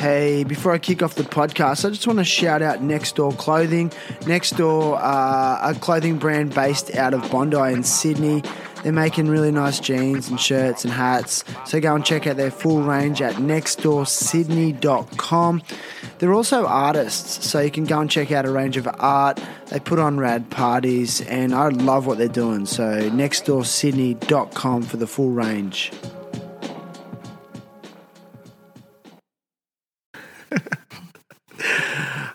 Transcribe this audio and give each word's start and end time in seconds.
Hey, 0.00 0.44
before 0.44 0.72
I 0.72 0.78
kick 0.78 1.02
off 1.02 1.16
the 1.16 1.24
podcast, 1.24 1.84
I 1.84 1.90
just 1.90 2.06
want 2.06 2.20
to 2.20 2.24
shout 2.24 2.62
out 2.62 2.82
Next 2.82 3.16
Door 3.16 3.32
Clothing. 3.32 3.92
Next 4.26 4.56
Door, 4.56 4.96
uh, 4.96 5.58
a 5.62 5.74
clothing 5.78 6.16
brand 6.16 6.54
based 6.54 6.96
out 6.96 7.12
of 7.12 7.30
Bondi 7.30 7.74
in 7.74 7.82
Sydney. 7.82 8.42
They're 8.82 8.94
making 8.94 9.28
really 9.28 9.50
nice 9.50 9.78
jeans 9.78 10.30
and 10.30 10.40
shirts 10.40 10.86
and 10.86 10.94
hats. 10.94 11.44
So 11.66 11.80
go 11.80 11.94
and 11.94 12.02
check 12.02 12.26
out 12.26 12.38
their 12.38 12.50
full 12.50 12.82
range 12.82 13.20
at 13.20 13.34
nextdoorsydney.com. 13.34 15.62
They're 16.18 16.32
also 16.32 16.64
artists, 16.64 17.46
so 17.46 17.60
you 17.60 17.70
can 17.70 17.84
go 17.84 18.00
and 18.00 18.10
check 18.10 18.32
out 18.32 18.46
a 18.46 18.50
range 18.50 18.78
of 18.78 18.88
art. 18.98 19.38
They 19.66 19.80
put 19.80 19.98
on 19.98 20.18
rad 20.18 20.48
parties, 20.48 21.20
and 21.20 21.54
I 21.54 21.68
love 21.68 22.06
what 22.06 22.16
they're 22.16 22.26
doing. 22.26 22.64
So 22.64 23.10
nextdoorsydney.com 23.10 24.80
for 24.80 24.96
the 24.96 25.06
full 25.06 25.28
range. 25.28 25.92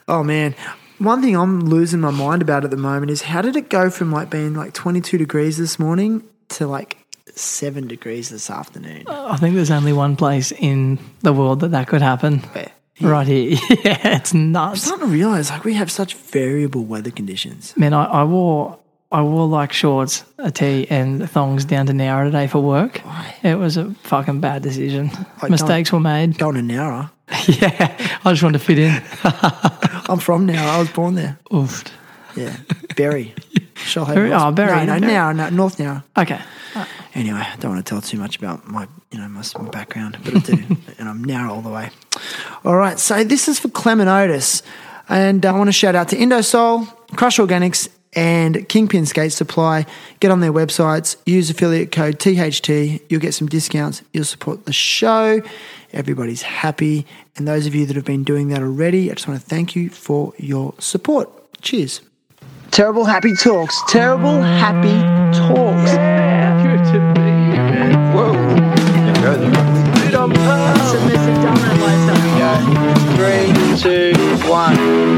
Oh 0.08 0.24
man, 0.24 0.56
one 0.98 1.22
thing 1.22 1.36
I'm 1.36 1.62
losing 1.62 2.00
my 2.00 2.12
mind 2.12 2.42
about 2.42 2.64
at 2.64 2.72
the 2.72 2.78
moment 2.78 3.12
is 3.12 3.24
how 3.24 3.42
did 3.42 3.56
it 3.56 3.70
go 3.70 3.90
from 3.90 4.12
like 4.12 4.30
being 4.30 4.54
like 4.54 4.74
22 4.74 5.18
degrees 5.18 5.58
this 5.58 5.78
morning 5.78 6.24
to 6.50 6.68
like 6.68 6.98
seven 7.36 7.88
degrees 7.88 8.30
this 8.30 8.50
afternoon? 8.50 9.06
I 9.08 9.38
think 9.38 9.56
there's 9.56 9.72
only 9.72 9.94
one 9.94 10.16
place 10.16 10.52
in 10.52 11.00
the 11.22 11.34
world 11.34 11.60
that 11.62 11.72
that 11.72 11.88
could 11.88 12.02
happen. 12.02 12.40
Where? 12.40 12.72
Right 13.02 13.28
here. 13.28 13.58
yeah, 13.84 14.16
it's 14.18 14.32
I'm 14.34 14.54
nuts. 14.54 14.84
starting 14.84 15.08
to 15.08 15.12
realize 15.12 15.50
like 15.50 15.66
we 15.66 15.74
have 15.74 15.92
such 15.92 16.14
variable 16.14 16.86
weather 16.86 17.12
conditions. 17.12 17.76
Man, 17.76 17.94
I, 17.94 18.06
I 18.06 18.24
wore 18.24 18.80
I 19.12 19.22
wore 19.22 19.48
like 19.48 19.72
shorts, 19.72 20.24
a 20.38 20.52
tee, 20.52 20.88
and 20.90 21.30
thongs 21.30 21.64
down 21.66 21.86
to 21.86 21.94
Nowra 21.94 22.26
today 22.26 22.48
for 22.48 22.60
work. 22.60 23.02
It 23.44 23.58
was 23.58 23.78
a 23.78 23.92
fucking 24.04 24.42
bad 24.42 24.64
decision. 24.64 25.12
Like, 25.42 25.52
Mistakes 25.52 25.92
were 25.92 26.00
made. 26.00 26.38
Going 26.38 26.56
to 26.56 26.62
Nowra. 26.62 27.12
yeah, 27.62 28.18
I 28.24 28.32
just 28.32 28.44
wanted 28.44 28.60
to 28.60 28.66
fit 28.66 28.80
in. 28.80 28.92
I'm 30.10 30.20
from 30.20 30.48
Nowra. 30.48 30.58
I 30.58 30.80
was 30.80 30.90
born 30.90 31.16
there. 31.16 31.38
Oofed. 31.52 31.92
Yeah, 32.36 32.58
Berry. 32.96 33.34
Shoalhaven 33.76 34.16
Berry- 34.16 34.34
oh, 34.34 34.52
Berry, 34.52 34.86
No, 34.86 34.94
no, 34.96 35.00
Berry. 35.00 35.14
Nowra, 35.14 35.36
no, 35.36 35.50
North 35.50 35.78
Nowra. 35.78 36.04
Okay. 36.18 36.42
Anyway, 37.14 37.40
I 37.40 37.56
don't 37.58 37.72
want 37.72 37.86
to 37.86 37.90
tell 37.90 38.02
too 38.02 38.18
much 38.18 38.38
about 38.38 38.68
my, 38.68 38.88
you 39.12 39.18
know, 39.20 39.28
my, 39.30 39.42
my 39.58 39.70
background, 39.70 40.18
but 40.26 40.36
I 40.36 40.40
do, 40.40 40.78
and 41.00 41.08
I'm 41.08 41.24
narrow 41.24 41.54
all 41.54 41.62
the 41.62 41.70
way. 41.70 41.90
All 42.66 42.76
right, 42.76 43.00
so 43.00 43.24
this 43.24 43.48
is 43.48 43.58
for 43.60 43.70
Clement 43.70 44.10
Otis, 44.10 44.64
and 45.08 45.46
I 45.46 45.54
want 45.54 45.70
to 45.70 45.72
shout 45.72 45.96
out 45.96 46.10
to 46.10 46.18
Indosole, 46.18 46.86
Krush 47.12 47.40
Organics, 47.40 47.88
and 48.16 48.68
Kingpin 48.70 49.06
Skate 49.06 49.32
Supply. 49.32 49.86
Get 50.20 50.32
on 50.32 50.40
their 50.40 50.54
websites, 50.54 51.18
use 51.26 51.50
affiliate 51.50 51.92
code 51.92 52.20
THT. 52.20 53.02
You'll 53.10 53.22
get 53.22 53.34
some 53.34 53.48
discounts. 53.48 54.02
You'll 54.14 54.24
support 54.24 54.66
the 54.66 54.74
show. 54.74 55.42
Everybody's 55.94 56.42
happy, 56.42 57.06
and 57.36 57.48
those 57.48 57.68
of 57.68 57.76
you 57.76 57.86
that 57.86 57.96
have 57.96 58.06
been 58.06 58.24
doing 58.24 58.50
that 58.50 58.62
already, 58.62 59.10
I 59.10 59.14
just 59.14 59.28
want 59.28 59.40
to 59.40 59.46
thank 59.46 59.76
you 59.76 59.90
for 59.90 60.34
your 60.38 60.74
support. 60.80 61.30
Cheers. 61.62 62.02
Terrible 62.72 63.06
happy 63.06 63.36
talks. 63.36 63.82
Terrible 63.88 64.42
happy 64.42 65.00
talks. 65.38 65.92
Three, 73.16 73.82
two, 73.82 74.50
one. 74.50 75.15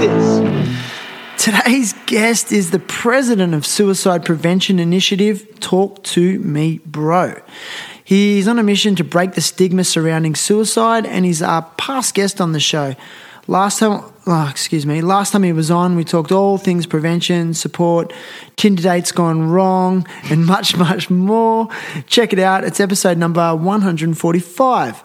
This. 0.00 1.44
Today's 1.44 1.92
guest 2.06 2.52
is 2.52 2.70
the 2.70 2.78
president 2.78 3.52
of 3.52 3.66
Suicide 3.66 4.24
Prevention 4.24 4.78
Initiative, 4.78 5.58
Talk 5.58 6.04
to 6.04 6.38
Me 6.38 6.78
Bro. 6.86 7.40
He's 8.04 8.46
on 8.46 8.60
a 8.60 8.62
mission 8.62 8.94
to 8.94 9.02
break 9.04 9.32
the 9.32 9.40
stigma 9.40 9.82
surrounding 9.82 10.36
suicide 10.36 11.04
and 11.04 11.24
he's 11.24 11.42
our 11.42 11.62
past 11.76 12.14
guest 12.14 12.40
on 12.40 12.52
the 12.52 12.60
show. 12.60 12.94
Last 13.50 13.78
time, 13.78 14.04
oh, 14.26 14.48
excuse 14.50 14.84
me, 14.84 15.00
last 15.00 15.32
time 15.32 15.42
he 15.42 15.54
was 15.54 15.70
on, 15.70 15.96
we 15.96 16.04
talked 16.04 16.30
all 16.30 16.58
things 16.58 16.86
prevention, 16.86 17.54
support, 17.54 18.12
Tinder 18.56 18.82
dates 18.82 19.10
gone 19.10 19.48
wrong, 19.48 20.06
and 20.24 20.44
much, 20.44 20.76
much 20.76 21.08
more. 21.08 21.68
Check 22.06 22.34
it 22.34 22.38
out. 22.38 22.62
It's 22.62 22.78
episode 22.78 23.16
number 23.16 23.56
145. 23.56 25.02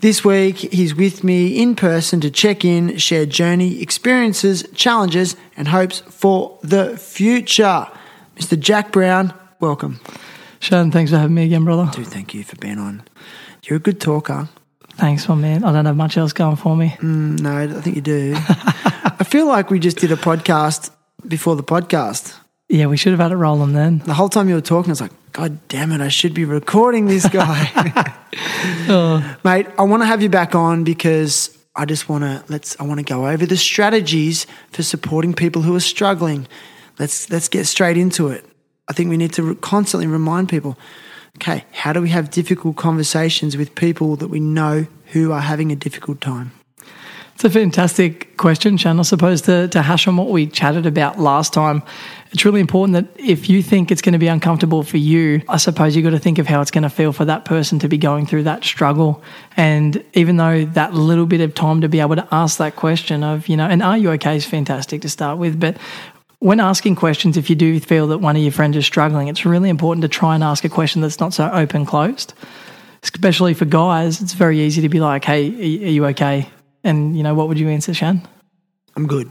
This 0.00 0.24
week, 0.24 0.56
he's 0.56 0.94
with 0.94 1.22
me 1.22 1.60
in 1.60 1.76
person 1.76 2.22
to 2.22 2.30
check 2.30 2.64
in, 2.64 2.96
share 2.96 3.26
journey, 3.26 3.82
experiences, 3.82 4.66
challenges, 4.74 5.36
and 5.58 5.68
hopes 5.68 6.00
for 6.00 6.58
the 6.62 6.96
future. 6.96 7.86
Mr. 8.36 8.58
Jack 8.58 8.90
Brown, 8.90 9.34
welcome. 9.60 10.00
Shannon, 10.60 10.92
thanks 10.92 11.10
for 11.10 11.18
having 11.18 11.34
me 11.34 11.44
again, 11.44 11.66
brother. 11.66 11.90
Dude, 11.92 12.06
thank 12.06 12.32
you 12.32 12.42
for 12.42 12.56
being 12.56 12.78
on. 12.78 13.02
You're 13.64 13.76
a 13.76 13.80
good 13.80 14.00
talker. 14.00 14.48
Thanks, 14.96 15.28
my 15.28 15.34
man. 15.34 15.64
I 15.64 15.72
don't 15.72 15.84
have 15.86 15.96
much 15.96 16.16
else 16.16 16.32
going 16.32 16.56
for 16.56 16.76
me. 16.76 16.90
Mm, 16.98 17.40
no, 17.40 17.56
I 17.56 17.80
think 17.80 17.96
you 17.96 18.02
do. 18.02 18.34
I 18.36 19.24
feel 19.24 19.46
like 19.46 19.70
we 19.70 19.78
just 19.78 19.98
did 19.98 20.12
a 20.12 20.16
podcast 20.16 20.90
before 21.26 21.56
the 21.56 21.62
podcast. 21.62 22.36
Yeah, 22.68 22.86
we 22.86 22.96
should 22.96 23.12
have 23.12 23.20
had 23.20 23.32
it 23.32 23.36
rolling 23.36 23.72
then. 23.72 23.98
The 23.98 24.14
whole 24.14 24.28
time 24.28 24.48
you 24.48 24.54
were 24.54 24.60
talking, 24.60 24.90
I 24.90 24.92
was 24.92 25.00
like, 25.00 25.12
God 25.32 25.58
damn 25.68 25.92
it, 25.92 26.00
I 26.00 26.08
should 26.08 26.34
be 26.34 26.44
recording 26.44 27.06
this 27.06 27.28
guy. 27.28 28.18
Oh, 28.88 29.36
Mate, 29.44 29.66
I 29.78 29.82
want 29.82 30.02
to 30.02 30.06
have 30.06 30.22
you 30.22 30.28
back 30.28 30.54
on 30.54 30.84
because 30.84 31.56
I 31.74 31.84
just 31.84 32.08
want 32.08 32.24
to 32.24 32.44
let's 32.48 32.78
I 32.80 32.84
want 32.84 32.98
to 32.98 33.04
go 33.04 33.26
over 33.26 33.44
the 33.46 33.56
strategies 33.56 34.46
for 34.70 34.82
supporting 34.82 35.34
people 35.34 35.62
who 35.62 35.74
are 35.74 35.80
struggling. 35.80 36.46
Let's 36.98 37.30
let's 37.30 37.48
get 37.48 37.66
straight 37.66 37.96
into 37.96 38.28
it. 38.28 38.44
I 38.88 38.92
think 38.92 39.10
we 39.10 39.16
need 39.16 39.32
to 39.34 39.42
re- 39.42 39.54
constantly 39.56 40.06
remind 40.06 40.48
people, 40.48 40.78
okay, 41.36 41.64
how 41.72 41.92
do 41.92 42.00
we 42.00 42.10
have 42.10 42.30
difficult 42.30 42.76
conversations 42.76 43.56
with 43.56 43.74
people 43.74 44.16
that 44.16 44.28
we 44.28 44.40
know 44.40 44.86
who 45.06 45.32
are 45.32 45.40
having 45.40 45.72
a 45.72 45.76
difficult 45.76 46.20
time? 46.20 46.52
It's 47.34 47.44
a 47.44 47.50
fantastic 47.50 48.36
question, 48.36 48.76
Shan. 48.76 49.00
I 49.00 49.02
suppose 49.02 49.42
to, 49.42 49.66
to 49.68 49.82
hash 49.82 50.06
on 50.06 50.16
what 50.16 50.28
we 50.28 50.46
chatted 50.46 50.86
about 50.86 51.18
last 51.18 51.52
time, 51.52 51.82
it's 52.30 52.44
really 52.44 52.60
important 52.60 52.94
that 52.94 53.20
if 53.20 53.50
you 53.50 53.62
think 53.62 53.90
it's 53.90 54.00
going 54.00 54.12
to 54.12 54.18
be 54.18 54.28
uncomfortable 54.28 54.82
for 54.82 54.98
you, 54.98 55.42
I 55.48 55.56
suppose 55.56 55.96
you've 55.96 56.04
got 56.04 56.10
to 56.10 56.18
think 56.18 56.38
of 56.38 56.46
how 56.46 56.60
it's 56.60 56.70
going 56.70 56.82
to 56.82 56.90
feel 56.90 57.12
for 57.12 57.24
that 57.24 57.44
person 57.44 57.78
to 57.80 57.88
be 57.88 57.98
going 57.98 58.26
through 58.26 58.44
that 58.44 58.64
struggle. 58.64 59.22
And 59.56 60.04
even 60.14 60.36
though 60.36 60.64
that 60.66 60.94
little 60.94 61.26
bit 61.26 61.40
of 61.40 61.54
time 61.54 61.80
to 61.80 61.88
be 61.88 62.00
able 62.00 62.16
to 62.16 62.28
ask 62.30 62.58
that 62.58 62.76
question 62.76 63.24
of, 63.24 63.48
you 63.48 63.56
know, 63.56 63.66
and 63.66 63.82
are 63.82 63.98
you 63.98 64.10
okay 64.12 64.36
is 64.36 64.46
fantastic 64.46 65.02
to 65.02 65.08
start 65.08 65.38
with, 65.38 65.58
but 65.58 65.76
when 66.42 66.58
asking 66.58 66.96
questions, 66.96 67.36
if 67.36 67.48
you 67.48 67.54
do 67.54 67.78
feel 67.78 68.08
that 68.08 68.18
one 68.18 68.34
of 68.34 68.42
your 68.42 68.50
friends 68.50 68.76
is 68.76 68.84
struggling, 68.84 69.28
it's 69.28 69.44
really 69.44 69.70
important 69.70 70.02
to 70.02 70.08
try 70.08 70.34
and 70.34 70.42
ask 70.42 70.64
a 70.64 70.68
question 70.68 71.00
that's 71.00 71.20
not 71.20 71.32
so 71.32 71.48
open 71.50 71.86
closed. 71.86 72.34
Especially 73.04 73.54
for 73.54 73.64
guys, 73.64 74.20
it's 74.20 74.32
very 74.32 74.60
easy 74.60 74.82
to 74.82 74.88
be 74.88 74.98
like, 74.98 75.24
hey, 75.24 75.48
are 75.48 75.90
you 75.90 76.06
okay? 76.06 76.48
And, 76.82 77.16
you 77.16 77.22
know, 77.22 77.34
what 77.34 77.46
would 77.48 77.58
you 77.58 77.68
answer, 77.68 77.94
Shan? 77.94 78.26
I'm 78.96 79.06
good. 79.06 79.30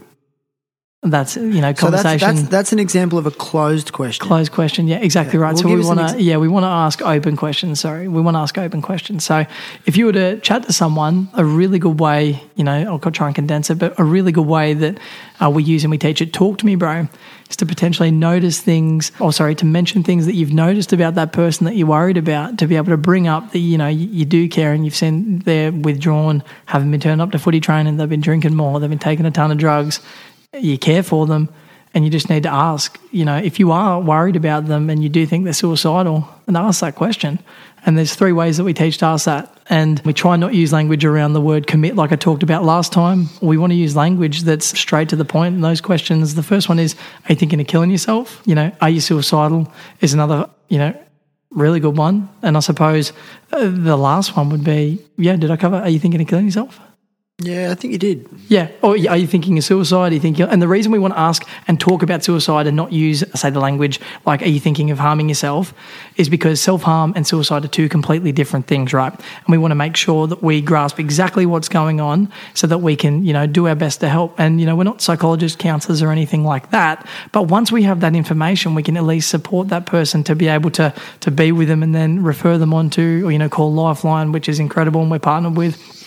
That's, 1.04 1.36
you 1.36 1.62
know, 1.62 1.74
conversation. 1.74 2.20
So 2.20 2.26
that's, 2.28 2.40
that's 2.42 2.50
that's 2.50 2.74
an 2.74 2.78
example 2.78 3.18
of 3.18 3.26
a 3.26 3.32
closed 3.32 3.92
question. 3.92 4.28
Closed 4.28 4.52
question, 4.52 4.88
yeah, 4.88 4.98
exactly 4.98 5.40
right. 5.40 5.54
Well, 5.56 5.64
so 5.64 5.68
we 5.68 5.84
want 5.84 5.98
to, 5.98 6.06
ex- 6.06 6.20
yeah, 6.20 6.38
we 6.38 6.48
want 6.48 6.64
to 6.64 6.68
ask 6.68 7.02
open 7.02 7.36
questions. 7.36 7.80
Sorry, 7.80 8.08
we 8.08 8.22
want 8.22 8.36
to 8.36 8.40
ask 8.40 8.56
open 8.60 8.84
questions. 8.84 9.26
So 9.26 9.48
if 9.88 9.98
you 9.98 10.06
were 10.06 10.12
to 10.14 10.40
chat 10.42 10.62
to 10.64 10.74
someone, 10.74 11.28
a 11.34 11.44
really 11.44 11.80
good 11.80 12.00
way, 12.00 12.44
you 12.56 12.64
know, 12.64 12.72
I'll 12.88 13.00
try 13.00 13.26
and 13.26 13.36
condense 13.36 13.72
it, 13.72 13.80
but 13.80 14.00
a 14.00 14.04
really 14.04 14.32
good 14.32 14.46
way 14.46 14.76
that 14.76 15.00
uh, 15.44 15.50
we 15.50 15.64
use 15.64 15.84
and 15.84 15.90
we 15.90 15.98
teach 15.98 16.22
it, 16.22 16.34
talk 16.34 16.60
to 16.60 16.68
me, 16.68 16.76
bro, 16.76 17.08
is 17.50 17.56
to 17.58 17.66
potentially 17.66 18.12
notice 18.12 18.62
things, 18.62 19.12
or 19.20 19.34
sorry, 19.34 19.56
to 19.56 19.66
mention 19.66 20.04
things 20.04 20.28
that 20.28 20.36
you've 20.36 20.54
noticed 20.54 20.94
about 20.94 21.16
that 21.16 21.34
person 21.34 21.66
that 21.66 21.76
you're 21.76 21.88
worried 21.88 22.18
about, 22.18 22.60
to 22.60 22.68
be 22.68 22.76
able 22.76 22.92
to 22.92 22.98
bring 22.98 23.28
up 23.28 23.54
that 23.54 23.60
you 23.60 23.76
know 23.76 23.88
you, 23.88 24.08
you 24.08 24.24
do 24.24 24.48
care 24.48 24.72
and 24.72 24.86
you've 24.86 24.96
seen 24.96 25.40
they're 25.40 25.72
withdrawn, 25.72 26.44
haven't 26.68 26.92
been 26.92 27.00
turned 27.00 27.22
up 27.22 27.32
to 27.32 27.40
footy 27.40 27.60
training, 27.60 27.98
they've 27.98 28.08
been 28.08 28.22
drinking 28.22 28.54
more, 28.54 28.80
they've 28.80 28.88
been 28.88 29.00
taking 29.00 29.26
a 29.26 29.32
ton 29.32 29.52
of 29.52 29.58
drugs, 29.58 30.00
you 30.60 30.78
care 30.78 31.04
for 31.04 31.26
them 31.26 31.50
and 31.94 32.06
you 32.06 32.10
just 32.10 32.30
need 32.30 32.44
to 32.44 32.50
ask, 32.50 33.00
you 33.12 33.26
know, 33.26 33.38
if 33.38 33.60
you 33.60 33.72
are 33.72 34.00
worried 34.00 34.36
about 34.36 34.68
them 34.68 34.90
and 34.90 35.04
you 35.04 35.10
do 35.10 35.26
think 35.26 35.44
they're 35.44 35.54
suicidal, 35.54 36.28
and 36.48 36.58
ask 36.58 36.82
that 36.82 36.96
question. 36.96 37.40
And 37.86 37.98
there's 37.98 38.16
three 38.16 38.32
ways 38.32 38.58
that 38.58 38.64
we 38.64 38.74
teach 38.74 38.98
to 39.00 39.06
ask 39.06 39.26
that. 39.26 39.58
And 39.70 40.00
we 40.02 40.14
try 40.14 40.36
not 40.36 40.54
use 40.54 40.72
language 40.72 41.06
around 41.06 41.34
the 41.34 41.42
word 41.42 41.68
commit 41.68 41.96
like 41.96 42.12
I 42.12 42.16
talked 42.16 42.44
about 42.44 42.64
last 42.64 42.92
time. 42.92 43.28
We 43.42 43.58
want 43.58 43.72
to 43.72 43.76
use 43.76 43.96
language 43.96 44.42
that's 44.42 44.78
straight 44.78 45.10
to 45.10 45.16
the 45.16 45.26
point. 45.26 45.56
And 45.56 45.64
those 45.64 45.82
questions, 45.82 46.36
the 46.36 46.44
first 46.44 46.70
one 46.70 46.80
is, 46.80 46.96
are 46.96 47.34
you 47.34 47.36
thinking 47.36 47.60
of 47.60 47.68
killing 47.68 47.90
yourself? 47.90 48.42
You 48.46 48.56
know, 48.56 48.72
are 48.82 48.90
you 48.90 49.00
suicidal? 49.00 49.72
Is 50.02 50.14
another, 50.14 50.50
you 50.68 50.78
know, 50.78 50.98
really 51.50 51.80
good 51.80 51.98
one. 51.98 52.30
And 52.42 52.56
I 52.56 52.60
suppose 52.60 53.14
uh, 53.52 53.70
the 53.70 53.98
last 53.98 54.36
one 54.36 54.50
would 54.50 54.64
be, 54.64 55.00
yeah, 55.18 55.36
did 55.36 55.52
I 55.52 55.58
cover, 55.58 55.78
are 55.78 55.90
you 55.90 56.00
thinking 56.00 56.22
of 56.22 56.28
killing 56.28 56.46
yourself? 56.46 56.80
Yeah, 57.44 57.72
I 57.72 57.76
think 57.76 57.92
you 57.92 57.98
did. 57.98 58.30
Yeah. 58.50 58.70
Or 58.84 58.92
are 58.92 59.18
you 59.18 59.26
thinking 59.26 59.58
of 59.58 59.64
suicide? 59.64 60.12
Are 60.12 60.14
you 60.14 60.20
thinking, 60.20 60.48
and 60.48 60.62
the 60.62 60.68
reason 60.68 60.92
we 60.92 61.00
want 61.00 61.16
to 61.16 61.20
ask 61.20 61.48
and 61.68 61.80
talk 61.80 62.04
about 62.04 62.24
suicide 62.24 62.68
and 62.68 62.78
not 62.78 62.92
use, 62.92 63.24
say, 63.34 63.50
the 63.50 63.60
language 63.60 64.00
like, 64.26 64.42
are 64.44 64.50
you 64.50 64.60
thinking 64.60 64.92
of 64.92 65.00
harming 65.00 65.28
yourself? 65.28 65.74
Is 66.18 66.30
because 66.30 66.62
self 66.62 66.84
harm 66.84 67.14
and 67.16 67.26
suicide 67.26 67.66
are 67.66 67.70
two 67.70 67.90
completely 67.90 68.32
different 68.32 68.68
things, 68.68 68.94
right? 68.94 69.12
And 69.14 69.48
we 69.48 69.58
want 69.58 69.72
to 69.72 69.76
make 69.76 69.96
sure 69.96 70.28
that 70.28 70.44
we 70.44 70.62
grasp 70.62 71.00
exactly 71.00 71.46
what's 71.46 71.70
going 71.70 72.00
on 72.00 72.32
so 72.54 72.68
that 72.68 72.80
we 72.80 72.96
can, 72.96 73.26
you 73.26 73.34
know, 73.34 73.48
do 73.48 73.68
our 73.68 73.76
best 73.76 74.02
to 74.02 74.10
help. 74.10 74.40
And, 74.40 74.60
you 74.60 74.68
know, 74.68 74.76
we're 74.76 74.84
not 74.84 75.02
psychologists, 75.02 75.58
counselors, 75.58 76.02
or 76.02 76.12
anything 76.12 76.44
like 76.44 76.70
that. 76.72 77.08
But 77.32 77.44
once 77.44 77.72
we 77.72 77.84
have 77.84 78.02
that 78.02 78.16
information, 78.16 78.76
we 78.76 78.84
can 78.84 78.98
at 78.98 79.04
least 79.04 79.30
support 79.30 79.70
that 79.70 79.88
person 79.88 80.24
to 80.26 80.36
be 80.36 80.48
able 80.48 80.70
to, 80.72 80.94
to 81.22 81.32
be 81.32 81.52
with 81.52 81.70
them 81.70 81.82
and 81.82 81.96
then 81.96 82.22
refer 82.22 82.60
them 82.60 82.74
on 82.74 82.92
to, 82.92 83.26
or, 83.26 83.32
you 83.32 83.40
know, 83.40 83.50
call 83.50 83.74
Lifeline, 83.74 84.32
which 84.32 84.48
is 84.48 84.60
incredible 84.60 85.02
and 85.02 85.10
we're 85.10 85.20
partnered 85.20 85.58
with 85.58 86.01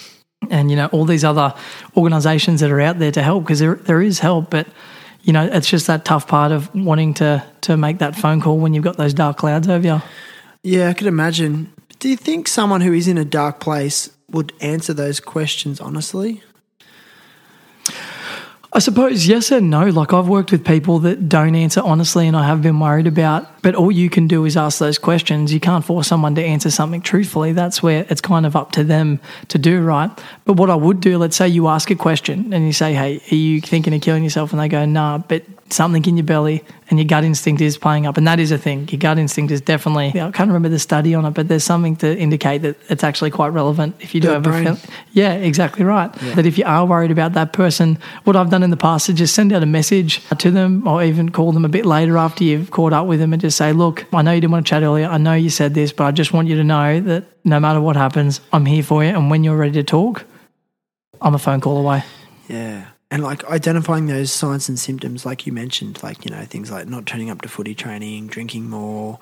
and 0.50 0.70
you 0.70 0.76
know 0.76 0.86
all 0.86 1.04
these 1.04 1.24
other 1.24 1.54
organizations 1.96 2.60
that 2.60 2.70
are 2.70 2.80
out 2.80 2.98
there 2.98 3.12
to 3.12 3.22
help 3.22 3.44
because 3.44 3.58
there 3.58 3.76
there 3.76 4.02
is 4.02 4.18
help 4.18 4.50
but 4.50 4.66
you 5.22 5.32
know 5.32 5.44
it's 5.44 5.68
just 5.68 5.86
that 5.86 6.04
tough 6.04 6.26
part 6.26 6.52
of 6.52 6.74
wanting 6.74 7.14
to 7.14 7.44
to 7.60 7.76
make 7.76 7.98
that 7.98 8.16
phone 8.16 8.40
call 8.40 8.58
when 8.58 8.74
you've 8.74 8.84
got 8.84 8.96
those 8.96 9.14
dark 9.14 9.36
clouds 9.36 9.68
over 9.68 9.86
you 9.86 10.02
Yeah, 10.64 10.88
I 10.88 10.94
could 10.94 11.06
imagine. 11.06 11.70
Do 11.98 12.08
you 12.08 12.16
think 12.16 12.48
someone 12.48 12.80
who 12.80 12.94
is 12.94 13.06
in 13.06 13.18
a 13.18 13.24
dark 13.24 13.60
place 13.60 14.10
would 14.30 14.52
answer 14.60 14.94
those 14.94 15.20
questions 15.20 15.78
honestly? 15.78 16.42
I 18.72 18.78
suppose 18.78 19.28
yes 19.28 19.52
and 19.52 19.70
no. 19.70 19.86
Like 19.88 20.12
I've 20.12 20.26
worked 20.26 20.50
with 20.50 20.64
people 20.64 20.98
that 21.00 21.28
don't 21.28 21.54
answer 21.54 21.82
honestly, 21.82 22.26
and 22.26 22.36
I 22.36 22.46
have 22.46 22.62
been 22.62 22.80
worried 22.80 23.06
about. 23.06 23.46
But 23.64 23.74
all 23.74 23.90
you 23.90 24.10
can 24.10 24.28
do 24.28 24.44
is 24.44 24.58
ask 24.58 24.78
those 24.78 24.98
questions. 24.98 25.50
You 25.50 25.58
can't 25.58 25.82
force 25.82 26.06
someone 26.06 26.34
to 26.34 26.44
answer 26.44 26.70
something 26.70 27.00
truthfully. 27.00 27.52
That's 27.52 27.82
where 27.82 28.04
it's 28.10 28.20
kind 28.20 28.44
of 28.44 28.54
up 28.54 28.72
to 28.72 28.84
them 28.84 29.20
to 29.48 29.56
do, 29.56 29.80
right? 29.80 30.10
But 30.44 30.58
what 30.58 30.68
I 30.68 30.74
would 30.74 31.00
do, 31.00 31.16
let's 31.16 31.34
say 31.34 31.48
you 31.48 31.68
ask 31.68 31.90
a 31.90 31.94
question 31.94 32.52
and 32.52 32.66
you 32.66 32.74
say, 32.74 32.92
"Hey, 32.92 33.22
are 33.32 33.34
you 33.34 33.62
thinking 33.62 33.94
of 33.94 34.02
killing 34.02 34.22
yourself?" 34.22 34.52
And 34.52 34.60
they 34.60 34.68
go, 34.68 34.84
"Nah," 34.84 35.16
but 35.16 35.44
something 35.70 36.04
in 36.04 36.16
your 36.16 36.24
belly 36.24 36.62
and 36.90 36.98
your 36.98 37.06
gut 37.06 37.24
instinct 37.24 37.62
is 37.62 37.78
playing 37.78 38.06
up, 38.06 38.16
and 38.16 38.26
that 38.26 38.38
is 38.38 38.52
a 38.52 38.58
thing. 38.58 38.86
Your 38.90 38.98
gut 38.98 39.18
instinct 39.18 39.50
is 39.50 39.60
definitely. 39.60 40.08
I 40.08 40.30
can't 40.30 40.48
remember 40.48 40.68
the 40.68 40.78
study 40.78 41.14
on 41.14 41.24
it, 41.24 41.32
but 41.32 41.48
there's 41.48 41.64
something 41.64 41.96
to 41.96 42.16
indicate 42.16 42.58
that 42.62 42.76
it's 42.90 43.02
actually 43.02 43.30
quite 43.30 43.48
relevant 43.48 43.96
if 44.00 44.14
you 44.14 44.20
do 44.20 44.28
have 44.28 44.46
a 44.46 44.78
yeah, 45.12 45.34
exactly 45.34 45.84
right. 45.84 46.12
That 46.34 46.46
if 46.46 46.58
you 46.58 46.64
are 46.64 46.84
worried 46.84 47.10
about 47.10 47.32
that 47.32 47.52
person, 47.52 47.98
what 48.24 48.36
I've 48.36 48.50
done 48.50 48.62
in 48.62 48.70
the 48.70 48.76
past 48.76 49.08
is 49.08 49.16
just 49.16 49.34
send 49.34 49.52
out 49.52 49.62
a 49.62 49.66
message 49.66 50.20
to 50.38 50.50
them 50.50 50.86
or 50.86 51.02
even 51.02 51.30
call 51.30 51.52
them 51.52 51.64
a 51.64 51.68
bit 51.68 51.86
later 51.86 52.18
after 52.18 52.44
you've 52.44 52.70
caught 52.70 52.92
up 52.92 53.06
with 53.06 53.20
them 53.20 53.32
and 53.32 53.40
just 53.40 53.53
say, 53.54 53.72
look, 53.72 54.04
I 54.12 54.22
know 54.22 54.32
you 54.32 54.40
didn't 54.40 54.52
want 54.52 54.66
to 54.66 54.70
chat 54.70 54.82
earlier. 54.82 55.06
I 55.06 55.18
know 55.18 55.34
you 55.34 55.50
said 55.50 55.74
this, 55.74 55.92
but 55.92 56.04
I 56.04 56.10
just 56.10 56.32
want 56.32 56.48
you 56.48 56.56
to 56.56 56.64
know 56.64 57.00
that 57.00 57.24
no 57.44 57.60
matter 57.60 57.80
what 57.80 57.96
happens, 57.96 58.40
I'm 58.52 58.66
here 58.66 58.82
for 58.82 59.02
you. 59.04 59.10
And 59.10 59.30
when 59.30 59.44
you're 59.44 59.56
ready 59.56 59.72
to 59.74 59.82
talk, 59.82 60.24
I'm 61.20 61.34
a 61.34 61.38
phone 61.38 61.60
call 61.60 61.78
away. 61.78 62.02
Yeah. 62.48 62.88
And 63.10 63.22
like 63.22 63.44
identifying 63.44 64.06
those 64.06 64.32
signs 64.32 64.68
and 64.68 64.78
symptoms, 64.78 65.24
like 65.24 65.46
you 65.46 65.52
mentioned, 65.52 66.02
like, 66.02 66.24
you 66.24 66.30
know, 66.30 66.44
things 66.44 66.70
like 66.70 66.88
not 66.88 67.06
turning 67.06 67.30
up 67.30 67.42
to 67.42 67.48
footy 67.48 67.74
training, 67.74 68.26
drinking 68.26 68.68
more. 68.68 69.18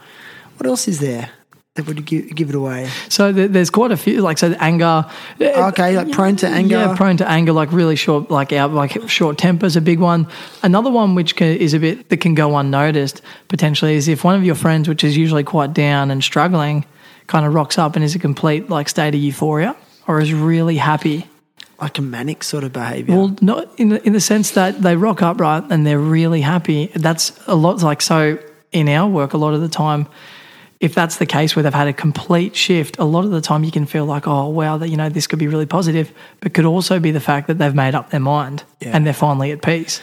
What 0.57 0.67
else 0.67 0.89
is 0.89 1.01
there 1.01 1.31
that 1.75 1.87
would 1.87 2.05
give, 2.05 2.35
give 2.35 2.49
it 2.51 2.55
away? 2.55 2.91
So 3.09 3.33
there's 3.33 3.71
quite 3.71 3.93
a 3.93 3.97
few, 3.97 4.21
like, 4.21 4.37
so 4.37 4.51
the 4.51 4.63
anger. 4.63 5.07
Uh, 5.41 5.69
okay, 5.69 5.97
like 5.97 6.13
prone 6.13 6.37
to 6.37 6.47
anger. 6.47 6.77
Yeah, 6.77 6.95
prone 6.95 7.17
to 7.17 7.29
anger, 7.29 7.53
like 7.53 7.73
really 7.73 7.97
short, 7.97 8.31
like 8.31 8.53
out, 8.53 8.73
like 8.73 9.09
short 9.09 9.39
temper 9.39 9.67
is 9.67 9.77
a 9.77 9.81
big 9.81 9.99
one. 9.99 10.27
Another 10.63 10.91
one 10.91 11.15
which 11.15 11.35
can, 11.37 11.57
is 11.57 11.73
a 11.73 11.79
bit 11.79 12.11
that 12.11 12.19
can 12.19 12.35
go 12.35 12.57
unnoticed 12.59 13.23
potentially 13.49 13.95
is 13.95 14.07
if 14.07 14.23
one 14.23 14.35
of 14.35 14.45
your 14.45 14.55
friends, 14.55 14.87
which 14.89 15.03
is 15.03 15.17
usually 15.17 15.45
quite 15.45 15.73
down 15.73 16.11
and 16.11 16.23
struggling, 16.23 16.85
kind 17.27 17.47
of 17.47 17.55
rocks 17.55 17.79
up 17.79 17.97
and 17.97 18.05
is 18.05 18.15
a 18.15 18.19
complete 18.19 18.69
like 18.69 18.89
state 18.89 19.15
of 19.15 19.21
euphoria 19.21 19.75
or 20.07 20.21
is 20.21 20.35
really 20.35 20.77
happy. 20.77 21.27
like 21.83 21.99
a 21.99 22.03
manic 22.03 22.45
sort 22.45 22.63
of 22.63 22.73
behavior. 22.73 23.17
Well, 23.17 23.37
not 23.41 23.69
in 23.79 23.89
the, 23.89 24.07
in 24.07 24.13
the 24.13 24.21
sense 24.21 24.53
that 24.53 24.81
they 24.83 24.95
rock 24.97 25.21
up 25.21 25.41
right 25.41 25.63
and 25.69 25.85
they're 25.85 25.99
really 25.99 26.41
happy. 26.41 26.87
That's 26.95 27.39
a 27.49 27.57
lot 27.57 27.83
like 27.83 28.01
so 28.01 28.39
in 28.71 28.89
our 28.89 29.09
work. 29.09 29.33
A 29.33 29.37
lot 29.37 29.53
of 29.53 29.61
the 29.61 29.69
time, 29.69 30.07
if 30.83 30.95
that's 30.97 31.17
the 31.19 31.27
case 31.27 31.55
where 31.55 31.63
they've 31.63 31.73
had 31.73 31.87
a 31.87 31.93
complete 31.93 32.57
shift, 32.57 32.99
a 32.99 33.05
lot 33.05 33.25
of 33.25 33.31
the 33.31 33.41
time 33.41 33.63
you 33.63 33.71
can 33.71 33.87
feel 33.87 34.05
like, 34.05 34.27
oh 34.27 34.49
wow, 34.49 34.77
that 34.79 34.89
you 34.89 34.97
know 34.97 35.09
this 35.09 35.29
could 35.29 35.39
be 35.39 35.47
really 35.47 35.65
positive, 35.65 36.13
but 36.41 36.53
could 36.55 36.65
also 36.65 36.99
be 36.99 37.13
the 37.13 37.21
fact 37.21 37.47
that 37.47 37.57
they've 37.59 37.75
made 37.75 37.95
up 37.95 38.11
their 38.11 38.21
mind 38.21 38.65
Yeah. 38.81 38.91
and 38.93 39.07
they're 39.07 39.15
finally 39.15 39.53
at 39.53 39.63
peace. 39.63 40.01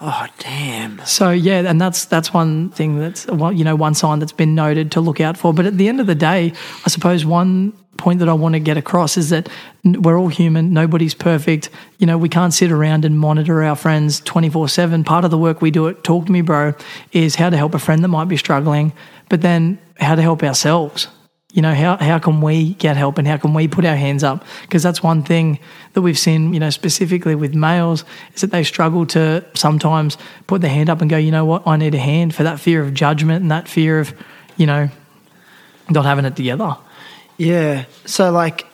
Oh, 0.00 0.26
damn. 0.38 1.04
So 1.04 1.30
yeah, 1.30 1.60
and 1.60 1.80
that's 1.80 2.04
that's 2.04 2.32
one 2.32 2.70
thing 2.70 2.98
that's 2.98 3.26
you 3.26 3.64
know 3.64 3.76
one 3.76 3.94
sign 3.94 4.18
that's 4.18 4.32
been 4.32 4.54
noted 4.54 4.92
to 4.92 5.00
look 5.00 5.20
out 5.20 5.36
for. 5.36 5.52
But 5.52 5.66
at 5.66 5.76
the 5.76 5.88
end 5.88 6.00
of 6.00 6.06
the 6.06 6.14
day, 6.14 6.52
I 6.84 6.88
suppose 6.88 7.24
one 7.24 7.72
point 7.96 8.20
that 8.20 8.28
I 8.28 8.32
want 8.32 8.54
to 8.54 8.60
get 8.60 8.76
across 8.76 9.16
is 9.16 9.30
that 9.30 9.48
we're 9.84 10.18
all 10.18 10.28
human. 10.28 10.72
Nobody's 10.72 11.14
perfect. 11.14 11.68
You 11.98 12.06
know, 12.06 12.16
we 12.16 12.28
can't 12.28 12.54
sit 12.54 12.70
around 12.70 13.04
and 13.04 13.18
monitor 13.18 13.62
our 13.62 13.76
friends 13.76 14.20
twenty 14.20 14.48
four 14.48 14.68
seven. 14.68 15.04
Part 15.04 15.24
of 15.24 15.30
the 15.30 15.38
work 15.38 15.60
we 15.60 15.70
do 15.70 15.88
at 15.88 16.04
Talk 16.04 16.26
to 16.26 16.32
Me, 16.32 16.40
Bro, 16.40 16.74
is 17.12 17.34
how 17.34 17.50
to 17.50 17.56
help 17.56 17.74
a 17.74 17.78
friend 17.78 18.02
that 18.04 18.08
might 18.08 18.28
be 18.28 18.36
struggling, 18.36 18.92
but 19.28 19.42
then 19.42 19.78
how 19.98 20.14
to 20.14 20.22
help 20.22 20.42
ourselves. 20.42 21.08
You 21.52 21.62
know, 21.62 21.74
how, 21.74 21.96
how 21.96 22.18
can 22.18 22.42
we 22.42 22.74
get 22.74 22.98
help 22.98 23.16
and 23.16 23.26
how 23.26 23.38
can 23.38 23.54
we 23.54 23.68
put 23.68 23.86
our 23.86 23.96
hands 23.96 24.22
up? 24.22 24.44
Because 24.62 24.82
that's 24.82 25.02
one 25.02 25.22
thing 25.22 25.58
that 25.94 26.02
we've 26.02 26.18
seen, 26.18 26.52
you 26.52 26.60
know, 26.60 26.68
specifically 26.68 27.34
with 27.34 27.54
males, 27.54 28.04
is 28.34 28.42
that 28.42 28.50
they 28.50 28.62
struggle 28.62 29.06
to 29.06 29.42
sometimes 29.54 30.18
put 30.46 30.60
their 30.60 30.70
hand 30.70 30.90
up 30.90 31.00
and 31.00 31.08
go, 31.08 31.16
you 31.16 31.30
know 31.30 31.46
what, 31.46 31.66
I 31.66 31.78
need 31.78 31.94
a 31.94 31.98
hand 31.98 32.34
for 32.34 32.42
that 32.42 32.60
fear 32.60 32.82
of 32.82 32.92
judgment 32.92 33.40
and 33.40 33.50
that 33.50 33.66
fear 33.66 33.98
of, 33.98 34.12
you 34.58 34.66
know, 34.66 34.90
not 35.88 36.04
having 36.04 36.26
it 36.26 36.36
together. 36.36 36.76
Yeah. 37.38 37.86
So 38.04 38.30
like 38.30 38.66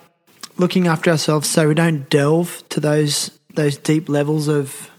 looking 0.57 0.89
after 0.89 1.11
ourselves 1.11 1.49
so 1.49 1.69
we 1.69 1.75
don't 1.75 2.09
delve 2.11 2.63
to 2.71 2.81
those 2.81 3.31
those 3.55 3.77
deep 3.77 4.09
levels 4.09 4.49
of 4.49 4.91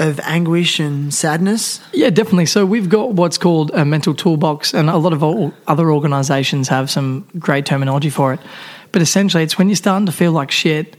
of 0.00 0.18
anguish 0.24 0.80
and 0.80 1.14
sadness. 1.14 1.80
Yeah, 1.92 2.10
definitely. 2.10 2.46
So 2.46 2.66
we've 2.66 2.88
got 2.88 3.12
what's 3.12 3.38
called 3.38 3.70
a 3.72 3.84
mental 3.84 4.14
toolbox, 4.14 4.74
and 4.74 4.90
a 4.90 4.96
lot 4.96 5.12
of 5.12 5.22
other 5.68 5.92
organizations 5.92 6.68
have 6.68 6.90
some 6.90 7.28
great 7.38 7.66
terminology 7.66 8.10
for 8.10 8.32
it. 8.32 8.40
But 8.90 9.02
essentially, 9.02 9.44
it's 9.44 9.56
when 9.56 9.68
you're 9.68 9.76
starting 9.76 10.06
to 10.06 10.12
feel 10.12 10.32
like 10.32 10.50
shit, 10.50 10.96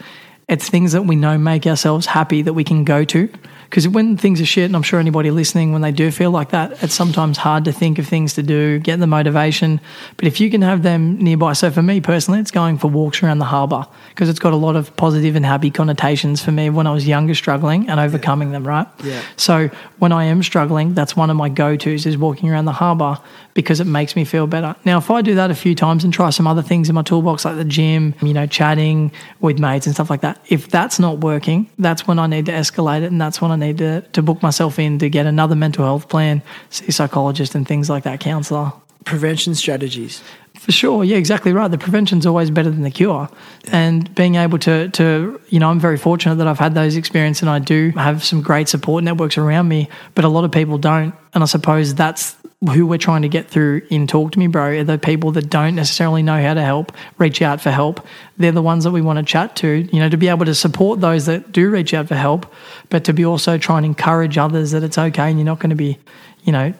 it's 0.47 0.69
things 0.69 0.93
that 0.93 1.01
we 1.01 1.15
know 1.15 1.37
make 1.37 1.67
ourselves 1.67 2.05
happy 2.05 2.41
that 2.43 2.53
we 2.53 2.63
can 2.63 2.85
go 2.85 3.03
to. 3.03 3.29
Because 3.71 3.87
when 3.87 4.17
things 4.17 4.41
are 4.41 4.45
shit, 4.45 4.65
and 4.65 4.75
I'm 4.75 4.83
sure 4.83 4.99
anybody 4.99 5.31
listening, 5.31 5.71
when 5.71 5.81
they 5.81 5.93
do 5.93 6.11
feel 6.11 6.29
like 6.29 6.49
that, 6.49 6.83
it's 6.83 6.93
sometimes 6.93 7.37
hard 7.37 7.63
to 7.63 7.71
think 7.71 7.99
of 7.99 8.05
things 8.05 8.33
to 8.33 8.43
do, 8.43 8.79
get 8.79 8.99
the 8.99 9.07
motivation. 9.07 9.79
But 10.17 10.27
if 10.27 10.41
you 10.41 10.51
can 10.51 10.61
have 10.61 10.83
them 10.83 11.17
nearby, 11.17 11.53
so 11.53 11.71
for 11.71 11.81
me 11.81 12.01
personally, 12.01 12.41
it's 12.41 12.51
going 12.51 12.77
for 12.79 12.89
walks 12.89 13.23
around 13.23 13.39
the 13.39 13.45
harbour 13.45 13.87
because 14.09 14.27
it's 14.27 14.39
got 14.39 14.51
a 14.51 14.57
lot 14.57 14.75
of 14.75 14.93
positive 14.97 15.37
and 15.37 15.45
happy 15.45 15.71
connotations 15.71 16.43
for 16.43 16.51
me 16.51 16.69
when 16.69 16.85
I 16.85 16.91
was 16.91 17.07
younger, 17.07 17.33
struggling 17.33 17.87
and 17.87 17.97
overcoming 17.97 18.51
them, 18.51 18.67
right? 18.67 18.87
Yeah. 19.05 19.21
So 19.37 19.69
when 19.99 20.11
I 20.11 20.25
am 20.25 20.43
struggling, 20.43 20.93
that's 20.93 21.15
one 21.15 21.29
of 21.29 21.37
my 21.37 21.47
go 21.47 21.77
tos 21.77 22.05
is 22.05 22.17
walking 22.17 22.49
around 22.49 22.65
the 22.65 22.73
harbour 22.73 23.19
because 23.53 23.79
it 23.79 23.87
makes 23.87 24.17
me 24.17 24.25
feel 24.25 24.47
better. 24.47 24.75
Now, 24.83 24.97
if 24.97 25.09
I 25.09 25.21
do 25.21 25.35
that 25.35 25.49
a 25.49 25.55
few 25.55 25.75
times 25.75 26.03
and 26.03 26.13
try 26.13 26.29
some 26.29 26.47
other 26.47 26.61
things 26.61 26.89
in 26.89 26.95
my 26.95 27.03
toolbox 27.03 27.45
like 27.45 27.55
the 27.55 27.65
gym, 27.65 28.15
you 28.21 28.33
know, 28.33 28.47
chatting 28.47 29.11
with 29.39 29.59
mates 29.59 29.85
and 29.85 29.95
stuff 29.95 30.09
like 30.09 30.21
that, 30.21 30.43
if 30.49 30.67
that's 30.67 30.99
not 30.99 31.19
working, 31.19 31.69
that's 31.77 32.05
when 32.05 32.19
I 32.19 32.27
need 32.27 32.45
to 32.47 32.51
escalate 32.51 33.03
it 33.03 33.11
and 33.11 33.21
that's 33.21 33.41
when 33.41 33.51
I 33.51 33.60
need 33.61 33.77
to, 33.77 34.01
to 34.01 34.21
book 34.21 34.41
myself 34.41 34.77
in 34.77 34.99
to 34.99 35.09
get 35.09 35.25
another 35.25 35.55
mental 35.55 35.85
health 35.85 36.09
plan, 36.09 36.41
see 36.69 36.87
a 36.87 36.91
psychologist 36.91 37.55
and 37.55 37.65
things 37.65 37.89
like 37.89 38.03
that, 38.03 38.19
counsellor. 38.19 38.73
Prevention 39.05 39.55
strategies. 39.55 40.21
For 40.59 40.71
sure, 40.71 41.03
yeah, 41.03 41.17
exactly 41.17 41.53
right. 41.53 41.71
The 41.71 41.77
prevention's 41.77 42.25
always 42.25 42.51
better 42.51 42.69
than 42.69 42.83
the 42.83 42.91
cure, 42.91 43.29
and 43.71 44.13
being 44.13 44.35
able 44.35 44.59
to, 44.59 44.89
to, 44.89 45.41
you 45.49 45.59
know, 45.59 45.69
I'm 45.69 45.79
very 45.79 45.97
fortunate 45.97 46.35
that 46.35 46.47
I've 46.47 46.59
had 46.59 46.75
those 46.75 46.95
experiences, 46.95 47.41
and 47.41 47.49
I 47.49 47.59
do 47.59 47.91
have 47.91 48.23
some 48.23 48.41
great 48.41 48.69
support 48.69 49.03
networks 49.03 49.37
around 49.37 49.69
me. 49.69 49.89
But 50.13 50.25
a 50.25 50.27
lot 50.27 50.43
of 50.43 50.51
people 50.51 50.77
don't, 50.77 51.15
and 51.33 51.41
I 51.41 51.47
suppose 51.47 51.95
that's 51.95 52.35
who 52.69 52.85
we're 52.85 52.97
trying 52.97 53.23
to 53.23 53.29
get 53.29 53.49
through 53.49 53.81
in 53.89 54.05
Talk 54.05 54.33
to 54.33 54.39
Me, 54.39 54.47
Bro. 54.47 54.79
Are 54.79 54.83
the 54.83 54.97
people 54.99 55.31
that 55.31 55.49
don't 55.49 55.75
necessarily 55.75 56.21
know 56.21 56.39
how 56.41 56.53
to 56.53 56.61
help, 56.61 56.91
reach 57.17 57.41
out 57.41 57.59
for 57.59 57.71
help. 57.71 58.05
They're 58.37 58.51
the 58.51 58.61
ones 58.61 58.83
that 58.83 58.91
we 58.91 59.01
want 59.01 59.17
to 59.17 59.23
chat 59.25 59.55
to, 59.57 59.87
you 59.91 59.99
know, 59.99 60.09
to 60.09 60.17
be 60.17 60.27
able 60.27 60.45
to 60.45 60.53
support 60.53 61.01
those 61.01 61.25
that 61.25 61.51
do 61.51 61.69
reach 61.71 61.93
out 61.93 62.07
for 62.07 62.15
help, 62.15 62.51
but 62.89 63.03
to 63.05 63.13
be 63.13 63.25
also 63.25 63.57
try 63.57 63.77
and 63.77 63.85
encourage 63.85 64.37
others 64.37 64.71
that 64.71 64.83
it's 64.83 64.97
okay 64.97 65.29
and 65.29 65.39
you're 65.39 65.45
not 65.45 65.59
going 65.59 65.71
to 65.71 65.75
be, 65.75 65.97
you 66.43 66.51
know, 66.51 66.73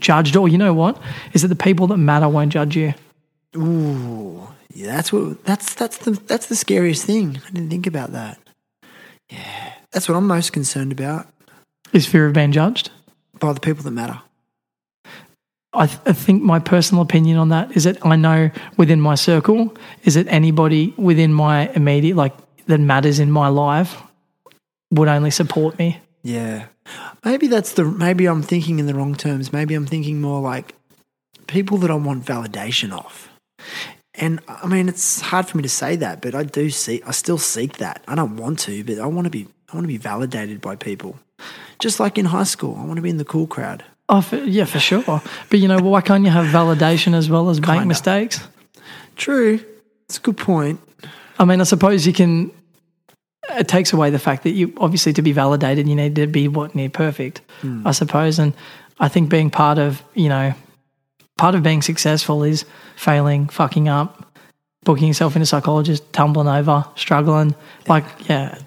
judged. 0.00 0.34
Or 0.34 0.48
you 0.48 0.56
know 0.56 0.72
what? 0.72 1.00
Is 1.34 1.42
that 1.42 1.48
the 1.48 1.56
people 1.56 1.86
that 1.88 1.98
matter 1.98 2.28
won't 2.28 2.52
judge 2.52 2.74
you. 2.74 2.94
Ooh, 3.54 4.48
yeah, 4.72 4.96
that's 4.96 5.12
what 5.12 5.44
that's 5.44 5.74
that's 5.74 5.98
the 5.98 6.12
that's 6.12 6.46
the 6.46 6.56
scariest 6.56 7.04
thing. 7.04 7.40
I 7.46 7.50
didn't 7.50 7.70
think 7.70 7.86
about 7.86 8.12
that. 8.12 8.38
Yeah, 9.28 9.72
that's 9.90 10.08
what 10.08 10.16
I'm 10.16 10.26
most 10.26 10.52
concerned 10.52 10.92
about 10.92 11.26
Is 11.92 12.06
fear 12.06 12.26
of 12.26 12.32
being 12.32 12.52
judged? 12.52 12.90
by 13.38 13.52
the 13.52 13.60
people 13.60 13.84
that 13.84 13.90
matter. 13.92 14.20
I, 15.74 15.86
th- 15.86 16.00
I 16.06 16.12
think 16.12 16.42
my 16.42 16.58
personal 16.58 17.02
opinion 17.02 17.36
on 17.36 17.50
that 17.50 17.76
is 17.76 17.84
that 17.84 18.04
I 18.04 18.16
know 18.16 18.50
within 18.76 19.00
my 19.00 19.14
circle 19.14 19.76
is 20.04 20.14
that 20.14 20.26
anybody 20.28 20.94
within 20.96 21.32
my 21.32 21.68
immediate 21.70 22.16
like 22.16 22.34
that 22.66 22.80
matters 22.80 23.18
in 23.18 23.30
my 23.30 23.48
life 23.48 24.00
would 24.90 25.08
only 25.08 25.30
support 25.30 25.78
me. 25.78 26.00
Yeah, 26.22 26.66
maybe 27.24 27.46
that's 27.46 27.72
the 27.74 27.84
maybe 27.84 28.26
I'm 28.26 28.42
thinking 28.42 28.78
in 28.78 28.86
the 28.86 28.94
wrong 28.94 29.14
terms. 29.14 29.52
Maybe 29.52 29.74
I'm 29.74 29.86
thinking 29.86 30.20
more 30.20 30.40
like 30.40 30.74
people 31.46 31.78
that 31.78 31.90
I 31.90 31.94
want 31.94 32.24
validation 32.24 32.92
of. 32.92 33.28
And 34.14 34.40
I 34.48 34.66
mean, 34.66 34.88
it's 34.88 35.20
hard 35.20 35.46
for 35.46 35.56
me 35.58 35.62
to 35.62 35.68
say 35.68 35.96
that, 35.96 36.20
but 36.20 36.34
I 36.34 36.42
do 36.42 36.70
see. 36.70 37.02
I 37.06 37.12
still 37.12 37.38
seek 37.38 37.76
that. 37.76 38.02
I 38.08 38.14
don't 38.14 38.36
want 38.36 38.58
to, 38.60 38.82
but 38.84 38.98
I 38.98 39.06
want 39.06 39.26
to 39.26 39.30
be. 39.30 39.46
I 39.70 39.76
want 39.76 39.84
to 39.84 39.88
be 39.88 39.98
validated 39.98 40.62
by 40.62 40.76
people, 40.76 41.18
just 41.78 42.00
like 42.00 42.16
in 42.16 42.24
high 42.26 42.44
school. 42.44 42.76
I 42.80 42.84
want 42.84 42.96
to 42.96 43.02
be 43.02 43.10
in 43.10 43.18
the 43.18 43.24
cool 43.24 43.46
crowd. 43.46 43.84
Oh, 44.08 44.20
for, 44.22 44.36
yeah, 44.36 44.64
for 44.64 44.78
sure. 44.78 45.02
But 45.50 45.58
you 45.58 45.68
know, 45.68 45.78
why 45.78 46.00
can't 46.00 46.24
you 46.24 46.30
have 46.30 46.46
validation 46.46 47.14
as 47.14 47.28
well 47.28 47.50
as 47.50 47.60
make 47.60 47.84
mistakes? 47.86 48.40
True, 49.16 49.60
it's 50.06 50.18
a 50.18 50.20
good 50.20 50.36
point. 50.36 50.80
I 51.38 51.44
mean, 51.44 51.60
I 51.60 51.64
suppose 51.64 52.06
you 52.06 52.12
can. 52.12 52.50
It 53.50 53.66
takes 53.66 53.92
away 53.92 54.10
the 54.10 54.18
fact 54.18 54.42
that 54.44 54.50
you 54.50 54.74
obviously 54.76 55.12
to 55.14 55.22
be 55.22 55.32
validated, 55.32 55.88
you 55.88 55.94
need 55.94 56.16
to 56.16 56.26
be 56.26 56.48
what 56.48 56.74
near 56.74 56.90
perfect, 56.90 57.40
hmm. 57.60 57.86
I 57.86 57.92
suppose. 57.92 58.38
And 58.38 58.52
I 59.00 59.08
think 59.08 59.30
being 59.30 59.50
part 59.50 59.78
of, 59.78 60.02
you 60.14 60.28
know, 60.28 60.52
part 61.38 61.54
of 61.54 61.62
being 61.62 61.80
successful 61.80 62.42
is 62.42 62.66
failing, 62.96 63.48
fucking 63.48 63.88
up, 63.88 64.26
booking 64.84 65.08
yourself 65.08 65.34
in 65.34 65.40
a 65.40 65.46
psychologist, 65.46 66.12
tumbling 66.12 66.48
over, 66.48 66.84
struggling. 66.94 67.54
Like, 67.86 68.04
yeah, 68.28 68.58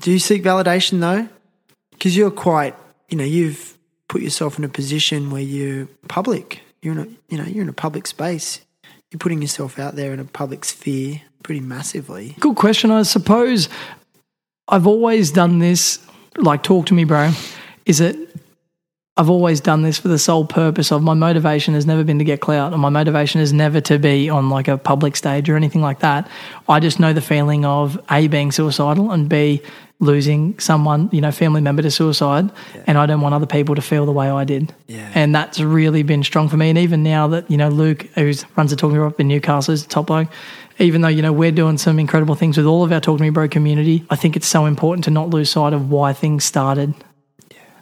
Do 0.00 0.12
you 0.12 0.18
seek 0.18 0.42
validation 0.42 1.00
though? 1.00 1.28
Because 1.92 2.16
you're 2.16 2.30
quite, 2.30 2.76
you 3.08 3.16
know, 3.16 3.24
you've 3.24 3.73
put 4.08 4.22
yourself 4.22 4.58
in 4.58 4.64
a 4.64 4.68
position 4.68 5.30
where 5.30 5.42
you're 5.42 5.88
public. 6.08 6.60
You're 6.82 6.92
in 6.94 6.98
a, 6.98 7.06
you 7.28 7.38
know, 7.38 7.44
you're 7.44 7.62
in 7.62 7.68
a 7.68 7.72
public 7.72 8.06
space. 8.06 8.60
You're 9.10 9.18
putting 9.18 9.42
yourself 9.42 9.78
out 9.78 9.96
there 9.96 10.12
in 10.12 10.20
a 10.20 10.24
public 10.24 10.64
sphere 10.64 11.22
pretty 11.42 11.60
massively. 11.60 12.36
Good 12.40 12.56
question. 12.56 12.90
I 12.90 13.02
suppose 13.02 13.68
I've 14.68 14.86
always 14.86 15.30
done 15.30 15.58
this, 15.58 16.04
like, 16.36 16.62
talk 16.62 16.86
to 16.86 16.94
me, 16.94 17.04
bro. 17.04 17.32
Is 17.86 18.00
it, 18.00 18.16
I've 19.16 19.30
always 19.30 19.60
done 19.60 19.82
this 19.82 19.96
for 19.98 20.08
the 20.08 20.18
sole 20.18 20.44
purpose 20.44 20.90
of 20.90 21.00
my 21.00 21.14
motivation 21.14 21.74
has 21.74 21.86
never 21.86 22.02
been 22.02 22.18
to 22.18 22.24
get 22.24 22.40
clout, 22.40 22.72
and 22.72 22.82
my 22.82 22.88
motivation 22.88 23.40
is 23.40 23.52
never 23.52 23.80
to 23.82 23.96
be 23.96 24.28
on 24.28 24.50
like 24.50 24.66
a 24.66 24.76
public 24.76 25.14
stage 25.14 25.48
or 25.48 25.54
anything 25.54 25.82
like 25.82 26.00
that. 26.00 26.28
I 26.68 26.80
just 26.80 26.98
know 26.98 27.12
the 27.12 27.20
feeling 27.20 27.64
of 27.64 28.00
A, 28.10 28.26
being 28.26 28.50
suicidal, 28.50 29.12
and 29.12 29.28
B, 29.28 29.62
losing 30.00 30.58
someone, 30.58 31.08
you 31.12 31.20
know, 31.20 31.30
family 31.30 31.60
member 31.60 31.80
to 31.82 31.92
suicide. 31.92 32.50
And 32.88 32.98
I 32.98 33.06
don't 33.06 33.20
want 33.20 33.36
other 33.36 33.46
people 33.46 33.76
to 33.76 33.82
feel 33.82 34.04
the 34.04 34.12
way 34.12 34.28
I 34.28 34.42
did. 34.42 34.74
Yeah. 34.88 35.08
And 35.14 35.32
that's 35.32 35.60
really 35.60 36.02
been 36.02 36.24
strong 36.24 36.48
for 36.48 36.56
me. 36.56 36.68
And 36.68 36.78
even 36.78 37.04
now 37.04 37.28
that, 37.28 37.48
you 37.48 37.56
know, 37.56 37.68
Luke, 37.68 38.02
who 38.16 38.32
runs 38.56 38.70
the 38.70 38.76
Talk 38.76 38.90
Me 38.90 38.96
Bro 38.96 39.06
up 39.06 39.20
in 39.20 39.28
Newcastle, 39.28 39.72
is 39.72 39.86
top 39.86 40.08
bloke, 40.08 40.28
even 40.80 41.02
though, 41.02 41.08
you 41.08 41.22
know, 41.22 41.32
we're 41.32 41.52
doing 41.52 41.78
some 41.78 42.00
incredible 42.00 42.34
things 42.34 42.56
with 42.56 42.66
all 42.66 42.82
of 42.82 42.90
our 42.90 43.00
Talk 43.00 43.18
to 43.18 43.22
Me 43.22 43.30
Bro 43.30 43.48
community, 43.50 44.04
I 44.10 44.16
think 44.16 44.34
it's 44.34 44.48
so 44.48 44.66
important 44.66 45.04
to 45.04 45.12
not 45.12 45.30
lose 45.30 45.50
sight 45.50 45.72
of 45.72 45.88
why 45.88 46.12
things 46.12 46.44
started 46.44 46.94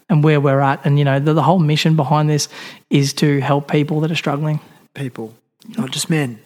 and 0.08 0.22
where 0.24 0.40
we're 0.40 0.60
at. 0.60 0.84
And, 0.84 0.98
you 0.98 1.04
know, 1.04 1.18
the, 1.18 1.34
the 1.34 1.42
whole 1.42 1.58
mission 1.58 1.96
behind 1.96 2.28
this 2.28 2.48
is 2.90 3.12
to 3.14 3.40
help 3.40 3.70
people 3.70 4.00
that 4.00 4.10
are 4.10 4.16
struggling. 4.16 4.60
People, 4.94 5.34
not 5.78 5.90
just 5.90 6.10
men, 6.10 6.38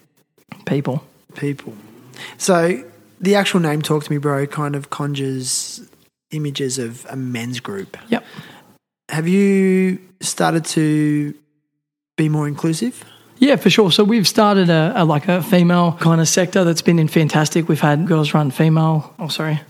People. 0.67 1.05
people. 1.35 1.75
So 2.39 2.85
the 3.21 3.35
actual 3.35 3.61
name 3.61 3.83
"Talk 3.83 4.05
to 4.05 4.13
Me, 4.13 4.19
Bro" 4.19 4.47
kind 4.47 4.77
of 4.77 4.91
conjures 4.91 5.81
images 6.31 6.79
of 6.79 7.07
a 7.11 7.17
men's 7.17 7.61
group. 7.61 7.97
Yep. 8.09 8.25
Have 9.09 9.29
you 9.29 9.99
started 10.21 10.65
to 10.67 11.35
be 12.17 12.29
more 12.29 12.47
inclusive? 12.49 13.05
Yeah, 13.39 13.57
for 13.57 13.69
sure. 13.69 13.91
So 13.91 14.03
we've 14.03 14.27
started 14.27 14.71
a, 14.71 14.93
a 14.97 15.05
like 15.05 15.29
a 15.29 15.43
female 15.43 15.97
kind 16.01 16.21
of 16.21 16.29
sector 16.29 16.65
that's 16.65 16.83
been 16.83 16.99
in 16.99 17.09
fantastic. 17.09 17.69
We've 17.69 17.81
had 17.81 18.07
girls 18.07 18.33
run 18.33 18.51
female. 18.51 19.15
Oh, 19.19 19.29
sorry. 19.29 19.61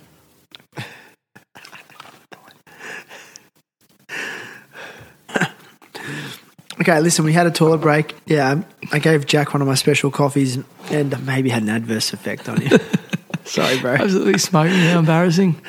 Okay, 6.89 7.01
listen, 7.01 7.25
we 7.25 7.33
had 7.33 7.49
a 7.49 7.51
toilet 7.51 7.79
break. 7.79 8.15
Yeah, 8.27 8.63
I 8.93 9.01
gave 9.01 9.27
Jack 9.27 9.53
one 9.53 9.61
of 9.61 9.67
my 9.67 9.75
special 9.75 10.13
coffees 10.13 10.57
and 10.89 11.27
maybe 11.27 11.51
had 11.51 11.65
an 11.65 11.69
adverse 11.69 12.13
effect 12.13 12.49
on 12.49 12.61
him. 12.61 12.79
Sorry, 13.45 13.81
bro. 13.81 13.95
Absolutely 13.95 14.39
smoking. 14.39 14.79
How 14.79 15.01
embarrassing. 15.01 15.61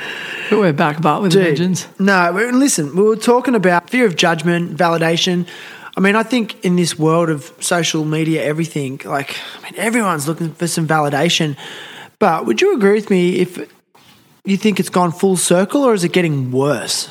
But 0.52 0.60
we're 0.60 0.74
back, 0.74 1.02
but 1.02 1.24
with 1.24 1.32
Dude, 1.32 1.46
vengeance. 1.46 1.88
No, 1.98 2.30
listen, 2.54 2.96
we 2.96 3.02
were 3.02 3.16
talking 3.16 3.56
about 3.56 3.90
fear 3.90 4.06
of 4.06 4.16
judgment, 4.16 4.78
validation. 4.78 5.48
I 5.96 6.02
mean, 6.02 6.16
I 6.16 6.22
think 6.22 6.64
in 6.64 6.76
this 6.76 7.00
world 7.00 7.32
of 7.32 7.52
social 7.62 8.06
media, 8.06 8.44
everything, 8.44 9.02
like, 9.04 9.36
I 9.58 9.64
mean, 9.64 9.74
everyone's 9.76 10.28
looking 10.28 10.54
for 10.54 10.68
some 10.68 10.88
validation. 10.88 11.58
But 12.20 12.46
would 12.46 12.62
you 12.62 12.76
agree 12.76 12.94
with 12.94 13.10
me 13.10 13.40
if 13.40 13.58
you 14.46 14.56
think 14.56 14.80
it's 14.80 14.90
gone 14.90 15.12
full 15.12 15.36
circle 15.36 15.82
or 15.82 15.96
is 15.96 16.04
it 16.04 16.14
getting 16.14 16.52
worse? 16.52 17.10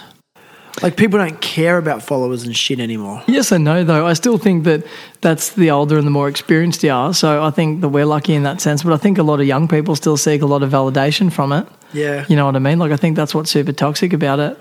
Like, 0.83 0.97
people 0.97 1.19
don't 1.19 1.41
care 1.41 1.79
about 1.79 2.03
followers 2.03 2.43
and 2.43 2.55
shit 2.57 2.81
anymore. 2.81 3.23
Yes 3.27 3.51
and 3.51 3.65
no, 3.65 3.83
though. 3.83 4.07
I 4.07 4.13
still 4.13 4.37
think 4.37 4.65
that 4.65 4.87
that's 5.23 5.51
the 5.55 5.71
older 5.71 5.97
and 5.97 6.07
the 6.07 6.11
more 6.11 6.29
experienced 6.29 6.83
you 6.83 6.91
are. 6.93 7.15
So 7.15 7.43
I 7.43 7.51
think 7.51 7.81
that 7.81 7.89
we're 7.89 8.05
lucky 8.05 8.35
in 8.35 8.43
that 8.43 8.61
sense. 8.61 8.83
But 8.83 8.93
I 8.93 8.99
think 8.99 9.17
a 9.19 9.23
lot 9.23 9.41
of 9.41 9.47
young 9.47 9.69
people 9.69 9.97
still 9.97 10.17
seek 10.17 10.43
a 10.43 10.47
lot 10.47 10.63
of 10.63 10.71
validation 10.71 11.33
from 11.33 11.53
it. 11.53 11.67
Yeah. 11.93 12.27
You 12.29 12.37
know 12.37 12.45
what 12.47 12.57
I 12.57 12.59
mean? 12.59 12.79
Like, 12.79 12.93
I 12.93 12.97
think 12.97 13.17
that's 13.17 13.35
what's 13.35 13.51
super 13.51 13.73
toxic 13.73 14.13
about 14.13 14.39
it. 14.39 14.59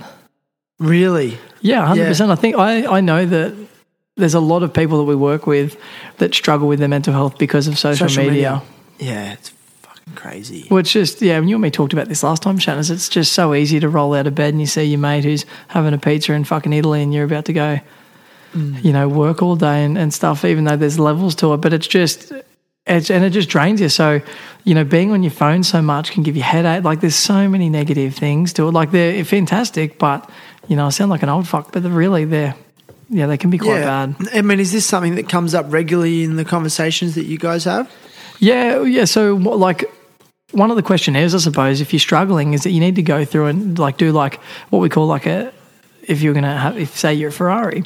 Really? 0.80 1.38
Yeah, 1.62 1.86
100%. 1.94 2.30
I 2.30 2.36
think 2.36 2.56
I, 2.58 2.86
I 2.98 3.02
know 3.02 3.26
that 3.26 3.54
there's 4.18 4.34
a 4.34 4.40
lot 4.40 4.64
of 4.64 4.74
people 4.74 4.98
that 5.00 5.06
we 5.06 5.16
work 5.16 5.46
with 5.48 5.78
that 6.18 6.34
struggle 6.34 6.68
with 6.68 6.80
their 6.80 6.88
mental 6.88 7.14
health 7.14 7.38
because 7.38 7.68
of 7.68 7.78
social, 7.78 8.08
Social 8.08 8.24
media. 8.24 8.62
media. 9.00 9.14
Yeah, 9.14 9.34
it's 9.34 9.52
crazy. 10.14 10.68
Well, 10.70 10.80
it's 10.80 10.92
just, 10.92 11.22
yeah, 11.22 11.38
and 11.38 11.50
you 11.50 11.56
and 11.56 11.64
me 11.64 11.72
talked 11.72 11.94
about 11.94 12.08
this 12.08 12.22
last 12.22 12.44
time, 12.44 12.60
Shannon. 12.60 12.86
It's 12.88 13.10
just 13.10 13.34
so 13.34 13.56
easy 13.56 13.80
to 13.80 13.90
roll 13.90 14.14
out 14.14 14.28
of 14.28 14.36
bed 14.36 14.54
and 14.54 14.62
you 14.62 14.68
see 14.68 14.84
your 14.84 15.00
mate 15.00 15.24
who's 15.24 15.46
having 15.70 15.94
a 15.94 15.98
pizza 15.98 16.34
in 16.34 16.44
fucking 16.44 16.74
Italy 16.74 17.02
and 17.02 17.14
you're 17.14 17.26
about 17.26 17.46
to 17.46 17.54
go, 17.54 17.80
mm. 18.54 18.84
you 18.84 18.94
know, 18.94 19.10
work 19.10 19.42
all 19.42 19.56
day 19.56 19.84
and, 19.84 19.98
and 19.98 20.14
stuff, 20.14 20.46
even 20.46 20.66
though 20.66 20.78
there's 20.78 21.00
levels 21.00 21.34
to 21.36 21.54
it. 21.54 21.58
But 21.58 21.74
it's 21.74 21.88
just, 21.88 22.32
it's, 22.86 23.10
and 23.10 23.24
it 23.24 23.32
just 23.32 23.50
drains 23.50 23.82
you. 23.82 23.90
So, 23.90 24.22
you 24.64 24.76
know, 24.76 24.84
being 24.84 25.12
on 25.12 25.24
your 25.24 25.32
phone 25.32 25.64
so 25.64 25.82
much 25.82 26.12
can 26.12 26.22
give 26.22 26.36
you 26.36 26.44
headache. 26.44 26.84
Like, 26.84 27.02
there's 27.02 27.16
so 27.16 27.50
many 27.50 27.70
negative 27.70 28.14
things 28.16 28.54
to 28.54 28.68
it. 28.68 28.72
Like, 28.72 28.92
they're 28.92 29.26
fantastic, 29.26 29.98
but, 29.98 30.30
you 30.68 30.76
know, 30.76 30.86
I 30.86 30.90
sound 30.90 31.10
like 31.10 31.24
an 31.24 31.30
old 31.30 31.48
fuck, 31.48 31.72
but 31.72 31.82
they're 31.82 31.92
really, 31.92 32.26
they're, 32.26 32.56
yeah, 33.10 33.28
they 33.28 33.38
can 33.38 33.50
be 33.50 33.58
quite 33.58 33.82
bad. 33.82 34.16
I 34.34 34.42
mean, 34.42 34.60
is 34.60 34.72
this 34.72 34.86
something 34.86 35.16
that 35.16 35.30
comes 35.30 35.54
up 35.54 35.66
regularly 35.70 36.24
in 36.24 36.36
the 36.36 36.46
conversations 36.46 37.16
that 37.16 37.26
you 37.26 37.38
guys 37.38 37.64
have? 37.64 37.92
Yeah, 38.40 38.82
yeah. 38.82 39.06
So, 39.06 39.36
like, 39.36 39.86
one 40.52 40.70
of 40.70 40.75
the 40.75 40.84
questionnaires, 40.84 41.36
I 41.36 41.40
suppose, 41.40 41.82
if 41.82 41.92
you're 41.94 42.00
struggling, 42.00 42.54
is 42.54 42.64
that 42.64 42.72
you 42.72 42.80
need 42.80 42.96
to 42.96 43.04
go 43.04 43.25
through 43.25 43.48
and 43.48 43.78
like 43.78 43.98
do 43.98 44.12
like 44.12 44.36
what 44.70 44.80
we 44.80 44.90
call 44.90 45.08
like 45.08 45.25
a, 45.25 45.52
if 46.04 46.22
you're 46.22 46.34
gonna 46.34 46.58
have, 46.58 46.78
if 46.78 46.96
say 46.98 47.14
you're 47.14 47.30
a 47.30 47.34
Ferrari, 47.34 47.84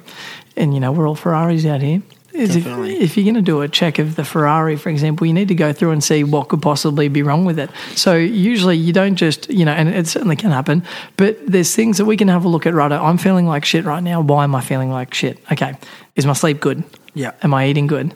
and 0.56 0.74
you 0.74 0.80
know 0.80 0.92
we're 0.92 1.08
all 1.08 1.16
Ferraris 1.16 1.66
out 1.66 1.82
here. 1.82 2.02
Is 2.32 2.56
if, 2.56 2.68
if 2.68 3.18
you're 3.18 3.24
going 3.24 3.36
to 3.36 3.42
do 3.42 3.62
a 3.62 3.68
check 3.68 3.98
of 3.98 4.16
the 4.16 4.24
Ferrari, 4.24 4.76
for 4.76 4.90
example, 4.90 5.26
you 5.26 5.34
need 5.34 5.48
to 5.48 5.56
go 5.56 5.74
through 5.74 5.92
and 5.92 6.04
see 6.04 6.24
what 6.24 6.48
could 6.48 6.62
possibly 6.62 7.08
be 7.08 7.24
wrong 7.24 7.44
with 7.44 7.58
it. 7.58 7.72
So 7.96 8.16
usually 8.16 8.78
you 8.78 8.94
don't 8.94 9.16
just, 9.16 9.50
you 9.50 9.66
know, 9.66 9.72
and 9.72 9.90
it 9.90 10.06
certainly 10.08 10.36
can 10.36 10.52
happen, 10.52 10.84
but 11.18 11.40
there's 11.48 11.76
things 11.76 11.98
that 11.98 12.06
we 12.06 12.16
can 12.16 12.28
have 12.28 12.46
a 12.46 12.48
look 12.48 12.68
at. 12.68 12.76
Right, 12.76 12.92
I'm 12.92 13.18
feeling 13.18 13.48
like 13.48 13.66
shit 13.66 13.84
right 13.84 14.04
now. 14.04 14.22
Why 14.22 14.44
am 14.44 14.54
I 14.54 14.62
feeling 14.62 14.92
like 14.92 15.14
shit? 15.14 15.40
Okay, 15.52 15.74
is 16.16 16.28
my 16.28 16.34
sleep 16.34 16.60
good? 16.60 16.84
Yeah. 17.16 17.32
Am 17.42 17.54
I 17.54 17.68
eating 17.68 17.88
good? 17.88 18.14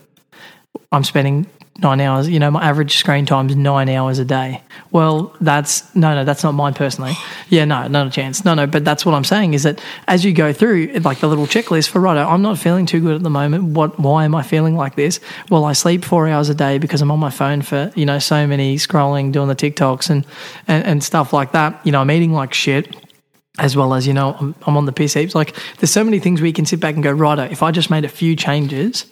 I'm 0.92 1.04
spending 1.04 1.48
nine 1.82 2.00
hours, 2.00 2.30
you 2.30 2.40
know, 2.40 2.52
my 2.52 2.64
average 2.64 2.98
screen 2.98 3.26
time 3.26 3.50
is 3.50 3.56
nine 3.56 3.90
hours 3.90 4.20
a 4.20 4.26
day. 4.26 4.62
Well, 4.92 5.36
that's 5.42 5.94
no, 5.96 6.14
no, 6.14 6.24
that's 6.24 6.44
not 6.44 6.52
mine 6.52 6.74
personally. 6.74 7.14
Yeah, 7.50 7.66
no, 7.66 7.88
not 7.88 8.08
a 8.08 8.10
chance. 8.10 8.46
No, 8.46 8.54
no, 8.54 8.68
but 8.68 8.86
that's 8.86 9.06
what 9.06 9.16
I'm 9.16 9.24
saying 9.24 9.56
is 9.56 9.64
that 9.64 9.82
as 10.08 10.24
you 10.24 10.34
go 10.34 10.54
through, 10.54 10.88
like 11.04 11.20
the 11.20 11.28
little 11.28 11.48
checklist 11.48 11.90
for 11.90 12.00
righto, 12.00 12.22
I'm 12.22 12.42
not 12.42 12.60
feeling 12.60 12.86
too 12.86 13.02
good 13.02 13.16
at 13.16 13.24
the 13.24 13.30
moment. 13.30 13.64
What, 13.76 14.00
why 14.00 14.26
am 14.26 14.36
I 14.36 14.44
feeling 14.44 14.76
like 14.76 14.96
this? 14.96 15.20
Well, 15.50 15.66
I 15.66 15.74
sleep 15.74 16.06
four 16.06 16.28
hours 16.28 16.50
a 16.50 16.56
day 16.56 16.78
because 16.78 17.02
I'm 17.02 17.12
on 17.12 17.20
my 17.20 17.32
phone 17.32 17.62
for, 17.64 17.92
you 17.96 18.06
know, 18.06 18.20
so 18.20 18.46
many 18.46 18.78
scrolling, 18.78 19.32
doing 19.32 19.48
the 19.48 19.56
TikToks 19.56 20.10
and, 20.10 20.26
and, 20.68 20.86
and 20.86 21.04
stuff 21.04 21.34
like 21.34 21.54
that. 21.54 21.80
You 21.84 21.92
know, 21.92 22.02
I'm 22.02 22.12
eating 22.12 22.34
like 22.34 22.54
shit 22.54 22.96
as 23.60 23.76
well 23.76 23.94
as 23.94 24.08
you 24.08 24.14
know 24.14 24.36
I'm, 24.40 24.56
I'm 24.66 24.78
on 24.78 24.86
the 24.86 24.92
piss 24.92 25.14
heaps. 25.14 25.36
Like 25.36 25.56
there's 25.78 25.92
so 25.92 26.04
many 26.04 26.20
things 26.20 26.42
we 26.42 26.52
can 26.54 26.66
sit 26.66 26.80
back 26.80 26.96
and 26.96 27.04
go, 27.04 27.12
righto. 27.12 27.44
If 27.44 27.62
I 27.62 27.72
just 27.72 27.90
made 27.90 28.04
a 28.04 28.10
few 28.10 28.36
changes, 28.36 29.06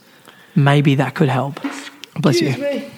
maybe 0.55 0.95
that 0.95 1.15
could 1.15 1.29
help. 1.29 1.59
Bless 2.19 2.41
you, 2.41 2.51
me. 2.57 2.91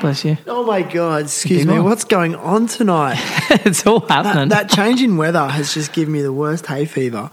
bless 0.00 0.24
you. 0.24 0.36
Oh 0.46 0.64
my 0.64 0.82
God, 0.82 1.24
excuse 1.24 1.66
me. 1.66 1.78
What's 1.78 2.04
going 2.04 2.34
on 2.34 2.66
tonight? 2.66 3.18
it's 3.64 3.86
all 3.86 4.00
happening. 4.00 4.48
that 4.48 4.68
change 4.68 5.02
in 5.02 5.16
weather 5.16 5.46
has 5.46 5.74
just 5.74 5.92
given 5.92 6.12
me 6.12 6.22
the 6.22 6.32
worst 6.32 6.66
hay 6.66 6.84
fever. 6.84 7.30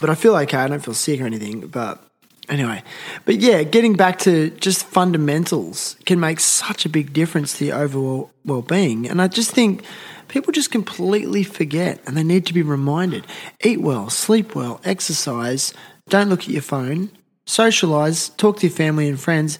But 0.00 0.10
I 0.10 0.14
feel 0.14 0.36
okay. 0.36 0.58
I 0.58 0.68
don't 0.68 0.84
feel 0.84 0.94
sick 0.94 1.20
or 1.20 1.24
anything. 1.24 1.68
But 1.68 2.02
anyway, 2.48 2.82
but 3.24 3.36
yeah, 3.36 3.62
getting 3.62 3.94
back 3.94 4.18
to 4.20 4.50
just 4.50 4.84
fundamentals 4.86 5.96
can 6.04 6.20
make 6.20 6.40
such 6.40 6.84
a 6.84 6.88
big 6.88 7.12
difference 7.12 7.58
to 7.58 7.66
your 7.66 7.76
overall 7.76 8.30
well 8.44 8.62
being. 8.62 9.08
And 9.08 9.22
I 9.22 9.28
just 9.28 9.52
think 9.52 9.82
people 10.28 10.52
just 10.52 10.70
completely 10.70 11.42
forget 11.42 12.00
and 12.06 12.16
they 12.16 12.24
need 12.24 12.46
to 12.46 12.54
be 12.54 12.62
reminded 12.62 13.26
eat 13.64 13.80
well, 13.80 14.10
sleep 14.10 14.54
well, 14.54 14.80
exercise, 14.84 15.72
don't 16.08 16.28
look 16.28 16.40
at 16.42 16.48
your 16.48 16.62
phone, 16.62 17.10
socialize, 17.46 18.30
talk 18.30 18.58
to 18.58 18.66
your 18.66 18.76
family 18.76 19.08
and 19.08 19.18
friends, 19.18 19.58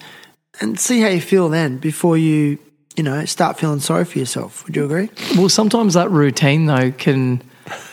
and 0.60 0.78
see 0.78 1.00
how 1.00 1.08
you 1.08 1.20
feel 1.20 1.48
then 1.48 1.78
before 1.78 2.16
you. 2.16 2.58
You 2.96 3.02
know, 3.02 3.26
start 3.26 3.58
feeling 3.58 3.80
sorry 3.80 4.06
for 4.06 4.18
yourself. 4.18 4.64
Would 4.64 4.74
you 4.74 4.86
agree? 4.86 5.10
well, 5.36 5.50
sometimes 5.50 5.92
that 5.94 6.10
routine 6.10 6.64
though 6.64 6.92
can 6.92 7.42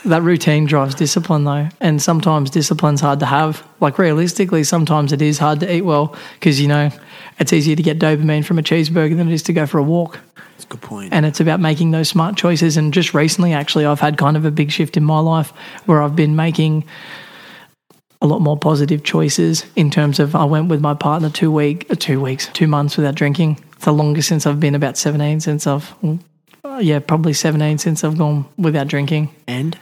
that 0.05 0.21
routine 0.21 0.65
drives 0.65 0.95
discipline 0.95 1.43
though, 1.43 1.67
and 1.81 2.01
sometimes 2.01 2.49
discipline's 2.49 3.01
hard 3.01 3.19
to 3.19 3.25
have. 3.25 3.67
Like 3.81 3.97
realistically, 3.97 4.63
sometimes 4.63 5.11
it 5.11 5.21
is 5.21 5.39
hard 5.39 5.59
to 5.59 5.73
eat 5.73 5.81
well 5.81 6.15
because 6.35 6.61
you 6.61 6.67
know 6.67 6.89
it's 7.39 7.51
easier 7.51 7.75
to 7.75 7.83
get 7.83 7.99
dopamine 7.99 8.45
from 8.45 8.59
a 8.59 8.63
cheeseburger 8.63 9.17
than 9.17 9.29
it 9.29 9.33
is 9.33 9.43
to 9.43 9.53
go 9.53 9.65
for 9.65 9.77
a 9.77 9.83
walk. 9.83 10.19
That's 10.35 10.65
a 10.65 10.67
good 10.67 10.81
point. 10.81 11.13
And 11.13 11.25
it's 11.25 11.39
about 11.39 11.59
making 11.59 11.91
those 11.91 12.09
smart 12.09 12.37
choices. 12.37 12.77
And 12.77 12.93
just 12.93 13.13
recently, 13.13 13.53
actually, 13.53 13.85
I've 13.85 13.99
had 13.99 14.17
kind 14.17 14.37
of 14.37 14.45
a 14.45 14.51
big 14.51 14.71
shift 14.71 14.97
in 14.97 15.03
my 15.03 15.19
life 15.19 15.49
where 15.85 16.01
I've 16.01 16.15
been 16.15 16.35
making 16.35 16.85
a 18.23 18.25
lot 18.25 18.41
more 18.41 18.57
positive 18.57 19.03
choices 19.03 19.65
in 19.75 19.91
terms 19.91 20.19
of 20.19 20.33
I 20.33 20.45
went 20.45 20.69
with 20.69 20.81
my 20.81 20.95
partner 20.95 21.29
two 21.29 21.51
week, 21.51 21.85
uh, 21.91 21.95
two 21.95 22.19
weeks, 22.21 22.49
two 22.53 22.67
months 22.67 22.97
without 22.97 23.15
drinking. 23.15 23.59
It's 23.73 23.85
the 23.85 23.91
longest 23.91 24.29
since 24.29 24.47
I've 24.47 24.59
been 24.59 24.75
about 24.75 24.97
seventeen 24.97 25.41
since 25.41 25.67
I've, 25.67 25.93
uh, 26.63 26.79
yeah, 26.81 26.99
probably 26.99 27.33
seventeen 27.33 27.77
since 27.77 28.03
I've 28.03 28.17
gone 28.17 28.45
without 28.57 28.87
drinking. 28.87 29.29
and 29.45 29.77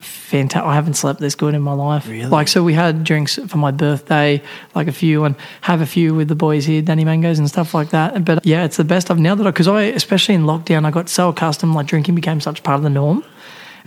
Fantastic! 0.00 0.68
I 0.68 0.74
haven't 0.74 0.94
slept 0.94 1.18
this 1.18 1.34
good 1.34 1.54
in 1.54 1.62
my 1.62 1.72
life. 1.72 2.06
Really? 2.06 2.28
Like, 2.28 2.46
so 2.46 2.62
we 2.62 2.72
had 2.72 3.02
drinks 3.02 3.36
for 3.48 3.58
my 3.58 3.72
birthday, 3.72 4.40
like 4.76 4.86
a 4.86 4.92
few, 4.92 5.24
and 5.24 5.34
have 5.62 5.80
a 5.80 5.86
few 5.86 6.14
with 6.14 6.28
the 6.28 6.36
boys 6.36 6.66
here, 6.66 6.82
Danny 6.82 7.04
Mangoes 7.04 7.40
and 7.40 7.48
stuff 7.48 7.74
like 7.74 7.90
that. 7.90 8.24
But 8.24 8.46
yeah, 8.46 8.64
it's 8.64 8.76
the 8.76 8.84
best 8.84 9.10
I've 9.10 9.18
now 9.18 9.34
that 9.34 9.42
because 9.42 9.66
I, 9.66 9.82
especially 9.82 10.36
in 10.36 10.42
lockdown, 10.42 10.84
I 10.84 10.92
got 10.92 11.08
so 11.08 11.30
accustomed. 11.30 11.74
Like 11.74 11.86
drinking 11.86 12.14
became 12.14 12.40
such 12.40 12.62
part 12.62 12.76
of 12.76 12.84
the 12.84 12.90
norm. 12.90 13.24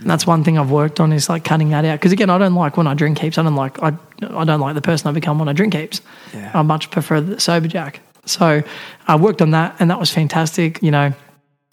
And 0.02 0.10
that's 0.10 0.26
one 0.26 0.44
thing 0.44 0.58
I've 0.58 0.70
worked 0.70 1.00
on 1.00 1.12
is 1.12 1.28
like 1.28 1.44
cutting 1.44 1.70
that 1.70 1.84
out. 1.84 1.98
Because 1.98 2.12
again, 2.12 2.30
I 2.30 2.38
don't 2.38 2.54
like 2.54 2.76
when 2.76 2.86
I 2.86 2.94
drink 2.94 3.18
heaps. 3.18 3.38
I 3.38 3.42
don't 3.42 3.56
like 3.56 3.82
I, 3.82 3.96
I 4.30 4.44
don't 4.44 4.60
like 4.60 4.74
the 4.74 4.82
person 4.82 5.08
I 5.08 5.12
become 5.12 5.38
when 5.38 5.48
I 5.48 5.52
drink 5.52 5.74
heaps. 5.74 6.00
Yeah. 6.34 6.50
I 6.54 6.62
much 6.62 6.90
prefer 6.90 7.20
the 7.20 7.40
sober 7.40 7.68
Jack. 7.68 8.00
So 8.24 8.62
I 9.08 9.16
worked 9.16 9.42
on 9.42 9.50
that, 9.50 9.76
and 9.80 9.90
that 9.90 9.98
was 9.98 10.10
fantastic. 10.10 10.82
You 10.82 10.90
know, 10.92 11.12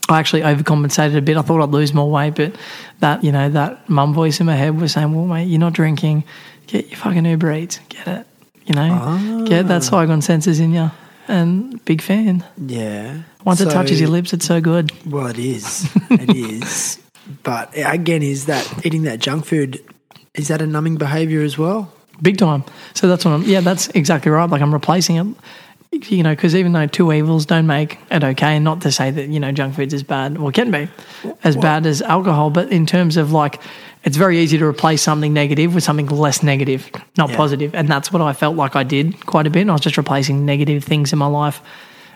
I 0.09 0.19
actually 0.19 0.41
overcompensated 0.41 1.17
a 1.17 1.21
bit. 1.21 1.37
I 1.37 1.41
thought 1.41 1.61
I'd 1.61 1.69
lose 1.69 1.93
more 1.93 2.09
weight, 2.09 2.35
but 2.35 2.55
that 2.99 3.23
you 3.23 3.31
know 3.31 3.49
that 3.49 3.87
mum 3.89 4.13
voice 4.13 4.39
in 4.39 4.45
my 4.45 4.55
head 4.55 4.79
was 4.79 4.93
saying, 4.93 5.13
"Well, 5.13 5.25
mate, 5.25 5.45
you're 5.45 5.59
not 5.59 5.73
drinking. 5.73 6.23
Get 6.67 6.87
your 6.87 6.97
fucking 6.97 7.25
Uber 7.25 7.51
Eats. 7.53 7.79
Get 7.89 8.07
it. 8.07 8.27
You 8.65 8.75
know, 8.75 9.45
get 9.47 9.67
that 9.67 9.77
ah. 9.77 9.79
Saigon 9.79 10.21
senses 10.21 10.59
in 10.59 10.73
you." 10.73 10.91
And 11.27 11.83
big 11.85 12.01
fan. 12.01 12.43
yeah. 12.57 13.21
Once 13.45 13.61
it 13.61 13.69
touches 13.69 14.01
your 14.01 14.09
lips, 14.09 14.33
it's 14.33 14.45
so 14.45 14.59
good. 14.59 14.91
Well, 15.05 15.27
it 15.27 15.37
is. 15.37 15.87
it 16.09 16.35
is. 16.35 16.99
But 17.43 17.71
again, 17.75 18.23
is 18.23 18.45
that 18.45 18.85
eating 18.85 19.03
that 19.03 19.19
junk 19.19 19.45
food? 19.45 19.79
Is 20.33 20.47
that 20.47 20.61
a 20.61 20.67
numbing 20.67 20.97
behaviour 20.97 21.41
as 21.41 21.57
well? 21.57 21.91
Big 22.21 22.37
time. 22.37 22.63
So 22.93 23.07
that's 23.07 23.23
what 23.25 23.31
I'm, 23.31 23.43
yeah, 23.43 23.61
that's 23.61 23.87
exactly 23.89 24.31
right. 24.31 24.49
Like 24.49 24.61
I'm 24.61 24.73
replacing 24.73 25.15
it, 25.15 26.09
you 26.11 26.21
know, 26.23 26.31
because 26.35 26.55
even 26.55 26.73
though 26.73 26.85
two 26.85 27.11
evils 27.13 27.45
don't 27.45 27.65
make 27.67 27.97
it 28.11 28.23
okay, 28.23 28.55
and 28.55 28.63
not 28.63 28.81
to 28.81 28.91
say 28.91 29.09
that, 29.11 29.29
you 29.29 29.39
know, 29.39 29.51
junk 29.51 29.75
foods 29.75 29.93
is 29.93 30.03
bad, 30.03 30.37
or 30.37 30.51
can 30.51 30.69
be 30.71 30.87
as 31.43 31.55
bad 31.55 31.85
as 31.85 32.01
alcohol, 32.01 32.49
but 32.49 32.71
in 32.71 32.85
terms 32.85 33.15
of 33.17 33.31
like, 33.31 33.61
it's 34.03 34.17
very 34.17 34.39
easy 34.39 34.57
to 34.57 34.65
replace 34.65 35.01
something 35.01 35.33
negative 35.33 35.73
with 35.75 35.83
something 35.83 36.07
less 36.07 36.41
negative, 36.43 36.89
not 37.17 37.29
Yeah. 37.29 37.37
positive. 37.37 37.75
And 37.75 37.87
that's 37.87 38.11
what 38.13 38.21
I 38.21 38.33
felt 38.33 38.55
like 38.55 38.75
I 38.75 38.83
did 38.83 39.25
quite 39.25 39.47
a 39.47 39.49
bit. 39.49 39.67
I 39.69 39.71
was 39.73 39.81
just 39.81 39.97
replacing 39.97 40.45
negative 40.45 40.83
things 40.83 41.11
in 41.13 41.19
my 41.19 41.25
life 41.27 41.61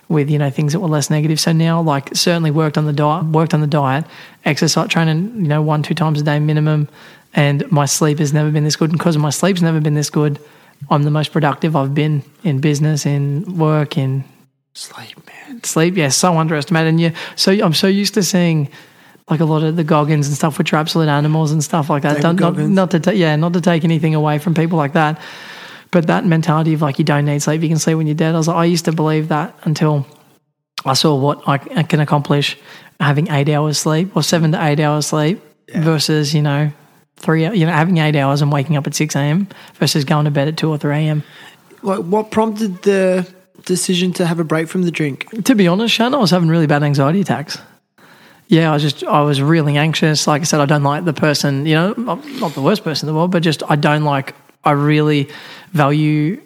with 0.10 0.29
you 0.29 0.38
know 0.38 0.50
things 0.50 0.74
that 0.74 0.79
were 0.79 0.88
less 0.88 1.10
negative. 1.10 1.39
So 1.39 1.51
now, 1.51 1.81
like 1.81 2.15
certainly 2.15 2.51
worked 2.51 2.77
on 2.77 2.86
the 2.86 2.93
diet, 2.93 3.25
worked 3.25 3.53
on 3.53 3.62
the 3.62 3.67
diet, 3.67 4.05
exercise 4.45 4.89
training, 4.89 5.36
you 5.38 5.48
know, 5.48 5.62
one 5.62 5.83
two 5.83 5.93
times 5.95 6.22
a 6.22 6.24
day 6.24 6.39
minimum, 6.39 6.88
and 7.33 7.69
my 7.72 7.86
sleep 7.86 8.19
has 8.19 8.33
never 8.33 8.51
been 8.51 8.63
this 8.63 8.75
good. 8.75 8.89
And 8.91 9.00
because 9.00 9.17
my 9.17 9.29
sleep's 9.29 9.62
never 9.62 9.79
been 9.79 9.95
this 9.95 10.10
good, 10.10 10.39
I'm 10.89 11.03
the 11.03 11.12
most 11.12 11.31
productive 11.31 11.75
I've 11.75 11.95
been 11.95 12.24
in 12.43 12.60
business, 12.60 13.05
in 13.05 13.57
work, 13.57 13.98
in 13.98 14.24
Sleep, 14.75 15.17
man. 15.27 15.63
sleep. 15.63 15.95
Yeah, 15.95 16.10
so 16.10 16.36
underestimated. 16.36 16.89
And 16.89 17.00
yeah, 17.00 17.15
so 17.36 17.51
I'm 17.51 17.75
so 17.75 17.86
used 17.86 18.15
to 18.15 18.24
seeing 18.24 18.69
like 19.29 19.39
a 19.39 19.45
lot 19.45 19.62
of 19.62 19.75
the 19.75 19.83
Goggins 19.83 20.27
and 20.27 20.36
stuff, 20.36 20.57
which 20.57 20.74
are 20.74 20.77
absolute 20.77 21.10
animals 21.10 21.51
and 21.51 21.63
stuff 21.63 21.91
like 21.91 22.01
that. 22.03 22.22
Don't, 22.22 22.39
not, 22.39 22.57
not 22.57 22.91
to 22.91 23.00
ta- 23.00 23.12
yeah, 23.12 23.36
not 23.36 23.53
to 23.53 23.62
take 23.62 23.83
anything 23.83 24.15
away 24.15 24.39
from 24.39 24.55
people 24.55 24.77
like 24.77 24.93
that, 24.93 25.22
but 25.93 26.07
that 26.07 26.25
mentality 26.25 26.73
of 26.73 26.81
like 26.81 27.00
you 27.00 27.05
don't 27.05 27.25
need 27.25 27.41
sleep, 27.41 27.62
you 27.62 27.69
can 27.69 27.77
sleep 27.77 27.95
when 27.95 28.07
you're 28.07 28.15
dead. 28.15 28.35
I 28.35 28.38
was 28.38 28.50
like, 28.50 28.57
I 28.57 28.65
used 28.65 28.85
to 28.85 28.91
believe 28.91 29.29
that 29.29 29.57
until 29.63 30.05
I 30.85 30.93
saw 30.93 31.15
what 31.15 31.47
I 31.47 31.57
can 31.57 32.01
accomplish 32.01 32.57
having 33.00 33.29
eight 33.31 33.47
hours 33.47 33.77
sleep 33.77 34.15
or 34.15 34.23
seven 34.23 34.51
to 34.51 34.65
eight 34.65 34.79
hours 34.79 35.07
sleep 35.07 35.41
versus 35.73 36.33
you 36.33 36.41
know 36.41 36.71
three 37.17 37.43
you 37.57 37.65
know 37.65 37.71
having 37.71 37.97
eight 37.97 38.15
hours 38.15 38.41
and 38.41 38.51
waking 38.51 38.75
up 38.75 38.88
at 38.88 38.95
six 38.95 39.15
a.m. 39.15 39.47
versus 39.75 40.03
going 40.03 40.25
to 40.25 40.31
bed 40.31 40.47
at 40.47 40.57
two 40.57 40.69
or 40.69 40.77
three 40.77 40.95
a.m. 40.95 41.23
Like, 41.83 42.00
what 42.00 42.31
prompted 42.31 42.81
the 42.83 43.27
decision 43.65 44.13
to 44.13 44.25
have 44.25 44.39
a 44.39 44.43
break 44.43 44.67
from 44.67 44.83
the 44.83 44.91
drink? 44.91 45.43
To 45.45 45.53
be 45.55 45.67
honest, 45.67 45.93
Shan, 45.93 46.13
I 46.15 46.17
was 46.17 46.31
having 46.31 46.50
really 46.50 46.67
bad 46.67 46.81
anxiety 46.81 47.21
attacks. 47.21 47.57
Yeah, 48.47 48.71
I 48.71 48.73
was 48.73 48.81
just 48.81 49.03
I 49.03 49.21
was 49.21 49.41
really 49.41 49.77
anxious. 49.77 50.27
Like 50.27 50.41
I 50.41 50.45
said, 50.45 50.59
I 50.59 50.65
don't 50.65 50.83
like 50.83 51.05
the 51.05 51.13
person. 51.13 51.65
You 51.65 51.75
know, 51.75 51.93
I'm 51.95 52.39
not 52.39 52.53
the 52.53 52.62
worst 52.62 52.83
person 52.83 53.07
in 53.07 53.13
the 53.13 53.17
world, 53.17 53.31
but 53.31 53.43
just 53.43 53.63
I 53.69 53.75
don't 53.75 54.03
like. 54.03 54.35
I 54.63 54.72
really 54.72 55.29
value 55.72 56.41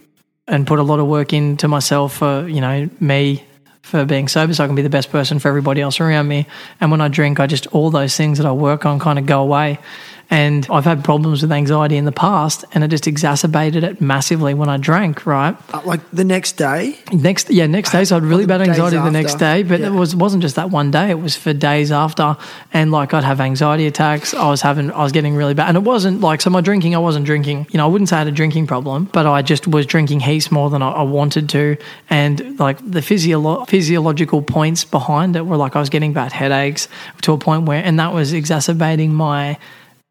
and 0.48 0.66
put 0.66 0.80
a 0.80 0.84
lot 0.84 1.00
of 1.00 1.08
work 1.08 1.34
into 1.34 1.68
myself 1.68 2.18
for 2.18 2.48
you 2.48 2.62
know 2.62 2.90
me 3.00 3.44
for 3.82 4.04
being 4.04 4.28
sober, 4.28 4.54
so 4.54 4.64
I 4.64 4.68
can 4.68 4.76
be 4.76 4.82
the 4.82 4.90
best 4.90 5.12
person 5.12 5.40
for 5.40 5.48
everybody 5.48 5.80
else 5.80 6.00
around 6.02 6.28
me. 6.28 6.46
And 6.82 6.92
when 6.92 7.00
I 7.00 7.08
drink, 7.08 7.40
I 7.40 7.48
just 7.48 7.68
all 7.68 7.90
those 7.90 8.18
things 8.18 8.38
that 8.38 8.46
I 8.46 8.52
work 8.52 8.86
on 8.86 9.00
kind 9.00 9.18
of 9.18 9.26
go 9.26 9.42
away. 9.42 9.80
And 10.30 10.68
I've 10.70 10.84
had 10.84 11.06
problems 11.06 11.42
with 11.42 11.54
anxiety 11.54 11.96
in 11.96 12.04
the 12.04 12.12
past, 12.12 12.66
and 12.74 12.84
it 12.84 12.90
just 12.90 13.08
exacerbated 13.08 13.86
it 13.86 14.02
massively 14.02 14.54
when 14.54 14.68
I 14.68 14.76
drank. 14.76 15.26
Right. 15.26 15.56
Uh, 15.74 15.82
Like 15.86 16.02
the 16.12 16.26
next 16.26 16.58
day? 16.58 17.00
Next, 17.14 17.50
yeah, 17.50 17.66
next 17.66 17.92
day. 17.92 18.04
So 18.04 18.18
I 18.18 18.20
had 18.20 18.28
really 18.28 18.46
bad 18.46 18.62
anxiety 18.62 18.98
the 18.98 19.10
next 19.10 19.36
day, 19.36 19.64
but 19.64 19.80
Yeah. 19.80 19.88
it 19.88 19.94
was 19.94 20.16
wasn't 20.18 20.42
just 20.44 20.56
that 20.58 20.70
one 20.70 20.92
day. 20.92 21.10
It 21.12 21.22
was 21.22 21.38
for 21.38 21.54
days 21.54 21.94
after, 21.94 22.36
and 22.74 22.92
like 22.92 23.14
I'd 23.14 23.24
have 23.24 23.40
anxiety 23.40 23.88
attacks. 23.88 24.34
I 24.34 24.50
was 24.50 24.62
having, 24.62 24.92
I 24.92 25.02
was 25.04 25.14
getting 25.14 25.34
really 25.36 25.54
bad, 25.54 25.70
and 25.70 25.78
it 25.78 25.84
wasn't 25.84 26.20
like 26.20 26.42
so. 26.42 26.50
My 26.50 26.60
drinking, 26.62 26.94
I 26.94 26.98
wasn't 27.00 27.26
drinking. 27.26 27.68
You 27.72 27.78
know, 27.78 27.86
I 27.86 27.90
wouldn't 27.90 28.10
say 28.10 28.18
I 28.18 28.20
had 28.20 28.28
a 28.28 28.32
drinking 28.32 28.68
problem, 28.68 29.10
but 29.14 29.26
I 29.26 29.42
just 29.42 29.66
was 29.66 29.86
drinking 29.86 30.20
heaps 30.22 30.52
more 30.52 30.70
than 30.70 30.82
I, 30.82 30.90
I 30.92 31.04
wanted 31.04 31.48
to, 31.50 31.78
and 32.10 32.60
like 32.60 32.80
the 32.86 33.02
physio- 33.02 33.64
physiological 33.66 34.42
points 34.42 34.84
behind 34.84 35.38
it 35.38 35.46
were 35.46 35.56
like 35.58 35.78
I 35.78 35.80
was 35.80 35.90
getting 35.90 36.12
bad 36.12 36.34
headaches 36.34 36.90
to 37.22 37.32
a 37.32 37.38
point 37.38 37.64
where, 37.64 37.82
and 37.82 37.98
that 38.00 38.14
was 38.14 38.34
exacerbating 38.34 39.14
my 39.14 39.58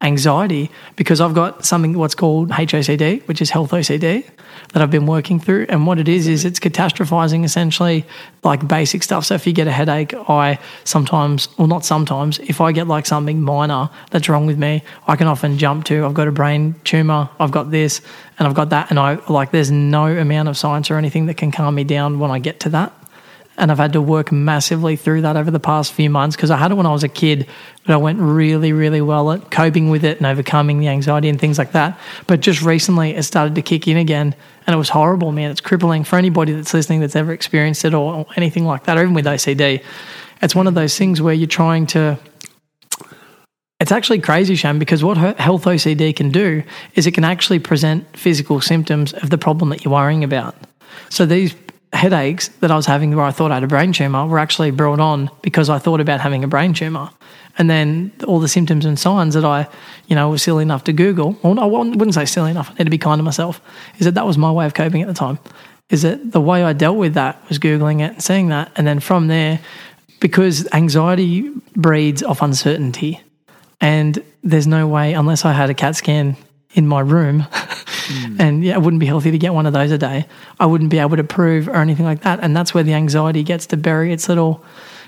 anxiety 0.01 0.69
because 0.95 1.19
I've 1.19 1.33
got 1.33 1.65
something 1.65 1.97
what's 1.97 2.13
called 2.13 2.49
HOCD, 2.49 3.27
which 3.27 3.41
is 3.41 3.49
health 3.49 3.71
OCD, 3.71 4.29
that 4.73 4.83
I've 4.83 4.91
been 4.91 5.07
working 5.07 5.39
through. 5.39 5.65
And 5.69 5.87
what 5.87 5.97
it 5.97 6.07
is 6.07 6.27
is 6.27 6.45
it's 6.45 6.59
catastrophizing 6.59 7.43
essentially 7.43 8.05
like 8.43 8.67
basic 8.67 9.01
stuff. 9.01 9.25
So 9.25 9.33
if 9.33 9.47
you 9.47 9.53
get 9.53 9.67
a 9.67 9.71
headache, 9.71 10.13
I 10.29 10.59
sometimes, 10.83 11.49
well 11.57 11.67
not 11.67 11.83
sometimes, 11.83 12.37
if 12.39 12.61
I 12.61 12.71
get 12.71 12.87
like 12.87 13.07
something 13.07 13.41
minor 13.41 13.89
that's 14.11 14.29
wrong 14.29 14.45
with 14.45 14.59
me, 14.59 14.83
I 15.07 15.15
can 15.15 15.27
often 15.27 15.57
jump 15.57 15.85
to 15.85 16.05
I've 16.05 16.13
got 16.13 16.27
a 16.27 16.31
brain 16.31 16.75
tumor, 16.83 17.29
I've 17.39 17.51
got 17.51 17.71
this, 17.71 18.01
and 18.37 18.47
I've 18.47 18.53
got 18.53 18.69
that, 18.69 18.91
and 18.91 18.99
I 18.99 19.15
like 19.27 19.49
there's 19.51 19.71
no 19.71 20.05
amount 20.05 20.47
of 20.47 20.57
science 20.57 20.91
or 20.91 20.97
anything 20.97 21.25
that 21.25 21.37
can 21.37 21.51
calm 21.51 21.73
me 21.73 21.83
down 21.83 22.19
when 22.19 22.29
I 22.29 22.37
get 22.37 22.59
to 22.61 22.69
that 22.69 22.93
and 23.57 23.71
I've 23.71 23.79
had 23.79 23.93
to 23.93 24.01
work 24.01 24.31
massively 24.31 24.95
through 24.95 25.21
that 25.21 25.35
over 25.35 25.49
the 25.49 25.59
past 25.59 25.91
few 25.91 26.09
months 26.09 26.35
because 26.35 26.51
I 26.51 26.57
had 26.57 26.71
it 26.71 26.75
when 26.75 26.85
I 26.85 26.91
was 26.91 27.03
a 27.03 27.09
kid, 27.09 27.47
but 27.85 27.93
I 27.93 27.97
went 27.97 28.19
really, 28.19 28.71
really 28.71 29.01
well 29.01 29.31
at 29.31 29.49
coping 29.49 29.89
with 29.89 30.05
it 30.05 30.17
and 30.17 30.27
overcoming 30.27 30.79
the 30.79 30.87
anxiety 30.87 31.27
and 31.27 31.39
things 31.39 31.57
like 31.57 31.71
that. 31.71 31.99
But 32.27 32.41
just 32.41 32.61
recently, 32.61 33.15
it 33.15 33.23
started 33.23 33.55
to 33.55 33.63
kick 33.63 33.87
in 33.87 33.97
again, 33.97 34.35
and 34.67 34.73
it 34.73 34.77
was 34.77 34.89
horrible, 34.89 35.31
man. 35.31 35.49
It's 35.49 35.61
crippling 35.61 36.03
for 36.03 36.17
anybody 36.17 36.53
that's 36.53 36.73
listening 36.73 36.99
that's 36.99 37.15
ever 37.15 37.33
experienced 37.33 37.83
it 37.83 37.95
or, 37.95 38.27
anything 38.35 38.65
like 38.65 38.83
that, 38.83 38.97
or 38.97 39.01
even 39.01 39.15
with 39.15 39.25
OCD. 39.25 39.83
It's 40.41 40.53
one 40.53 40.67
of 40.67 40.75
those 40.75 40.95
things 40.95 41.19
where 41.19 41.33
you're 41.33 41.47
trying 41.47 41.87
to. 41.87 42.19
It's 43.79 43.91
actually 43.91 44.19
crazy, 44.19 44.55
Shan, 44.55 44.79
because 44.79 45.03
what 45.03 45.17
health 45.17 45.65
OCD 45.65 46.15
can 46.15 46.31
do 46.31 46.63
is 46.95 47.05
it 47.05 47.11
can 47.11 47.23
actually 47.23 47.59
present 47.59 48.05
physical 48.17 48.59
symptoms 48.59 49.13
of 49.13 49.29
the 49.29 49.37
problem 49.37 49.69
that 49.69 49.83
you're 49.83 49.93
worrying 49.93 50.23
about. 50.23 50.55
So 51.09 51.25
these 51.25 51.53
headaches 51.93 52.49
that 52.59 52.71
I 52.71 52.75
was 52.75 52.85
having 52.85 53.15
where 53.15 53.25
I 53.25 53.31
thought 53.31 53.51
I 53.51 53.55
had 53.55 53.63
a 53.63 53.67
brain 53.67 53.93
tumor 53.93 54.25
were 54.27 54.39
actually 54.39 54.71
brought 54.71 54.99
on 54.99 55.29
because 55.41 55.69
I 55.69 55.79
thought 55.79 56.01
about 56.01 56.19
having 56.19 56.43
a 56.43 56.47
brain 56.47 56.73
tumor. 56.73 57.09
And 57.57 57.69
then 57.69 58.11
all 58.27 58.39
the 58.39 58.47
symptoms 58.47 58.85
and 58.85 58.99
signs 58.99 59.33
that 59.33 59.45
I, 59.45 59.67
you 60.07 60.15
know, 60.15 60.29
was 60.29 60.43
silly 60.43 60.61
enough 60.61 60.83
to 60.85 60.93
Google, 60.93 61.37
or 61.41 61.59
I 61.59 61.65
wouldn't 61.65 62.13
say 62.13 62.25
silly 62.25 62.51
enough, 62.51 62.69
I 62.69 62.73
need 62.73 62.85
to 62.85 62.91
be 62.91 62.97
kind 62.97 63.17
to 63.17 63.23
myself, 63.23 63.61
is 63.97 64.05
that 64.05 64.13
that 64.13 64.27
was 64.27 64.37
my 64.37 64.51
way 64.51 64.65
of 64.65 64.73
coping 64.73 65.01
at 65.01 65.07
the 65.07 65.13
time. 65.13 65.39
Is 65.89 66.03
that 66.03 66.31
the 66.33 66.41
way 66.41 66.63
I 66.63 66.73
dealt 66.73 66.97
with 66.97 67.13
that 67.13 67.41
was 67.47 67.57
Googling 67.57 68.01
it 68.01 68.13
and 68.13 68.23
seeing 68.23 68.49
that. 68.49 68.71
And 68.75 68.85
then 68.85 68.99
from 68.99 69.27
there, 69.27 69.59
because 70.19 70.67
anxiety 70.73 71.49
breeds 71.75 72.21
off 72.21 72.41
uncertainty, 72.41 73.21
and 73.79 74.23
there's 74.43 74.67
no 74.67 74.87
way, 74.87 75.13
unless 75.13 75.45
I 75.45 75.53
had 75.53 75.69
a 75.69 75.73
CAT 75.73 75.95
scan 75.95 76.35
in 76.73 76.87
my 76.87 76.99
room, 76.99 77.45
Mm. 78.07 78.39
and 78.39 78.63
yeah, 78.63 78.73
it 78.73 78.81
wouldn't 78.81 78.99
be 78.99 79.05
healthy 79.05 79.31
to 79.31 79.37
get 79.37 79.53
one 79.53 79.65
of 79.65 79.73
those 79.73 79.91
a 79.91 79.97
day. 79.97 80.25
I 80.59 80.65
wouldn't 80.65 80.89
be 80.89 80.99
able 80.99 81.17
to 81.17 81.23
prove 81.23 81.67
or 81.67 81.75
anything 81.75 82.05
like 82.05 82.21
that. 82.21 82.39
And 82.41 82.55
that's 82.55 82.73
where 82.73 82.83
the 82.83 82.93
anxiety 82.93 83.43
gets 83.43 83.65
to 83.67 83.77
bury 83.77 84.13
its 84.13 84.29
little 84.29 84.63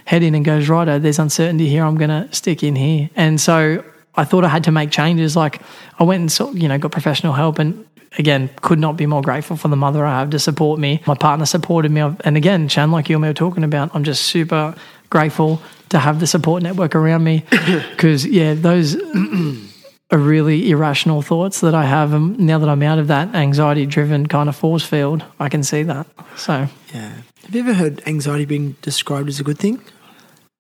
head 0.05 0.23
in 0.23 0.35
and 0.35 0.43
goes, 0.43 0.67
right, 0.69 0.87
oh, 0.87 0.99
there's 0.99 1.19
uncertainty 1.19 1.69
here. 1.69 1.85
I'm 1.85 1.95
going 1.95 2.09
to 2.09 2.33
stick 2.33 2.63
in 2.63 2.75
here. 2.75 3.09
And 3.15 3.39
so 3.39 3.83
I 4.15 4.25
thought 4.25 4.43
I 4.43 4.49
had 4.49 4.63
to 4.65 4.71
make 4.71 4.91
changes. 4.91 5.35
Like 5.35 5.61
I 5.99 6.03
went 6.03 6.21
and 6.21 6.31
saw, 6.31 6.51
you 6.51 6.67
know, 6.67 6.77
got 6.77 6.91
professional 6.91 7.33
help 7.33 7.59
and 7.59 7.85
again, 8.17 8.49
could 8.61 8.79
not 8.79 8.97
be 8.97 9.05
more 9.05 9.21
grateful 9.21 9.55
for 9.55 9.67
the 9.67 9.75
mother 9.75 10.05
I 10.05 10.19
have 10.19 10.31
to 10.31 10.39
support 10.39 10.79
me. 10.79 11.01
My 11.05 11.15
partner 11.15 11.45
supported 11.45 11.91
me. 11.91 12.01
And 12.01 12.37
again, 12.37 12.67
Shan, 12.67 12.91
like 12.91 13.09
you 13.09 13.15
and 13.15 13.21
me 13.21 13.29
were 13.29 13.33
talking 13.33 13.63
about, 13.63 13.93
I'm 13.93 14.03
just 14.03 14.23
super 14.23 14.75
grateful 15.09 15.61
to 15.89 15.99
have 15.99 16.19
the 16.19 16.27
support 16.27 16.63
network 16.63 16.95
around 16.95 17.23
me 17.23 17.45
because, 17.91 18.25
yeah, 18.25 18.53
those 18.53 18.95
are 20.11 20.17
really 20.17 20.71
irrational 20.71 21.21
thoughts 21.21 21.61
that 21.61 21.75
I 21.75 21.85
have. 21.85 22.13
And 22.13 22.39
now 22.39 22.57
that 22.59 22.69
I'm 22.69 22.83
out 22.83 22.99
of 22.99 23.07
that 23.07 23.35
anxiety 23.35 23.85
driven 23.85 24.27
kind 24.27 24.49
of 24.49 24.55
force 24.55 24.83
field, 24.83 25.23
I 25.39 25.49
can 25.49 25.63
see 25.63 25.83
that. 25.83 26.07
So 26.35 26.67
Yeah. 26.93 27.13
Have 27.43 27.55
you 27.55 27.61
ever 27.61 27.73
heard 27.73 28.01
anxiety 28.05 28.45
being 28.45 28.75
described 28.81 29.29
as 29.29 29.39
a 29.39 29.43
good 29.43 29.57
thing? 29.57 29.81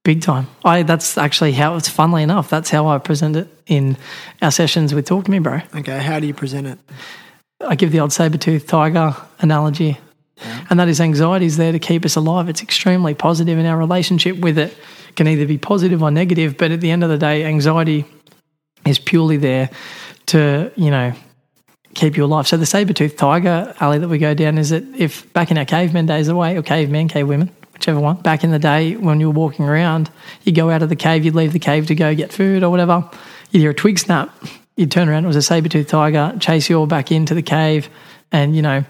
big 0.03 0.21
time. 0.21 0.47
I 0.65 0.83
that's 0.83 1.17
actually 1.17 1.51
how 1.51 1.75
it's 1.75 1.89
funnily 1.89 2.23
enough, 2.23 2.49
that's 2.49 2.69
how 2.69 2.87
I 2.87 2.97
present 2.97 3.35
it 3.35 3.47
in 3.67 3.97
our 4.41 4.49
sessions 4.49 4.93
with 4.93 5.05
Talk 5.05 5.25
to 5.25 5.31
Me, 5.31 5.39
bro. 5.39 5.61
Okay. 5.75 5.99
How 5.99 6.19
do 6.19 6.25
you 6.25 6.33
present 6.33 6.65
it? 6.65 6.79
I 7.61 7.75
give 7.75 7.91
the 7.91 7.99
old 7.99 8.13
saber 8.13 8.37
tooth 8.37 8.65
tiger 8.65 9.15
analogy. 9.39 9.99
And 10.69 10.79
that 10.79 10.87
is 10.87 11.01
anxiety 11.01 11.45
is 11.45 11.57
there 11.57 11.73
to 11.73 11.79
keep 11.79 12.05
us 12.05 12.15
alive. 12.15 12.47
It's 12.47 12.63
extremely 12.63 13.13
positive, 13.13 13.59
and 13.59 13.67
our 13.67 13.77
relationship 13.77 14.37
with 14.37 14.57
it 14.57 14.75
can 15.17 15.27
either 15.27 15.45
be 15.45 15.57
positive 15.57 16.01
or 16.01 16.11
negative. 16.11 16.57
But 16.57 16.71
at 16.71 16.79
the 16.79 16.91
end 16.91 17.03
of 17.03 17.09
the 17.09 17.17
day, 17.17 17.43
anxiety 17.43 18.05
is 18.89 18.99
purely 18.99 19.37
there 19.37 19.69
to, 20.27 20.71
you 20.75 20.91
know, 20.91 21.13
keep 21.93 22.17
you 22.17 22.25
alive. 22.25 22.47
So 22.47 22.57
the 22.57 22.65
saber 22.65 22.93
tooth 22.93 23.17
tiger 23.17 23.73
alley 23.79 23.97
that 23.97 24.07
we 24.07 24.17
go 24.17 24.33
down 24.33 24.57
is 24.57 24.69
that 24.69 24.83
if 24.95 25.31
back 25.33 25.51
in 25.51 25.57
our 25.57 25.65
caveman 25.65 26.05
days 26.05 26.27
away, 26.27 26.57
or 26.57 26.61
cavemen, 26.61 27.07
cavewomen, 27.09 27.49
whichever 27.73 27.99
one, 27.99 28.17
back 28.17 28.43
in 28.43 28.51
the 28.51 28.59
day 28.59 28.95
when 28.95 29.19
you 29.19 29.27
were 29.27 29.35
walking 29.35 29.65
around, 29.65 30.11
you 30.43 30.51
go 30.51 30.69
out 30.69 30.81
of 30.81 30.89
the 30.89 30.95
cave, 30.95 31.25
you'd 31.25 31.35
leave 31.35 31.53
the 31.53 31.59
cave 31.59 31.87
to 31.87 31.95
go 31.95 32.13
get 32.13 32.31
food 32.31 32.63
or 32.63 32.69
whatever, 32.69 33.09
you'd 33.51 33.61
hear 33.61 33.71
a 33.71 33.73
twig 33.73 33.97
snap, 33.97 34.29
you'd 34.75 34.91
turn 34.91 35.09
around, 35.09 35.23
it 35.23 35.27
was 35.27 35.35
a 35.35 35.41
saber 35.41 35.69
tooth 35.69 35.87
tiger, 35.87 36.35
chase 36.39 36.69
you 36.69 36.77
all 36.77 36.87
back 36.87 37.11
into 37.11 37.33
the 37.33 37.41
cave, 37.41 37.89
and 38.31 38.55
you 38.55 38.61
know, 38.61 38.83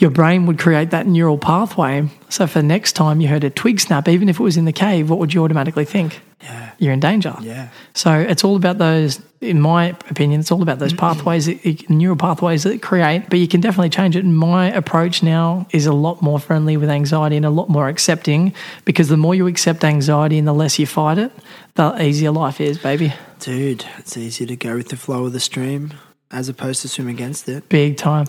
your 0.00 0.10
brain 0.10 0.46
would 0.46 0.58
create 0.58 0.90
that 0.90 1.06
neural 1.06 1.36
pathway. 1.36 2.08
So 2.28 2.46
for 2.46 2.62
next 2.62 2.92
time 2.92 3.20
you 3.20 3.28
heard 3.28 3.44
a 3.44 3.50
twig 3.50 3.80
snap, 3.80 4.08
even 4.08 4.28
if 4.28 4.40
it 4.40 4.42
was 4.42 4.56
in 4.56 4.64
the 4.64 4.72
cave, 4.72 5.10
what 5.10 5.18
would 5.18 5.34
you 5.34 5.44
automatically 5.44 5.84
think? 5.84 6.20
Yeah. 6.40 6.70
You're 6.78 6.92
in 6.94 7.00
danger. 7.00 7.36
Yeah. 7.42 7.68
So 7.92 8.14
it's 8.14 8.42
all 8.42 8.56
about 8.56 8.78
those, 8.78 9.20
in 9.42 9.60
my 9.60 9.88
opinion, 10.08 10.40
it's 10.40 10.50
all 10.50 10.62
about 10.62 10.78
those 10.78 10.94
mm-hmm. 10.94 11.00
pathways, 11.00 11.90
neural 11.90 12.16
pathways 12.16 12.62
that 12.62 12.80
create, 12.80 13.28
but 13.28 13.38
you 13.38 13.46
can 13.46 13.60
definitely 13.60 13.90
change 13.90 14.16
it. 14.16 14.24
And 14.24 14.36
my 14.36 14.72
approach 14.72 15.22
now 15.22 15.66
is 15.70 15.84
a 15.84 15.92
lot 15.92 16.22
more 16.22 16.40
friendly 16.40 16.78
with 16.78 16.88
anxiety 16.88 17.36
and 17.36 17.44
a 17.44 17.50
lot 17.50 17.68
more 17.68 17.88
accepting 17.88 18.54
because 18.86 19.08
the 19.08 19.18
more 19.18 19.34
you 19.34 19.46
accept 19.46 19.84
anxiety 19.84 20.38
and 20.38 20.48
the 20.48 20.54
less 20.54 20.78
you 20.78 20.86
fight 20.86 21.18
it, 21.18 21.30
the 21.74 22.02
easier 22.02 22.30
life 22.30 22.58
is, 22.58 22.78
baby. 22.78 23.12
Dude, 23.38 23.84
it's 23.98 24.16
easier 24.16 24.46
to 24.46 24.56
go 24.56 24.76
with 24.76 24.88
the 24.88 24.96
flow 24.96 25.26
of 25.26 25.34
the 25.34 25.40
stream 25.40 25.92
as 26.32 26.48
opposed 26.48 26.82
to 26.82 26.88
swim 26.88 27.08
against 27.08 27.48
it. 27.48 27.68
Big 27.68 27.96
time. 27.96 28.26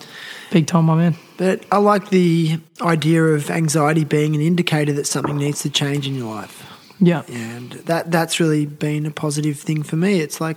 Big 0.50 0.66
time, 0.66 0.86
my 0.86 0.96
man. 0.96 1.16
But 1.36 1.64
I 1.70 1.78
like 1.78 2.10
the 2.10 2.58
idea 2.80 3.24
of 3.24 3.50
anxiety 3.50 4.04
being 4.04 4.34
an 4.34 4.40
indicator 4.40 4.92
that 4.94 5.06
something 5.06 5.36
needs 5.36 5.62
to 5.62 5.70
change 5.70 6.06
in 6.06 6.14
your 6.14 6.34
life. 6.34 6.68
Yeah. 6.98 7.22
And 7.28 7.72
that 7.72 8.10
that's 8.10 8.38
really 8.38 8.66
been 8.66 9.06
a 9.06 9.10
positive 9.10 9.58
thing 9.58 9.82
for 9.82 9.96
me. 9.96 10.20
It's 10.20 10.40
like, 10.40 10.56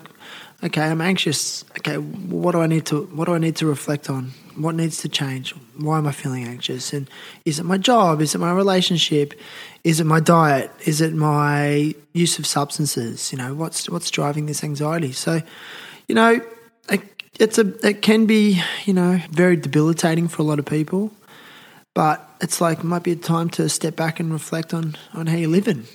okay, 0.63 0.84
I'm 0.84 1.01
anxious. 1.01 1.63
Okay, 1.79 1.97
what 1.97 2.51
do 2.51 2.62
I 2.62 2.67
need 2.67 2.86
to 2.88 3.03
what 3.05 3.25
do 3.25 3.34
I 3.34 3.39
need 3.39 3.55
to 3.58 3.65
reflect 3.65 4.10
on? 4.10 4.31
What 4.55 4.75
needs 4.75 4.99
to 5.01 5.10
change? 5.10 5.53
Why 5.77 5.97
am 5.97 6.08
I 6.08 6.12
feeling 6.12 6.45
anxious? 6.45 6.93
And 6.93 7.10
is 7.45 7.60
it 7.60 7.65
my 7.65 7.77
job? 7.77 8.21
Is 8.21 8.36
it 8.36 8.38
my 8.38 8.51
relationship? 8.51 9.34
Is 9.84 9.99
it 9.99 10.05
my 10.05 10.19
diet? 10.19 10.71
Is 10.86 11.01
it 11.01 11.13
my 11.13 11.93
use 12.13 12.39
of 12.39 12.45
substances? 12.45 13.31
You 13.31 13.38
know, 13.39 13.53
what's 13.53 13.89
what's 13.89 14.12
driving 14.12 14.45
this 14.45 14.63
anxiety? 14.63 15.12
So, 15.12 15.41
you 16.08 16.15
know, 16.15 16.41
it, 16.89 17.14
it's 17.39 17.58
a 17.58 17.88
it 17.88 18.02
can 18.02 18.26
be 18.26 18.62
you 18.86 18.93
know 18.93 19.19
very 19.30 19.56
debilitating 19.56 20.28
for 20.28 20.41
a 20.41 20.45
lot 20.45 20.60
of 20.60 20.65
people, 20.65 21.12
but 21.93 22.28
it's 22.41 22.62
like 22.62 22.80
it 22.80 22.84
might 22.84 23.04
be 23.04 23.12
a 23.12 23.15
time 23.15 23.50
to 23.52 23.69
step 23.69 23.95
back 23.95 24.19
and 24.19 24.32
reflect 24.32 24.74
on 24.74 24.95
on 25.13 25.28
how 25.28 25.36
you're 25.36 25.50
living. 25.50 25.86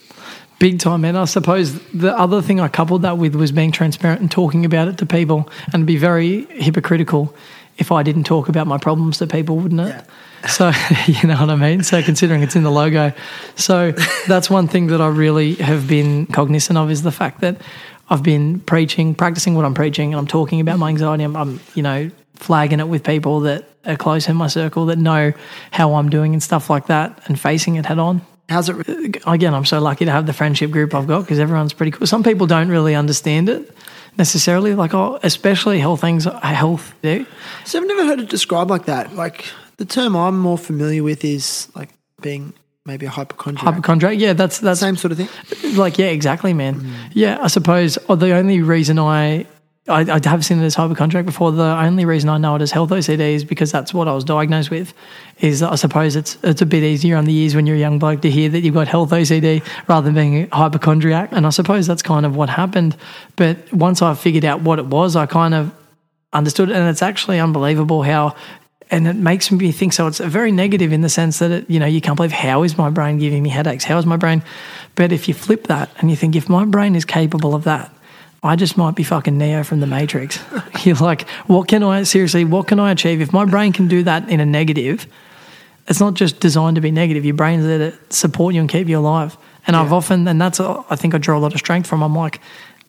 Big 0.59 0.79
time, 0.79 1.01
man. 1.01 1.17
I 1.17 1.25
suppose 1.25 1.81
the 1.89 2.17
other 2.19 2.43
thing 2.43 2.61
I 2.61 2.69
coupled 2.69 3.03
that 3.03 3.17
with 3.17 3.35
was 3.35 3.51
being 3.51 3.73
transparent 3.73 4.21
and 4.21 4.31
talking 4.31 4.67
about 4.67 4.89
it 4.89 4.99
to 4.99 5.07
people 5.07 5.49
and 5.73 5.87
be 5.87 5.97
very 5.97 6.45
hypocritical 6.51 7.35
if 7.79 7.91
I 7.91 8.03
didn't 8.03 8.25
talk 8.25 8.51
about 8.51 8.67
my 8.67 8.77
problems 8.77 9.19
to 9.19 9.27
people, 9.27 9.57
wouldn't 9.57 9.81
it? 9.81 10.05
So, 10.49 10.73
you 11.07 11.29
know 11.29 11.37
what 11.39 11.51
I 11.51 11.57
mean? 11.57 11.83
So, 11.83 12.03
considering 12.03 12.43
it's 12.43 12.57
in 12.57 12.63
the 12.63 12.71
logo. 12.71 13.13
So, 13.57 13.93
that's 14.27 14.49
one 14.49 14.69
thing 14.69 14.87
that 14.87 14.99
I 14.99 15.09
really 15.09 15.57
have 15.57 15.87
been 15.87 16.25
cognizant 16.25 16.79
of 16.79 16.91
is 16.91 17.03
the 17.03 17.13
fact 17.13 17.43
that 17.43 17.61
I've 18.11 18.23
been 18.23 18.61
preaching, 18.61 19.15
practicing 19.15 19.55
what 19.55 19.65
I'm 19.65 19.75
preaching, 19.75 20.13
and 20.13 20.19
I'm 20.19 20.27
talking 20.27 20.61
about 20.61 20.79
my 20.79 20.89
anxiety. 20.89 21.23
I'm, 21.23 21.37
I'm 21.37 21.61
you 21.75 21.83
know, 21.83 22.11
flagging 22.35 22.81
it 22.81 22.89
with 22.89 23.05
people 23.05 23.41
that 23.41 23.65
are 23.87 23.97
close 23.97 24.29
in 24.29 24.37
my 24.37 24.49
circle 24.49 24.87
that 24.87 24.99
know 24.99 25.33
how 25.71 25.95
I'm 25.95 26.11
doing 26.11 26.33
and 26.35 26.43
stuff 26.43 26.69
like 26.69 26.87
that 26.89 27.23
and 27.27 27.41
facing 27.41 27.77
it 27.77 27.87
head 27.87 27.99
on 27.99 28.21
How's 28.51 28.69
it? 28.69 29.23
again, 29.27 29.55
I'm 29.55 29.65
so 29.65 29.81
lucky 29.81 30.07
to 30.07 30.11
have 30.11 30.27
the 30.27 30.33
friendship 30.33 30.73
group 30.73 30.93
I've 30.93 31.07
got 31.07 31.21
because 31.21 31.39
everyone's 31.39 31.73
pretty 31.73 31.93
cool. 31.93 32.07
Some 32.09 32.25
people 32.25 32.49
don't 32.49 32.69
really 32.69 32.97
understand 32.97 33.49
it 33.49 33.73
necessarily, 34.19 34.75
like 34.75 34.93
oh, 34.93 35.21
especially 35.23 35.79
health 35.79 36.01
things, 36.01 36.25
health. 36.25 36.93
Do 37.01 37.25
So 37.65 37.81
I've 37.81 37.87
never 37.87 38.05
heard 38.05 38.19
it 38.19 38.29
described 38.29 38.69
like 38.69 38.87
that. 38.87 39.15
Like 39.15 39.45
the 39.77 39.85
term 39.85 40.17
I'm 40.17 40.37
more 40.37 40.59
familiar 40.59 41.05
with 41.05 41.25
is 41.25 41.69
like 41.77 41.91
being 42.21 42.53
maybe 42.91 43.07
a 43.07 43.11
hypochondriac. 43.11 43.65
hypochondriac? 43.65 44.19
Yeah, 44.19 44.33
that's 44.33 44.59
that's 44.59 44.81
Same 44.81 44.97
sort 44.97 45.13
of 45.13 45.19
thing. 45.19 45.77
like 45.77 45.97
yeah, 45.99 46.07
exactly, 46.07 46.53
man. 46.53 46.75
Mm. 46.81 46.95
Yeah, 47.13 47.39
I 47.41 47.47
suppose 47.47 47.99
oh, 48.09 48.17
the 48.17 48.33
only 48.33 48.61
reason 48.63 48.99
I. 48.99 49.47
I, 49.89 50.03
I 50.03 50.21
have 50.29 50.45
seen 50.45 50.61
it 50.61 50.65
as 50.65 50.75
hypochondriac 50.75 51.25
before. 51.25 51.51
The 51.51 51.65
only 51.65 52.05
reason 52.05 52.29
I 52.29 52.39
know 52.39 52.55
it 52.55 52.63
as 52.63 52.71
health 52.71 52.91
OCD 52.91 53.33
is 53.35 53.45
because 53.45 53.73
that's 53.73 53.93
what 53.93 54.07
I 54.07 54.13
was 54.13 54.25
diagnosed 54.25 54.71
with. 54.71 54.93
Is 55.41 55.63
I 55.63 55.75
suppose 55.75 56.17
it's 56.17 56.37
it's 56.45 56.63
a 56.63 56.67
bit 56.67 56.85
easier 56.85 57.17
on 57.17 57.25
the 57.25 57.35
ears 57.35 57.57
when 57.57 57.67
you're 57.67 57.77
a 57.77 57.81
young 57.81 57.99
bloke 57.99 58.21
to 58.21 58.31
hear 58.31 58.49
that 58.51 58.61
you've 58.61 58.75
got 58.75 58.87
health 58.87 59.11
OCD 59.11 59.65
rather 59.89 60.05
than 60.05 60.15
being 60.15 60.49
a 60.53 60.57
hypochondriac. 60.57 61.31
And 61.33 61.47
I 61.47 61.51
suppose 61.51 61.87
that's 61.87 62.03
kind 62.03 62.27
of 62.27 62.37
what 62.37 62.49
happened. 62.51 62.95
But 63.37 63.73
once 63.73 64.03
I 64.03 64.15
figured 64.15 64.45
out 64.45 64.61
what 64.61 64.79
it 64.79 64.87
was, 64.87 65.17
I 65.17 65.27
kind 65.27 65.55
of 65.55 65.73
understood 66.33 66.69
it. 66.71 66.77
And 66.77 66.89
it's 66.89 67.03
actually 67.03 67.41
unbelievable 67.41 68.03
how 68.03 68.37
and 68.91 69.07
it 69.07 69.17
makes 69.17 69.51
me 69.51 69.73
think 69.73 69.93
so 69.93 70.07
it's 70.07 70.19
very 70.19 70.51
negative 70.51 70.93
in 70.93 71.01
the 71.01 71.09
sense 71.09 71.39
that 71.39 71.51
it, 71.51 71.71
you 71.71 71.79
know 71.79 71.87
you 71.87 72.01
can't 72.01 72.17
believe 72.17 72.33
how 72.33 72.63
is 72.63 72.77
my 72.77 72.91
brain 72.91 73.19
giving 73.19 73.43
me 73.43 73.49
headaches? 73.49 73.85
How 73.85 73.99
is 73.99 74.07
my 74.07 74.17
brain? 74.17 74.43
But 74.95 75.13
if 75.13 75.29
you 75.29 75.35
flip 75.35 75.69
that 75.69 75.91
and 75.99 76.11
you 76.11 76.17
think 76.17 76.35
if 76.37 76.49
my 76.49 76.65
brain 76.65 76.97
is 76.97 77.05
capable 77.05 77.55
of 77.55 77.65
that 77.65 77.93
i 78.43 78.57
just 78.57 78.77
might 78.77 78.95
be 78.95 79.03
fucking 79.03 79.37
neo 79.37 79.63
from 79.63 79.81
the 79.81 79.87
matrix. 79.87 80.41
You're 80.85 80.97
like 80.97 81.29
what 81.47 81.69
can 81.69 81.83
i 81.83 82.03
seriously 82.03 82.45
what 82.45 82.67
can 82.67 82.81
i 82.81 82.91
achieve? 82.91 83.21
If 83.21 83.33
my 83.33 83.45
brain 83.45 83.73
can 83.73 83.89
do 83.89 84.03
that 84.05 84.29
in 84.29 84.41
a 84.41 84.47
negative 84.47 85.07
it's 85.89 86.01
not 86.01 86.15
just 86.15 86.39
designed 86.39 86.77
to 86.77 86.81
be 86.81 86.93
negative. 86.93 87.25
Your 87.25 87.35
brain's 87.35 87.65
there 87.65 87.91
to 87.91 87.99
support 88.11 88.55
you 88.55 88.61
and 88.61 88.71
keep 88.71 88.89
you 88.89 88.99
alive. 88.99 89.37
And 89.67 89.77
i've 89.77 89.93
often 89.93 90.27
and 90.27 90.41
that's 90.41 90.61
a, 90.61 90.85
i 90.91 90.97
think 90.97 91.15
i 91.15 91.19
draw 91.19 91.39
a 91.39 91.41
lot 91.41 91.53
of 91.53 91.59
strength 91.59 91.87
from. 91.89 92.03
I'm 92.03 92.15
like 92.15 92.41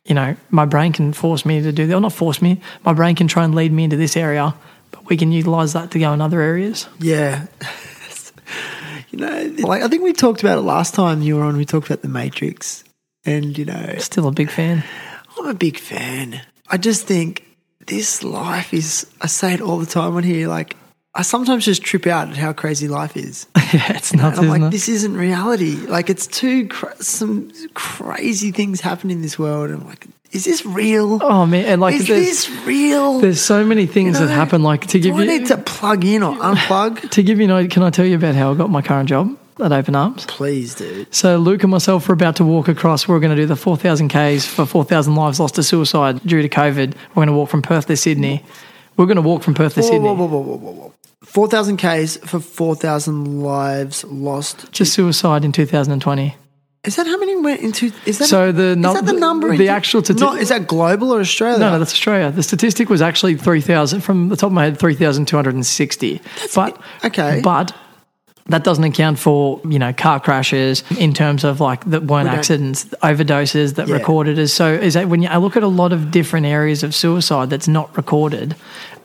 you 0.06 0.16
know 0.16 0.36
my 0.50 0.66
brain 0.66 0.94
can 0.94 1.14
force 1.14 1.46
me 1.46 1.62
to 1.62 1.72
do 1.72 1.86
that. 1.86 1.96
Or 1.96 2.02
not 2.02 2.14
force 2.14 2.42
me. 2.42 2.62
My 2.84 2.94
brain 2.94 3.16
can 3.16 3.28
try 3.28 3.44
and 3.44 3.54
lead 3.54 3.72
me 3.72 3.84
into 3.84 3.98
this 3.98 4.18
area 4.18 4.56
but 4.91 5.06
we 5.10 5.17
can 5.17 5.32
utilize 5.32 5.73
that 5.73 5.91
to 5.91 5.99
go 5.99 6.13
in 6.13 6.21
other 6.21 6.41
areas 6.41 6.88
Yeah. 6.99 7.47
you 9.10 9.19
know, 9.19 9.56
like 9.60 9.82
I 9.82 9.88
think 9.88 10.04
we 10.04 10.13
talked 10.13 10.41
about 10.41 10.58
it 10.58 10.62
last 10.62 10.93
time 10.95 11.21
you 11.21 11.36
were 11.36 11.43
on. 11.43 11.58
We 11.58 11.65
talked 11.65 11.88
about 11.88 12.01
the 12.01 12.08
Matrix, 12.08 12.84
and 13.25 13.58
you 13.58 13.65
know, 13.65 13.95
still 13.97 14.27
a 14.27 14.32
big 14.32 14.49
fan 14.49 14.84
I'm 15.38 15.47
a 15.47 15.54
big 15.54 15.77
fan. 15.80 16.41
I 16.67 16.77
just 16.77 17.08
think 17.08 17.45
this 17.88 18.23
life 18.23 18.73
is. 18.73 19.08
I 19.21 19.27
say 19.27 19.54
it 19.54 19.62
all 19.62 19.77
the 19.77 19.86
time 19.86 20.15
on 20.15 20.23
here. 20.23 20.47
Like 20.47 20.75
I 21.13 21.24
sometimes 21.24 21.65
just 21.65 21.84
trip 21.84 22.08
out 22.08 22.30
at 22.30 22.38
how 22.38 22.54
crazy 22.54 22.88
life 22.88 23.17
is. 23.17 23.47
yeah 23.74 23.93
it's 23.93 24.13
nuts 24.13 24.39
I'm 24.39 24.47
like, 24.47 24.62
it? 24.62 24.71
this 24.71 24.88
isn't 24.88 25.15
reality. 25.15 25.76
Like, 25.76 26.10
it's 26.10 26.26
too 26.26 26.67
cra- 26.69 27.02
some 27.04 27.52
crazy 27.74 28.52
things 28.52 28.80
happen 28.80 29.12
in 29.12 29.21
this 29.21 29.38
world. 29.38 29.71
And 29.71 29.82
I'm 29.82 29.88
like, 29.88 30.08
is 30.32 30.45
this 30.45 30.65
real? 30.65 31.19
oh 31.21 31.45
man 31.45 31.65
and 31.65 31.82
like 31.82 31.95
is 31.95 32.08
this 32.08 32.50
real? 32.65 33.19
there's 33.19 33.41
so 33.41 33.65
many 33.65 33.86
things 33.86 34.17
You 34.17 34.28
that 34.28 34.34
happen 34.34 34.63
like 34.63 34.88
to 34.88 35.00
give 35.00 35.15
I 35.15 35.24
you 35.24 35.39
need 35.39 35.47
to 35.47 35.58
plug 35.58 36.06
in 36.06 36.24
or 36.24 36.34
unplug? 36.38 37.10
to 37.12 37.24
give 37.24 37.41
you 37.41 37.52
idea 37.52 37.69
can 37.69 37.84
i 37.84 37.89
tell 37.89 38.06
you 38.06 38.15
about 38.15 38.36
how 38.36 38.54
i 38.54 38.56
got 38.56 38.69
my 38.69 38.82
current 38.82 39.10
job 39.10 39.38
at 39.60 39.74
open 39.74 39.93
arms 39.93 40.26
Please, 40.28 40.74
dude. 40.74 41.13
So 41.13 41.38
Luke 41.38 41.63
and 41.63 41.71
myself 41.71 42.08
were 42.08 42.13
about 42.13 42.38
to 42.38 42.45
walk 42.45 42.69
across. 42.69 43.10
We're 43.10 43.19
going 43.19 43.36
to 43.36 43.41
do 43.41 43.45
the 43.45 43.56
4,000 43.58 44.08
Ks 44.08 44.45
for 44.45 44.65
4,000 44.65 45.15
lives 45.15 45.39
lost 45.39 45.56
to 45.56 45.63
suicide 45.63 46.19
due 46.26 46.41
to 46.41 46.50
COVID. 46.50 46.95
We're 47.10 47.15
going 47.15 47.28
to 47.28 47.34
walk 47.34 47.50
from 47.50 47.62
Perth 47.62 47.86
to 47.88 47.97
Sydney. 47.97 48.43
We're 48.97 49.06
going 49.06 49.15
to 49.15 49.21
walk 49.21 49.43
from 49.43 49.54
Perth 49.54 49.75
to 49.75 49.84
Sydney. 49.84 49.99
whoa, 49.99 50.13
whoa, 50.13 50.25
whoa, 50.27 50.39
whoa, 50.41 50.56
whoa, 50.58 50.71
whoa. 50.71 50.93
4,000 51.23 51.77
Ks 51.77 52.17
for 52.17 52.39
4,000 52.39 53.41
lives 53.41 54.04
lost. 54.06 54.71
Just 54.71 54.93
suicide 54.93 55.45
in 55.45 55.51
2020. 55.51 56.36
Is 56.84 56.95
that 56.95 57.06
how 57.06 57.15
many 57.17 57.36
went 57.39 57.62
into? 57.62 57.91
Is 58.08 58.17
that 58.17 58.27
So 58.27 58.51
the 58.51 58.69
is 58.71 58.82
that 58.82 59.06
the 59.06 59.13
number? 59.13 59.47
the 59.49 59.54
into- 59.54 59.67
actual 59.67 60.01
stati- 60.01 60.19
Not, 60.19 60.39
is 60.41 60.49
that 60.49 60.65
global 60.67 61.13
or 61.13 61.19
Australia? 61.19 61.60
No, 61.60 61.69
no, 61.73 61.80
that's 61.80 61.91
Australia. 61.93 62.32
The 62.32 62.41
statistic 62.41 62.89
was 62.89 63.04
actually 63.04 63.36
3,000, 63.36 64.01
from 64.01 64.30
the 64.30 64.36
top 64.36 64.47
of 64.47 64.54
my 64.54 64.63
head, 64.63 64.80
3,260. 64.80 66.21
But, 66.56 66.82
okay. 67.06 67.39
But 67.43 67.71
that 68.54 68.64
doesn't 68.64 68.84
account 68.84 69.20
for, 69.20 69.60
you 69.68 69.80
know, 69.80 69.92
car 69.94 70.20
crashes 70.20 70.84
in 70.98 71.14
terms 71.14 71.44
of 71.44 71.60
like 71.60 71.84
that 71.86 72.04
weren't 72.04 72.28
don't- 72.28 72.38
accidents, 72.38 72.86
overdoses 73.04 73.76
that 73.76 73.88
Yeah. 73.88 73.96
recorded 73.96 74.38
as. 74.40 74.54
So 74.54 74.72
is 74.74 74.94
that 74.94 75.10
when 75.10 75.22
you, 75.24 75.30
I 75.30 75.38
look 75.38 75.58
at 75.58 75.64
a 75.64 75.68
lot 75.68 75.92
of 75.94 76.12
different 76.12 76.46
areas 76.46 76.84
of 76.84 76.94
suicide 76.96 77.50
that's 77.50 77.68
not 77.68 77.96
recorded 77.98 78.56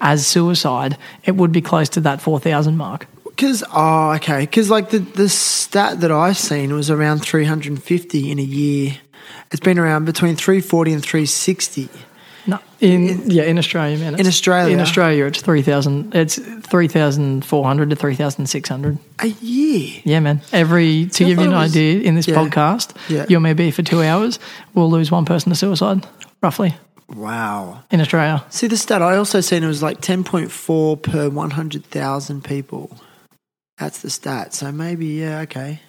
as 0.01 0.27
suicide, 0.27 0.97
it 1.25 1.37
would 1.37 1.53
be 1.53 1.61
close 1.61 1.89
to 1.91 2.01
that 2.01 2.21
4,000 2.21 2.77
mark. 2.77 3.07
Because 3.25 3.63
oh, 3.75 4.13
okay. 4.13 4.41
Because 4.41 4.71
like 4.71 4.91
the 4.91 4.99
the 5.01 5.29
stat 5.29 6.01
that 6.01 6.11
I've 6.11 6.39
seen 6.39 6.73
was 6.75 6.91
around 6.91 7.19
350 7.21 8.31
in 8.31 8.39
a 8.39 8.43
year. 8.43 8.97
It's 9.53 9.61
been 9.61 9.79
around 9.79 10.07
between 10.07 10.37
340 10.37 10.93
and 10.95 11.03
360 11.03 11.89
No, 12.49 12.59
in, 12.81 13.29
yeah, 13.31 13.43
in 13.45 13.59
Australia, 13.59 13.99
man. 13.99 14.21
In 14.21 14.27
Australia? 14.27 14.73
in 14.75 14.81
Australia, 14.81 15.25
it's 15.27 15.41
three 15.43 15.63
thousand. 15.63 16.15
It's 16.15 16.37
three 16.39 16.87
thousand 16.89 17.45
four 17.45 17.65
hundred 17.65 17.91
to 17.91 17.97
three 17.97 18.15
thousand 18.15 18.47
six 18.47 18.69
hundred. 18.69 18.99
A 19.21 19.27
year. 19.27 20.01
Yeah, 20.05 20.21
man. 20.21 20.41
Every 20.53 21.07
to 21.07 21.25
I 21.25 21.29
give 21.29 21.39
you 21.39 21.45
an 21.45 21.51
was- 21.53 21.73
idea, 21.73 22.01
in 22.03 22.15
this 22.15 22.29
Yeah. 22.29 22.37
podcast, 22.37 22.95
Yeah. 23.09 23.27
you 23.29 23.37
and 23.37 23.45
me 23.45 23.53
be 23.55 23.71
for 23.71 23.83
two 23.83 24.03
hours, 24.03 24.39
we'll 24.75 24.91
lose 24.91 25.11
one 25.11 25.25
person 25.25 25.51
to 25.51 25.57
suicide, 25.57 26.07
roughly 26.43 26.77
Wow. 27.09 27.83
in 27.91 28.01
Australia. 28.01 28.45
See 28.51 28.67
the 28.69 28.77
stat 28.77 29.03
I 29.03 29.17
also 29.17 29.41
seen 29.41 29.65
it 29.65 29.67
was 29.69 29.83
like 29.83 30.01
10.4 30.01 30.97
per 31.03 31.29
100,000 31.29 32.45
people. 32.45 32.97
That's 33.79 34.01
the 34.03 34.11
stat. 34.11 34.55
So 34.55 34.71
maybe 34.73 35.07
yeah, 35.07 35.41
okay. 35.41 35.81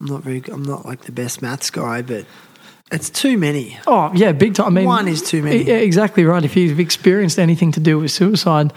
I'm 0.00 0.06
not 0.06 0.22
very 0.22 0.42
I'm 0.52 0.62
not 0.62 0.84
like 0.84 1.02
the 1.02 1.12
best 1.12 1.40
maths 1.42 1.70
guy, 1.70 2.02
but 2.02 2.26
it's 2.94 3.10
too 3.10 3.36
many. 3.36 3.78
Oh 3.86 4.10
yeah, 4.14 4.32
big 4.32 4.54
time. 4.54 4.66
I 4.66 4.70
mean, 4.70 4.84
One 4.86 5.08
is 5.08 5.22
too 5.22 5.42
many. 5.42 5.64
Yeah, 5.64 5.76
exactly 5.76 6.24
right. 6.24 6.44
If 6.44 6.56
you've 6.56 6.80
experienced 6.80 7.38
anything 7.38 7.72
to 7.72 7.80
do 7.80 7.98
with 7.98 8.10
suicide, 8.10 8.72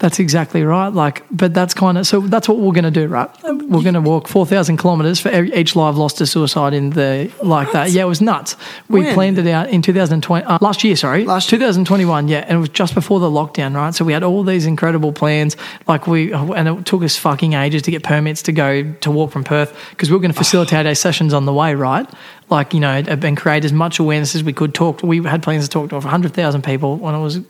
that's 0.00 0.18
exactly 0.18 0.62
right. 0.64 0.88
Like, 0.88 1.22
but 1.30 1.54
that's 1.54 1.74
kind 1.74 1.96
of 1.98 2.06
so. 2.06 2.20
That's 2.20 2.48
what 2.48 2.58
we're 2.58 2.72
going 2.72 2.84
to 2.84 2.90
do, 2.90 3.06
right? 3.06 3.30
We're 3.44 3.82
going 3.82 3.94
to 3.94 4.00
walk 4.00 4.26
four 4.28 4.46
thousand 4.46 4.78
kilometers 4.78 5.20
for 5.20 5.28
every, 5.28 5.54
each 5.54 5.76
live 5.76 5.96
lost 5.96 6.18
to 6.18 6.26
suicide 6.26 6.72
in 6.74 6.90
the 6.90 7.30
like 7.42 7.70
that. 7.72 7.90
Yeah, 7.90 8.02
it 8.02 8.06
was 8.06 8.20
nuts. 8.20 8.56
We 8.88 9.00
When? 9.02 9.14
planned 9.14 9.38
it 9.38 9.46
out 9.46 9.68
in 9.68 9.82
2020 9.82 10.44
uh, 10.44 10.58
last 10.60 10.82
year. 10.82 10.96
Sorry, 10.96 11.24
Last 11.24 11.52
year. 11.52 11.58
2021. 11.60 12.28
Yeah, 12.28 12.38
and 12.38 12.56
it 12.56 12.60
was 12.60 12.70
just 12.70 12.94
before 12.94 13.20
the 13.20 13.30
lockdown, 13.30 13.74
right? 13.76 13.94
So 13.94 14.04
we 14.04 14.12
had 14.12 14.22
all 14.24 14.42
these 14.42 14.66
incredible 14.66 15.12
plans. 15.12 15.56
Like 15.86 16.06
we, 16.06 16.32
and 16.32 16.66
it 16.66 16.86
took 16.86 17.02
us 17.02 17.16
fucking 17.16 17.52
ages 17.52 17.82
to 17.82 17.90
get 17.90 18.02
permits 18.02 18.42
to 18.42 18.52
go 18.52 18.90
to 18.92 19.10
walk 19.10 19.30
from 19.30 19.44
Perth 19.44 19.76
because 19.90 20.10
we 20.10 20.16
were 20.16 20.20
going 20.20 20.32
to 20.32 20.38
facilitate 20.38 20.86
our 20.86 20.94
sessions 20.94 21.34
on 21.34 21.44
the 21.44 21.52
way, 21.52 21.74
right? 21.74 22.08
Like 22.48 22.74
you 22.74 22.80
know, 22.80 22.90
and 23.06 23.36
create 23.36 23.64
as 23.64 23.72
much 23.72 23.98
awareness 23.98 24.34
as 24.34 24.42
we 24.42 24.52
could. 24.52 24.74
Talk. 24.74 25.02
We 25.02 25.22
had 25.22 25.42
plans 25.42 25.64
to 25.64 25.70
talk 25.70 25.90
to 25.90 25.96
over 25.96 26.06
100,000 26.06 26.62
people 26.64 26.96
when 26.96 27.14
it 27.14 27.20
was 27.20 27.40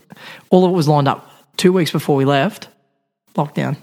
all 0.50 0.64
of 0.64 0.72
it 0.72 0.74
was 0.74 0.88
lined 0.88 1.06
up. 1.06 1.29
Two 1.60 1.74
weeks 1.74 1.90
before 1.92 2.16
we 2.16 2.24
left, 2.24 2.68
lockdown. 3.34 3.76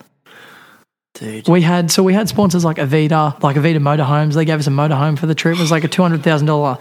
Dude. 1.14 1.48
We 1.48 1.62
had 1.62 1.92
so 1.92 2.02
we 2.02 2.12
had 2.12 2.28
sponsors 2.28 2.66
like 2.66 2.78
Avida, 2.78 3.40
like 3.44 3.56
Avida 3.56 3.78
Motorhomes. 3.78 4.34
They 4.34 4.46
gave 4.46 4.58
us 4.58 4.66
a 4.66 4.72
motorhome 4.72 5.16
for 5.20 5.28
the 5.28 5.36
trip. 5.36 5.58
It 5.58 5.62
was 5.62 5.70
like 5.70 5.84
a 5.84 5.88
two 5.88 6.02
hundred 6.02 6.24
thousand 6.24 6.48
dollar, 6.48 6.80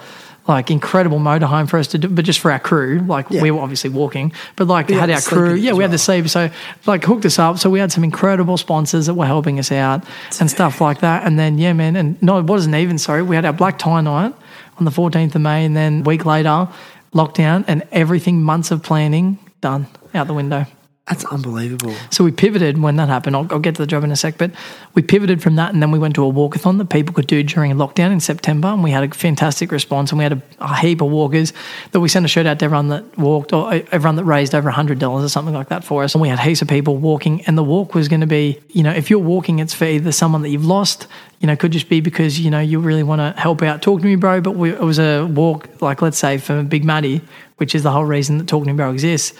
like 0.48 0.70
incredible 0.70 1.18
motorhome 1.18 1.68
for 1.68 1.78
us 1.78 1.88
to 1.88 1.98
do, 1.98 2.08
but 2.08 2.24
just 2.24 2.38
for 2.38 2.50
our 2.50 2.58
crew. 2.58 3.00
Like 3.00 3.26
Yeah. 3.28 3.42
we 3.42 3.50
were 3.50 3.60
obviously 3.60 3.90
walking, 3.90 4.32
but 4.56 4.68
like 4.68 4.88
we 4.88 4.94
had 4.94 5.10
had 5.10 5.16
our 5.16 5.20
crew. 5.20 5.52
Yeah, 5.54 5.74
we 5.74 5.84
had 5.84 5.90
the 5.90 5.96
well. 5.96 5.98
sleep. 5.98 6.28
So 6.30 6.48
like 6.86 7.04
hooked 7.04 7.26
us 7.26 7.38
up. 7.38 7.58
So 7.58 7.68
we 7.68 7.78
had 7.78 7.92
some 7.92 8.02
incredible 8.02 8.56
sponsors 8.56 9.04
that 9.04 9.12
were 9.14 9.26
helping 9.26 9.58
us 9.58 9.70
out 9.70 10.02
and 10.40 10.50
stuff 10.50 10.80
like 10.80 11.00
that. 11.00 11.26
And 11.26 11.38
then 11.38 11.58
yeah, 11.58 11.74
man, 11.74 11.94
and 11.96 12.22
no, 12.22 12.38
it 12.38 12.46
wasn't 12.46 12.74
even. 12.74 12.96
Sorry, 12.96 13.22
we 13.22 13.36
had 13.36 13.44
our 13.44 13.52
black 13.52 13.78
tie 13.78 14.00
night 14.00 14.32
on 14.78 14.86
the 14.86 14.90
fourteenth 14.90 15.34
of 15.34 15.42
May, 15.42 15.66
and 15.66 15.76
then 15.76 16.00
a 16.00 16.04
week 16.04 16.24
later, 16.24 16.68
lockdown, 17.12 17.66
and 17.68 17.82
everything 17.92 18.42
months 18.42 18.70
of 18.70 18.82
planning 18.82 19.38
done 19.60 19.86
out 20.14 20.26
the 20.26 20.32
window. 20.34 20.64
That's 21.08 21.24
unbelievable. 21.26 21.94
So 22.10 22.24
we 22.24 22.32
pivoted 22.32 22.78
when 22.82 22.96
that 22.96 23.08
happened. 23.08 23.36
I'll, 23.36 23.46
I'll 23.50 23.60
get 23.60 23.76
to 23.76 23.82
the 23.82 23.86
job 23.86 24.02
in 24.02 24.10
a 24.10 24.16
sec, 24.16 24.38
but 24.38 24.50
we 24.94 25.02
pivoted 25.02 25.40
from 25.40 25.54
that, 25.54 25.72
and 25.72 25.80
then 25.80 25.92
we 25.92 26.00
went 26.00 26.16
to 26.16 26.26
a 26.26 26.32
walkathon 26.32 26.78
that 26.78 26.90
people 26.90 27.14
could 27.14 27.28
do 27.28 27.44
during 27.44 27.72
lockdown 27.74 28.10
in 28.10 28.18
September, 28.18 28.66
and 28.68 28.82
we 28.82 28.90
had 28.90 29.04
a 29.04 29.14
fantastic 29.14 29.70
response, 29.70 30.10
and 30.10 30.18
we 30.18 30.24
had 30.24 30.32
a, 30.32 30.42
a 30.58 30.76
heap 30.76 31.00
of 31.00 31.08
walkers 31.08 31.52
that 31.92 32.00
we 32.00 32.08
sent 32.08 32.24
a 32.24 32.28
shout 32.28 32.46
out 32.46 32.58
to 32.58 32.64
everyone 32.64 32.88
that 32.88 33.16
walked 33.16 33.52
or 33.52 33.72
uh, 33.72 33.82
everyone 33.92 34.16
that 34.16 34.24
raised 34.24 34.52
over 34.52 34.68
hundred 34.68 34.98
dollars 34.98 35.24
or 35.24 35.28
something 35.28 35.54
like 35.54 35.68
that 35.68 35.84
for 35.84 36.02
us, 36.02 36.12
and 36.16 36.22
we 36.22 36.28
had 36.28 36.40
heaps 36.40 36.60
of 36.60 36.66
people 36.66 36.96
walking, 36.96 37.40
and 37.42 37.56
the 37.56 37.62
walk 37.62 37.94
was 37.94 38.08
going 38.08 38.20
to 38.20 38.26
be, 38.26 38.58
you 38.70 38.82
know, 38.82 38.92
if 38.92 39.08
you're 39.08 39.20
walking, 39.20 39.60
it's 39.60 39.74
for 39.74 39.84
either 39.84 40.10
someone 40.10 40.42
that 40.42 40.48
you've 40.48 40.66
lost, 40.66 41.06
you 41.38 41.46
know, 41.46 41.54
could 41.54 41.70
just 41.70 41.88
be 41.88 42.00
because 42.00 42.40
you 42.40 42.50
know 42.50 42.58
you 42.58 42.80
really 42.80 43.04
want 43.04 43.20
to 43.20 43.40
help 43.40 43.62
out. 43.62 43.80
Talk 43.80 44.00
to 44.00 44.06
me, 44.06 44.16
bro, 44.16 44.40
but 44.40 44.56
we, 44.56 44.70
it 44.70 44.80
was 44.80 44.98
a 44.98 45.24
walk, 45.24 45.68
like 45.80 46.02
let's 46.02 46.18
say 46.18 46.38
for 46.38 46.64
Big 46.64 46.84
Maddie, 46.84 47.20
which 47.58 47.76
is 47.76 47.84
the 47.84 47.92
whole 47.92 48.04
reason 48.04 48.38
that 48.38 48.48
Talk 48.48 48.64
to 48.64 48.72
Me 48.72 48.76
Bro 48.76 48.90
exists 48.90 49.38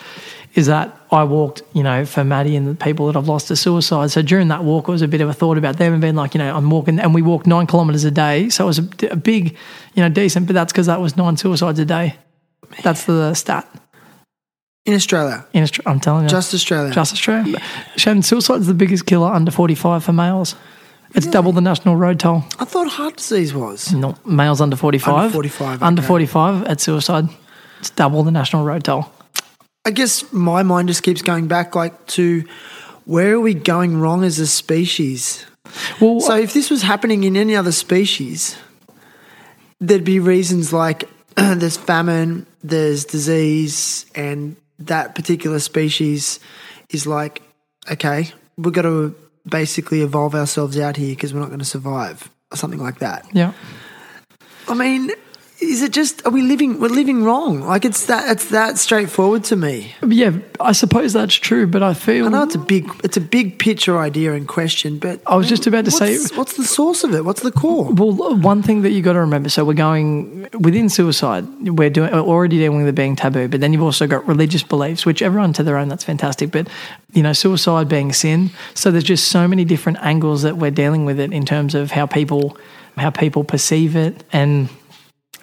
is 0.56 0.66
that 0.66 0.98
I 1.12 1.22
walked, 1.24 1.62
you 1.74 1.82
know, 1.82 2.06
for 2.06 2.24
Maddie 2.24 2.56
and 2.56 2.66
the 2.66 2.74
people 2.74 3.06
that 3.06 3.16
I've 3.16 3.28
lost 3.28 3.48
to 3.48 3.56
suicide. 3.56 4.10
So 4.10 4.22
during 4.22 4.48
that 4.48 4.64
walk, 4.64 4.88
it 4.88 4.90
was 4.90 5.02
a 5.02 5.08
bit 5.08 5.20
of 5.20 5.28
a 5.28 5.34
thought 5.34 5.58
about 5.58 5.76
them 5.76 5.92
and 5.92 6.00
being 6.00 6.16
like, 6.16 6.34
you 6.34 6.38
know, 6.38 6.56
I'm 6.56 6.70
walking, 6.70 6.98
and 6.98 7.14
we 7.14 7.20
walked 7.20 7.46
nine 7.46 7.66
kilometers 7.66 8.04
a 8.04 8.10
day. 8.10 8.48
So 8.48 8.64
it 8.64 8.66
was 8.66 8.78
a, 8.78 8.88
a 9.12 9.16
big, 9.16 9.54
you 9.94 10.02
know, 10.02 10.08
decent, 10.08 10.46
but 10.46 10.54
that's 10.54 10.72
because 10.72 10.86
that 10.86 11.00
was 11.00 11.14
nine 11.14 11.36
suicides 11.36 11.78
a 11.78 11.84
day. 11.84 12.16
That's 12.82 13.04
the 13.04 13.34
stat. 13.34 13.68
In 14.86 14.94
Australia. 14.94 15.44
In 15.52 15.62
Australia, 15.62 15.90
I'm 15.90 16.00
telling 16.00 16.22
you. 16.22 16.28
Just 16.30 16.54
Australia. 16.54 16.92
Just 16.92 17.12
Australia. 17.12 17.60
Shannon, 17.96 18.22
suicide 18.22 18.60
is 18.60 18.66
the 18.66 18.74
biggest 18.74 19.04
killer 19.04 19.30
under 19.30 19.50
45 19.50 20.04
for 20.04 20.12
males. 20.12 20.56
It's 21.14 21.26
double 21.26 21.52
the 21.52 21.60
national 21.60 21.96
road 21.96 22.18
toll. 22.18 22.44
I 22.58 22.64
thought 22.64 22.88
heart 22.88 23.16
disease 23.16 23.54
was. 23.54 23.92
No, 23.92 24.16
males 24.24 24.60
under 24.60 24.76
45. 24.76 25.14
Under 25.14 25.32
45, 25.32 25.82
Under 25.82 26.02
45 26.02 26.64
at 26.64 26.80
suicide. 26.80 27.28
It's 27.80 27.90
double 27.90 28.22
the 28.22 28.30
national 28.30 28.64
road 28.64 28.84
toll. 28.84 29.10
I 29.86 29.90
guess 29.90 30.30
my 30.32 30.64
mind 30.64 30.88
just 30.88 31.04
keeps 31.04 31.22
going 31.22 31.46
back 31.46 31.76
like 31.76 32.06
to 32.08 32.44
where 33.04 33.34
are 33.34 33.40
we 33.40 33.54
going 33.54 34.00
wrong 34.00 34.24
as 34.24 34.40
a 34.40 34.46
species? 34.46 35.46
Well, 36.00 36.20
So 36.20 36.36
if 36.36 36.52
this 36.52 36.70
was 36.70 36.82
happening 36.82 37.22
in 37.22 37.36
any 37.36 37.54
other 37.54 37.70
species, 37.70 38.56
there'd 39.80 40.04
be 40.04 40.18
reasons 40.18 40.72
like 40.72 41.08
there's 41.36 41.76
famine, 41.76 42.46
there's 42.64 43.04
disease, 43.04 44.06
and 44.16 44.56
that 44.80 45.14
particular 45.14 45.60
species 45.60 46.40
is 46.90 47.06
like, 47.06 47.42
okay, 47.90 48.32
we've 48.56 48.74
got 48.74 48.82
to 48.82 49.14
basically 49.48 50.00
evolve 50.02 50.34
ourselves 50.34 50.76
out 50.78 50.96
here 50.96 51.14
because 51.14 51.32
we're 51.32 51.40
not 51.40 51.48
going 51.48 51.60
to 51.60 51.64
survive, 51.64 52.28
or 52.50 52.56
something 52.56 52.80
like 52.80 52.98
that. 52.98 53.24
yeah. 53.32 53.52
I 54.68 54.74
mean, 54.74 55.12
is 55.58 55.82
it 55.82 55.92
just 55.92 56.24
are 56.26 56.30
we 56.30 56.42
living? 56.42 56.80
We're 56.80 56.88
living 56.88 57.24
wrong. 57.24 57.60
Like 57.60 57.84
it's 57.84 58.06
that. 58.06 58.30
It's 58.30 58.50
that 58.50 58.76
straightforward 58.76 59.44
to 59.44 59.56
me. 59.56 59.94
Yeah, 60.06 60.32
I 60.60 60.72
suppose 60.72 61.14
that's 61.14 61.34
true, 61.34 61.66
but 61.66 61.82
I 61.82 61.94
feel 61.94 62.26
I 62.26 62.28
know 62.28 62.42
it's 62.42 62.54
a 62.54 62.58
big, 62.58 62.90
it's 63.02 63.16
a 63.16 63.22
big 63.22 63.58
picture 63.58 63.98
idea 63.98 64.34
in 64.34 64.46
question, 64.46 64.98
but 64.98 65.20
I 65.26 65.36
was 65.36 65.48
just 65.48 65.66
about 65.66 65.86
to 65.86 65.90
say- 65.90 66.18
what's, 66.34 66.56
the 66.56 66.64
source 66.64 67.04
of 67.04 67.14
it? 67.14 67.24
What's 67.24 67.42
the 67.42 67.52
core? 67.52 67.90
Well, 67.92 68.36
one 68.36 68.62
thing 68.62 68.82
that 68.82 68.90
you 68.90 69.02
got 69.02 69.14
to 69.14 69.20
remember. 69.20 69.48
So 69.48 69.64
we're 69.64 69.74
going 69.74 70.48
within 70.58 70.88
suicide. 70.88 71.46
We're 71.62 71.90
doing 71.90 72.12
we're 72.12 72.20
already 72.20 72.58
dealing 72.58 72.78
with 72.78 72.88
it 72.88 72.94
being 72.94 73.16
taboo, 73.16 73.48
but 73.48 73.60
then 73.60 73.72
you've 73.72 73.82
also 73.82 74.06
got 74.06 74.26
religious 74.26 74.62
beliefs, 74.62 75.06
which 75.06 75.22
everyone 75.22 75.52
to 75.54 75.62
their 75.62 75.78
own. 75.78 75.88
That's 75.88 76.04
fantastic. 76.04 76.50
But 76.50 76.68
you 77.12 77.22
know, 77.22 77.32
suicide 77.32 77.88
being 77.88 78.12
sin. 78.12 78.50
So 78.74 78.90
there's 78.90 79.04
just 79.04 79.28
so 79.28 79.48
many 79.48 79.64
different 79.64 79.98
angles 80.02 80.42
that 80.42 80.58
we're 80.58 80.70
dealing 80.70 81.06
with 81.06 81.18
it 81.18 81.32
in 81.32 81.46
terms 81.46 81.74
of 81.74 81.92
how 81.92 82.06
people 82.06 82.58
how 82.96 83.10
people 83.10 83.44
perceive 83.44 83.94
it 83.94 84.24
and 84.32 84.68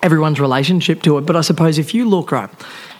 everyone's 0.03 0.39
relationship 0.39 1.01
to 1.03 1.17
it. 1.17 1.21
But 1.25 1.35
I 1.35 1.41
suppose 1.41 1.79
if 1.79 1.95
you 1.95 2.07
look 2.07 2.31
right, 2.31 2.49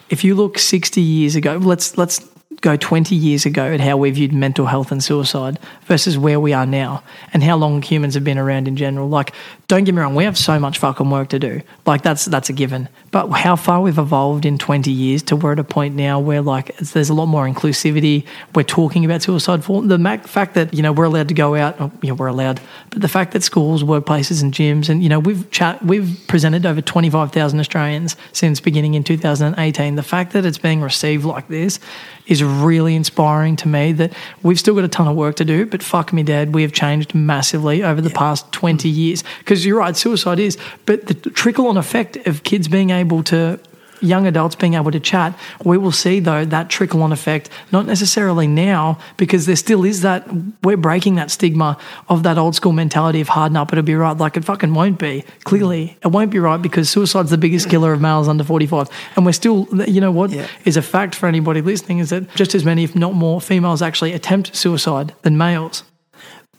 if 0.10 0.24
you 0.24 0.34
look 0.34 0.58
60 0.58 1.02
years 1.02 1.36
ago, 1.36 1.58
let's 1.58 1.98
let's 1.98 2.28
go 2.62 2.78
20 2.78 3.14
years 3.14 3.46
ago 3.46 3.74
at 3.74 3.82
how 3.82 3.98
we 3.98 4.10
viewed 4.10 4.32
mental 4.32 4.66
health 4.66 4.92
and 4.92 5.04
suicide 5.04 5.60
versus 5.84 6.18
where 6.18 6.40
we 6.40 6.54
are 6.54 6.66
now 6.66 7.04
and 7.34 7.44
how 7.44 7.58
long 7.58 7.82
humans 7.82 8.14
have 8.14 8.24
been 8.24 8.38
around 8.38 8.68
in 8.68 8.78
general. 8.78 9.10
Like, 9.10 9.34
don't 9.74 9.86
get 9.86 9.96
me 9.96 10.02
wrong, 10.02 10.14
we 10.14 10.24
have 10.24 10.38
so 10.38 10.60
much 10.60 10.78
fucking 10.78 11.10
work 11.10 11.30
to 11.30 11.40
do. 11.40 11.60
Like 11.88 12.04
that's 12.04 12.26
that's 12.26 12.48
a 12.48 12.54
given. 12.54 12.90
But 13.10 13.30
how 13.30 13.56
far 13.56 13.82
we've 13.82 13.98
evolved 13.98 14.46
in 14.46 14.60
20 14.60 14.92
years 14.92 15.24
to 15.24 15.36
we're 15.36 15.54
at 15.54 15.60
a 15.60 15.64
point 15.64 15.96
now 15.96 16.20
where 16.20 16.44
like 16.44 16.78
there's 16.78 17.10
a 17.10 17.14
lot 17.16 17.26
more 17.26 17.48
inclusivity. 17.48 18.24
We're 18.54 18.64
talking 18.64 19.04
about 19.04 19.24
suicide 19.24 19.64
for 19.64 19.82
the 19.82 19.98
fact 20.26 20.54
that 20.54 20.76
you 20.76 20.84
know 20.84 20.92
we're 20.92 21.06
allowed 21.06 21.28
to 21.30 21.34
go 21.34 21.56
out. 21.56 21.76
oh, 21.80 21.92
You 22.04 22.10
know, 22.10 22.14
we're 22.14 22.28
allowed, 22.28 22.62
but 22.92 23.02
the 23.02 23.08
fact 23.08 23.34
that 23.34 23.42
schools, 23.42 23.84
workplaces, 23.84 24.44
and 24.44 24.54
gyms, 24.54 24.90
and 24.90 25.02
you 25.02 25.10
know 25.10 25.18
we've 25.18 25.50
chat, 25.50 25.84
we've 25.84 26.24
presented 26.28 26.68
over 26.68 26.80
25,000 26.80 27.60
Australians 27.60 28.16
since 28.32 28.60
beginning 28.60 28.94
in 28.94 29.04
2018. 29.04 29.96
The 29.96 30.04
fact 30.04 30.34
that 30.34 30.46
it's 30.46 30.60
being 30.60 30.82
received 30.82 31.26
like 31.26 31.48
this 31.48 31.80
is 32.28 32.44
really 32.44 32.96
inspiring 32.96 33.56
to 33.58 33.68
me. 33.68 33.92
That 33.92 34.14
we've 34.44 34.60
still 34.60 34.76
got 34.76 34.84
a 34.84 34.88
ton 34.88 35.08
of 35.08 35.16
work 35.16 35.36
to 35.38 35.46
do, 35.46 35.66
but 35.66 35.82
fuck 35.82 36.14
me, 36.14 36.22
Dad, 36.22 36.54
we 36.54 36.62
have 36.62 36.74
changed 36.74 37.16
massively 37.16 37.84
over 37.84 38.02
the 38.02 38.12
past 38.12 38.52
20 38.52 38.88
years. 38.88 39.24
Because 39.40 39.63
you're 39.66 39.80
right, 39.80 39.96
suicide 39.96 40.40
is, 40.40 40.58
but 40.86 41.08
the 41.08 41.14
trickle 41.14 41.68
on 41.68 41.78
effect 41.78 42.18
of 42.28 42.44
kids 42.44 42.68
being 42.68 42.90
able 42.90 43.24
to 43.24 43.60
young 44.02 44.28
adults 44.28 44.56
being 44.56 44.74
able 44.74 44.92
to 44.92 45.00
chat, 45.00 45.34
we 45.64 45.78
will 45.78 45.92
see 45.92 46.20
though 46.20 46.44
that 46.44 46.70
trickle 46.70 47.02
on 47.02 47.12
effect, 47.12 47.50
not 47.72 47.86
necessarily 47.86 48.48
now, 48.48 49.00
because 49.18 49.46
there 49.46 49.56
still 49.56 49.86
is 49.86 50.02
that 50.02 50.28
we're 50.62 50.78
breaking 50.78 51.16
that 51.16 51.32
stigma 51.32 51.78
of 52.10 52.24
that 52.24 52.38
old 52.38 52.54
school 52.54 52.74
mentality 52.74 53.22
of 53.22 53.30
harden 53.30 53.56
up, 53.56 53.72
it'll 53.72 53.84
be 53.84 53.96
right. 53.96 54.18
Like 54.18 54.36
it 54.36 54.44
fucking 54.44 54.74
won't 54.74 55.00
be. 55.00 55.24
Clearly, 55.46 55.98
it 56.04 56.10
won't 56.10 56.32
be 56.32 56.40
right 56.40 56.62
because 56.62 56.90
suicide's 56.90 57.30
the 57.32 57.38
biggest 57.38 57.70
killer 57.70 57.94
of 57.94 58.02
males 58.02 58.28
under 58.28 58.44
45. 58.44 58.90
And 59.16 59.26
we're 59.26 59.32
still, 59.32 59.68
you 59.88 60.02
know 60.02 60.12
what 60.12 60.32
is 60.66 60.76
Yeah. 60.76 60.80
a 60.80 60.82
fact 60.82 61.16
for 61.16 61.28
anybody 61.28 61.62
listening 61.62 62.00
is 62.00 62.10
that 62.10 62.36
just 62.36 62.54
as 62.54 62.66
many, 62.66 62.84
if 62.84 62.96
not 62.96 63.14
more, 63.14 63.40
females 63.40 63.82
actually 63.82 64.12
attempt 64.12 64.54
suicide 64.56 65.14
than 65.22 65.38
males. 65.38 65.84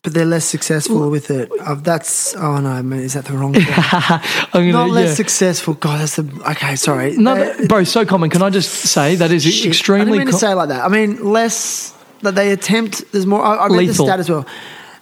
But 0.05 0.13
they're 0.15 0.27
less 0.27 0.45
successful 0.45 1.09
with 1.11 1.31
it. 1.31 1.51
Uh, 1.61 1.75
that's 1.77 2.37
oh 2.37 2.61
no, 2.61 2.83
man, 2.83 3.01
is 3.01 3.15
that 3.15 3.25
the 3.25 3.33
wrong? 3.33 3.55
Thing? 3.55 3.65
Gonna, 4.53 4.71
Not 4.73 4.91
less 4.91 5.09
yeah. 5.09 5.15
successful. 5.15 5.75
God, 5.75 6.01
that's 6.01 6.17
the 6.17 6.25
okay. 6.51 6.77
Sorry, 6.77 7.17
No, 7.17 7.33
Uh, 7.35 7.67
bro, 7.67 7.85
so 7.85 8.05
common. 8.05 8.29
Can 8.29 8.43
I 8.43 8.51
just 8.51 8.71
say 8.71 9.15
that 9.17 9.33
is 9.33 9.43
shit. 9.45 9.53
I 9.53 9.57
didn't 9.57 9.69
extremely 9.71 10.19
mean 10.19 10.27
to 10.27 10.35
say 10.35 10.53
it 10.53 10.57
like 10.57 10.69
that. 10.69 10.85
I 10.85 10.89
mean 10.89 11.25
less 11.25 11.95
that 12.21 12.35
they 12.35 12.53
attempt. 12.53 13.11
There's 13.13 13.25
more. 13.27 13.43
I, 13.43 13.55
I 13.57 13.67
read 13.69 13.89
the 13.89 13.95
stat 13.95 14.21
as 14.21 14.29
well. 14.29 14.45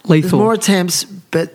Lethal. 0.05 0.21
There's 0.29 0.33
more 0.41 0.53
attempts, 0.53 1.03
but 1.03 1.53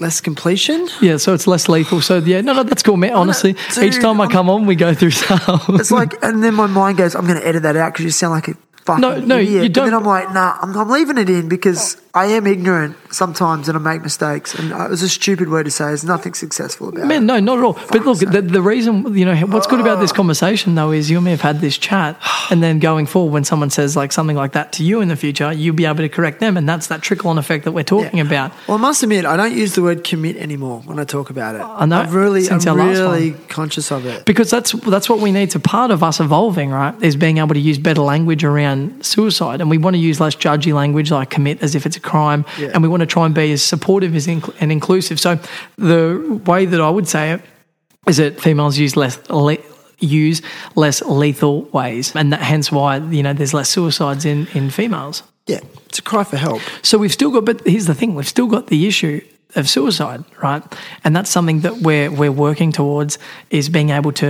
less 0.00 0.20
completion. 0.22 0.88
Yeah, 1.02 1.18
so 1.18 1.34
it's 1.34 1.46
less 1.46 1.68
lethal. 1.68 2.00
So 2.00 2.16
yeah, 2.18 2.40
no, 2.40 2.54
no, 2.54 2.62
that's 2.62 2.82
cool, 2.82 2.96
man. 2.96 3.12
Honestly, 3.12 3.56
dude, 3.74 3.84
each 3.94 4.00
time 4.00 4.20
I 4.20 4.24
I'm- 4.24 4.30
come 4.32 4.48
on, 4.48 4.64
we 4.64 4.74
go 4.74 4.94
through 4.94 5.10
some. 5.10 5.60
It's 5.70 5.90
like, 5.90 6.14
and 6.22 6.42
then 6.42 6.54
my 6.54 6.66
mind 6.66 6.96
goes, 6.98 7.14
I'm 7.14 7.26
going 7.26 7.38
to 7.40 7.46
edit 7.46 7.62
that 7.64 7.76
out 7.76 7.92
because 7.92 8.04
you 8.06 8.10
sound 8.10 8.32
like 8.32 8.48
a 8.48 8.54
fucking 8.84 9.00
No, 9.02 9.18
no, 9.20 9.36
idiot. 9.38 9.62
you 9.64 9.68
But 9.70 9.74
then 9.84 9.92
don't- 9.92 10.02
I'm 10.02 10.06
like, 10.06 10.32
nah, 10.32 10.56
I'm, 10.62 10.76
I'm 10.76 10.88
leaving 10.88 11.18
it 11.18 11.28
in 11.28 11.48
because 11.48 11.96
I 12.18 12.26
am 12.26 12.48
ignorant 12.48 12.96
sometimes 13.14 13.68
and 13.68 13.78
I 13.78 13.80
make 13.80 14.02
mistakes. 14.02 14.52
And 14.52 14.72
uh, 14.72 14.86
it 14.86 14.90
was 14.90 15.02
a 15.02 15.08
stupid 15.08 15.48
word 15.48 15.66
to 15.66 15.70
say. 15.70 15.84
There's 15.84 16.02
nothing 16.02 16.34
successful 16.34 16.88
about 16.88 17.06
Man, 17.06 17.22
it. 17.22 17.26
no, 17.26 17.38
not 17.38 17.58
at 17.58 17.64
all. 17.64 17.74
But 17.74 18.04
look, 18.04 18.18
the, 18.18 18.42
the 18.42 18.60
reason, 18.60 19.16
you 19.16 19.24
know, 19.24 19.36
what's 19.46 19.68
good 19.68 19.78
about 19.78 20.00
this 20.00 20.10
conversation 20.10 20.74
though 20.74 20.90
is 20.90 21.08
you 21.08 21.20
may 21.20 21.30
have 21.30 21.40
had 21.40 21.60
this 21.60 21.78
chat, 21.78 22.20
and 22.50 22.60
then 22.60 22.80
going 22.80 23.06
forward, 23.06 23.32
when 23.32 23.44
someone 23.44 23.70
says 23.70 23.94
like 23.94 24.10
something 24.10 24.36
like 24.36 24.52
that 24.52 24.72
to 24.72 24.84
you 24.84 25.00
in 25.00 25.06
the 25.06 25.14
future, 25.14 25.52
you'll 25.52 25.76
be 25.76 25.84
able 25.84 25.98
to 25.98 26.08
correct 26.08 26.40
them, 26.40 26.56
and 26.56 26.68
that's 26.68 26.88
that 26.88 27.02
trickle 27.02 27.30
on 27.30 27.38
effect 27.38 27.64
that 27.64 27.72
we're 27.72 27.84
talking 27.84 28.18
about. 28.18 28.52
Well, 28.66 28.78
I 28.78 28.80
must 28.80 29.00
admit, 29.04 29.24
I 29.24 29.36
don't 29.36 29.54
use 29.54 29.76
the 29.76 29.82
word 29.82 30.02
commit 30.02 30.36
anymore 30.36 30.80
when 30.86 30.98
I 30.98 31.04
talk 31.04 31.30
about 31.30 31.54
it. 31.54 31.62
I 31.62 31.86
know, 31.86 32.00
I'm 32.00 32.12
really, 32.12 32.42
since 32.42 32.66
I'm 32.66 32.78
really 32.78 33.34
conscious 33.48 33.92
of 33.92 34.06
it. 34.06 34.24
Because 34.24 34.50
that's 34.50 34.72
that's 34.72 35.08
what 35.08 35.20
we 35.20 35.30
need 35.30 35.50
to 35.52 35.60
part 35.60 35.92
of 35.92 36.02
us 36.02 36.18
evolving, 36.18 36.70
right? 36.70 37.00
Is 37.00 37.14
being 37.14 37.38
able 37.38 37.54
to 37.54 37.60
use 37.60 37.78
better 37.78 38.02
language 38.02 38.42
around 38.42 39.06
suicide, 39.06 39.60
and 39.60 39.70
we 39.70 39.78
want 39.78 39.94
to 39.94 40.00
use 40.00 40.18
less 40.18 40.34
judgy 40.34 40.74
language 40.74 41.12
like 41.12 41.30
commit 41.30 41.62
as 41.62 41.76
if 41.76 41.86
it's 41.86 41.96
a 41.96 42.00
crime, 42.08 42.44
Yeah. 42.58 42.70
and 42.72 42.82
we 42.82 42.88
want 42.88 43.00
to 43.00 43.06
try 43.16 43.24
and 43.26 43.34
be 43.34 43.52
as 43.52 43.62
supportive 43.62 44.16
as 44.16 44.26
inc- 44.26 44.54
and 44.60 44.70
inclusive. 44.72 45.18
So 45.20 45.38
the 45.76 46.40
way 46.46 46.66
that 46.66 46.80
I 46.80 46.90
would 46.96 47.08
say 47.08 47.32
it 47.34 47.40
is 48.06 48.16
that 48.16 48.40
females 48.40 48.78
use 48.78 48.96
less. 48.96 49.18
Le- 49.30 49.64
use 50.00 50.42
less 50.76 51.02
lethal 51.02 51.62
ways 51.72 52.14
and 52.14 52.32
that 52.32 52.40
hence 52.40 52.70
why 52.70 52.98
you 53.16 53.20
know 53.24 53.32
there's 53.34 53.52
less 53.52 53.68
suicides 53.68 54.24
in 54.24 54.46
in 54.54 54.70
females 54.70 55.22
Yeah, 55.48 55.58
it's 55.88 55.98
a 55.98 56.02
cry 56.02 56.22
for 56.24 56.36
help. 56.38 56.60
so 56.82 56.98
we've 56.98 57.12
still 57.12 57.30
got, 57.32 57.44
but 57.44 57.56
here's 57.66 57.86
the 57.86 57.94
thing: 57.94 58.14
we've 58.14 58.28
still 58.36 58.46
got 58.46 58.66
the 58.68 58.86
issue 58.86 59.20
of 59.56 59.66
suicide, 59.68 60.22
right? 60.42 60.62
And 61.04 61.16
that's 61.16 61.30
something 61.30 61.62
that 61.62 61.74
we're 61.86 62.10
we're 62.20 62.36
working 62.48 62.70
towards 62.72 63.18
is 63.50 63.68
being 63.68 63.90
able 63.90 64.12
to 64.12 64.28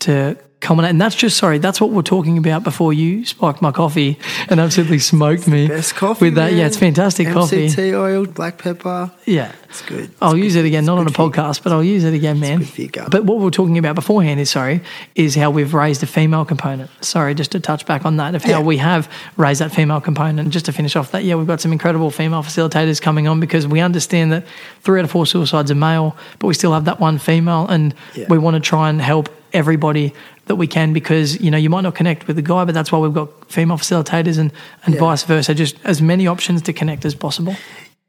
to 0.00 0.36
culminate. 0.60 0.90
And 0.90 1.00
that's 1.00 1.14
just 1.14 1.36
sorry, 1.36 1.58
that's 1.58 1.80
what 1.80 1.90
we're 1.90 2.02
talking 2.02 2.36
about 2.36 2.64
before 2.64 2.92
you 2.92 3.24
spiked 3.24 3.62
my 3.62 3.70
coffee 3.70 4.18
and 4.48 4.58
absolutely 4.58 4.98
smoked 4.98 5.46
me 5.46 5.68
Best 5.68 5.94
coffee. 5.94 6.24
with 6.26 6.34
that. 6.34 6.50
man. 6.50 6.58
Yeah, 6.58 6.66
it's 6.66 6.76
fantastic 6.76 7.28
coffee. 7.28 7.68
MCT 7.68 7.94
oil, 7.94 8.26
black 8.26 8.58
pepper. 8.58 9.12
Yeah. 9.24 9.52
It's 9.68 9.82
good. 9.82 10.10
I'll 10.20 10.32
It's 10.32 10.42
use 10.42 10.56
it 10.56 10.64
again, 10.64 10.80
it's 10.80 10.86
not 10.88 10.98
on 10.98 11.06
a 11.06 11.10
good 11.10 11.14
podcast, 11.14 11.62
but 11.62 11.72
I'll 11.72 11.84
use 11.84 12.02
it 12.02 12.12
again, 12.12 12.40
man. 12.40 12.58
good 12.58 12.68
for 12.70 12.80
your 12.80 12.90
gut. 12.90 13.10
But 13.12 13.24
what 13.24 13.38
we 13.38 13.46
are 13.46 13.50
talking 13.52 13.78
about 13.78 13.94
beforehand 13.94 14.40
is, 14.40 14.50
sorry, 14.50 14.80
is 15.14 15.36
how 15.36 15.50
we've 15.50 15.74
raised 15.74 16.02
a 16.02 16.06
female 16.06 16.44
component. 16.44 16.90
Sorry, 17.04 17.34
just 17.36 17.52
to 17.52 17.60
touch 17.60 17.86
back 17.86 18.04
on 18.04 18.16
that, 18.16 18.34
of 18.34 18.42
how 18.42 18.58
Yeah. 18.58 18.60
we 18.62 18.78
have 18.78 19.08
raised 19.36 19.60
that 19.60 19.70
female 19.72 20.00
component. 20.00 20.40
And 20.40 20.50
just 20.50 20.64
to 20.66 20.72
finish 20.72 20.96
off 20.96 21.12
that, 21.12 21.22
yeah, 21.22 21.36
we've 21.36 21.46
got 21.46 21.60
some 21.60 21.70
incredible 21.70 22.10
female 22.10 22.42
facilitators 22.42 23.00
coming 23.00 23.28
on 23.28 23.38
because 23.38 23.64
we 23.68 23.78
understand 23.78 24.32
that 24.32 24.44
three 24.82 24.98
out 24.98 25.04
of 25.04 25.10
four 25.12 25.24
suicides 25.24 25.70
are 25.70 25.76
male, 25.76 26.16
but 26.40 26.48
we 26.48 26.54
still 26.54 26.72
have 26.72 26.86
that 26.86 26.98
one 26.98 27.18
female. 27.18 27.66
And 27.68 27.94
Yeah. 28.16 28.24
we 28.28 28.38
want 28.38 28.54
to 28.54 28.60
try 28.60 28.88
and 28.90 29.00
help 29.00 29.28
everybody 29.52 30.12
that 30.46 30.56
we 30.56 30.66
can 30.66 30.92
because, 30.92 31.40
you 31.40 31.50
know, 31.50 31.58
you 31.58 31.70
might 31.70 31.82
not 31.82 31.94
connect 31.94 32.26
with 32.26 32.36
the 32.36 32.42
guy, 32.42 32.64
but 32.64 32.74
that's 32.74 32.90
why 32.90 32.98
we've 32.98 33.14
got 33.14 33.28
female 33.50 33.76
facilitators 33.78 34.38
and, 34.38 34.52
and 34.84 34.94
Yeah. 34.94 35.00
vice 35.00 35.22
versa. 35.24 35.54
Just 35.54 35.76
as 35.84 36.00
many 36.00 36.26
options 36.26 36.62
to 36.62 36.72
connect 36.72 37.04
as 37.04 37.14
possible. 37.14 37.56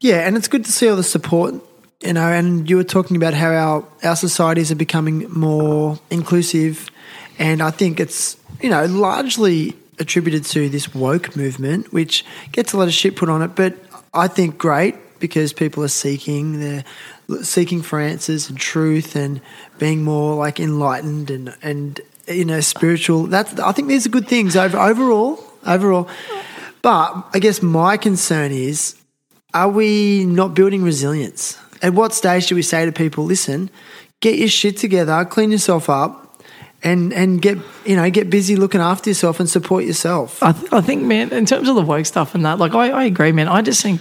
Yeah, 0.00 0.26
and 0.26 0.36
it's 0.36 0.48
good 0.48 0.64
to 0.64 0.72
see 0.72 0.88
all 0.88 0.96
the 0.96 1.02
support, 1.02 1.54
you 2.02 2.12
know, 2.14 2.28
and 2.28 2.68
you 2.68 2.76
were 2.76 2.84
talking 2.84 3.16
about 3.16 3.34
how 3.34 3.50
our, 3.52 3.84
our 4.02 4.16
societies 4.16 4.70
are 4.72 4.76
becoming 4.76 5.30
more 5.30 5.98
inclusive. 6.10 6.88
And 7.38 7.62
I 7.62 7.70
think 7.70 8.00
it's, 8.00 8.36
you 8.62 8.70
know, 8.70 8.86
largely 8.86 9.74
attributed 9.98 10.44
to 10.46 10.70
this 10.70 10.94
woke 10.94 11.36
movement, 11.36 11.92
which 11.92 12.24
gets 12.52 12.72
a 12.72 12.78
lot 12.78 12.88
of 12.88 12.94
shit 12.94 13.16
put 13.16 13.28
on 13.28 13.42
it. 13.42 13.54
But 13.54 13.76
I 14.14 14.28
think 14.28 14.56
great 14.56 14.94
because 15.20 15.52
people 15.52 15.84
are 15.84 15.88
seeking, 15.88 16.60
they're 16.60 16.84
seeking 17.42 17.82
for 17.82 18.00
answers 18.00 18.48
and 18.48 18.58
truth 18.58 19.16
and 19.16 19.40
being 19.78 20.02
more 20.02 20.34
like 20.34 20.60
enlightened 20.60 21.30
and, 21.30 21.56
and 21.62 22.00
you 22.28 22.44
know, 22.44 22.60
spiritual. 22.60 23.24
That's, 23.24 23.58
I 23.58 23.72
think 23.72 23.88
these 23.88 24.06
are 24.06 24.10
good 24.10 24.28
things 24.28 24.56
over, 24.56 24.78
overall, 24.78 25.42
overall. 25.66 26.08
But 26.82 27.26
I 27.34 27.38
guess 27.38 27.62
my 27.62 27.96
concern 27.96 28.52
is 28.52 28.96
are 29.52 29.68
we 29.68 30.24
not 30.24 30.54
building 30.54 30.82
resilience? 30.82 31.58
At 31.82 31.94
what 31.94 32.12
stage 32.12 32.46
do 32.46 32.54
we 32.54 32.62
say 32.62 32.84
to 32.84 32.92
people, 32.92 33.24
listen, 33.24 33.70
get 34.20 34.38
your 34.38 34.48
shit 34.48 34.76
together, 34.76 35.24
clean 35.24 35.50
yourself 35.50 35.90
up, 35.90 36.29
and 36.82 37.12
and 37.12 37.42
get 37.42 37.58
you 37.84 37.94
know 37.96 38.08
get 38.10 38.30
busy 38.30 38.56
looking 38.56 38.80
after 38.80 39.10
yourself 39.10 39.38
and 39.40 39.48
support 39.48 39.84
yourself? 39.84 40.42
I, 40.42 40.52
th- 40.52 40.72
I 40.72 40.80
think, 40.80 41.02
man, 41.02 41.30
in 41.32 41.44
terms 41.46 41.68
of 41.68 41.74
the 41.74 41.82
woke 41.82 42.06
stuff 42.06 42.34
and 42.34 42.44
that, 42.44 42.58
like, 42.58 42.74
I, 42.74 42.90
I 42.90 43.04
agree, 43.04 43.32
man. 43.32 43.48
I 43.48 43.60
just 43.62 43.82
think 43.82 44.00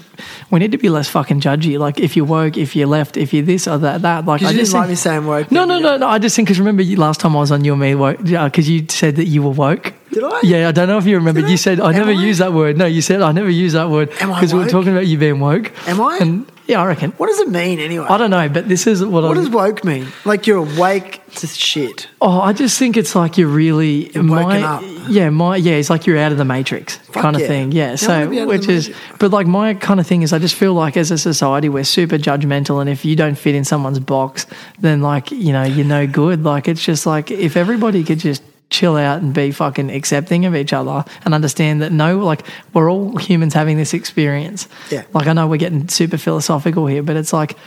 we 0.50 0.60
need 0.60 0.72
to 0.72 0.78
be 0.78 0.90
less 0.90 1.10
fucking 1.10 1.42
judgy. 1.42 1.78
Like, 1.78 2.00
if 2.00 2.16
you're 2.16 2.26
woke, 2.26 2.58
if 2.58 2.76
you're 2.76 2.88
left, 2.88 3.18
if 3.18 3.34
you're 3.34 3.44
this 3.44 3.68
or 3.68 3.78
that, 3.80 4.02
that. 4.04 4.26
Like, 4.26 4.42
I 4.44 4.52
you 4.52 4.58
just 4.58 4.72
didn't 4.72 4.82
like 4.82 4.88
think, 4.88 4.90
me 4.92 4.96
saying 4.96 5.26
woke. 5.26 5.52
no, 5.52 5.66
no, 5.66 5.80
no, 5.80 5.98
no. 5.98 6.08
I 6.08 6.20
just 6.20 6.36
think 6.36 6.48
because 6.48 6.60
remember 6.60 6.82
you, 6.82 6.98
last 6.98 7.20
time 7.20 7.36
I 7.36 7.40
was 7.40 7.52
on 7.52 7.64
you 7.66 7.74
and 7.74 7.82
me 7.82 7.96
woke 7.96 8.20
uh, 8.32 8.46
because 8.46 8.70
you 8.70 8.86
said 8.90 9.16
that 9.18 9.26
you 9.26 9.44
were 9.44 9.52
woke. 9.52 9.94
Did 10.12 10.24
I? 10.24 10.40
Yeah, 10.44 10.70
I 10.70 10.72
don't 10.72 10.88
know 10.88 10.98
if 10.98 11.06
you 11.06 11.18
remember. 11.18 11.42
Did 11.42 11.50
You 11.50 11.54
I? 11.54 11.58
said 11.58 11.80
I 11.80 11.90
Am 11.90 11.96
never 11.96 12.10
I? 12.12 12.14
use 12.14 12.40
that 12.40 12.52
word. 12.54 12.78
No, 12.78 12.86
you 12.86 13.02
said 13.02 13.22
I 13.22 13.32
never 13.32 13.50
use 13.50 13.74
that 13.74 13.90
word 13.90 14.10
because 14.10 14.54
we 14.54 14.60
were 14.60 14.70
talking 14.70 14.92
about 14.92 15.06
you 15.06 15.18
being 15.20 15.40
woke. 15.40 15.72
Am 15.88 16.02
I? 16.02 16.18
And 16.20 16.52
yeah, 16.70 16.84
I 16.84 16.86
reckon. 16.86 17.12
What 17.14 17.28
does 17.28 17.40
it 17.40 17.50
mean 17.50 17.80
anyway? 17.80 18.06
I 18.08 18.18
don't 18.20 18.30
know, 18.30 18.48
but 18.48 18.70
this 18.70 18.86
is 18.86 19.04
what, 19.04 19.24
I 19.24 19.28
what 19.30 19.38
I. 19.38 19.42
does 19.42 19.50
woke 19.50 19.84
mean? 19.84 20.08
Like 20.24 20.46
you're 20.46 20.60
awake 20.60 21.20
to 21.38 21.48
shit. 21.48 22.08
Oh, 22.22 22.42
I 22.42 22.54
just 22.54 22.78
think 22.78 22.96
it's 22.96 23.16
like 23.16 23.40
you're 23.40 23.48
really 23.48 24.12
You're 24.12 24.24
woken 24.24 24.62
my, 24.62 24.64
up. 24.64 24.84
Yeah, 25.10 25.32
my 25.32 25.56
yeah, 25.56 25.74
it's 25.74 25.90
like 25.90 26.06
you're 26.06 26.20
out 26.20 26.32
of 26.32 26.38
the 26.38 26.46
matrix 26.46 26.98
kind 27.12 27.36
of 27.36 27.42
yeah. 27.42 27.48
thing. 27.48 27.72
Yeah, 27.72 27.96
Yeah, 28.00 28.08
I 28.08 28.18
wanna 28.20 28.30
be 28.30 28.38
so 28.38 28.48
which 28.48 28.68
is, 28.68 28.96
but 29.18 29.32
like 29.32 29.48
my 29.48 29.74
kind 29.74 30.00
of 30.00 30.06
thing 30.06 30.22
is, 30.22 30.32
I 30.32 30.38
just 30.38 30.54
feel 30.54 30.76
like 30.76 30.96
as 30.96 31.10
a 31.10 31.18
society 31.18 31.70
we're 31.70 31.84
super 31.84 32.18
judgmental, 32.18 32.80
and 32.80 32.88
if 32.88 33.04
you 33.04 33.16
don't 33.16 33.36
fit 33.36 33.56
in 33.56 33.64
someone's 33.64 34.00
box, 34.00 34.46
then 34.80 35.02
like 35.02 35.32
you 35.32 35.52
know 35.52 35.64
you're 35.64 35.88
no 35.88 36.06
good. 36.06 36.44
Like 36.44 36.68
it's 36.68 36.84
just 36.84 37.08
like 37.08 37.32
if 37.32 37.58
everybody 37.58 38.04
could 38.04 38.20
just 38.20 38.44
chill 38.70 38.96
out 38.96 39.22
and 39.22 39.34
be 39.34 39.52
fucking 39.52 39.90
accepting 39.90 40.46
of 40.46 40.56
each 40.56 40.74
other 40.74 41.04
and 41.26 41.34
understand 41.34 41.82
that 41.82 41.92
no, 41.92 42.20
like 42.20 42.46
we're 42.74 42.90
all 42.92 43.18
humans 43.18 43.54
having 43.54 43.78
this 43.78 43.94
experience. 43.94 44.68
Yeah. 44.92 45.04
Like 45.14 45.28
I 45.28 45.34
know 45.34 45.48
we're 45.48 45.58
getting 45.58 45.88
super 45.88 46.18
philosophical 46.18 46.86
here, 46.88 47.04
but 47.04 47.16
it's 47.16 47.34
like 47.34 47.58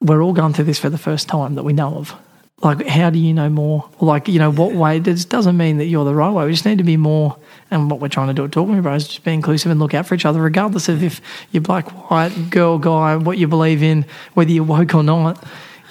we're 0.00 0.22
all 0.22 0.32
going 0.32 0.52
through 0.52 0.66
this 0.66 0.78
for 0.78 0.90
the 0.90 0.98
first 0.98 1.28
time 1.28 1.54
that 1.54 1.62
we 1.62 1.72
know 1.72 1.94
of. 1.96 2.14
Like, 2.62 2.86
how 2.86 3.10
do 3.10 3.18
you 3.18 3.34
know 3.34 3.50
more? 3.50 3.88
Like, 4.00 4.26
you 4.26 4.38
know, 4.38 4.50
what 4.50 4.72
way? 4.72 4.96
It 4.96 5.04
just 5.04 5.28
doesn't 5.28 5.56
mean 5.56 5.78
that 5.78 5.86
you're 5.86 6.04
the 6.04 6.14
right 6.14 6.30
way. 6.30 6.46
We 6.46 6.52
just 6.52 6.64
need 6.64 6.78
to 6.78 6.84
be 6.84 6.96
more. 6.96 7.36
And 7.70 7.90
what 7.90 8.00
we're 8.00 8.08
trying 8.08 8.28
to 8.28 8.32
do 8.32 8.44
at 8.44 8.52
Talk 8.52 8.68
to 8.68 8.72
Me, 8.72 8.80
Bro 8.80 8.94
is 8.94 9.06
just 9.06 9.24
be 9.24 9.34
inclusive 9.34 9.70
and 9.70 9.80
look 9.80 9.92
out 9.92 10.06
for 10.06 10.14
each 10.14 10.24
other, 10.24 10.40
regardless 10.40 10.88
of 10.88 11.02
if 11.02 11.20
you're 11.52 11.60
black, 11.60 12.10
white, 12.10 12.50
girl, 12.50 12.78
guy, 12.78 13.16
what 13.16 13.36
you 13.36 13.48
believe 13.48 13.82
in, 13.82 14.06
whether 14.32 14.50
you're 14.50 14.64
woke 14.64 14.94
or 14.94 15.02
not. 15.02 15.44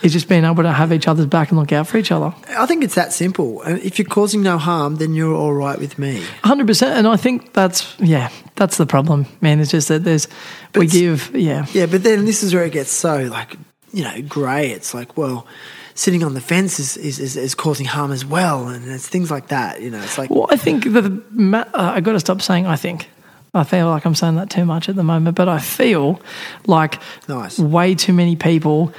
Is 0.04 0.12
just 0.12 0.28
being 0.28 0.44
able 0.44 0.64
to 0.64 0.72
have 0.72 0.92
each 0.92 1.08
other's 1.08 1.28
back 1.28 1.50
and 1.50 1.58
look 1.58 1.72
out 1.72 1.88
for 1.88 1.98
each 1.98 2.12
other. 2.12 2.36
I 2.50 2.66
think 2.66 2.84
it's 2.84 2.96
that 2.96 3.14
simple. 3.14 3.62
If 3.64 3.98
you're 3.98 4.06
causing 4.08 4.44
no 4.44 4.58
harm, 4.58 4.98
then 4.98 5.14
you're 5.14 5.34
all 5.34 5.54
right 5.54 5.80
with 5.80 5.98
me. 5.98 6.22
Hundred 6.44 6.68
percent, 6.68 6.98
and 6.98 7.08
I 7.08 7.16
think 7.16 7.54
that's 7.54 7.98
yeah, 8.00 8.30
that's 8.56 8.76
the 8.76 8.86
problem, 8.86 9.26
man. 9.40 9.62
It's 9.62 9.72
just 9.72 9.88
that 9.88 10.04
there's 10.04 10.28
we 10.76 10.88
give 10.88 11.34
yeah, 11.34 11.66
Yeah, 11.72 11.86
but 11.86 12.04
then 12.04 12.26
this 12.26 12.44
is 12.44 12.54
where 12.54 12.66
it 12.66 12.74
gets 12.74 12.92
so 12.92 13.24
like 13.24 13.56
you 13.94 14.04
know 14.04 14.22
grey. 14.24 14.72
It's 14.72 14.94
like 14.94 15.16
well, 15.16 15.48
sitting 15.96 16.22
on 16.24 16.34
the 16.34 16.42
fence 16.42 16.80
is 16.80 16.98
is, 16.98 17.20
is, 17.20 17.38
is 17.38 17.56
causing 17.56 17.86
harm 17.86 18.12
as 18.12 18.26
well, 18.26 18.68
and 18.68 18.86
it's 18.86 19.08
things 19.08 19.32
like 19.32 19.48
that. 19.48 19.82
You 19.82 19.90
know, 19.90 20.02
it's 20.02 20.18
like 20.18 20.30
Well, 20.30 20.48
I 20.50 20.58
think 20.58 20.84
that 20.84 21.02
the, 21.02 21.58
uh, 21.74 21.94
I 21.96 22.02
got 22.02 22.12
to 22.12 22.20
stop 22.20 22.42
saying 22.42 22.66
I 22.68 22.76
think. 22.76 23.10
I 23.56 23.64
feel 23.64 23.88
like 23.88 24.04
I'm 24.04 24.16
saying 24.16 24.38
that 24.38 24.50
too 24.50 24.66
much 24.66 24.90
at 24.90 24.96
the 24.96 25.04
moment, 25.04 25.36
but 25.36 25.48
I 25.48 25.60
feel 25.60 26.20
like 26.66 27.00
Nice. 27.30 27.60
way 27.60 27.94
too 27.94 28.12
many 28.12 28.36
people 28.36 28.92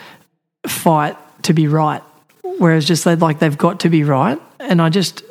fight 0.67 1.17
to 1.43 1.53
be 1.53 1.69
right, 1.69 2.03
whereas 2.59 2.85
just 2.85 3.05
they 3.05 3.17
like 3.17 3.39
they've 3.39 3.57
got 3.59 3.81
to 3.81 3.89
be 3.89 4.05
right, 4.05 4.39
and 4.61 4.81
I 4.81 4.89
just 4.89 5.23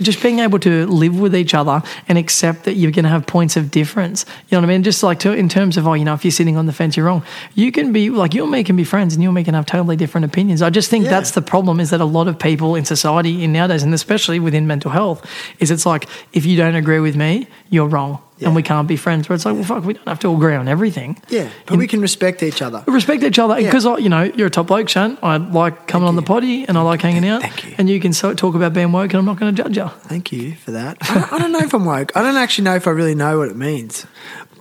just 0.00 0.22
being 0.22 0.38
able 0.40 0.58
to 0.58 0.86
live 0.86 1.20
with 1.20 1.34
each 1.34 1.54
other 1.54 1.82
and 2.08 2.18
accept 2.18 2.64
that 2.64 2.74
you're 2.74 2.90
going 2.90 3.04
to 3.04 3.10
have 3.10 3.26
points 3.26 3.56
of 3.56 3.70
difference. 3.70 4.24
You 4.48 4.56
know 4.56 4.62
what 4.62 4.70
I 4.70 4.72
mean? 4.72 4.82
Just 4.82 5.02
like 5.02 5.20
to, 5.20 5.32
in 5.32 5.48
terms 5.48 5.76
of, 5.76 5.86
oh, 5.86 5.92
you 5.92 6.04
know, 6.04 6.14
if 6.14 6.24
you're 6.24 6.32
sitting 6.32 6.56
on 6.56 6.66
the 6.66 6.72
fence, 6.72 6.96
you're 6.96 7.06
wrong. 7.06 7.22
You 7.54 7.70
can 7.70 7.92
be 7.92 8.08
like, 8.10 8.34
you 8.34 8.42
and 8.42 8.50
me 8.50 8.64
can 8.64 8.74
be 8.74 8.84
friends 8.84 9.14
and 9.14 9.22
you 9.22 9.28
and 9.28 9.34
me 9.36 9.44
can 9.44 9.54
have 9.54 9.66
totally 9.66 9.94
different 9.96 10.24
opinions. 10.24 10.62
I 10.62 10.70
just 10.70 10.90
think 10.90 11.04
Yeah. 11.04 11.10
that's 11.10 11.32
the 11.32 11.42
problem 11.42 11.78
is 11.78 11.90
that 11.90 12.00
a 12.00 12.06
lot 12.06 12.26
of 12.26 12.38
people 12.38 12.74
in 12.74 12.84
society 12.84 13.44
in 13.44 13.52
nowadays, 13.52 13.82
and 13.82 13.92
especially 13.94 14.40
within 14.40 14.66
mental 14.66 14.90
health, 14.90 15.24
is 15.60 15.70
it's 15.70 15.86
like, 15.86 16.08
if 16.32 16.46
you 16.46 16.56
don't 16.56 16.74
agree 16.74 16.98
with 16.98 17.14
me, 17.14 17.46
you're 17.70 17.86
wrong. 17.86 18.18
Yeah. 18.42 18.48
And 18.48 18.56
we 18.56 18.62
can't 18.62 18.88
be 18.88 18.96
friends. 18.96 19.28
Where 19.28 19.34
it's 19.36 19.44
like, 19.46 19.54
well, 19.54 19.64
fuck, 19.64 19.84
we 19.84 19.94
don't 19.94 20.08
have 20.08 20.18
to 20.20 20.34
agree 20.34 20.54
on 20.56 20.66
everything 20.68 21.16
yeah, 21.28 21.48
but 21.66 21.78
we 21.78 21.86
can 21.86 22.00
respect 22.00 22.42
each 22.42 22.60
other. 22.60 22.82
respect 22.88 23.22
each 23.22 23.38
other 23.38 23.58
Yeah. 23.58 23.68
because 23.70 23.84
you 24.02 24.08
know 24.08 24.22
you're 24.24 24.48
a 24.48 24.50
top 24.50 24.66
bloke, 24.66 24.88
Shan. 24.88 25.16
I 25.22 25.36
like 25.36 25.86
coming 25.86 26.08
on 26.08 26.16
the 26.16 26.22
potty 26.22 26.64
and 26.66 26.76
I 26.76 26.82
like 26.82 27.00
hanging 27.02 27.26
out. 27.26 27.42
Thank 27.42 27.64
you. 27.64 27.74
And 27.78 27.88
you 27.88 28.00
can 28.00 28.12
so, 28.12 28.34
talk 28.34 28.54
about 28.54 28.72
being 28.74 28.90
woke, 28.92 29.12
and 29.12 29.18
I'm 29.20 29.24
not 29.24 29.38
going 29.38 29.54
to 29.54 29.62
judge 29.62 29.76
you. 29.76 29.88
Thank 30.08 30.32
you 30.32 30.54
for 30.56 30.72
that. 30.72 30.98
I 31.02 31.14
don't, 31.14 31.32
I 31.34 31.38
don't 31.38 31.52
know 31.52 31.60
if 31.60 31.72
I'm 31.74 31.84
woke. 31.84 32.16
I 32.16 32.22
don't 32.22 32.36
actually 32.36 32.64
know 32.64 32.74
if 32.74 32.86
I 32.86 32.90
really 32.90 33.14
know 33.14 33.38
what 33.38 33.48
it 33.48 33.56
means, 33.56 34.06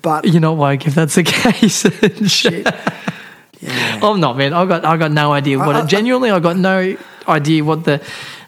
but 0.01 0.25
You're 0.25 0.41
not 0.41 0.57
woke 0.57 0.85
if 0.87 0.93
that's 0.95 1.15
the 1.15 1.23
case. 1.41 1.85
shit. 2.31 2.67
Yeah. 3.59 3.99
I'm 4.01 4.19
not, 4.19 4.37
man. 4.37 4.53
I 4.53 4.65
got 4.65 4.85
I 4.85 4.97
got 4.97 5.11
no 5.11 5.31
idea 5.33 5.57
what 5.59 5.75
I- 5.75 5.79
I- 5.79 5.83
it. 5.83 5.87
Genuinely, 5.87 6.31
I 6.31 6.39
got 6.39 6.57
no 6.57 6.97
idea 7.27 7.63
what 7.63 7.83
the 7.85 8.01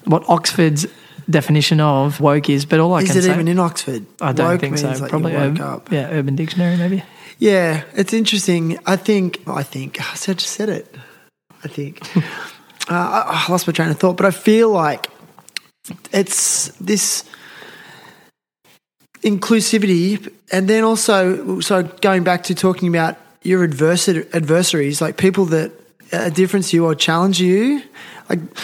what 0.06 0.24
Oxford's 0.28 0.86
definition 1.30 1.80
of 1.80 2.20
woke 2.20 2.50
is. 2.50 2.66
But 2.66 2.80
all 2.80 2.94
I 2.94 3.02
Is 3.02 3.06
can 3.08 3.14
say. 3.14 3.20
Is 3.20 3.26
it 3.28 3.34
even 3.34 3.48
in 3.48 3.60
Oxford? 3.60 4.06
I 4.22 4.32
don't 4.34 4.48
Woke 4.52 4.62
think 4.62 4.78
so. 4.78 5.08
Probably 5.08 5.34
woke 5.34 5.42
Urban, 5.42 5.62
up. 5.62 5.92
yeah, 5.92 6.10
Urban 6.12 6.36
Dictionary 6.36 6.78
maybe. 6.78 7.04
Yeah, 7.40 7.84
it's 7.96 8.14
interesting. 8.14 8.80
I 8.86 8.96
think, 8.96 9.42
I 9.48 9.64
think, 9.64 10.00
I 10.00 10.14
said- 10.16 10.38
just 10.40 10.54
said 10.54 10.70
it. 10.70 10.96
I 11.64 11.68
think. 11.68 12.00
uh, 12.18 12.22
I, 12.90 13.46
I 13.48 13.52
lost 13.52 13.68
my 13.68 13.74
train 13.74 13.90
of 13.90 14.00
thought, 14.00 14.18
but 14.18 14.26
I 14.26 14.32
feel 14.32 14.70
like 14.70 15.10
it's 16.12 16.70
this 16.80 17.24
inclusivity. 19.24 20.32
And 20.52 20.68
then 20.68 20.84
also, 20.84 21.60
so 21.60 21.84
going 21.84 22.24
back 22.24 22.44
to 22.44 22.56
talking 22.56 22.90
about 22.90 23.18
your 23.42 23.68
adversar- 23.68 24.28
adversaries, 24.34 25.02
like 25.02 25.18
people 25.18 25.46
that 25.46 25.72
are 26.14 26.30
different 26.30 26.66
to 26.68 26.76
you 26.78 26.86
or 26.86 26.96
challenge 26.96 27.40
you. 27.42 27.82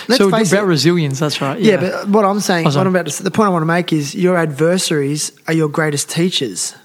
Let's 0.07 0.17
so 0.17 0.29
about 0.53 0.63
it. 0.63 0.67
resilience, 0.67 1.19
that's 1.19 1.41
right. 1.41 1.59
Yeah, 1.59 1.77
but 1.77 2.09
what 2.09 2.25
I'm 2.25 2.39
saying, 2.39 2.67
Oh, 2.67 2.69
what. 2.71 2.87
I'm 2.87 2.95
about 2.95 3.07
to, 3.07 3.23
the 3.23 3.31
point 3.31 3.47
I 3.47 3.49
want 3.49 3.61
to 3.63 3.67
make 3.67 3.91
is 3.93 4.15
your 4.15 4.37
adversaries 4.37 5.31
are 5.47 5.53
your 5.53 5.69
greatest 5.69 6.09
teachers. 6.09 6.75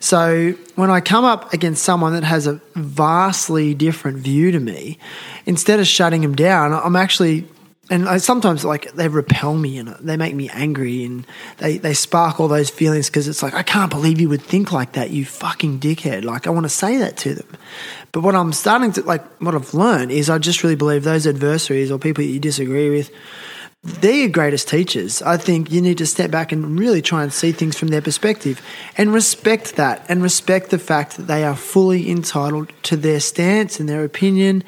So 0.00 0.52
when 0.74 0.90
I 0.90 1.00
come 1.00 1.24
up 1.24 1.52
against 1.52 1.82
someone 1.82 2.12
that 2.12 2.24
has 2.24 2.46
a 2.46 2.60
vastly 2.74 3.74
different 3.74 4.18
view 4.18 4.52
to 4.52 4.60
me, 4.60 4.98
instead 5.46 5.80
of 5.80 5.86
shutting 5.86 6.20
them 6.20 6.34
down, 6.34 6.72
I'm 6.72 6.96
actually, 6.96 7.46
and 7.88 8.08
I, 8.08 8.16
sometimes 8.18 8.64
like 8.64 8.92
they 8.92 9.08
repel 9.08 9.54
me 9.54 9.78
and 9.78 9.90
they 10.00 10.16
make 10.16 10.34
me 10.34 10.48
angry 10.50 11.04
and 11.04 11.26
they, 11.58 11.78
they 11.78 11.94
spark 11.94 12.40
all 12.40 12.48
those 12.48 12.68
feelings 12.68 13.08
because 13.08 13.28
it's 13.28 13.42
like, 13.42 13.54
I 13.54 13.62
can't 13.62 13.90
believe 13.90 14.20
you 14.20 14.28
would 14.28 14.42
think 14.42 14.72
like 14.72 14.92
that, 14.92 15.10
you 15.10 15.24
fucking 15.24 15.78
dickhead. 15.78 16.24
Like 16.24 16.46
I 16.46 16.50
want 16.50 16.64
to 16.64 16.70
say 16.70 16.96
that 16.98 17.16
to 17.18 17.34
them. 17.34 17.48
But 18.10 18.22
what 18.22 18.34
I'm 18.34 18.52
starting 18.52 18.92
to, 18.92 19.02
like, 19.02 19.24
what 19.40 19.54
I've 19.54 19.74
learned 19.74 20.10
is 20.10 20.30
I 20.30 20.38
just 20.38 20.62
really 20.62 20.74
believe 20.74 21.04
those 21.04 21.26
adversaries 21.26 21.90
or 21.90 21.98
people 21.98 22.24
that 22.24 22.30
you 22.30 22.40
disagree 22.40 22.90
with, 22.90 23.10
they're 23.84 24.14
your 24.14 24.28
greatest 24.30 24.68
teachers. 24.68 25.22
I 25.22 25.36
think 25.36 25.70
you 25.70 25.80
need 25.80 25.98
to 25.98 26.06
step 26.06 26.30
back 26.30 26.50
and 26.50 26.78
really 26.78 27.02
try 27.02 27.22
and 27.22 27.32
see 27.32 27.52
things 27.52 27.78
from 27.78 27.88
their 27.88 28.02
perspective 28.02 28.60
and 28.98 29.12
respect 29.12 29.76
that 29.76 30.04
and 30.08 30.22
respect 30.22 30.70
the 30.70 30.78
fact 30.78 31.16
that 31.16 31.28
they 31.28 31.44
are 31.44 31.54
fully 31.54 32.10
entitled 32.10 32.72
to 32.84 32.96
their 32.96 33.20
stance 33.20 33.78
and 33.78 33.88
their 33.88 34.02
opinion. 34.02 34.64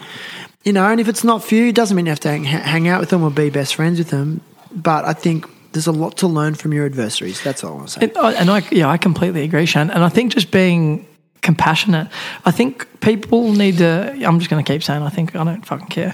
You 0.69 0.75
know, 0.75 0.85
and 0.85 1.01
if 1.01 1.09
it's 1.09 1.25
not 1.25 1.43
for 1.43 1.55
you, 1.55 1.69
it 1.69 1.75
doesn't 1.75 1.97
mean 1.97 2.05
you 2.05 2.11
have 2.11 2.21
to 2.21 2.29
hang, 2.29 2.45
hang 2.45 2.89
out 2.89 3.01
with 3.01 3.09
them 3.09 3.23
or 3.25 3.31
be 3.31 3.49
best 3.49 3.75
friends 3.75 3.99
with 3.99 4.11
them. 4.11 4.43
But 4.71 5.07
I 5.07 5.14
think 5.14 5.47
there's 5.73 5.87
a 5.87 5.93
lot 5.93 6.19
to 6.19 6.27
learn 6.27 6.55
from 6.57 6.75
your 6.75 6.85
adversaries. 6.85 7.43
That's 7.43 7.64
all 7.64 7.73
I 7.73 7.77
want 7.77 7.89
to 7.89 7.93
say. 7.95 8.07
And, 8.07 8.19
I- 8.19 8.33
and 8.35 8.51
I, 8.51 8.62
yeah, 8.71 8.87
I 8.91 8.99
completely 8.99 9.45
agree, 9.45 9.64
Shane. 9.64 9.89
And 9.89 10.05
I 10.05 10.11
think 10.11 10.35
just 10.35 10.51
being 10.51 11.07
compassionate, 11.41 12.09
I 12.45 12.51
think 12.51 12.87
people 13.01 13.51
need 13.53 13.79
to. 13.79 14.11
I'm 14.27 14.39
just 14.41 14.51
going 14.51 14.62
to 14.62 14.71
keep 14.73 14.83
saying, 14.83 15.03
I 15.03 15.09
think 15.09 15.35
I 15.35 15.43
don't 15.43 15.64
fucking 15.64 15.87
care. 15.89 16.12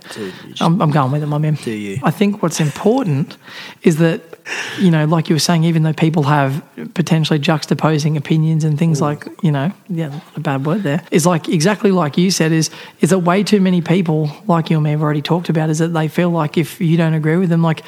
I'm, 0.61 0.81
I'm 0.81 0.93
going 0.93 1.11
with 1.11 1.25
it, 1.25 1.27
my 1.27 1.39
man. 1.39 1.55
Do 1.55 1.73
you? 1.73 1.99
I 2.05 2.13
think 2.13 2.41
what's 2.41 2.61
important 2.61 3.37
is 3.83 3.97
that, 3.97 4.34
you 4.79 4.91
know, 4.91 5.05
like 5.07 5.29
you 5.29 5.35
were 5.35 5.41
saying, 5.41 5.65
even 5.65 5.83
though 5.83 5.93
people 5.93 6.25
have 6.25 6.63
potentially 6.95 7.39
juxtaposing 7.39 8.17
opinions 8.17 8.65
and 8.65 8.79
things 8.79 8.99
mm. 8.99 9.03
like, 9.03 9.27
you 9.43 9.51
know, 9.51 9.73
yeah, 9.89 10.21
a 10.37 10.41
bad 10.41 10.67
word 10.67 10.83
there, 10.83 11.03
is 11.11 11.27
like 11.27 11.49
exactly 11.49 11.93
like 11.93 12.19
you 12.19 12.31
said, 12.31 12.53
is 12.53 12.71
is 13.01 13.11
that 13.11 13.21
way 13.21 13.43
too 13.43 13.61
many 13.61 13.81
people, 13.81 14.31
like 14.47 14.71
you 14.71 14.77
and 14.77 14.85
me 14.85 14.91
have 14.91 15.03
already 15.03 15.23
talked 15.23 15.49
about, 15.49 15.71
is 15.71 15.79
that 15.79 15.89
they 15.89 16.09
feel 16.09 16.31
like 16.31 16.59
if 16.59 16.81
you 16.81 16.97
don't 16.97 17.15
agree 17.15 17.37
with 17.37 17.49
them, 17.49 17.63
like 17.63 17.83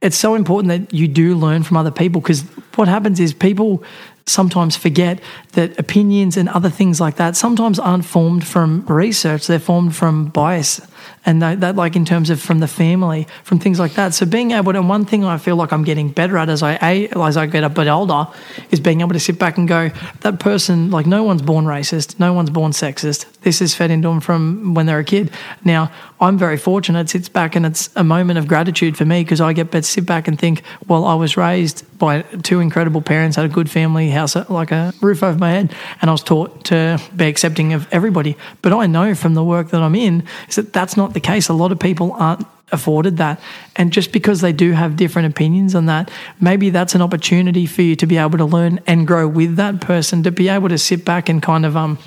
it's 0.00 0.16
so 0.16 0.34
important 0.34 0.68
that 0.68 0.94
you 0.94 1.06
do 1.06 1.34
learn 1.34 1.62
from 1.62 1.76
other 1.76 1.90
people 1.90 2.20
because 2.20 2.42
what 2.74 2.88
happens 2.88 3.20
is 3.20 3.34
people 3.34 3.84
sometimes 4.26 4.76
forget 4.76 5.20
that 5.52 5.78
opinions 5.78 6.36
and 6.36 6.48
other 6.50 6.70
things 6.70 7.00
like 7.00 7.16
that 7.16 7.36
sometimes 7.36 7.78
aren't 7.78 8.04
formed 8.04 8.46
from 8.46 8.84
research 8.86 9.46
they're 9.46 9.58
formed 9.58 9.94
from 9.94 10.26
bias 10.26 10.80
and 11.24 11.40
that, 11.42 11.60
that 11.60 11.76
like 11.76 11.94
in 11.94 12.04
terms 12.04 12.30
of 12.30 12.40
from 12.40 12.58
the 12.58 12.68
family 12.68 13.26
from 13.44 13.58
things 13.58 13.78
like 13.78 13.94
that. 13.94 14.14
So 14.14 14.26
being 14.26 14.50
able 14.50 14.72
to 14.72 14.80
and 14.80 14.88
one 14.88 15.04
thing 15.04 15.24
i 15.24 15.36
feel 15.36 15.56
like 15.56 15.72
i'm 15.72 15.84
getting 15.84 16.10
better 16.10 16.38
at 16.38 16.48
as 16.48 16.62
i 16.62 16.74
as 17.14 17.36
i 17.36 17.46
get 17.46 17.62
a 17.62 17.68
bit 17.68 17.86
older 17.86 18.26
is 18.70 18.80
being 18.80 19.02
able 19.02 19.12
to 19.12 19.20
sit 19.20 19.38
back 19.38 19.58
and 19.58 19.68
go 19.68 19.90
that 20.22 20.40
person 20.40 20.90
like 20.90 21.06
no 21.06 21.22
one's 21.22 21.42
born 21.42 21.66
racist 21.66 22.18
no 22.18 22.32
one's 22.32 22.50
born 22.50 22.72
sexist 22.72 23.26
this 23.42 23.60
is 23.60 23.74
fed 23.74 23.90
into 23.90 24.08
them 24.08 24.20
from 24.20 24.74
when 24.74 24.86
they're 24.86 24.98
a 24.98 25.04
kid. 25.04 25.30
Now 25.64 25.90
i'm 26.20 26.38
very 26.38 26.56
fortunate. 26.56 27.00
It 27.00 27.10
sits 27.10 27.28
back 27.28 27.56
and 27.56 27.64
it's 27.64 27.90
a 27.96 28.04
moment 28.04 28.38
of 28.38 28.46
gratitude 28.46 28.96
for 28.96 29.04
me 29.04 29.22
because 29.22 29.40
i 29.40 29.52
get 29.52 29.72
to 29.72 29.82
sit 29.82 30.06
back 30.06 30.28
and 30.28 30.38
think 30.38 30.62
well 30.86 31.04
i 31.04 31.14
was 31.14 31.36
raised 31.36 31.84
by 31.98 32.22
two 32.42 32.60
incredible 32.60 33.02
parents 33.02 33.36
had 33.36 33.44
a 33.44 33.48
good 33.48 33.70
family 33.70 34.10
house 34.10 34.36
like 34.48 34.70
a 34.70 34.92
roof 35.00 35.22
over 35.22 35.38
my 35.38 35.50
head 35.50 35.74
and 36.00 36.10
i 36.10 36.12
was 36.12 36.22
taught 36.22 36.64
to 36.64 37.00
be 37.16 37.26
accepting 37.26 37.72
of 37.72 37.86
everybody. 37.92 38.36
But 38.62 38.72
i 38.72 38.86
know 38.86 39.14
from 39.14 39.34
the 39.34 39.44
work 39.44 39.70
that 39.70 39.82
i'm 39.82 39.94
in 39.94 40.24
is 40.48 40.56
that 40.56 40.72
that's 40.72 40.96
not 40.96 41.14
the 41.14 41.20
case. 41.20 41.48
A 41.48 41.54
lot 41.54 41.72
of 41.72 41.78
people 41.78 42.12
aren't 42.12 42.46
afforded 42.72 43.16
that. 43.16 43.40
And 43.76 43.92
just 43.92 44.12
because 44.12 44.40
they 44.42 44.52
do 44.52 44.72
have 44.72 44.96
different 44.96 45.28
opinions 45.28 45.74
on 45.74 45.86
that 45.86 46.10
maybe 46.40 46.70
that's 46.70 46.94
an 46.94 47.02
opportunity 47.02 47.66
for 47.66 47.82
you 47.82 47.96
to 47.96 48.06
be 48.06 48.16
able 48.16 48.38
to 48.38 48.44
learn 48.44 48.80
and 48.86 49.06
grow 49.06 49.26
with 49.26 49.56
that 49.56 49.80
person 49.80 50.22
to 50.22 50.30
be 50.30 50.48
able 50.48 50.68
to 50.68 50.78
sit 50.78 51.04
back 51.04 51.28
and 51.28 51.42
kind 51.42 51.66
of 51.66 51.76
um 51.76 51.98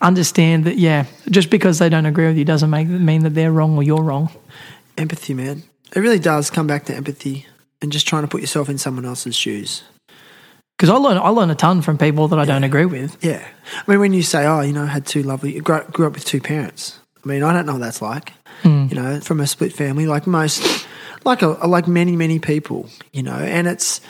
understand 0.00 0.64
that 0.64 0.76
yeah 0.76 1.06
just 1.30 1.50
because 1.50 1.78
they 1.78 1.88
don't 1.88 2.06
agree 2.06 2.26
with 2.26 2.36
you 2.36 2.44
doesn't 2.44 2.70
make 2.70 2.86
mean 2.88 3.22
that 3.22 3.30
they're 3.30 3.52
wrong 3.52 3.76
or 3.76 3.82
you're 3.82 4.02
wrong 4.02 4.30
Empathy, 4.96 5.34
man. 5.34 5.64
It 5.94 6.00
really 6.00 6.18
does 6.18 6.50
come 6.50 6.66
back 6.66 6.84
to 6.86 6.94
empathy 6.94 7.46
and 7.82 7.92
just 7.92 8.06
trying 8.06 8.22
to 8.22 8.28
put 8.28 8.40
yourself 8.40 8.68
in 8.68 8.78
someone 8.78 9.04
else's 9.04 9.34
shoes. 9.34 9.82
because 10.76 10.88
I 10.88 10.94
learn 10.96 11.18
I 11.18 11.28
learn 11.28 11.50
a 11.50 11.54
ton 11.54 11.82
from 11.82 11.98
people 11.98 12.28
that 12.28 12.38
I 12.38 12.44
don't 12.44 12.64
agree 12.64 12.84
with 12.84 13.16
Yeah. 13.22 13.46
I 13.76 13.90
mean, 13.90 14.00
when 14.00 14.12
you 14.12 14.22
say, 14.22 14.46
oh, 14.46 14.60
you 14.60 14.72
know, 14.72 14.84
I 14.84 14.86
had 14.86 15.06
two 15.06 15.22
lovely, 15.22 15.58
grew, 15.60 15.82
grew 15.92 16.06
up 16.06 16.14
with 16.14 16.24
two 16.24 16.40
parents. 16.40 16.98
I 17.24 17.28
mean, 17.28 17.42
I 17.42 17.52
don't 17.52 17.66
know 17.66 17.72
what 17.72 17.80
that's 17.80 18.02
like, 18.02 18.32
hmm. 18.62 18.86
you 18.90 18.96
know, 18.96 19.20
from 19.20 19.40
a 19.40 19.46
split 19.46 19.72
family, 19.72 20.06
like 20.06 20.26
most, 20.26 20.86
like 21.24 21.42
a, 21.42 21.48
like 21.66 21.88
many, 21.88 22.16
many 22.16 22.38
people, 22.38 22.88
you 23.12 23.22
know, 23.22 23.34
and 23.36 23.66
it's, 23.66 24.00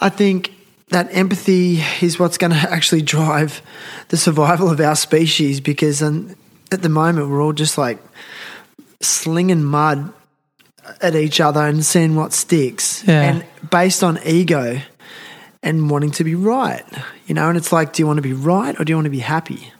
I 0.00 0.08
think 0.08 0.52
that 0.88 1.08
empathy 1.10 1.82
is 2.00 2.18
what's 2.18 2.38
going 2.38 2.52
to 2.52 2.56
actually 2.70 3.02
drive 3.02 3.62
the 4.08 4.16
survival 4.16 4.70
of 4.70 4.80
our 4.80 4.96
species 4.96 5.60
because 5.60 6.02
um, 6.02 6.36
at 6.70 6.82
the 6.82 6.88
moment 6.88 7.28
we're 7.30 7.42
all 7.42 7.52
just 7.52 7.78
like 7.78 7.98
slinging 9.00 9.64
mud 9.64 10.12
at 11.00 11.14
each 11.14 11.40
other 11.40 11.60
and 11.66 11.84
seeing 11.84 12.14
what 12.14 12.32
sticks. 12.32 13.02
Yeah. 13.06 13.22
And 13.22 13.70
based 13.70 14.02
on 14.04 14.18
ego 14.24 14.80
and 15.62 15.88
wanting 15.90 16.10
to 16.12 16.24
be 16.24 16.34
right, 16.34 16.84
you 17.26 17.34
know, 17.34 17.48
and 17.48 17.56
it's 17.56 17.72
like, 17.72 17.94
do 17.94 18.02
you 18.02 18.06
want 18.06 18.18
to 18.18 18.22
be 18.22 18.34
right 18.34 18.78
or 18.78 18.84
do 18.84 18.92
you 18.92 18.96
want 18.96 19.06
to 19.06 19.10
be 19.10 19.20
happy? 19.20 19.72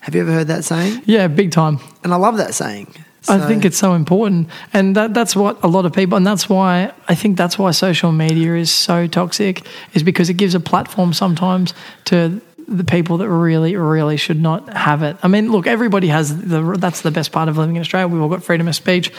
Have 0.00 0.14
you 0.14 0.22
ever 0.22 0.32
heard 0.32 0.46
that 0.48 0.64
saying? 0.64 1.02
yeah 1.04 1.28
big 1.28 1.52
time 1.52 1.78
And 2.02 2.12
I 2.12 2.16
love 2.16 2.38
that 2.38 2.54
saying. 2.54 2.92
I 3.28 3.46
think 3.46 3.64
it's 3.64 3.76
so 3.76 3.94
important, 3.94 4.48
and 4.72 4.96
that, 4.96 5.14
that's 5.14 5.36
what 5.36 5.62
a 5.62 5.68
lot 5.68 5.84
of 5.84 5.92
people, 5.92 6.16
and 6.16 6.26
that's 6.26 6.48
why 6.48 6.92
I 7.08 7.14
think 7.14 7.36
that's 7.36 7.58
why 7.58 7.70
social 7.72 8.12
media 8.12 8.54
is 8.54 8.70
so 8.70 9.06
toxic, 9.06 9.66
is 9.94 10.02
because 10.02 10.30
it 10.30 10.34
gives 10.34 10.54
a 10.54 10.60
platform 10.60 11.12
sometimes 11.12 11.74
to 12.06 12.40
the 12.70 12.84
people 12.84 13.18
that 13.18 13.28
really, 13.28 13.74
really 13.76 14.16
should 14.16 14.40
not 14.40 14.72
have 14.72 15.02
it. 15.02 15.16
I 15.22 15.28
mean, 15.28 15.50
look, 15.50 15.66
everybody 15.66 16.06
has 16.08 16.34
the. 16.40 16.62
That's 16.78 17.00
the 17.02 17.10
best 17.10 17.32
part 17.32 17.48
of 17.48 17.58
living 17.58 17.76
in 17.76 17.80
Australia. 17.80 18.06
We've 18.08 18.22
all 18.22 18.28
got 18.28 18.44
freedom 18.44 18.68
of 18.68 18.76
speech, 18.76 19.12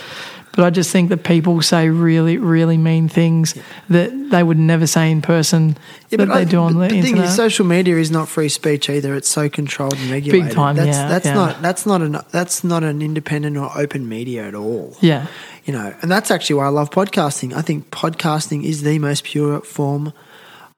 but 0.54 0.64
I 0.64 0.70
just 0.70 0.90
think 0.90 1.10
that 1.10 1.24
people 1.24 1.62
say 1.62 1.90
really, 1.90 2.38
really 2.38 2.78
mean 2.78 3.10
things 3.10 3.54
that 3.90 4.10
they 4.32 4.42
would 4.42 4.58
never 4.58 4.88
say 4.88 5.12
in 5.12 5.22
person 5.22 5.78
Yeah, 6.10 6.18
that 6.18 6.28
but 6.30 6.34
they 6.34 6.42
I- 6.42 6.46
do 6.46 6.60
on 6.60 6.78
the, 6.80 6.88
the 6.88 7.02
thing 7.02 7.18
is, 7.18 7.36
social 7.36 7.66
media 7.66 7.98
is 7.98 8.10
not 8.10 8.30
free 8.30 8.48
speech 8.50 8.90
either. 8.90 9.16
It's 9.16 9.28
so 9.30 9.50
controlled 9.50 9.98
and 9.98 10.10
regulated. 10.10 10.48
Big 10.48 10.56
time, 10.56 10.78
That's, 10.78 10.98
yeah, 10.98 11.08
that's 11.10 11.26
yeah. 11.26 11.34
not 11.34 11.62
that's 11.62 11.86
not 11.86 12.02
an 12.02 12.18
that's 12.32 12.64
not 12.64 12.84
an 12.84 13.02
independent 13.02 13.58
or 13.58 13.70
open 13.78 14.08
media 14.08 14.48
at 14.48 14.56
all. 14.56 14.96
yeah, 15.02 15.28
You 15.66 15.74
know, 15.74 15.94
and 16.02 16.10
that's 16.10 16.32
actually 16.32 16.56
why 16.56 16.66
I 16.68 16.70
love 16.70 16.90
podcasting. 16.90 17.54
I 17.54 17.62
think 17.62 17.90
podcasting 17.92 18.64
is 18.64 18.82
the 18.84 18.98
most 19.00 19.26
pure 19.26 19.60
form 19.62 20.14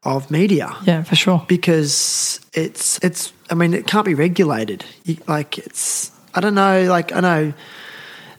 of 0.05 0.29
media 0.29 0.75
yeah, 0.85 1.03
for 1.03 1.15
sure. 1.15 1.45
because 1.47 2.39
it's 2.53 2.99
it's. 3.03 3.31
I 3.49 3.55
mean, 3.55 3.73
it 3.73 3.87
can't 3.87 4.05
be 4.05 4.13
regulated. 4.15 4.83
You, 5.05 5.17
like 5.27 5.57
it's. 5.57 6.11
I 6.33 6.41
don't 6.41 6.55
know. 6.55 6.83
Like 6.89 7.11
I 7.13 7.19
know. 7.19 7.53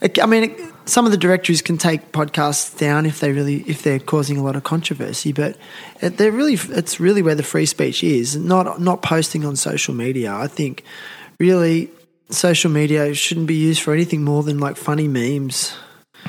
it- 0.01 0.23
I 0.23 0.27
mean, 0.27 0.45
it, 0.45 0.61
some 0.87 1.07
of 1.07 1.12
the 1.12 1.17
directories 1.19 1.62
can 1.62 1.79
take 1.79 2.12
podcasts 2.12 2.77
down 2.79 3.07
if 3.07 3.21
they 3.21 3.33
really 3.33 3.62
if 3.67 3.83
they're 3.83 3.99
causing 3.99 4.37
a 4.37 4.43
lot 4.43 4.57
of 4.57 4.65
controversy, 4.65 5.33
but 5.33 5.57
it, 6.01 6.19
they're 6.19 6.33
really 6.33 6.55
it's 6.55 7.01
really 7.01 7.23
where 7.23 7.35
the 7.35 7.43
free 7.43 7.67
speech 7.67 8.05
is. 8.05 8.37
Not 8.37 8.81
not 8.81 9.01
posting 9.03 9.45
on 9.47 9.57
social 9.57 9.95
media. 9.95 10.35
I 10.35 10.47
think 10.49 10.85
really 11.41 11.91
social 12.31 12.71
media 12.71 13.15
shouldn't 13.15 13.47
be 13.47 13.55
used 13.55 13.81
for 13.83 13.95
anything 13.95 14.23
more 14.25 14.43
than 14.43 14.59
like 14.59 14.77
funny 14.77 15.09
memes, 15.09 15.75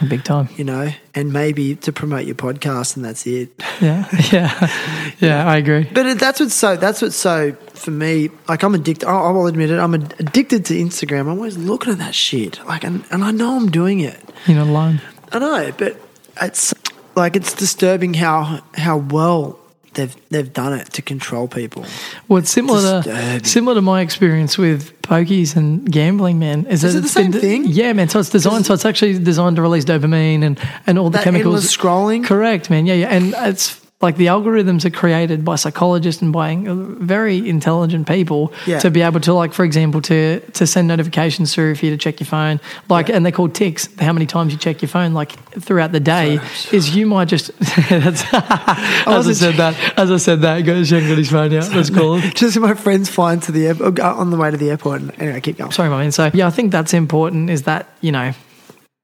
Big 0.09 0.23
time. 0.23 0.49
you 0.57 0.63
know, 0.65 0.91
and 1.13 1.31
maybe 1.31 1.75
to 1.77 1.93
promote 1.93 2.25
your 2.25 2.36
podcast, 2.36 2.95
and 2.97 3.05
that's 3.05 3.25
it. 3.25 3.49
Yeah, 3.81 4.07
yeah, 4.31 4.71
yeah. 5.19 5.47
I 5.47 5.57
agree. 5.57 5.89
But 5.91 6.19
that's 6.19 6.39
what's 6.39 6.53
so. 6.53 6.75
That's 6.75 7.01
what's 7.01 7.15
so 7.15 7.53
for 7.73 7.91
me. 7.91 8.29
Like 8.49 8.63
I'm 8.63 8.75
addicted. 8.75 9.07
I 9.07 9.31
will 9.31 9.47
admit 9.47 9.71
it. 9.71 9.79
I'm 9.79 9.93
addicted 9.93 10.65
to 10.65 10.73
Instagram. 10.73 11.21
I'm 11.21 11.29
always 11.29 11.57
looking 11.57 11.93
at 11.93 11.99
that 11.99 12.13
shit. 12.13 12.63
Like, 12.65 12.83
and, 12.83 13.05
and 13.09 13.23
I 13.23 13.31
know 13.31 13.55
I'm 13.55 13.71
doing 13.71 14.01
it. 14.01 14.19
You're 14.47 14.57
not 14.57 14.67
alone. 14.67 15.01
I 15.31 15.39
know, 15.39 15.71
but 15.77 15.97
it's 16.41 16.73
like 17.15 17.36
it's 17.36 17.53
disturbing 17.53 18.15
how 18.15 18.61
how 18.75 18.97
well 18.97 19.59
they've 19.95 20.15
they've 20.29 20.51
done 20.53 20.73
it 20.73 20.93
to 20.93 21.01
control 21.01 21.47
people. 21.47 21.83
Well, 22.27 22.39
it's 22.39 22.51
similar 22.51 23.01
to 23.03 23.43
similar 23.43 23.75
to 23.75 23.81
my 23.81 24.01
experience 24.01 24.57
with 24.57 25.01
pokies 25.01 25.55
and 25.55 25.89
gambling, 25.91 26.39
man. 26.39 26.65
Is, 26.67 26.83
Is 26.83 26.95
it 26.95 26.97
the 26.97 27.01
been 27.21 27.31
same 27.31 27.41
thing? 27.41 27.65
Yeah, 27.67 27.93
man. 27.93 28.09
So 28.09 28.19
it's 28.19 28.29
designed. 28.29 28.65
So 28.65 28.73
it's 28.73 28.85
actually 28.85 29.19
designed 29.19 29.55
to 29.57 29.61
release 29.61 29.85
dopamine 29.85 30.43
and 30.43 30.59
and 30.87 30.97
all 30.99 31.09
the 31.09 31.17
That 31.17 31.23
chemicals. 31.23 31.55
endless 31.55 31.75
scrolling. 31.77 32.23
Correct, 32.25 32.69
man. 32.69 32.85
Yeah, 32.85 32.95
yeah. 32.95 33.07
And 33.07 33.33
it's 33.37 33.84
Like 34.05 34.17
the 34.17 34.27
algorithms 34.27 34.85
are 34.85 34.91
created 34.91 35.43
by 35.43 35.55
psychologists 35.55 36.21
and 36.21 36.31
by 36.31 36.53
uh, 36.55 36.75
very 37.15 37.37
intelligent 37.49 38.07
people 38.07 38.53
Yeah. 38.67 38.77
to 38.79 38.91
be 38.91 39.01
able 39.01 39.19
to, 39.21 39.33
like, 39.33 39.51
for 39.51 39.65
example, 39.65 39.99
to 40.03 40.39
to 40.59 40.67
send 40.67 40.87
notifications 40.87 41.53
through 41.55 41.73
for 41.75 41.85
you 41.85 41.91
to 41.91 41.97
check 41.97 42.19
your 42.19 42.27
phone. 42.27 42.59
Like, 42.87 43.09
and 43.09 43.25
they're 43.25 43.31
called 43.39 43.55
ticks. 43.55 43.89
How 43.99 44.13
many 44.13 44.27
times 44.27 44.53
you 44.53 44.59
check 44.59 44.83
your 44.83 44.89
phone, 44.89 45.13
like 45.13 45.31
throughout 45.65 45.91
the 45.91 45.99
day, 45.99 46.39
is 46.71 46.95
you 46.95 47.05
might 47.07 47.29
just. 47.29 47.47
that's, 47.89 48.23
as 48.33 49.27
I 49.27 49.33
said 49.33 49.55
that, 49.55 49.73
as 49.97 50.11
I 50.11 50.17
said 50.17 50.41
that, 50.41 50.61
go 50.61 50.73
got 50.75 51.17
his 51.17 51.29
phone 51.31 51.53
out. 51.53 51.93
Call 51.93 52.15
him. 52.17 52.31
Just 52.35 52.59
my 52.59 52.75
friends 52.75 53.09
flying 53.09 53.39
to 53.41 53.51
the 53.51 53.67
airport, 53.67 53.99
uh, 53.99 54.13
on 54.21 54.29
the 54.29 54.37
way 54.37 54.51
to 54.51 54.57
the 54.57 54.69
airport. 54.69 55.01
And 55.01 55.19
anyway, 55.19 55.41
keep 55.41 55.57
going. 55.57 55.71
Sorry, 55.71 55.89
my 55.89 55.97
man. 56.03 56.11
So 56.11 56.29
yeah, 56.33 56.47
I 56.47 56.51
think 56.51 56.71
that's 56.71 56.93
important. 56.93 57.49
Is 57.49 57.63
that 57.63 57.89
you 58.01 58.11
know 58.11 58.33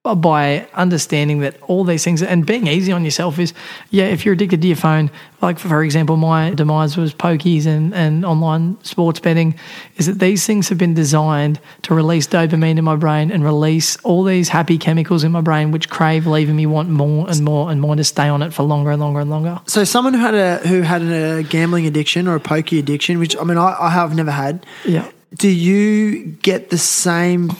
by 0.03 0.67
understanding 0.73 1.41
that 1.41 1.61
all 1.61 1.83
these 1.83 2.03
things 2.03 2.23
and 2.23 2.43
being 2.43 2.65
easy 2.65 2.91
on 2.91 3.05
yourself 3.05 3.37
is 3.37 3.53
yeah 3.91 4.05
if 4.05 4.25
you're 4.25 4.33
addicted 4.33 4.59
to 4.59 4.67
your 4.67 4.75
phone 4.75 5.11
like 5.43 5.59
for 5.59 5.83
example 5.83 6.17
my 6.17 6.49
demise 6.55 6.97
was 6.97 7.13
pokies 7.13 7.67
and, 7.67 7.93
and 7.93 8.25
online 8.25 8.83
sports 8.83 9.19
betting 9.19 9.53
is 9.97 10.07
that 10.07 10.17
these 10.17 10.43
things 10.43 10.69
have 10.69 10.79
been 10.79 10.95
designed 10.95 11.59
to 11.83 11.93
release 11.93 12.25
dopamine 12.25 12.79
in 12.79 12.83
my 12.83 12.95
brain 12.95 13.31
and 13.31 13.43
release 13.43 13.95
all 13.97 14.23
these 14.23 14.49
happy 14.49 14.75
chemicals 14.75 15.23
in 15.23 15.31
my 15.31 15.41
brain 15.41 15.69
which 15.69 15.87
crave 15.87 16.25
leaving 16.25 16.55
me 16.55 16.65
want 16.65 16.89
more 16.89 17.29
and 17.29 17.43
more 17.43 17.69
and 17.69 17.79
more 17.79 17.95
to 17.95 18.03
stay 18.03 18.27
on 18.27 18.41
it 18.41 18.51
for 18.51 18.63
longer 18.63 18.89
and 18.89 18.99
longer 18.99 19.19
and 19.19 19.29
longer 19.29 19.61
So 19.67 19.83
someone 19.83 20.15
who 20.15 20.19
had 20.19 20.33
a 20.33 20.57
who 20.67 20.81
had 20.81 21.03
a 21.03 21.43
gambling 21.43 21.85
addiction 21.85 22.27
or 22.27 22.33
a 22.33 22.39
pokey 22.39 22.79
addiction, 22.79 23.19
which 23.19 23.37
I 23.37 23.43
mean 23.43 23.59
I, 23.59 23.75
I 23.79 23.89
have 23.91 24.15
never 24.15 24.31
had. 24.31 24.65
yeah 24.83 25.11
Do 25.35 25.47
you 25.47 26.23
get 26.41 26.71
the 26.71 26.79
same? 26.79 27.51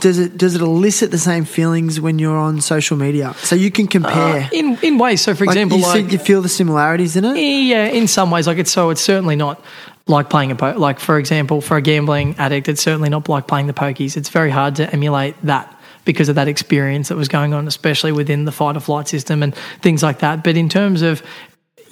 Does 0.00 0.18
it 0.18 0.36
does 0.36 0.54
it 0.54 0.60
elicit 0.60 1.10
the 1.10 1.18
same 1.18 1.44
feelings 1.44 2.00
when 2.00 2.18
you're 2.18 2.36
on 2.36 2.60
social 2.60 2.96
media? 2.96 3.34
So 3.38 3.56
you 3.56 3.70
can 3.70 3.86
compare. 3.86 4.42
Uh, 4.42 4.48
in 4.52 4.78
in 4.82 4.98
ways 4.98 5.22
so 5.22 5.34
for 5.34 5.46
like 5.46 5.54
example 5.56 5.78
you, 5.78 5.84
see- 5.84 6.02
like 6.02 6.12
you 6.12 6.18
feel 6.18 6.42
the 6.42 6.48
similarities 6.48 7.16
in 7.16 7.24
it. 7.24 7.36
Yeah, 7.36 7.86
in 7.86 8.06
some 8.06 8.30
ways, 8.30 8.46
like 8.46 8.58
it's 8.58 8.70
so 8.70 8.90
it's 8.90 9.00
certainly 9.00 9.36
not 9.36 9.62
like 10.06 10.30
playing 10.30 10.50
a 10.52 10.56
po- 10.56 10.76
like 10.76 11.00
for 11.00 11.18
example 11.18 11.60
for 11.60 11.76
a 11.76 11.82
gambling 11.82 12.34
addict, 12.38 12.68
it's 12.68 12.82
certainly 12.82 13.08
not 13.08 13.28
like 13.28 13.46
playing 13.46 13.66
the 13.66 13.72
pokies. 13.72 14.16
It's 14.16 14.28
very 14.28 14.50
hard 14.50 14.76
to 14.76 14.92
emulate 14.92 15.34
that 15.42 15.72
because 16.04 16.28
of 16.28 16.36
that 16.36 16.46
experience 16.46 17.08
that 17.08 17.16
was 17.16 17.28
going 17.28 17.52
on, 17.52 17.66
especially 17.66 18.12
within 18.12 18.44
the 18.44 18.52
fight 18.52 18.76
or 18.76 18.80
flight 18.80 19.08
system 19.08 19.42
and 19.42 19.54
things 19.82 20.02
like 20.02 20.20
that. 20.20 20.44
But 20.44 20.56
in 20.56 20.68
terms 20.68 21.02
of 21.02 21.22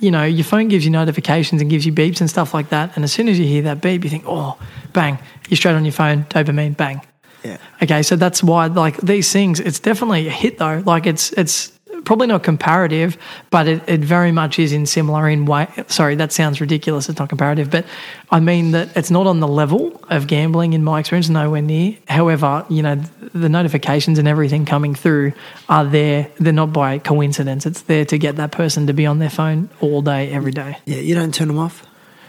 you 0.01 0.11
know, 0.11 0.25
your 0.25 0.45
phone 0.45 0.69
gives 0.69 0.85
you 0.85 0.91
notifications 0.91 1.63
and 1.63 1.71
gives 1.71 1.87
you 1.87 1.93
beeps 1.93 2.21
and 2.21 2.29
stuff 2.29 2.53
like 2.53 2.69
that. 2.71 2.95
And 2.95 3.05
as 3.05 3.13
soon 3.13 3.29
as 3.29 3.39
you 3.39 3.47
hear 3.47 3.63
that 3.63 3.81
beep, 3.81 4.05
you 4.05 4.11
think, 4.11 4.25
oh, 4.27 4.59
bang, 4.93 5.19
you're 5.49 5.57
straight 5.57 5.75
on 5.75 5.85
your 5.85 5.93
phone, 5.93 6.25
dopamine, 6.25 6.77
bang. 6.77 7.01
Yeah. 7.45 7.59
Okay, 7.83 8.03
so 8.03 8.17
that's 8.17 8.43
why 8.43 8.67
like 8.67 8.97
these 8.99 9.31
things, 9.33 9.61
it's 9.61 9.79
definitely 9.79 10.27
a 10.27 10.31
hit 10.31 10.59
though. 10.59 10.83
Like 10.85 11.07
it's 11.07 11.33
it's 11.33 11.73
probably 12.05 12.27
not 12.27 12.43
comparative, 12.43 13.17
but 13.51 13.67
it, 13.67 13.83
it 13.87 14.01
very 14.01 14.33
much 14.33 14.59
is 14.59 14.73
in 14.73 14.87
similar 14.87 15.29
in 15.29 15.47
way. 15.47 15.69
Sorry, 15.89 16.15
that 16.17 16.33
sounds 16.33 16.61
ridiculous. 16.61 17.09
It's 17.09 17.19
not 17.19 17.29
comparative, 17.29 17.71
but 17.71 17.85
I 18.31 18.41
mean 18.41 18.73
that 18.73 18.97
it's 18.97 19.11
not 19.11 19.27
on 19.27 19.41
the 19.41 19.49
level 19.49 20.03
of 20.11 20.27
gambling 20.27 20.73
in 20.73 20.83
my 20.85 21.01
experience, 21.01 21.29
nowhere 21.29 21.63
near. 21.63 21.97
However, 22.09 22.65
you 22.69 22.83
know 22.83 22.97
the 23.35 23.49
notifications 23.49 24.19
and 24.19 24.29
everything 24.29 24.65
coming 24.65 24.95
through 24.95 25.33
are 25.69 25.85
there. 25.85 26.31
They're 26.39 26.53
not 26.53 26.73
by 26.73 26.99
coincidence. 26.99 27.67
It's 27.67 27.83
there 27.83 28.05
to 28.07 28.19
get 28.19 28.37
that 28.37 28.53
person 28.53 28.87
to 28.87 28.93
be 28.93 29.07
on 29.07 29.19
their 29.19 29.31
phone 29.31 29.69
all 29.81 30.03
day, 30.03 30.31
every 30.31 30.53
day. 30.53 30.79
Yeah, 30.87 30.99
you 30.99 31.15
don't 31.15 31.35
turn 31.35 31.49
them 31.49 31.59
off. 31.59 31.87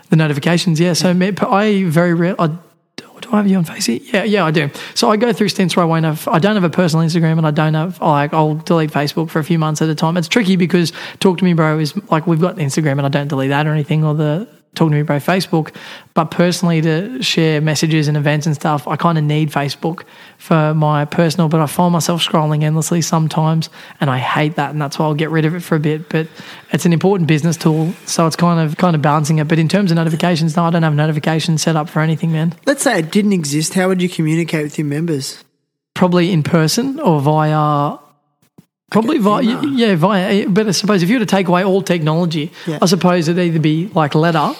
The 0.09 0.15
notifications, 0.15 0.79
yeah. 0.79 0.93
So 0.93 1.09
I 1.09 1.83
very 1.85 2.13
rare. 2.13 2.35
I, 2.39 2.57
do 3.21 3.29
I 3.31 3.37
have 3.37 3.47
you 3.47 3.57
on 3.57 3.63
Facey? 3.63 4.01
Yeah, 4.13 4.23
yeah, 4.23 4.45
I 4.45 4.51
do. 4.51 4.69
So 4.93 5.09
I 5.09 5.17
go 5.17 5.33
through 5.33 5.49
stints 5.49 5.75
where 5.75 5.83
I 5.83 5.87
won't 5.87 6.05
have. 6.05 6.27
I 6.27 6.39
don't 6.39 6.55
have 6.55 6.63
a 6.63 6.69
personal 6.69 7.05
Instagram, 7.05 7.37
and 7.37 7.47
I 7.47 7.51
don't 7.51 7.73
have. 7.73 7.99
Like, 8.01 8.33
I'll 8.33 8.55
delete 8.55 8.91
Facebook 8.91 9.29
for 9.29 9.39
a 9.39 9.43
few 9.43 9.59
months 9.59 9.81
at 9.81 9.89
a 9.89 9.95
time. 9.95 10.17
It's 10.17 10.27
tricky 10.27 10.55
because 10.55 10.91
Talk 11.19 11.37
to 11.39 11.43
Me 11.43 11.53
Bro 11.53 11.79
is 11.79 11.95
like 12.11 12.27
we've 12.27 12.41
got 12.41 12.57
Instagram, 12.57 12.93
and 12.93 13.05
I 13.05 13.09
don't 13.09 13.27
delete 13.27 13.49
that 13.49 13.67
or 13.67 13.71
anything, 13.71 14.03
or 14.03 14.13
the 14.13 14.47
Talk 14.75 14.89
to 14.89 14.95
Me 14.95 15.01
Bro 15.01 15.17
Facebook. 15.17 15.75
But 16.13 16.31
personally, 16.31 16.81
to 16.81 17.21
share 17.21 17.61
messages 17.61 18.07
and 18.07 18.15
events 18.15 18.45
and 18.45 18.55
stuff, 18.55 18.87
I 18.87 18.95
kind 18.95 19.17
of 19.17 19.23
need 19.23 19.51
Facebook 19.51 20.03
for 20.37 20.73
my 20.73 21.05
personal. 21.05 21.49
But 21.49 21.61
I 21.61 21.65
find 21.65 21.91
myself 21.91 22.21
scrolling 22.21 22.63
endlessly 22.63 23.01
sometimes, 23.01 23.69
and 23.99 24.09
I 24.09 24.17
hate 24.17 24.55
that, 24.55 24.71
and 24.71 24.81
that's 24.81 24.99
why 24.99 25.05
I'll 25.05 25.13
get 25.13 25.29
rid 25.29 25.45
of 25.45 25.55
it 25.55 25.61
for 25.61 25.75
a 25.75 25.79
bit. 25.79 26.09
But 26.09 26.27
it's 26.71 26.85
an 26.85 26.93
important 26.93 27.27
business 27.27 27.57
tool, 27.57 27.93
so 28.05 28.27
it's 28.27 28.35
kind 28.35 28.59
of 28.59 28.77
kind 28.77 28.95
of 28.95 29.01
balancing 29.01 29.39
it. 29.39 29.47
But 29.47 29.59
in 29.59 29.67
terms 29.67 29.91
of 29.91 29.95
notifications, 29.95 30.55
no, 30.55 30.63
I 30.63 30.69
don't 30.69 30.83
have 30.83 30.95
notifications 30.95 31.61
set 31.61 31.75
up 31.75 31.89
for 31.89 32.01
anything, 32.01 32.31
man. 32.31 32.53
Let's 32.65 32.83
say 32.83 32.99
it 32.99 33.11
didn't 33.11 33.33
exist. 33.33 33.73
How 33.73 33.87
would 33.87 34.01
you 34.01 34.09
communicate 34.09 34.63
with 34.63 34.77
your 34.77 34.87
members? 34.87 35.43
Probably 35.93 36.31
in 36.31 36.43
person 36.43 36.99
or 36.99 37.21
via. 37.21 37.97
Probably 38.91 39.17
via, 39.17 39.41
email. 39.43 39.65
yeah, 39.65 39.95
via. 39.95 40.47
But 40.47 40.67
I 40.67 40.71
suppose 40.71 41.01
if 41.03 41.09
you 41.09 41.15
were 41.15 41.25
to 41.25 41.25
take 41.25 41.47
away 41.47 41.63
all 41.63 41.81
technology, 41.81 42.51
Yeah. 42.67 42.79
I 42.81 42.85
suppose 42.85 43.27
it'd 43.27 43.43
either 43.43 43.59
be 43.59 43.89
like 43.95 44.13
letter, 44.15 44.53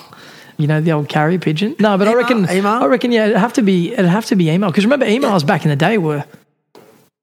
you 0.58 0.68
know, 0.68 0.82
the 0.82 0.92
old 0.94 1.10
carrier 1.10 1.38
pigeon. 1.40 1.76
No, 1.80 1.98
but 1.98 2.08
I 2.08 2.14
reckon, 2.16 2.50
Email? 2.50 2.68
I 2.68 2.86
reckon, 2.86 3.12
yeah, 3.12 3.26
it'd 3.26 3.38
have 3.38 3.54
to 3.54 3.62
be, 3.62 3.94
it'd 3.94 4.06
have 4.06 4.26
to 4.28 4.36
be 4.36 4.50
email. 4.50 4.72
Because 4.72 4.84
remember, 4.86 5.06
emails 5.06 5.46
back 5.46 5.64
in 5.64 5.70
the 5.70 5.76
day 5.76 5.98
were 6.00 6.26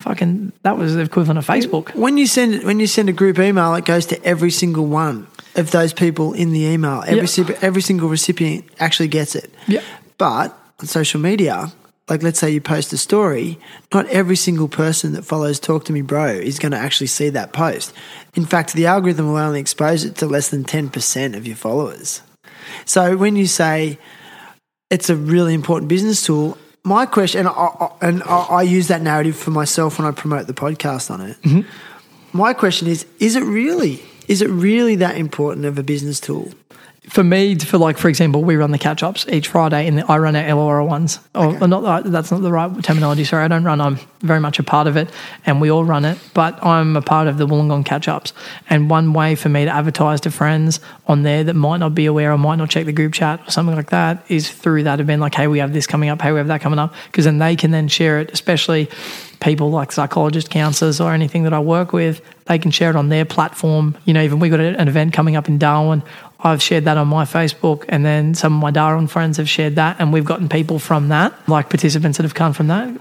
fucking. 0.00 0.52
That 0.62 0.78
was 0.78 0.94
the 0.94 1.00
equivalent 1.02 1.38
of 1.38 1.46
Facebook. 1.46 1.94
When 1.94 2.18
you 2.18 2.26
send 2.26 2.62
when 2.64 2.80
you 2.80 2.86
send 2.86 3.08
a 3.08 3.12
group 3.12 3.38
email, 3.38 3.74
it 3.74 3.84
goes 3.84 4.06
to 4.06 4.22
every 4.24 4.50
single 4.50 4.86
one 4.86 5.26
of 5.56 5.70
those 5.70 5.92
people 5.92 6.32
in 6.32 6.52
the 6.52 6.60
email. 6.64 7.02
Every 7.06 7.20
Yeah. 7.20 7.26
si- 7.26 7.54
every 7.62 7.82
single 7.82 8.08
recipient 8.08 8.64
actually 8.80 9.08
gets 9.08 9.34
it. 9.34 9.52
Yeah. 9.66 9.80
But 10.18 10.56
on 10.80 10.86
social 10.86 11.20
media, 11.20 11.72
like 12.12 12.22
let's 12.22 12.38
say 12.38 12.50
you 12.50 12.60
post 12.60 12.92
a 12.92 12.98
story, 12.98 13.58
not 13.90 14.06
every 14.08 14.36
single 14.36 14.68
person 14.68 15.14
that 15.14 15.22
follows 15.22 15.58
Talk 15.58 15.86
to 15.86 15.94
Me 15.94 16.02
Bro 16.02 16.26
is 16.26 16.58
going 16.58 16.72
to 16.72 16.78
actually 16.78 17.06
see 17.06 17.30
that 17.30 17.54
post. 17.54 17.94
In 18.34 18.44
fact, 18.44 18.74
the 18.74 18.84
algorithm 18.84 19.28
will 19.28 19.38
only 19.38 19.60
expose 19.60 20.04
it 20.04 20.16
to 20.16 20.26
less 20.26 20.50
than 20.50 20.62
10% 20.62 21.34
of 21.34 21.46
your 21.46 21.56
followers. 21.56 22.20
So 22.84 23.16
when 23.16 23.34
you 23.34 23.46
say 23.46 23.98
it's 24.90 25.08
a 25.08 25.16
really 25.16 25.54
important 25.54 25.88
business 25.88 26.22
tool, 26.22 26.58
my 26.84 27.06
question, 27.06 27.46
and 27.46 27.48
I, 27.48 27.52
I, 27.52 27.90
and 28.02 28.22
I, 28.24 28.36
I 28.58 28.62
use 28.62 28.88
that 28.88 29.00
narrative 29.00 29.34
for 29.34 29.50
myself 29.50 29.98
when 29.98 30.06
I 30.06 30.10
promote 30.10 30.46
the 30.46 30.52
podcast 30.52 31.10
on 31.10 31.22
it. 31.22 31.40
Mm-hmm. 31.40 32.36
My 32.36 32.52
question 32.52 32.88
is: 32.88 33.06
Is 33.20 33.36
it 33.36 33.42
really? 33.44 34.02
Is 34.28 34.42
it 34.42 34.50
really 34.50 34.96
that 34.96 35.16
important 35.16 35.64
of 35.64 35.78
a 35.78 35.82
business 35.82 36.20
tool? 36.20 36.52
For 37.08 37.24
me, 37.24 37.58
for 37.58 37.78
like, 37.78 37.98
for 37.98 38.08
example, 38.08 38.44
we 38.44 38.54
run 38.54 38.70
the 38.70 38.78
catch 38.78 39.02
ups 39.02 39.26
each 39.28 39.48
Friday, 39.48 39.88
and 39.88 40.04
I 40.04 40.18
run 40.18 40.36
our 40.36 40.54
LOR 40.54 40.84
ones. 40.84 41.18
Oh, 41.34 41.56
or 41.56 41.64
or 41.64 41.68
not 41.68 42.04
that's 42.04 42.30
not 42.30 42.42
the 42.42 42.52
right 42.52 42.82
terminology. 42.84 43.24
Sorry, 43.24 43.44
I 43.44 43.48
don't 43.48 43.64
run. 43.64 43.80
I'm 43.80 43.98
very 44.20 44.38
much 44.38 44.60
a 44.60 44.62
part 44.62 44.86
of 44.86 44.96
it, 44.96 45.10
and 45.44 45.60
we 45.60 45.68
all 45.68 45.84
run 45.84 46.04
it. 46.04 46.16
But 46.32 46.64
I'm 46.64 46.96
a 46.96 47.02
part 47.02 47.26
of 47.26 47.38
the 47.38 47.46
Wollongong 47.46 47.84
catch 47.84 48.06
ups, 48.06 48.32
and 48.70 48.88
one 48.88 49.12
way 49.14 49.34
for 49.34 49.48
me 49.48 49.64
to 49.64 49.70
advertise 49.70 50.20
to 50.22 50.30
friends 50.30 50.78
on 51.08 51.24
there 51.24 51.42
that 51.42 51.54
might 51.54 51.78
not 51.78 51.92
be 51.92 52.06
aware 52.06 52.32
or 52.32 52.38
might 52.38 52.56
not 52.56 52.70
check 52.70 52.86
the 52.86 52.92
group 52.92 53.14
chat 53.14 53.40
or 53.48 53.50
something 53.50 53.74
like 53.74 53.90
that 53.90 54.24
is 54.28 54.48
through 54.48 54.84
that 54.84 55.00
event. 55.00 55.20
Like, 55.20 55.34
hey, 55.34 55.48
we 55.48 55.58
have 55.58 55.72
this 55.72 55.88
coming 55.88 56.08
up. 56.08 56.22
Hey, 56.22 56.30
we 56.30 56.38
have 56.38 56.46
that 56.46 56.60
coming 56.60 56.78
up, 56.78 56.94
because 57.06 57.24
then 57.24 57.38
they 57.38 57.56
can 57.56 57.72
then 57.72 57.88
share 57.88 58.20
it, 58.20 58.30
especially 58.32 58.88
people 59.40 59.72
like 59.72 59.90
psychologists, 59.90 60.48
counselors, 60.48 61.00
or 61.00 61.12
anything 61.12 61.42
that 61.42 61.52
I 61.52 61.58
work 61.58 61.92
with, 61.92 62.22
they 62.46 62.58
can 62.58 62.70
share 62.70 62.90
it 62.90 62.96
on 62.96 63.08
their 63.08 63.24
platform. 63.24 63.98
You 64.04 64.14
know, 64.14 64.22
even 64.22 64.38
we 64.38 64.48
got 64.48 64.60
an 64.60 64.86
event 64.86 65.12
coming 65.12 65.34
up 65.34 65.48
in 65.48 65.58
Darwin. 65.58 66.02
I've 66.44 66.60
shared 66.60 66.84
that 66.86 66.96
on 66.96 67.06
my 67.08 67.24
Facebook, 67.24 67.84
and 67.88 68.04
then 68.04 68.34
some 68.34 68.54
of 68.54 68.60
my 68.60 68.72
Darwin 68.72 69.06
friends 69.06 69.36
have 69.36 69.48
shared 69.48 69.76
that, 69.76 69.96
and 70.00 70.12
we've 70.12 70.24
gotten 70.24 70.48
people 70.48 70.80
from 70.80 71.08
that, 71.08 71.32
like 71.48 71.70
participants 71.70 72.18
that 72.18 72.24
have 72.24 72.34
come 72.34 72.52
from 72.52 72.66
that. 72.66 72.98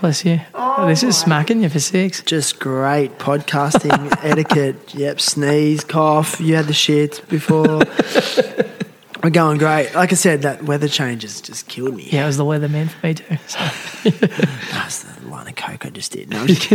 Bless 0.00 0.24
you. 0.24 0.40
this 0.86 1.02
is 1.02 1.18
smacking 1.18 1.62
you 1.62 1.68
for 1.68 1.80
six. 1.80 2.22
Just 2.22 2.58
great 2.58 3.18
podcasting 3.18 4.18
etiquette. 4.24 4.94
Yep, 4.94 5.20
sneeze, 5.20 5.84
cough. 5.84 6.40
You 6.40 6.56
had 6.56 6.66
the 6.66 6.74
shit 6.74 7.22
before. 7.28 7.82
We're 9.22 9.30
going 9.30 9.58
great. 9.58 9.94
Like 9.94 10.12
I 10.12 10.14
said, 10.14 10.42
that 10.42 10.62
weather 10.62 10.88
change 10.88 11.22
has 11.22 11.40
just 11.40 11.66
killed 11.68 11.96
me. 11.96 12.08
Yeah, 12.10 12.24
it 12.24 12.26
was 12.26 12.36
the 12.36 12.44
weather 12.44 12.68
man 12.68 12.88
for 12.88 13.06
me 13.06 13.14
too. 13.14 13.36
So. 13.48 13.58
That's 14.10 15.02
the 15.02 15.28
line 15.28 15.48
of 15.48 15.56
coke 15.56 15.84
I 15.84 15.90
just 15.90 16.12
did. 16.12 16.30
No, 16.30 16.40
I'm 16.40 16.46
just. 16.46 16.70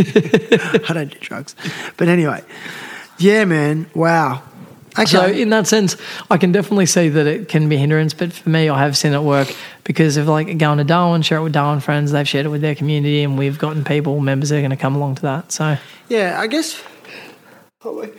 I 0.90 0.92
don't 0.92 1.10
do 1.10 1.18
drugs. 1.18 1.56
But 1.96 2.08
anyway, 2.08 2.44
yeah, 3.18 3.46
man. 3.46 3.88
Wow. 3.94 4.42
Okay. 4.92 5.06
So 5.06 5.26
in 5.26 5.50
that 5.50 5.66
sense, 5.66 5.96
I 6.30 6.36
can 6.36 6.52
definitely 6.52 6.86
see 6.86 7.08
that 7.08 7.26
it 7.26 7.48
can 7.48 7.68
be 7.68 7.76
a 7.76 7.78
hindrance. 7.78 8.12
But 8.12 8.32
for 8.32 8.48
me, 8.48 8.68
I 8.68 8.78
have 8.80 8.96
seen 8.96 9.14
it 9.14 9.22
work 9.22 9.54
because 9.84 10.16
of 10.16 10.28
like 10.28 10.58
going 10.58 10.78
to 10.78 10.84
Darwin, 10.84 11.22
share 11.22 11.38
it 11.38 11.42
with 11.42 11.52
Darwin 11.52 11.80
friends. 11.80 12.12
They've 12.12 12.28
shared 12.28 12.46
it 12.46 12.50
with 12.50 12.60
their 12.60 12.74
community, 12.74 13.22
and 13.22 13.38
we've 13.38 13.58
gotten 13.58 13.84
people, 13.84 14.20
members 14.20 14.50
that 14.50 14.58
are 14.58 14.60
going 14.60 14.70
to 14.70 14.76
come 14.76 14.94
along 14.94 15.16
to 15.16 15.22
that. 15.22 15.52
So 15.52 15.78
Yeah, 16.08 16.38
I 16.38 16.46
guess. 16.46 16.82
Oh 17.84 18.00
my, 18.00 18.10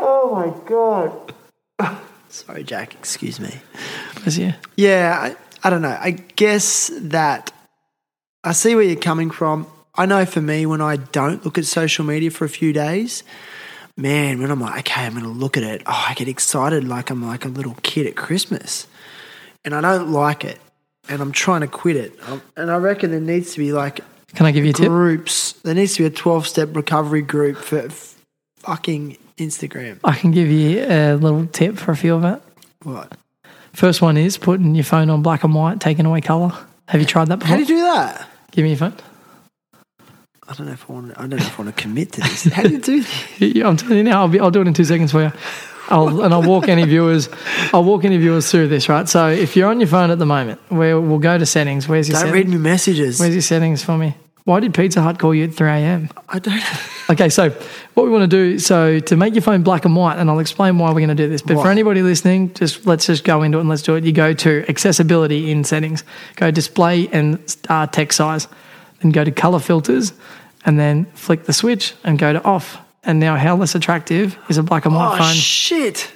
oh 0.00 0.30
my 0.32 0.68
god. 0.68 1.34
Sorry, 2.28 2.64
Jack. 2.64 2.94
Excuse 2.94 3.40
me. 3.40 3.54
bless 4.14 4.38
you. 4.38 4.54
Yeah, 4.76 5.16
I, 5.18 5.36
I 5.66 5.70
don't 5.70 5.82
know. 5.82 5.96
I 6.00 6.10
guess 6.10 6.90
that 6.94 7.52
I 8.44 8.52
see 8.52 8.74
where 8.74 8.84
you're 8.84 8.96
coming 8.96 9.30
from. 9.30 9.66
I 9.94 10.06
know 10.06 10.26
for 10.26 10.40
me, 10.40 10.66
when 10.66 10.80
I 10.80 10.96
don't 10.96 11.44
look 11.44 11.58
at 11.58 11.64
social 11.64 12.04
media 12.04 12.30
for 12.30 12.44
a 12.44 12.48
few 12.48 12.72
days, 12.72 13.24
man, 13.96 14.40
when 14.40 14.50
I'm 14.50 14.60
like, 14.60 14.80
okay, 14.80 15.02
I'm 15.06 15.12
going 15.12 15.24
to 15.24 15.30
look 15.30 15.56
at 15.56 15.62
it, 15.62 15.82
oh, 15.86 16.04
I 16.08 16.14
get 16.14 16.28
excited 16.28 16.86
like 16.86 17.10
I'm 17.10 17.26
like 17.26 17.44
a 17.44 17.48
little 17.48 17.76
kid 17.82 18.06
at 18.06 18.16
Christmas. 18.16 18.86
And 19.64 19.74
I 19.74 19.80
don't 19.80 20.10
like 20.12 20.44
it. 20.44 20.58
And 21.08 21.20
I'm 21.22 21.32
trying 21.32 21.60
to 21.62 21.66
quit 21.68 21.96
it. 21.96 22.12
Um, 22.28 22.42
and 22.56 22.70
I 22.70 22.76
reckon 22.76 23.10
there 23.10 23.20
needs 23.20 23.52
to 23.54 23.58
be 23.58 23.72
like 23.72 24.00
Can 24.34 24.46
I 24.46 24.52
give 24.52 24.64
you 24.64 24.70
a 24.70 24.74
tip? 24.74 24.88
groups. 24.88 25.52
There 25.62 25.74
needs 25.74 25.94
to 25.94 26.02
be 26.02 26.06
a 26.06 26.10
12 26.10 26.46
step 26.46 26.74
recovery 26.76 27.22
group 27.22 27.56
for, 27.58 27.78
f- 27.78 28.16
fucking 28.58 29.16
Instagram. 29.38 29.98
I 30.04 30.14
can 30.14 30.30
give 30.32 30.48
you 30.48 30.84
a 30.84 31.14
little 31.14 31.46
tip 31.46 31.76
for 31.76 31.92
a 31.92 31.96
few 31.96 32.14
of 32.14 32.24
it. 32.24 32.42
What? 32.82 33.16
First 33.72 34.02
one 34.02 34.16
is 34.16 34.38
putting 34.38 34.74
your 34.74 34.84
phone 34.84 35.10
on 35.10 35.22
black 35.22 35.44
and 35.44 35.54
white, 35.54 35.80
taking 35.80 36.06
away 36.06 36.20
color. 36.20 36.52
Have 36.88 37.00
you 37.00 37.06
tried 37.06 37.28
that 37.28 37.38
before? 37.38 37.50
How 37.50 37.56
do 37.56 37.62
you 37.62 37.66
do 37.68 37.80
that? 37.82 38.28
Give 38.52 38.62
me 38.62 38.70
your 38.70 38.78
phone. 38.78 38.94
I 40.48 40.54
don't 40.54 40.66
know 40.66 40.72
if 40.72 40.88
I 40.88 40.92
want. 40.92 41.12
To, 41.12 41.18
I 41.18 41.22
don't 41.22 41.30
know 41.30 41.46
if 41.46 41.58
I 41.58 41.62
want 41.62 41.76
to 41.76 41.82
commit 41.82 42.12
to 42.12 42.20
this. 42.20 42.44
How 42.44 42.62
do 42.62 42.70
you 42.70 42.80
do 42.80 43.02
this? 43.02 43.24
Yeah, 43.38 43.68
I'm 43.68 43.76
telling 43.76 43.98
you 43.98 44.02
now. 44.04 44.22
I'll, 44.22 44.28
be, 44.28 44.40
I'll 44.40 44.50
do 44.50 44.60
it 44.60 44.68
in 44.68 44.74
two 44.74 44.84
seconds 44.84 45.12
for 45.12 45.22
you. 45.22 45.32
I'll, 45.88 46.22
and 46.22 46.34
I'll 46.34 46.42
walk 46.42 46.68
any 46.68 46.84
viewers. 46.84 47.28
I'll 47.72 47.84
walk 47.84 48.04
any 48.04 48.16
viewers 48.16 48.50
through 48.50 48.68
this. 48.68 48.88
Right. 48.88 49.08
So 49.08 49.28
if 49.28 49.56
you're 49.56 49.68
on 49.68 49.80
your 49.80 49.88
phone 49.88 50.10
at 50.10 50.18
the 50.18 50.26
moment, 50.26 50.60
where 50.68 51.00
we'll 51.00 51.18
go 51.18 51.38
to 51.38 51.46
settings. 51.46 51.88
Where's 51.88 52.08
your 52.08 52.14
Don't 52.14 52.28
settings? 52.28 52.46
read 52.46 52.48
me 52.48 52.58
messages. 52.58 53.20
Where's 53.20 53.34
your 53.34 53.42
settings 53.42 53.82
for 53.84 53.96
me? 53.96 54.14
Why 54.44 54.60
did 54.60 54.74
Pizza 54.74 55.02
Hut 55.02 55.18
call 55.18 55.34
you 55.34 55.44
at 55.44 55.54
3 55.54 55.68
a.m.? 55.68 56.08
I 56.28 56.38
don't. 56.38 56.62
Okay, 57.10 57.28
so 57.28 57.50
what 57.94 58.04
we 58.04 58.10
want 58.10 58.22
to 58.22 58.28
do, 58.28 58.60
so 58.60 59.00
to 59.00 59.16
make 59.16 59.34
your 59.34 59.42
phone 59.42 59.62
black 59.64 59.84
and 59.84 59.94
white, 59.96 60.18
and 60.18 60.30
I'll 60.30 60.38
explain 60.38 60.78
why 60.78 60.88
we're 60.90 61.00
going 61.00 61.08
to 61.08 61.16
do 61.16 61.28
this. 61.28 61.42
But 61.42 61.60
for 61.62 61.68
anybody 61.68 62.02
listening, 62.02 62.54
just 62.54 62.86
let's 62.86 63.06
just 63.06 63.24
go 63.24 63.42
into 63.42 63.58
it 63.58 63.62
and 63.62 63.68
let's 63.68 63.82
do 63.82 63.96
it. 63.96 64.04
You 64.04 64.12
go 64.12 64.32
to 64.32 64.64
accessibility 64.68 65.50
in 65.50 65.64
settings, 65.64 66.04
go 66.36 66.52
display 66.52 67.08
and 67.08 67.38
uh, 67.68 67.86
text 67.86 68.18
size, 68.18 68.46
then 69.00 69.10
go 69.10 69.24
to 69.24 69.30
color 69.30 69.58
filters, 69.58 70.12
and 70.64 70.78
then 70.78 71.04
flick 71.14 71.44
the 71.44 71.52
switch 71.52 71.94
and 72.04 72.18
go 72.18 72.32
to 72.32 72.42
off. 72.44 72.78
And 73.04 73.20
now, 73.20 73.36
how 73.36 73.54
less 73.56 73.74
attractive 73.74 74.36
is 74.48 74.58
a 74.58 74.62
black 74.62 74.84
and 74.84 74.94
white 74.94 75.14
Oh 75.14 75.18
phone? 75.18 75.34
shit! 75.34 76.12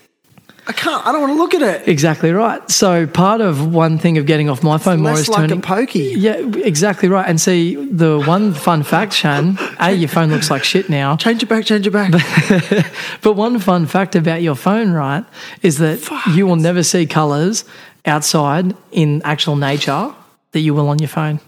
I 0.67 0.73
can't. 0.73 1.05
I 1.05 1.11
don't 1.11 1.21
want 1.23 1.33
to 1.33 1.39
look 1.39 1.55
at 1.55 1.63
it. 1.63 1.89
Exactly 1.89 2.31
right. 2.33 2.69
So 2.71 3.07
part 3.07 3.41
of 3.41 3.73
one 3.73 3.99
thing 3.99 4.19
of 4.19 4.27
getting 4.27 4.49
off 4.49 4.63
my 4.63 4.77
phone 4.79 5.01
more 5.01 5.13
Less 5.13 5.23
is 5.23 5.29
like 5.29 5.39
turning. 5.49 5.59
a 5.59 5.63
pokey. 5.63 6.15
yeah, 6.17 6.35
exactly 6.59 7.09
right. 7.09 7.29
And 7.29 7.41
see, 7.41 7.75
the 7.87 8.21
one 8.21 8.53
fun 8.55 8.83
fact, 8.85 9.13
Shan, 9.15 9.57
a 9.81 9.91
your 9.93 10.09
phone 10.09 10.31
looks 10.31 10.51
like 10.51 10.63
shit 10.63 10.89
now. 10.89 11.17
Change 11.17 11.43
it 11.43 11.49
back. 11.49 11.65
Change 11.65 11.87
it 11.87 11.91
back. 11.93 12.13
But 13.23 13.33
one 13.35 13.59
fun 13.59 13.87
fact 13.87 14.15
about 14.15 14.43
your 14.43 14.55
phone, 14.55 14.93
right, 14.93 15.25
is 15.63 15.79
that 15.79 16.07
you 16.35 16.47
will 16.47 16.57
never 16.57 16.83
see 16.83 17.05
colors 17.07 17.65
outside 18.05 18.75
in 18.93 19.23
actual 19.25 19.57
nature 19.57 20.15
that 20.53 20.61
you 20.61 20.75
will 20.75 20.89
on 20.89 20.99
your 20.99 21.09
phone. 21.09 21.41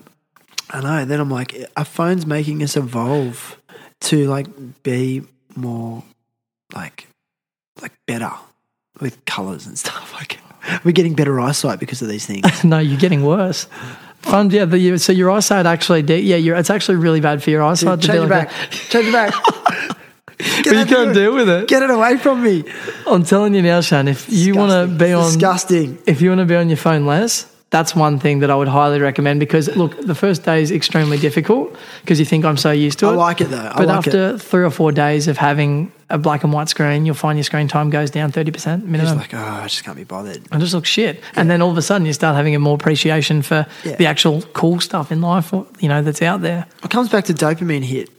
I 0.72 0.80
know. 0.80 1.04
Then 1.04 1.20
I'm 1.20 1.30
like, 1.30 1.54
our 1.76 1.84
phone's 1.84 2.26
making 2.26 2.62
us 2.62 2.76
evolve 2.76 3.60
to 4.02 4.26
like 4.28 4.46
be 4.82 5.22
more 5.54 6.02
like 6.74 7.06
like 7.80 7.92
better 8.06 8.32
with 9.00 9.24
colors 9.24 9.66
and 9.66 9.78
stuff. 9.78 10.12
Like 10.22 10.38
we're 10.84 10.92
getting 10.92 11.14
better 11.14 11.40
eyesight 11.40 11.80
because 11.80 12.02
of 12.02 12.08
these 12.08 12.24
things. 12.24 12.62
no, 12.64 12.78
you're 12.78 12.98
getting 13.00 13.24
worse. 13.24 13.66
Fun, 14.20 14.50
yeah. 14.50 14.64
The, 14.64 14.96
so 14.98 15.12
your 15.12 15.30
eyesight 15.32 15.66
actually, 15.66 16.02
de- 16.02 16.20
yeah, 16.20 16.36
you're, 16.36 16.54
it's 16.54 16.70
actually 16.70 16.96
really 16.96 17.20
bad 17.20 17.42
for 17.42 17.50
your 17.50 17.64
eyesight. 17.64 18.00
to 18.00 18.06
Change 18.06 18.18
it 18.18 18.20
like 18.20 18.48
back. 18.48 18.70
Change 18.70 19.08
it 19.08 19.12
back. 19.12 19.34
Get 20.38 20.64
But 20.64 20.76
you 20.76 20.86
can't 20.86 21.14
deal 21.14 21.34
with 21.34 21.48
it. 21.48 21.66
Get 21.68 21.82
it 21.82 21.90
away 21.90 22.16
from 22.18 22.44
me. 22.44 22.64
I'm 23.06 23.24
telling 23.24 23.54
you 23.54 23.62
now, 23.62 23.80
Shan. 23.80 24.06
If 24.06 24.30
you 24.30 24.54
want 24.54 24.70
to 24.70 24.96
be 24.96 25.12
on, 25.12 25.24
disgusting. 25.24 25.98
if 26.06 26.20
you 26.20 26.28
want 26.28 26.40
to 26.40 26.44
be 26.44 26.54
on 26.54 26.68
your 26.68 26.76
phone 26.76 27.04
less, 27.04 27.51
that's 27.72 27.96
one 27.96 28.18
thing 28.20 28.38
that 28.40 28.50
I 28.50 28.54
would 28.54 28.68
highly 28.68 29.00
recommend 29.00 29.40
because 29.40 29.74
look, 29.76 29.98
the 30.00 30.14
first 30.14 30.44
day 30.44 30.62
is 30.62 30.70
extremely 30.70 31.18
difficult 31.18 31.74
because 32.02 32.20
you 32.20 32.24
think 32.26 32.44
I'm 32.44 32.56
so 32.58 32.70
used 32.70 32.98
to 33.00 33.06
it. 33.06 33.12
I 33.12 33.14
like 33.14 33.40
it 33.40 33.46
though. 33.50 33.70
I 33.72 33.76
But 33.78 33.88
like 33.88 34.06
it. 34.06 34.14
after 34.14 34.38
three 34.38 34.62
or 34.62 34.70
four 34.70 34.92
days 34.92 35.26
of 35.26 35.36
having 35.38 35.90
a 36.10 36.18
black 36.18 36.44
and 36.44 36.52
white 36.52 36.68
screen, 36.68 37.06
you'll 37.06 37.14
find 37.14 37.38
your 37.38 37.44
screen 37.44 37.68
time 37.68 37.88
goes 37.88 38.10
down 38.10 38.30
30% 38.30 38.84
minimum. 38.84 39.18
It's 39.18 39.32
like, 39.32 39.34
oh, 39.34 39.38
I 39.62 39.66
just 39.68 39.82
can't 39.84 39.96
be 39.96 40.04
bothered. 40.04 40.42
and 40.52 40.60
just 40.60 40.74
looks 40.74 40.90
shit. 40.90 41.20
And 41.34 41.50
then 41.50 41.62
all 41.62 41.70
of 41.70 41.78
a 41.78 41.82
sudden 41.82 42.06
you 42.06 42.12
start 42.12 42.36
having 42.36 42.54
a 42.54 42.58
more 42.58 42.74
appreciation 42.74 43.40
for 43.42 43.66
Yeah. 43.84 43.96
the 43.96 44.06
actual 44.06 44.42
cool 44.52 44.78
stuff 44.78 45.10
in 45.10 45.22
life, 45.22 45.52
you 45.80 45.88
know, 45.88 46.02
that's 46.02 46.20
out 46.22 46.42
there. 46.42 46.66
It 46.84 46.90
comes 46.90 47.08
back 47.08 47.24
to 47.24 47.32
dopamine 47.32 47.82
hit. 47.84 48.10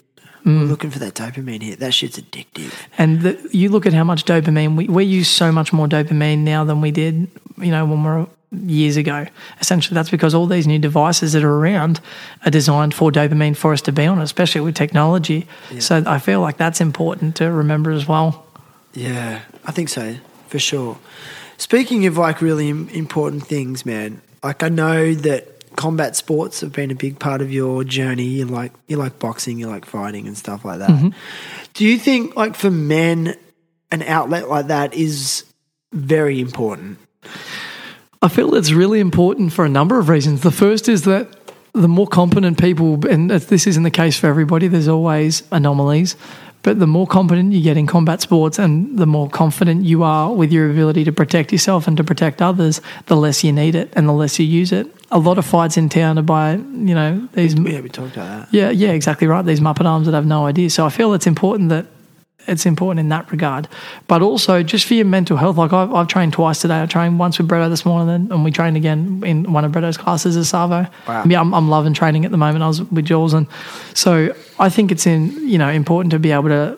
Mm. 0.43 0.61
We're 0.61 0.65
looking 0.65 0.89
for 0.89 0.99
that 0.99 1.13
dopamine 1.13 1.61
hit. 1.61 1.79
That 1.79 1.93
shit's 1.93 2.19
addictive. 2.19 2.73
And 2.97 3.21
the, 3.21 3.49
you 3.53 3.69
look 3.69 3.85
at 3.85 3.93
how 3.93 4.03
much 4.03 4.25
dopamine, 4.25 4.75
we, 4.75 4.87
we 4.87 5.05
use 5.05 5.27
so 5.29 5.51
much 5.51 5.71
more 5.71 5.87
dopamine 5.87 6.39
now 6.39 6.65
than 6.65 6.81
we 6.81 6.89
did, 6.91 7.27
you 7.59 7.71
know, 7.71 7.85
when 7.85 8.03
we 8.03 8.09
were 8.09 8.27
years 8.53 8.97
ago. 8.97 9.25
Essentially, 9.59 9.95
that's 9.95 10.09
because 10.09 10.33
all 10.33 10.47
these 10.47 10.67
new 10.67 10.79
devices 10.79 11.33
that 11.33 11.43
are 11.43 11.55
around 11.55 11.99
are 12.45 12.51
designed 12.51 12.93
for 12.93 13.11
dopamine 13.11 13.57
for 13.57 13.73
us 13.73 13.81
to 13.81 13.91
be 13.91 14.05
on, 14.05 14.19
especially 14.19 14.61
with 14.61 14.75
technology. 14.75 15.47
So 15.79 16.03
I 16.05 16.19
feel 16.19 16.41
like 16.41 16.57
that's 16.57 16.81
important 16.81 17.35
to 17.37 17.51
remember 17.51 17.91
as 17.91 18.07
well. 18.07 18.45
Yeah, 18.93 19.41
I 19.65 19.71
think 19.71 19.89
so 19.89 20.15
for 20.47 20.59
sure. 20.59 20.97
Speaking 21.57 22.05
of 22.05 22.17
like 22.17 22.41
really 22.41 22.69
important 22.69 23.45
things, 23.45 23.85
man. 23.85 24.21
Like 24.43 24.61
I 24.61 24.69
know 24.69 25.13
that 25.13 25.75
combat 25.75 26.15
sports 26.15 26.61
have 26.61 26.71
been 26.71 26.91
a 26.91 26.95
big 26.95 27.19
part 27.19 27.41
of 27.41 27.51
your 27.51 27.83
journey. 27.83 28.25
You 28.25 28.45
like 28.45 28.71
you 28.87 28.97
like 28.97 29.19
boxing, 29.19 29.57
you 29.59 29.67
like 29.67 29.85
fighting 29.85 30.27
and 30.27 30.37
stuff 30.37 30.65
like 30.65 30.79
that. 30.79 30.89
Mm-hmm. 30.89 31.09
Do 31.73 31.85
you 31.85 31.97
think 31.97 32.35
like 32.35 32.55
for 32.55 32.69
men, 32.69 33.35
an 33.91 34.03
outlet 34.03 34.49
like 34.49 34.67
that 34.67 34.93
is 34.93 35.45
very 35.91 36.39
important? 36.39 36.99
I 38.23 38.29
feel 38.29 38.55
it's 38.55 38.71
really 38.71 39.01
important 39.01 39.51
for 39.51 39.65
a 39.65 39.69
number 39.69 39.99
of 39.99 40.07
reasons. 40.07 40.41
The 40.41 40.51
first 40.51 40.87
is 40.87 41.01
that 41.01 41.27
the 41.73 41.89
more 41.89 42.07
competent 42.07 42.57
people, 42.57 43.05
and 43.05 43.29
this 43.29 43.67
isn't 43.67 43.83
the 43.83 43.91
case 43.91 44.17
for 44.17 44.27
everybody, 44.27 44.69
there's 44.69 44.87
always 44.87 45.43
anomalies, 45.51 46.15
but 46.61 46.79
the 46.79 46.87
more 46.87 47.05
competent 47.05 47.51
you 47.51 47.61
get 47.61 47.75
in 47.75 47.85
combat 47.85 48.21
sports 48.21 48.57
and 48.57 48.97
the 48.97 49.05
more 49.05 49.29
confident 49.29 49.83
you 49.83 50.03
are 50.03 50.31
with 50.31 50.53
your 50.53 50.71
ability 50.71 51.03
to 51.03 51.11
protect 51.11 51.51
yourself 51.51 51.85
and 51.85 51.97
to 51.97 52.03
protect 52.05 52.41
others, 52.41 52.79
the 53.07 53.17
less 53.17 53.43
you 53.43 53.51
need 53.51 53.75
it 53.75 53.91
and 53.91 54.07
the 54.07 54.13
less 54.13 54.39
you 54.39 54.45
use 54.45 54.71
it. 54.71 54.87
A 55.11 55.19
lot 55.19 55.37
of 55.37 55.45
fights 55.45 55.75
in 55.75 55.89
town 55.89 56.17
are 56.17 56.21
by, 56.21 56.53
you 56.53 56.95
know, 56.95 57.27
these. 57.33 57.55
Yeah, 57.55 57.81
we 57.81 57.89
talked 57.89 58.13
about 58.13 58.51
that. 58.51 58.53
Yeah, 58.53 58.69
yeah, 58.69 58.91
exactly 58.91 59.27
right. 59.27 59.45
These 59.45 59.59
Muppet 59.59 59.85
arms 59.85 60.05
that 60.05 60.13
have 60.13 60.25
no 60.25 60.45
idea. 60.45 60.69
So 60.69 60.85
I 60.85 60.89
feel 60.89 61.13
it's 61.13 61.27
important 61.27 61.67
that 61.69 61.87
it's 62.47 62.65
important 62.65 62.99
in 62.99 63.09
that 63.09 63.31
regard. 63.31 63.67
But 64.07 64.21
also 64.21 64.63
just 64.63 64.85
for 64.85 64.93
your 64.93 65.05
mental 65.05 65.37
health. 65.37 65.57
Like 65.57 65.73
I've, 65.73 65.93
I've 65.93 66.07
trained 66.07 66.33
twice 66.33 66.61
today. 66.61 66.81
I 66.81 66.85
trained 66.85 67.19
once 67.19 67.37
with 67.37 67.47
Bretto 67.47 67.69
this 67.69 67.85
morning 67.85 68.31
and 68.31 68.43
we 68.43 68.51
trained 68.51 68.77
again 68.77 69.23
in 69.25 69.51
one 69.53 69.65
of 69.65 69.71
Bretto's 69.71 69.97
classes 69.97 70.35
as 70.37 70.49
Savo. 70.49 70.87
Wow. 71.07 71.23
Yeah, 71.25 71.41
I'm, 71.41 71.53
I'm 71.53 71.69
loving 71.69 71.93
training 71.93 72.25
at 72.25 72.31
the 72.31 72.37
moment. 72.37 72.63
I 72.63 72.67
was 72.67 72.83
with 72.83 73.05
Jules. 73.05 73.33
And 73.33 73.47
so 73.93 74.35
I 74.59 74.69
think 74.69 74.91
it's 74.91 75.05
in, 75.07 75.47
you 75.47 75.57
know, 75.57 75.69
important 75.69 76.11
to 76.11 76.19
be 76.19 76.31
able 76.31 76.49
to 76.49 76.77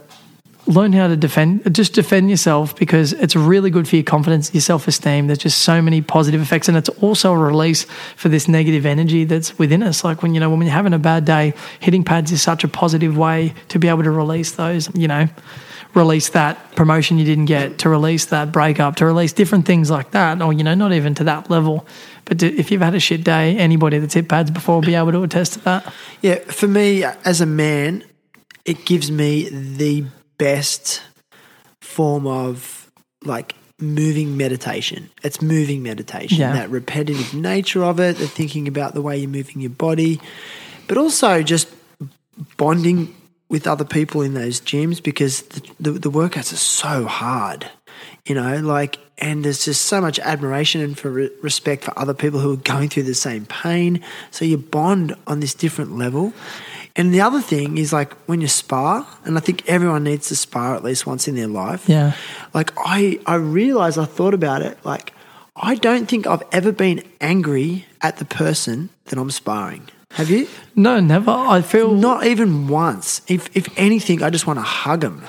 learn 0.68 0.94
how 0.94 1.08
to 1.08 1.16
defend 1.16 1.74
just 1.74 1.94
defend 1.94 2.30
yourself 2.30 2.76
because 2.76 3.14
it's 3.14 3.36
really 3.36 3.70
good 3.70 3.88
for 3.88 3.96
your 3.96 4.04
confidence 4.04 4.54
your 4.54 4.62
self-esteem. 4.62 5.28
There's 5.28 5.40
just 5.40 5.62
so 5.62 5.82
many 5.82 6.02
positive 6.02 6.42
effects 6.42 6.68
and 6.68 6.78
it's 6.78 6.90
also 6.90 7.34
a 7.34 7.38
release 7.38 7.84
for 8.16 8.30
this 8.30 8.48
negative 8.48 8.86
energy 8.86 9.26
that's 9.26 9.58
within 9.60 9.84
us. 9.84 10.04
Like 10.04 10.24
when 10.24 10.34
you 10.34 10.40
know 10.40 10.50
when 10.50 10.62
you're 10.62 10.72
having 10.72 10.94
a 10.94 11.00
bad 11.00 11.26
day 11.26 11.54
hitting 11.80 12.04
pads 12.04 12.32
is 12.32 12.42
such 12.42 12.64
a 12.64 12.68
positive 12.68 13.18
way 13.18 13.54
to 13.70 13.80
be 13.80 13.88
able 13.88 14.04
to 14.04 14.12
release 14.12 14.54
those 14.54 14.94
you 14.96 15.08
know 15.08 15.28
release 15.94 16.30
that 16.30 16.76
promotion 16.76 17.18
you 17.18 17.26
didn't 17.26 17.46
get 17.46 17.78
to 17.80 17.90
release 17.90 18.26
that 18.26 18.52
breakup 18.52 18.98
to 18.98 19.06
release 19.06 19.32
different 19.32 19.66
things 19.66 19.90
like 19.90 20.12
that 20.12 20.42
or 20.42 20.52
you 20.52 20.64
know 20.64 20.74
not 20.74 20.92
even 20.94 21.14
to 21.16 21.24
that 21.24 21.50
level. 21.50 21.86
But 22.26 22.40
to, 22.40 22.48
if 22.48 22.72
you've 22.72 22.82
had 22.82 22.96
a 22.96 23.00
shit 23.00 23.24
day 23.24 23.56
anybody 23.58 24.00
that's 24.00 24.16
hit 24.16 24.28
pads 24.28 24.50
before 24.50 24.76
will 24.76 24.82
be 24.82 24.96
able 24.96 25.12
to 25.12 25.24
attest 25.24 25.54
to 25.54 25.60
that. 25.66 25.94
Yeah, 26.22 26.40
for 26.40 26.68
me 26.68 27.04
as 27.04 27.40
a 27.40 27.46
man, 27.46 28.04
it 28.66 28.84
gives 28.86 29.12
me 29.12 29.48
the 29.50 30.06
best 30.38 31.02
form 31.82 32.28
of 32.28 32.92
like 33.24 33.56
moving 33.80 34.38
meditation. 34.38 35.10
It's 35.24 35.42
moving 35.42 35.84
meditation, 35.84 36.40
Yeah. 36.40 36.54
that 36.54 36.70
repetitive 36.70 37.34
nature 37.34 37.84
of 37.84 38.00
it, 38.00 38.18
the 38.18 38.28
thinking 38.28 38.68
about 38.68 38.94
the 38.94 39.02
way 39.02 39.18
you're 39.18 39.30
moving 39.30 39.62
your 39.62 39.70
body, 39.72 40.22
but 40.88 40.98
also 40.98 41.42
just 41.44 41.68
bonding 42.58 43.14
with 43.50 43.68
other 43.68 43.86
people 43.86 44.22
in 44.22 44.34
those 44.34 44.60
gyms 44.60 45.02
because 45.02 45.42
the, 45.44 45.62
the, 45.80 45.92
the 45.92 46.12
workouts 46.12 46.52
are 46.52 46.58
so 46.58 47.06
hard, 47.06 47.70
you 48.26 48.34
know, 48.36 48.58
like, 48.60 48.98
and 49.18 49.46
there's 49.46 49.64
just 49.66 49.84
so 49.84 50.02
much 50.02 50.20
admiration 50.20 50.82
and 50.82 50.98
for 50.98 51.10
re- 51.10 51.30
respect 51.42 51.84
for 51.84 51.98
other 51.98 52.14
people 52.14 52.40
who 52.40 52.54
are 52.54 52.58
going 52.58 52.90
through 52.90 53.04
the 53.04 53.14
same 53.14 53.46
pain. 53.46 54.04
So 54.32 54.46
you 54.46 54.58
bond 54.58 55.16
on 55.28 55.40
this 55.42 55.54
different 55.54 55.98
level. 55.98 56.34
And 56.96 57.14
the 57.14 57.22
other 57.22 57.42
thing 57.42 57.78
is 57.78 57.92
like 57.92 58.14
when 58.26 58.40
you 58.42 58.48
spar, 58.48 59.06
and 59.26 59.38
I 59.38 59.42
think 59.42 59.68
everyone 59.68 60.04
needs 60.04 60.30
to 60.30 60.36
spar 60.36 60.76
at 60.76 60.84
least 60.84 61.06
once 61.06 61.28
in 61.28 61.36
their 61.36 61.48
life. 61.48 61.90
Yeah. 61.90 62.14
Like 62.54 62.72
I, 62.78 63.20
I 63.26 63.36
realized, 63.36 64.00
I 64.00 64.06
thought 64.06 64.34
about 64.34 64.62
it, 64.62 64.78
like 64.86 65.12
I 65.56 65.76
don't 65.76 66.08
think 66.08 66.26
I've 66.26 66.44
ever 66.52 66.72
been 66.72 67.04
angry 67.20 67.86
at 68.02 68.18
the 68.18 68.26
person 68.26 68.90
that 69.06 69.20
I'm 69.20 69.32
sparring. 69.32 69.90
Have 70.12 70.30
you? 70.30 70.48
no 70.76 71.02
never 71.02 71.32
i 71.32 71.62
feel 71.62 71.94
Not 71.94 72.26
even 72.26 72.70
once. 72.70 73.22
If 73.28 73.50
if 73.56 73.68
anything, 73.78 74.24
I 74.24 74.30
just 74.30 74.48
want 74.48 74.60
to 74.60 74.64
hug 74.64 75.02
them. 75.02 75.24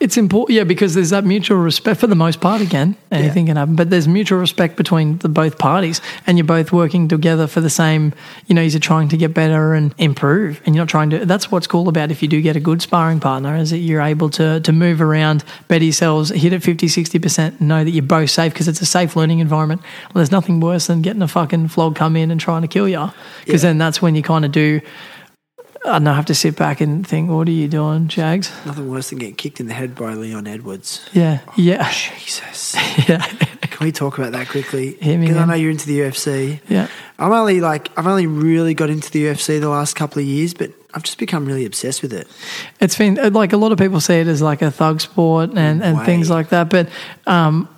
It's 0.00 0.16
important, 0.16 0.56
yeah, 0.56 0.62
because 0.62 0.94
there's 0.94 1.10
that 1.10 1.24
mutual 1.24 1.58
respect 1.58 1.98
for 1.98 2.06
the 2.06 2.14
most 2.14 2.40
part. 2.40 2.60
Again, 2.60 2.94
anything 3.10 3.46
can 3.46 3.56
happen, 3.56 3.74
but 3.74 3.90
there's 3.90 4.06
mutual 4.06 4.38
respect 4.38 4.76
between 4.76 5.18
the 5.18 5.28
both 5.28 5.58
parties, 5.58 6.00
and 6.24 6.38
you're 6.38 6.46
both 6.46 6.70
working 6.72 7.08
together 7.08 7.48
for 7.48 7.60
the 7.60 7.68
same. 7.70 8.12
You 8.46 8.54
know, 8.54 8.62
you're 8.62 8.78
trying 8.78 9.08
to 9.08 9.16
get 9.16 9.34
better 9.34 9.74
and 9.74 9.92
improve, 9.98 10.60
and 10.64 10.76
you're 10.76 10.82
not 10.82 10.88
trying 10.88 11.10
to. 11.10 11.26
That's 11.26 11.50
what's 11.50 11.66
cool 11.66 11.88
about 11.88 12.12
if 12.12 12.22
you 12.22 12.28
do 12.28 12.40
get 12.40 12.54
a 12.54 12.60
good 12.60 12.80
sparring 12.80 13.18
partner, 13.18 13.56
is 13.56 13.70
that 13.70 13.78
you're 13.78 14.00
able 14.00 14.30
to 14.30 14.60
to 14.60 14.72
move 14.72 15.02
around, 15.02 15.42
better 15.66 15.84
yourselves, 15.84 16.30
hit 16.30 16.52
at 16.52 16.62
50, 16.62 16.86
60 16.86 17.18
percent, 17.18 17.60
know 17.60 17.82
that 17.82 17.90
you're 17.90 18.02
both 18.04 18.30
safe 18.30 18.52
because 18.52 18.68
it's 18.68 18.80
a 18.80 18.86
safe 18.86 19.16
learning 19.16 19.40
environment. 19.40 19.80
Well, 19.80 20.20
there's 20.20 20.30
nothing 20.30 20.60
worse 20.60 20.86
than 20.86 21.02
getting 21.02 21.22
a 21.22 21.28
fucking 21.28 21.68
flog 21.68 21.96
come 21.96 22.14
in 22.16 22.30
and 22.30 22.40
trying 22.40 22.62
to 22.62 22.68
kill 22.68 22.88
you, 22.88 23.10
because 23.44 23.64
Yeah. 23.64 23.70
then 23.70 23.78
that's 23.78 24.00
when 24.00 24.14
you 24.14 24.22
kind 24.22 24.44
of 24.44 24.52
do 24.52 24.80
I 25.84 25.98
know 25.98 26.12
I 26.12 26.14
have 26.16 26.26
to 26.26 26.34
sit 26.34 26.56
back 26.56 26.80
and 26.80 27.06
think, 27.06 27.30
what 27.30 27.48
are 27.48 27.52
you 27.52 27.68
doing, 27.68 28.08
Jags? 28.08 28.50
Nothing 28.66 28.90
worse 28.90 29.10
than 29.10 29.18
getting 29.18 29.36
kicked 29.36 29.60
in 29.60 29.66
the 29.68 29.74
head 29.74 29.94
by 29.94 30.14
Leon 30.14 30.46
Edwards. 30.46 31.08
Yeah, 31.12 31.40
yeah, 31.56 31.90
Jesus. 31.90 32.74
yeah, 33.08 33.18
Can 33.60 33.86
we 33.86 33.92
talk 33.92 34.18
about 34.18 34.32
that 34.32 34.48
quickly? 34.48 34.92
Because 35.00 35.36
I 35.36 35.44
know 35.44 35.54
you're 35.54 35.70
into 35.70 35.86
the 35.86 36.00
UFC. 36.00 36.60
yeah. 36.68 36.88
I'm 37.18 37.32
only 37.32 37.60
like 37.60 37.90
I've 37.98 38.06
only 38.06 38.26
really 38.26 38.74
got 38.74 38.90
into 38.90 39.10
the 39.10 39.24
UFC 39.26 39.60
the 39.60 39.68
last 39.68 39.94
couple 39.96 40.20
of 40.20 40.26
years, 40.26 40.54
but 40.54 40.70
I've 40.94 41.02
just 41.02 41.18
become 41.18 41.46
really 41.46 41.64
obsessed 41.64 42.02
with 42.02 42.12
it. 42.12 42.28
It's 42.80 42.96
been 42.96 43.14
like 43.32 43.52
a 43.52 43.56
lot 43.56 43.72
of 43.72 43.78
people 43.78 44.00
see 44.00 44.14
it 44.14 44.26
as 44.26 44.40
like 44.40 44.62
a 44.62 44.70
thug 44.70 45.00
sport 45.00 45.50
and, 45.50 45.82
and 45.82 45.98
Way. 45.98 46.04
things 46.04 46.30
like 46.30 46.50
that. 46.50 46.70
But 46.70 46.88
um, 47.26 47.68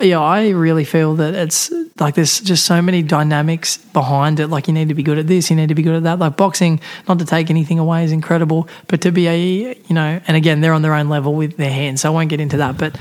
yeah, 0.00 0.20
I 0.20 0.50
really 0.50 0.84
feel 0.84 1.14
that 1.16 1.34
it's 1.34 1.70
like 1.98 2.14
there's 2.14 2.40
just 2.40 2.64
so 2.64 2.80
many 2.80 3.02
dynamics 3.02 3.76
behind 3.78 4.40
it. 4.40 4.48
Like 4.48 4.68
you 4.68 4.74
need 4.74 4.88
to 4.88 4.94
be 4.94 5.02
good 5.02 5.18
at 5.18 5.26
this, 5.26 5.50
you 5.50 5.56
need 5.56 5.68
to 5.68 5.74
be 5.74 5.82
good 5.82 5.96
at 5.96 6.02
that. 6.04 6.18
Like 6.18 6.36
boxing, 6.36 6.80
not 7.08 7.18
to 7.18 7.24
take 7.24 7.50
anything 7.50 7.78
away, 7.78 8.04
is 8.04 8.12
incredible, 8.12 8.68
but 8.88 9.02
to 9.02 9.12
be 9.12 9.28
a 9.28 9.38
you 9.38 9.94
know, 9.94 10.20
and 10.26 10.36
again, 10.36 10.60
they're 10.60 10.72
on 10.72 10.82
their 10.82 10.94
own 10.94 11.08
level 11.08 11.34
with 11.34 11.56
their 11.56 11.70
hands, 11.70 12.00
so 12.00 12.10
I 12.10 12.12
won't 12.12 12.30
get 12.30 12.40
into 12.40 12.58
that. 12.58 12.78
But 12.78 12.98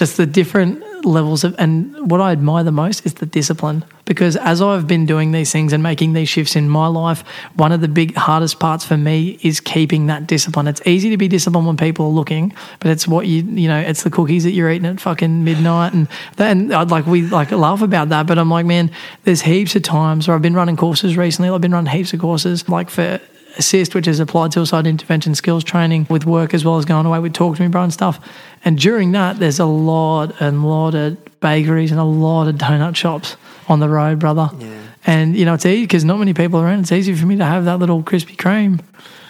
just 0.00 0.16
the 0.16 0.24
different 0.24 0.82
levels 1.04 1.44
of 1.44 1.54
and 1.58 2.10
what 2.10 2.22
I 2.22 2.32
admire 2.32 2.64
the 2.64 2.72
most 2.72 3.04
is 3.04 3.12
the 3.14 3.26
discipline. 3.26 3.84
Because 4.06 4.34
as 4.34 4.62
I've 4.62 4.86
been 4.86 5.04
doing 5.04 5.32
these 5.32 5.52
things 5.52 5.74
and 5.74 5.82
making 5.82 6.14
these 6.14 6.28
shifts 6.28 6.56
in 6.56 6.70
my 6.70 6.86
life 6.86 7.22
one 7.56 7.70
of 7.70 7.82
the 7.82 7.86
big 7.86 8.14
hardest 8.14 8.58
parts 8.58 8.82
for 8.82 8.96
me 8.96 9.38
is 9.42 9.60
keeping 9.60 10.06
that 10.06 10.26
discipline. 10.26 10.68
It's 10.68 10.80
easy 10.86 11.10
to 11.10 11.18
be 11.18 11.28
disciplined 11.28 11.66
when 11.66 11.76
people 11.76 12.06
are 12.06 12.12
looking 12.12 12.54
but 12.78 12.90
it's 12.90 13.06
what 13.06 13.26
you 13.26 13.42
you 13.42 13.68
know 13.68 13.78
it's 13.78 14.02
the 14.02 14.10
cookies 14.10 14.44
that 14.44 14.52
you're 14.52 14.70
eating 14.70 14.86
at 14.86 15.00
fucking 15.00 15.44
midnight 15.44 15.92
and 15.92 16.08
then 16.36 16.72
I'd 16.72 16.90
like 16.90 17.06
we 17.06 17.26
like 17.26 17.50
laugh 17.50 17.82
about 17.82 18.08
that 18.08 18.26
but 18.26 18.38
I'm 18.38 18.48
like 18.48 18.64
man 18.64 18.90
there's 19.24 19.42
heaps 19.42 19.76
of 19.76 19.82
times 19.82 20.28
where 20.28 20.34
I've 20.34 20.42
been 20.42 20.54
running 20.54 20.78
courses 20.78 21.14
recently. 21.14 21.50
I've 21.50 21.60
been 21.60 21.72
running 21.72 21.92
heaps 21.92 22.14
of 22.14 22.20
courses 22.20 22.70
like 22.70 22.88
for 22.88 23.20
ASIST, 23.56 23.94
which 23.94 24.06
is 24.06 24.20
applied 24.20 24.52
suicide 24.52 24.86
intervention 24.86 25.34
skills 25.34 25.64
training 25.64 26.06
with 26.08 26.24
work 26.24 26.54
as 26.54 26.64
well 26.64 26.78
as 26.78 26.84
going 26.84 27.06
away 27.06 27.18
with 27.18 27.32
talk 27.32 27.56
to 27.56 27.62
me, 27.62 27.68
bro, 27.68 27.82
and 27.82 27.92
stuff. 27.92 28.20
And 28.64 28.78
during 28.78 29.12
that, 29.12 29.38
there's 29.38 29.58
a 29.58 29.64
lot 29.64 30.40
and 30.40 30.64
lot 30.64 30.94
of 30.94 31.18
bakeries 31.40 31.90
and 31.90 32.00
a 32.00 32.04
lot 32.04 32.48
of 32.48 32.56
donut 32.56 32.96
shops 32.96 33.36
on 33.68 33.80
the 33.80 33.88
road, 33.88 34.18
brother. 34.18 34.50
Yeah. 34.58 34.80
And 35.06 35.36
you 35.36 35.44
know, 35.44 35.54
it's 35.54 35.66
easy 35.66 35.82
because 35.82 36.04
not 36.04 36.18
many 36.18 36.34
people 36.34 36.60
are 36.60 36.66
around. 36.66 36.80
It's 36.80 36.92
easy 36.92 37.14
for 37.14 37.26
me 37.26 37.36
to 37.36 37.44
have 37.44 37.64
that 37.64 37.78
little 37.78 38.02
Krispy 38.02 38.36
Kreme, 38.36 38.80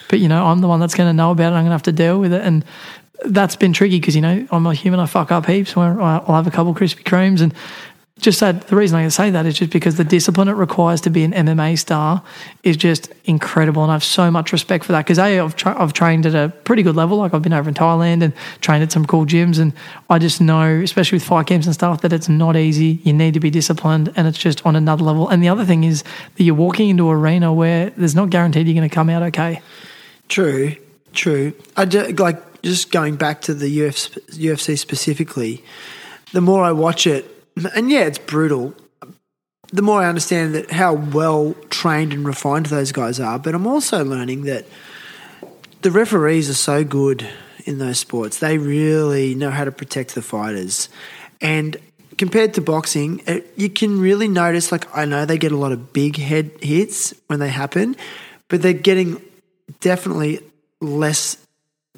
but 0.09 0.19
you 0.19 0.29
know, 0.29 0.47
I'm 0.47 0.61
the 0.61 0.69
one 0.69 0.81
that's 0.81 0.95
going 0.95 1.09
to 1.09 1.15
know 1.15 1.31
about 1.31 1.53
it. 1.53 1.57
I'm 1.57 1.63
going 1.63 1.67
to 1.67 1.73
have 1.73 1.83
to 1.85 1.93
deal 1.93 2.19
with 2.19 2.33
it, 2.33 2.43
and 2.43 2.65
that's 3.27 3.55
been 3.55 3.73
tricky 3.73 4.01
because 4.01 4.17
you 4.17 4.23
know 4.23 4.47
I'm 4.51 4.67
a 4.67 4.75
human. 4.75 4.99
I 4.99 5.07
fuck 5.07 5.31
up 5.31 5.47
heaps. 5.47 5.77
Where 5.77 6.01
I'll 6.01 6.35
have 6.35 6.47
a 6.47 6.51
couple 6.51 6.75
Krispy 6.75 7.05
Kremes 7.05 7.41
and 7.41 7.55
just 8.21 8.41
that 8.41 8.69
the 8.69 8.77
reason 8.77 8.97
I 8.99 9.03
can 9.03 9.11
say 9.11 9.31
that 9.31 9.47
is 9.47 9.59
just 9.59 9.71
because 9.73 9.97
the 9.97 10.05
discipline 10.05 10.49
it 10.49 10.53
requires 10.53 11.01
to 11.03 11.11
be 11.11 11.25
an 11.25 11.33
MMA 11.33 11.79
star 11.79 12.23
is 12.63 12.77
just 12.77 13.13
incredible, 13.25 13.83
and 13.83 13.91
I 13.91 13.95
have 13.95 14.05
so 14.05 14.31
much 14.31 14.53
respect 14.53 14.85
for 14.85 14.93
that. 14.93 15.05
Because 15.05 15.19
a 15.19 15.41
I've 15.41 15.57
tra- 15.57 15.81
I've 15.81 15.93
trained 15.93 16.27
at 16.27 16.35
a 16.35 16.51
pretty 16.65 16.83
good 16.83 16.97
level, 16.97 17.19
like 17.19 17.35
I've 17.35 17.43
been 17.43 17.53
over 17.53 17.69
in 17.69 17.75
Thailand 17.75 18.23
and 18.23 18.33
trained 18.61 18.83
at 18.83 18.93
some 18.93 19.07
cool 19.07 19.27
gyms, 19.27 19.59
and 19.59 19.73
I 20.09 20.19
just 20.19 20.41
know, 20.41 20.81
especially 20.81 21.17
with 21.17 21.25
fight 21.25 21.47
camps 21.47 21.67
and 21.67 21.75
stuff, 21.75 22.03
that 22.03 22.13
it's 22.13 22.29
not 22.29 22.57
easy. 22.57 23.01
You 23.03 23.13
need 23.13 23.35
to 23.35 23.41
be 23.41 23.51
disciplined, 23.51 24.13
and 24.17 24.27
it's 24.27 24.39
just 24.39 24.65
on 24.67 24.77
another 24.77 25.05
level. 25.05 25.29
And 25.29 25.43
the 25.43 25.49
other 25.49 25.65
thing 25.65 25.85
is 25.85 26.05
that 26.37 26.45
you're 26.45 26.55
walking 26.55 26.91
into 26.91 27.11
an 27.11 27.17
arena 27.17 27.53
where 27.53 27.91
there's 27.91 28.15
not 28.15 28.31
guaranteed 28.31 28.67
you're 28.67 28.75
going 28.75 28.89
to 28.89 28.95
come 28.95 29.11
out 29.11 29.23
okay. 29.25 29.63
True, 30.29 30.77
true. 31.13 31.55
I 31.77 31.87
ju- 31.87 32.15
like 32.19 32.63
just 32.63 32.91
going 32.91 33.17
back 33.17 33.43
to 33.43 33.55
the 33.55 33.79
UFC 33.79 34.79
specifically. 34.79 35.65
The 36.33 36.41
more 36.41 36.63
I 36.63 36.73
watch 36.73 37.07
it, 37.07 37.40
and 37.75 37.91
yeah, 37.91 38.01
it's 38.01 38.19
brutal. 38.19 38.75
The 39.73 39.83
more 39.83 40.03
I 40.03 40.09
understand 40.09 40.55
that 40.55 40.71
how 40.71 40.95
well 40.95 41.55
trained 41.71 42.13
and 42.13 42.27
refined 42.27 42.67
those 42.67 42.91
guys 42.93 43.21
are, 43.21 43.39
but 43.39 43.55
I'm 43.55 43.67
also 43.67 44.05
learning 44.05 44.43
that 44.43 44.67
the 45.83 45.91
referees 45.91 46.51
are 46.51 46.55
so 46.55 46.85
good 46.85 47.29
in 47.67 47.79
those 47.79 47.99
sports. 47.99 48.39
They 48.39 48.59
really 48.59 49.35
know 49.35 49.51
how 49.51 49.65
to 49.65 49.73
protect 49.73 50.15
the 50.15 50.23
fighters, 50.23 50.89
and 51.41 51.77
compared 52.19 52.53
to 52.55 52.61
boxing, 52.61 53.23
it, 53.27 53.51
you 53.57 53.71
can 53.71 54.01
really 54.01 54.29
notice. 54.29 54.73
Like 54.73 54.95
I 54.97 55.05
know 55.05 55.25
they 55.25 55.39
get 55.39 55.53
a 55.53 55.57
lot 55.57 55.73
of 55.73 55.93
big 55.93 56.17
head 56.17 56.51
hits 56.61 57.15
when 57.29 57.39
they 57.39 57.49
happen, 57.49 57.97
but 58.49 58.63
they're 58.63 58.73
getting 58.73 59.23
definitely 59.81 60.41
less 60.81 61.37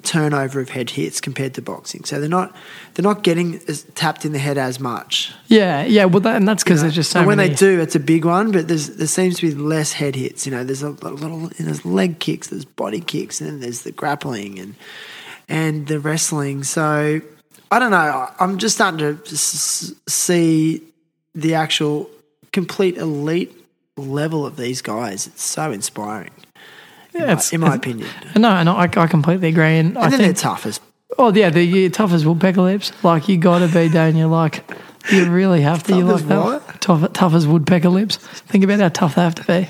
turnover 0.03 0.59
of 0.59 0.69
head 0.69 0.91
hits 0.91 1.21
compared 1.21 1.53
to 1.55 1.61
boxing. 1.61 2.03
So 2.03 2.19
they're 2.19 2.29
not 2.29 2.55
they're 2.93 3.03
not 3.03 3.23
getting 3.23 3.61
as 3.67 3.83
tapped 3.95 4.25
in 4.25 4.31
the 4.33 4.39
head 4.39 4.57
as 4.57 4.79
much. 4.79 5.31
Yeah, 5.47 5.83
yeah. 5.83 6.05
Well, 6.05 6.19
that, 6.21 6.35
and 6.35 6.47
that's 6.47 6.63
because 6.63 6.81
there's 6.81 6.95
just 6.95 7.11
so 7.11 7.19
and 7.19 7.27
when 7.27 7.37
many. 7.37 7.49
they 7.49 7.55
do, 7.55 7.79
it's 7.79 7.95
a 7.95 7.99
big 7.99 8.25
one, 8.25 8.51
but 8.51 8.67
there's 8.67 8.89
there 8.89 9.07
seems 9.07 9.37
to 9.37 9.47
be 9.47 9.53
less 9.53 9.93
head 9.93 10.15
hits. 10.15 10.45
You 10.45 10.51
know, 10.51 10.63
there's 10.63 10.83
a, 10.83 10.89
little 10.89 11.49
there's 11.57 11.85
leg 11.85 12.19
kicks, 12.19 12.47
there's 12.47 12.65
body 12.65 12.99
kicks, 12.99 13.41
and 13.41 13.49
then 13.49 13.59
there's 13.61 13.81
the 13.81 13.91
grappling 13.91 14.59
and 14.59 14.75
and 15.49 15.87
the 15.87 15.99
wrestling. 15.99 16.63
So 16.63 17.21
I 17.71 17.79
don't 17.79 17.91
know. 17.91 18.29
I'm 18.39 18.57
just 18.57 18.75
starting 18.75 18.99
to 18.99 19.19
s- 19.31 19.93
see 20.07 20.83
the 21.33 21.55
actual 21.55 22.09
complete 22.51 22.97
elite 22.97 23.57
level 23.97 24.45
of 24.45 24.57
these 24.57 24.81
guys. 24.81 25.27
It's 25.27 25.43
so 25.43 25.71
inspiring. 25.71 26.31
In 27.13 27.21
Yeah, 27.21 27.35
my- 27.35 27.41
in 27.51 27.61
my 27.61 27.75
opinion. 27.75 28.09
No, 28.35 28.49
I, 28.49 28.83
I 28.83 29.07
completely 29.07 29.49
agree, 29.49 29.77
and, 29.77 29.97
I 29.97 30.09
then 30.09 30.19
think 30.19 30.21
they're 30.21 30.33
tough 30.33 30.65
as 30.65 30.79
Oh 31.17 31.31
yeah, 31.33 31.49
the 31.49 31.63
you're 31.63 31.89
tough 31.89 32.11
as 32.11 32.25
woodpecker 32.25 32.61
lips. 32.61 32.91
Like 33.03 33.29
you 33.29 33.37
got 33.37 33.59
to 33.59 33.67
be, 33.67 33.85
you? 34.17 34.27
Like 34.27 34.63
you 35.11 35.29
really 35.29 35.61
have 35.61 35.83
to. 35.83 35.95
You 35.95 36.05
like 36.05 36.23
that? 36.23 36.43
what? 36.43 36.81
Tough, 36.81 37.13
tough 37.13 37.33
as 37.33 37.47
woodpecker 37.47 37.89
lips. 37.89 38.17
Think 38.17 38.63
about 38.63 38.79
how 38.79 38.89
tough 38.89 39.15
they 39.15 39.21
have 39.21 39.35
to 39.35 39.43
be. 39.43 39.69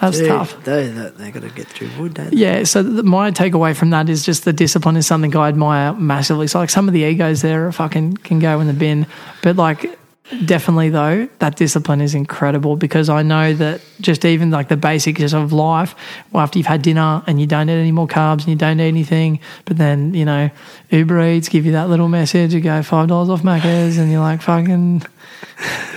That's 0.00 0.18
Dude, 0.18 0.28
tough. 0.28 0.64
They, 0.64 0.88
they, 0.88 1.30
got 1.30 1.42
to 1.44 1.48
get 1.50 1.66
through 1.66 1.88
wood, 1.98 2.14
don't 2.14 2.30
they? 2.30 2.36
Yeah. 2.36 2.64
So 2.64 2.82
th 2.82 3.04
my 3.04 3.30
takeaway 3.30 3.74
from 3.74 3.90
that 3.90 4.08
is 4.10 4.24
just 4.24 4.44
the 4.44 4.52
discipline 4.52 4.96
is 4.96 5.06
something 5.06 5.34
I 5.34 5.48
admire 5.48 5.94
massively. 5.94 6.46
So 6.46 6.58
like 6.58 6.70
some 6.70 6.88
of 6.88 6.94
the 6.94 7.02
egos 7.04 7.40
there 7.40 7.66
are 7.66 7.72
fucking 7.72 8.18
can 8.18 8.38
go 8.38 8.60
in 8.60 8.66
the 8.66 8.74
bin, 8.74 9.06
but 9.42 9.56
like 9.56 9.98
definitely 10.44 10.88
though 10.88 11.28
that 11.38 11.56
discipline 11.56 12.00
is 12.00 12.14
incredible 12.14 12.76
because 12.76 13.08
I 13.08 13.22
know 13.22 13.52
that 13.54 13.80
just 14.00 14.24
even 14.24 14.50
like 14.50 14.68
the 14.68 14.76
basics 14.76 15.32
of 15.32 15.52
life. 15.52 15.94
Well, 16.32 16.42
after 16.42 16.58
you've 16.58 16.66
had 16.66 16.82
dinner 16.82 17.22
and 17.26 17.40
you 17.40 17.46
don't 17.46 17.68
eat 17.68 17.74
any 17.78 17.92
more 17.92 18.06
carbs 18.08 18.40
and 18.40 18.48
you 18.48 18.56
don't 18.56 18.80
eat 18.80 18.88
anything, 18.88 19.40
but 19.66 19.76
then 19.76 20.14
you 20.14 20.24
know 20.24 20.50
Uber 20.90 21.22
Eats 21.30 21.48
give 21.48 21.66
you 21.66 21.72
that 21.72 21.88
little 21.88 22.08
message. 22.08 22.54
You 22.54 22.60
go 22.60 22.82
five 22.82 23.08
dollars 23.08 23.28
off 23.28 23.42
Macca's, 23.42 23.98
and 23.98 24.10
you're 24.10 24.20
like 24.20 24.42
fucking. 24.42 25.02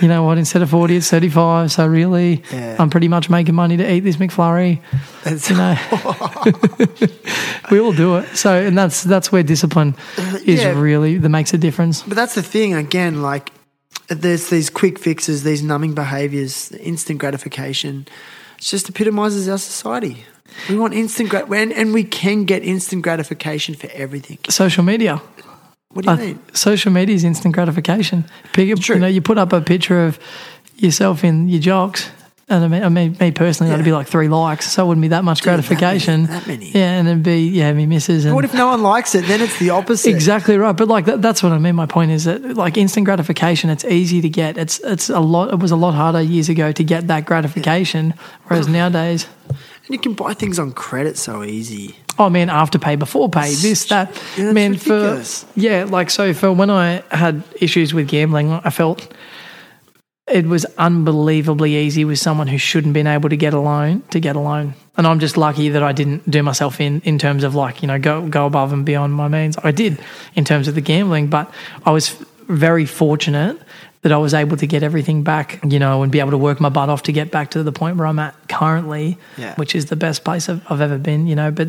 You 0.00 0.06
know 0.06 0.22
what? 0.22 0.38
Instead 0.38 0.62
of 0.62 0.70
forty, 0.70 0.96
it's 0.96 1.10
thirty-five. 1.10 1.72
So 1.72 1.84
really, 1.86 2.44
Yeah. 2.52 2.76
I'm 2.78 2.90
pretty 2.90 3.08
much 3.08 3.28
making 3.28 3.54
money 3.56 3.76
to 3.76 3.92
eat 3.92 4.00
this 4.00 4.16
McFlurry 4.16 4.80
It's- 5.26 5.50
you 5.50 5.56
know 5.56 5.74
we 7.70 7.80
all 7.80 7.92
do 7.92 8.16
it 8.16 8.36
so 8.36 8.54
and 8.54 8.78
that's 8.78 9.02
that's 9.02 9.32
where 9.32 9.42
discipline 9.42 9.96
uh, 10.16 10.38
is 10.44 10.60
Yeah. 10.60 10.78
really 10.78 11.18
that 11.18 11.28
makes 11.28 11.52
a 11.54 11.58
difference 11.58 12.02
But 12.02 12.14
that's 12.14 12.34
the 12.36 12.42
thing 12.42 12.74
again. 12.74 13.20
Like, 13.20 13.50
there's 14.08 14.48
these 14.50 14.70
quick 14.70 14.98
fixes, 14.98 15.42
these 15.44 15.62
numbing 15.62 15.94
behaviors, 15.94 16.72
instant 16.72 17.18
gratification. 17.20 18.06
It 18.58 18.62
just 18.62 18.88
epitomizes 18.88 19.48
our 19.48 19.58
society. 19.58 20.24
We 20.68 20.76
want 20.78 20.94
instant 20.94 21.28
grat, 21.30 21.48
and, 21.52 21.72
and 21.72 21.92
we 21.92 22.04
can 22.04 22.44
get 22.44 22.62
instant 22.64 23.02
gratification 23.02 23.74
for 23.74 23.88
everything. 23.92 24.38
social 24.48 24.82
media 24.82 25.20
What 25.92 26.04
do 26.04 26.10
you 26.10 26.16
I- 26.16 26.20
mean? 26.20 26.38
social 26.54 26.90
media 26.92 27.14
is 27.14 27.22
instant 27.24 27.54
gratification 27.54 28.24
Pick 28.52 28.72
up, 28.72 28.80
True. 28.80 28.96
you 28.96 29.00
know 29.00 29.06
you 29.08 29.20
put 29.20 29.38
up 29.38 29.52
a 29.52 29.60
picture 29.60 30.06
of 30.06 30.18
yourself 30.76 31.22
in 31.24 31.48
your 31.48 31.60
jocks 31.60 32.08
and 32.50 32.64
I 32.64 32.68
mean, 32.68 32.82
I 32.82 32.88
mean 32.88 33.16
me 33.20 33.30
personally 33.30 33.70
that'd 33.70 33.84
be 33.84 33.92
like 33.92 34.06
three 34.06 34.28
likes 34.28 34.72
so 34.72 34.84
it 34.84 34.88
wouldn't 34.88 35.02
be 35.02 35.08
that 35.08 35.22
much 35.24 35.40
Dude, 35.40 35.44
that 35.48 35.50
many- 35.56 35.62
gratification 35.68 36.26
that 36.26 36.46
many. 36.46 36.70
yeah 36.70 36.98
and 36.98 37.06
it'd 37.08 37.22
be 37.22 37.48
yeah 37.48 37.72
me 37.72 37.86
misses 37.86 38.24
and 38.24 38.34
What 38.34 38.44
if 38.44 38.54
no 38.54 38.68
one 38.68 38.82
likes 38.82 39.14
it? 39.14 39.26
Then 39.26 39.40
it's 39.40 39.58
the 39.58 39.70
opposite. 39.70 40.10
Exactly 40.10 40.56
right, 40.56 40.76
but 40.76 40.88
like 40.88 41.04
that, 41.06 41.20
that's 41.22 41.42
what 41.42 41.52
I 41.52 41.58
mean. 41.58 41.74
My 41.76 41.86
point 41.86 42.10
is 42.10 42.24
that 42.24 42.54
like 42.56 42.76
instant 42.76 43.04
gratification, 43.04 43.70
it's 43.70 43.84
easy 43.84 44.20
to 44.22 44.28
get. 44.28 44.56
It's 44.56 44.78
it's 44.80 45.10
a 45.10 45.20
lot. 45.20 45.52
It 45.52 45.58
was 45.58 45.70
a 45.70 45.76
lot 45.76 45.92
harder 45.94 46.20
years 46.22 46.48
ago 46.48 46.72
to 46.72 46.84
get 46.84 47.06
that 47.08 47.26
gratification, 47.26 48.14
whereas 48.46 48.66
nowadays, 48.68 49.26
And 49.48 49.58
you 49.90 49.98
can 49.98 50.14
buy 50.14 50.34
things 50.34 50.58
on 50.58 50.72
credit 50.72 51.16
so 51.18 51.42
easy. 51.42 51.96
oh 52.18 52.28
man, 52.30 52.48
afterpay, 52.48 52.98
before 52.98 53.28
pay, 53.28 53.54
this 53.54 53.84
that, 53.86 54.08
Yeah, 54.36 54.44
that's 54.44 54.54
man. 54.54 54.72
ridiculous. 54.72 55.44
For 55.44 55.60
yeah, 55.60 55.84
like 55.84 56.10
so 56.10 56.32
for 56.34 56.52
when 56.52 56.70
I 56.70 57.02
had 57.10 57.42
issues 57.60 57.92
with 57.94 58.08
gambling, 58.08 58.50
I 58.52 58.70
felt 58.70 59.12
it 60.30 60.46
was 60.46 60.64
unbelievably 60.76 61.74
easy 61.76 62.04
with 62.04 62.18
someone 62.18 62.46
who 62.48 62.58
shouldn't 62.58 62.94
been 62.94 63.06
able 63.06 63.28
to 63.28 63.36
get 63.36 63.54
a 63.54 63.60
loan 63.60 64.02
to 64.10 64.20
get 64.20 64.36
a 64.36 64.40
loan. 64.40 64.74
And 64.96 65.06
I'm 65.06 65.20
just 65.20 65.36
lucky 65.36 65.68
that 65.70 65.82
I 65.82 65.92
didn't 65.92 66.28
do 66.28 66.42
myself 66.42 66.80
in 66.80 67.00
in 67.02 67.18
terms 67.18 67.44
of 67.44 67.54
like, 67.54 67.82
you 67.82 67.88
know, 67.88 67.98
go 67.98 68.26
go 68.28 68.46
above 68.46 68.72
and 68.72 68.84
beyond 68.84 69.14
my 69.14 69.28
means. 69.28 69.56
I 69.62 69.70
did 69.70 69.98
in 70.34 70.44
terms 70.44 70.68
of 70.68 70.74
the 70.74 70.80
gambling, 70.80 71.28
but 71.28 71.50
I 71.84 71.90
was 71.92 72.10
very 72.48 72.84
fortunate 72.86 73.58
that 74.02 74.12
I 74.12 74.16
was 74.16 74.32
able 74.32 74.56
to 74.56 74.66
get 74.66 74.82
everything 74.82 75.22
back, 75.24 75.58
you 75.64 75.78
know, 75.78 76.02
and 76.02 76.12
be 76.12 76.20
able 76.20 76.30
to 76.30 76.38
work 76.38 76.60
my 76.60 76.68
butt 76.68 76.88
off 76.88 77.02
to 77.04 77.12
get 77.12 77.30
back 77.30 77.50
to 77.50 77.62
the 77.62 77.72
point 77.72 77.96
where 77.96 78.06
I'm 78.06 78.18
at 78.20 78.34
currently, 78.48 79.18
Yeah. 79.36 79.54
which 79.56 79.74
is 79.74 79.86
the 79.86 79.96
best 79.96 80.24
place 80.24 80.48
I've, 80.48 80.62
I've 80.70 80.80
ever 80.80 80.98
been, 80.98 81.26
you 81.26 81.34
know, 81.34 81.50
but 81.50 81.68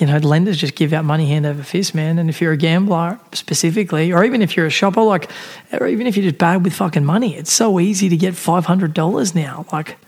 you 0.00 0.06
know, 0.06 0.16
lenders 0.16 0.56
just 0.56 0.74
give 0.74 0.92
out 0.94 1.04
money 1.04 1.26
hand 1.26 1.44
over 1.44 1.62
fist, 1.62 1.94
man. 1.94 2.18
And 2.18 2.30
if 2.30 2.40
you're 2.40 2.52
a 2.52 2.56
gambler 2.56 3.20
specifically, 3.32 4.12
or 4.12 4.24
even 4.24 4.40
if 4.40 4.56
you're 4.56 4.66
a 4.66 4.70
shopper, 4.70 5.02
like, 5.02 5.30
or 5.72 5.86
even 5.86 6.06
if 6.06 6.16
you're 6.16 6.24
just 6.24 6.38
bad 6.38 6.64
with 6.64 6.72
fucking 6.72 7.04
money, 7.04 7.36
it's 7.36 7.52
so 7.52 7.78
easy 7.78 8.08
to 8.08 8.16
get 8.16 8.34
five 8.34 8.64
hundred 8.64 8.94
dollars 8.94 9.34
now. 9.34 9.66
Like, 9.72 9.98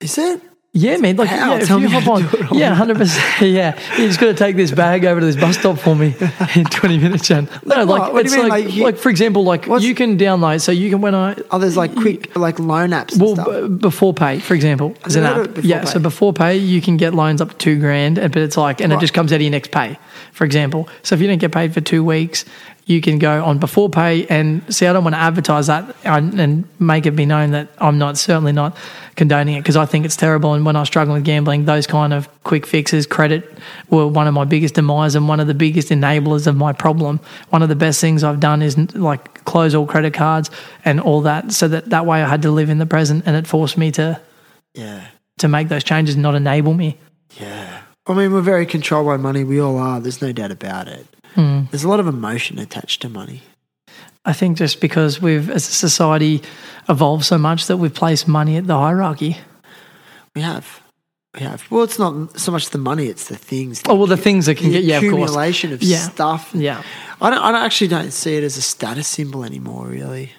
Is 0.00 0.18
it? 0.18 0.42
Yeah, 0.78 0.98
man. 0.98 1.16
Like, 1.16 1.30
yeah, 1.30 1.58
Tell 1.60 1.80
you 1.80 1.88
me 1.88 1.92
hop 1.94 2.06
on, 2.06 2.22
to 2.22 2.28
do 2.36 2.42
it 2.44 2.52
all. 2.52 2.58
yeah, 2.58 2.74
hundred 2.74 2.98
percent. 2.98 3.50
Yeah, 3.50 3.78
you 3.98 4.06
just 4.08 4.20
got 4.20 4.26
to 4.26 4.34
take 4.34 4.56
this 4.56 4.70
bag 4.70 5.04
over 5.06 5.20
to 5.20 5.26
this 5.26 5.36
bus 5.36 5.56
stop 5.58 5.78
for 5.78 5.96
me 5.96 6.14
in 6.54 6.64
twenty 6.66 6.98
minutes, 6.98 7.26
Jan. 7.28 7.48
No, 7.64 7.76
Like 7.84 7.88
like, 7.88 8.12
what? 8.12 8.24
It's 8.26 8.34
you 8.34 8.40
mean, 8.42 8.48
like, 8.50 8.64
like 8.66 8.76
like, 8.78 8.96
for 8.98 9.08
example, 9.08 9.42
like 9.44 9.66
you 9.80 9.94
can 9.94 10.18
download. 10.18 10.60
So 10.60 10.72
you 10.72 10.90
can 10.90 11.00
when 11.00 11.14
I 11.14 11.34
Oh, 11.50 11.58
there's 11.58 11.76
like 11.78 11.94
quick 11.94 12.36
like 12.36 12.58
loan 12.58 12.90
apps. 12.90 13.18
Well 13.18 13.36
b- 13.68 13.74
before 13.76 14.12
pay, 14.12 14.38
for 14.38 14.52
example, 14.54 14.94
is 15.06 15.16
an 15.16 15.24
app. 15.24 15.48
yeah, 15.62 15.80
Pay. 15.80 15.86
so 15.86 15.98
before 15.98 16.32
pay, 16.34 16.56
you 16.58 16.82
can 16.82 16.96
get 16.98 17.14
loans 17.14 17.40
up 17.40 17.50
to 17.50 17.56
two 17.56 17.78
grand, 17.80 18.16
but 18.16 18.36
it's 18.36 18.56
like, 18.58 18.80
and 18.82 18.92
Right. 18.92 18.98
it 18.98 19.00
just 19.00 19.14
comes 19.14 19.32
out 19.32 19.36
of 19.36 19.42
your 19.42 19.50
next 19.52 19.70
pay. 19.70 19.98
For 20.32 20.44
example, 20.44 20.88
so 21.02 21.14
if 21.14 21.22
you 21.22 21.26
don't 21.28 21.38
get 21.38 21.52
paid 21.52 21.72
for 21.72 21.80
two 21.80 22.04
weeks, 22.04 22.44
you 22.86 23.00
can 23.00 23.18
go 23.18 23.44
on 23.44 23.58
before 23.58 23.90
pay 23.90 24.26
and 24.26 24.62
see. 24.72 24.86
I 24.86 24.92
don't 24.92 25.02
want 25.02 25.14
to 25.14 25.20
advertise 25.20 25.66
that 25.66 25.94
and, 26.04 26.40
and 26.40 26.68
make 26.78 27.04
it 27.04 27.10
be 27.16 27.26
known 27.26 27.50
that 27.50 27.68
I'm 27.78 27.98
not 27.98 28.16
certainly 28.16 28.52
not 28.52 28.76
condoning 29.16 29.56
it 29.56 29.60
because 29.60 29.76
I 29.76 29.86
think 29.86 30.04
it's 30.04 30.14
terrible. 30.14 30.54
And 30.54 30.64
when 30.64 30.76
I 30.76 30.80
was 30.80 30.88
struggling 30.88 31.16
with 31.16 31.24
gambling, 31.24 31.64
those 31.64 31.88
kind 31.88 32.14
of 32.14 32.28
quick 32.44 32.64
fixes, 32.64 33.04
credit 33.04 33.52
were 33.90 34.06
one 34.06 34.28
of 34.28 34.34
my 34.34 34.44
biggest 34.44 34.74
demise 34.74 35.16
and 35.16 35.26
one 35.26 35.40
of 35.40 35.48
the 35.48 35.54
biggest 35.54 35.88
enablers 35.88 36.46
of 36.46 36.54
my 36.54 36.72
problem. 36.72 37.18
One 37.50 37.60
of 37.60 37.68
the 37.68 37.74
best 37.74 38.00
things 38.00 38.22
I've 38.22 38.38
done 38.38 38.62
is 38.62 38.78
like 38.94 39.44
close 39.44 39.74
all 39.74 39.86
credit 39.86 40.14
cards 40.14 40.48
and 40.84 41.00
all 41.00 41.22
that, 41.22 41.50
so 41.50 41.66
that 41.66 41.90
that 41.90 42.06
way 42.06 42.22
I 42.22 42.28
had 42.28 42.42
to 42.42 42.52
live 42.52 42.70
in 42.70 42.78
the 42.78 42.86
present, 42.86 43.24
and 43.26 43.34
it 43.34 43.48
forced 43.48 43.76
me 43.76 43.90
to 43.92 44.20
yeah, 44.74 45.08
to 45.38 45.48
make 45.48 45.68
those 45.68 45.82
changes, 45.82 46.14
and 46.14 46.22
not 46.22 46.36
enable 46.36 46.72
me. 46.72 46.98
yeah. 47.36 47.82
I 48.08 48.14
mean, 48.14 48.32
we're 48.32 48.40
very 48.40 48.66
controlled 48.66 49.06
by 49.06 49.16
money. 49.16 49.42
We 49.42 49.60
all 49.60 49.76
are. 49.78 49.98
There's 49.98 50.22
no 50.22 50.30
doubt 50.30 50.52
about 50.52 50.86
it. 50.86 51.08
Mm. 51.36 51.70
There's 51.70 51.84
a 51.84 51.88
lot 51.88 52.00
of 52.00 52.06
emotion 52.06 52.58
attached 52.58 53.02
to 53.02 53.08
money. 53.08 53.42
I 54.24 54.32
think 54.32 54.58
just 54.58 54.80
because 54.80 55.22
we've, 55.22 55.48
as 55.50 55.68
a 55.68 55.72
society, 55.72 56.42
evolved 56.88 57.24
so 57.24 57.38
much 57.38 57.66
that 57.66 57.76
we've 57.76 57.94
placed 57.94 58.26
money 58.26 58.56
at 58.56 58.66
the 58.66 58.76
hierarchy. 58.76 59.36
We 60.34 60.42
have. 60.42 60.80
We 61.34 61.40
have. 61.42 61.70
Well, 61.70 61.84
it's 61.84 61.98
not 61.98 62.38
so 62.40 62.50
much 62.50 62.70
the 62.70 62.78
money; 62.78 63.06
it's 63.06 63.28
the 63.28 63.36
things. 63.36 63.82
Oh 63.86 63.94
well, 63.94 64.06
the 64.06 64.16
things 64.16 64.46
that 64.46 64.56
can 64.56 64.66
the 64.68 64.72
get 64.72 64.84
yeah, 64.84 64.96
of 64.96 65.02
course, 65.02 65.12
accumulation 65.30 65.72
of 65.72 65.82
Yeah. 65.82 65.98
stuff. 66.08 66.50
yeah. 66.54 66.82
I 67.20 67.30
don't. 67.30 67.38
I 67.38 67.52
don't 67.52 67.62
actually 67.62 67.88
don't 67.88 68.10
see 68.10 68.36
it 68.36 68.42
as 68.42 68.56
a 68.56 68.62
status 68.62 69.06
symbol 69.06 69.44
anymore. 69.44 69.86
Really. 69.86 70.32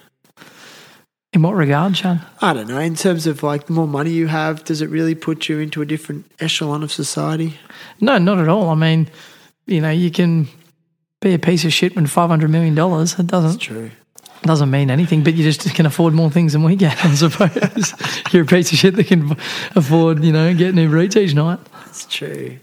In 1.33 1.41
what 1.41 1.55
regard, 1.55 1.95
Shan? 1.95 2.21
I 2.41 2.53
don't 2.53 2.67
know. 2.67 2.79
In 2.79 2.95
terms 2.95 3.27
of 3.27 3.43
like, 3.43 3.67
the 3.67 3.73
more 3.73 3.87
money 3.87 4.09
you 4.11 4.27
have, 4.27 4.63
does 4.63 4.81
it 4.81 4.89
really 4.89 5.13
put 5.13 5.47
you 5.49 5.59
into 5.59 5.81
a 5.81 5.85
different 5.85 6.25
echelon 6.39 6.83
of 6.83 6.91
society? 6.91 7.53
No, 8.01 8.17
not 8.17 8.39
at 8.39 8.47
all. 8.47 8.69
I 8.69 8.75
mean, 8.75 9.09
you 9.65 9.81
know, 9.81 9.91
you 9.91 10.09
can 10.09 10.47
be 11.21 11.33
a 11.33 11.39
piece 11.39 11.65
of 11.65 11.73
shit 11.73 11.95
with 11.95 12.09
five 12.09 12.29
hundred 12.29 12.49
million 12.49 12.75
dollars. 12.75 13.17
It 13.19 13.27
doesn't 13.27 13.59
True. 13.59 13.91
doesn't 14.43 14.69
mean 14.69 14.89
anything, 14.91 15.23
but 15.23 15.33
you 15.33 15.43
just 15.43 15.73
can 15.75 15.85
afford 15.85 16.13
more 16.13 16.29
things 16.29 16.53
than 16.53 16.63
we 16.63 16.75
can, 16.77 16.95
I 17.03 17.15
suppose. 17.15 17.93
You're 18.33 18.43
a 18.43 18.45
piece 18.45 18.71
of 18.71 18.77
shit 18.77 18.95
that 18.95 19.07
can 19.07 19.35
afford, 19.75 20.23
you 20.23 20.31
know, 20.31 20.53
getting 20.53 20.77
Uber 20.79 20.99
Eats 20.99 21.17
each 21.17 21.33
night. 21.33 21.59
That's 21.85 22.05
true. 22.05 22.59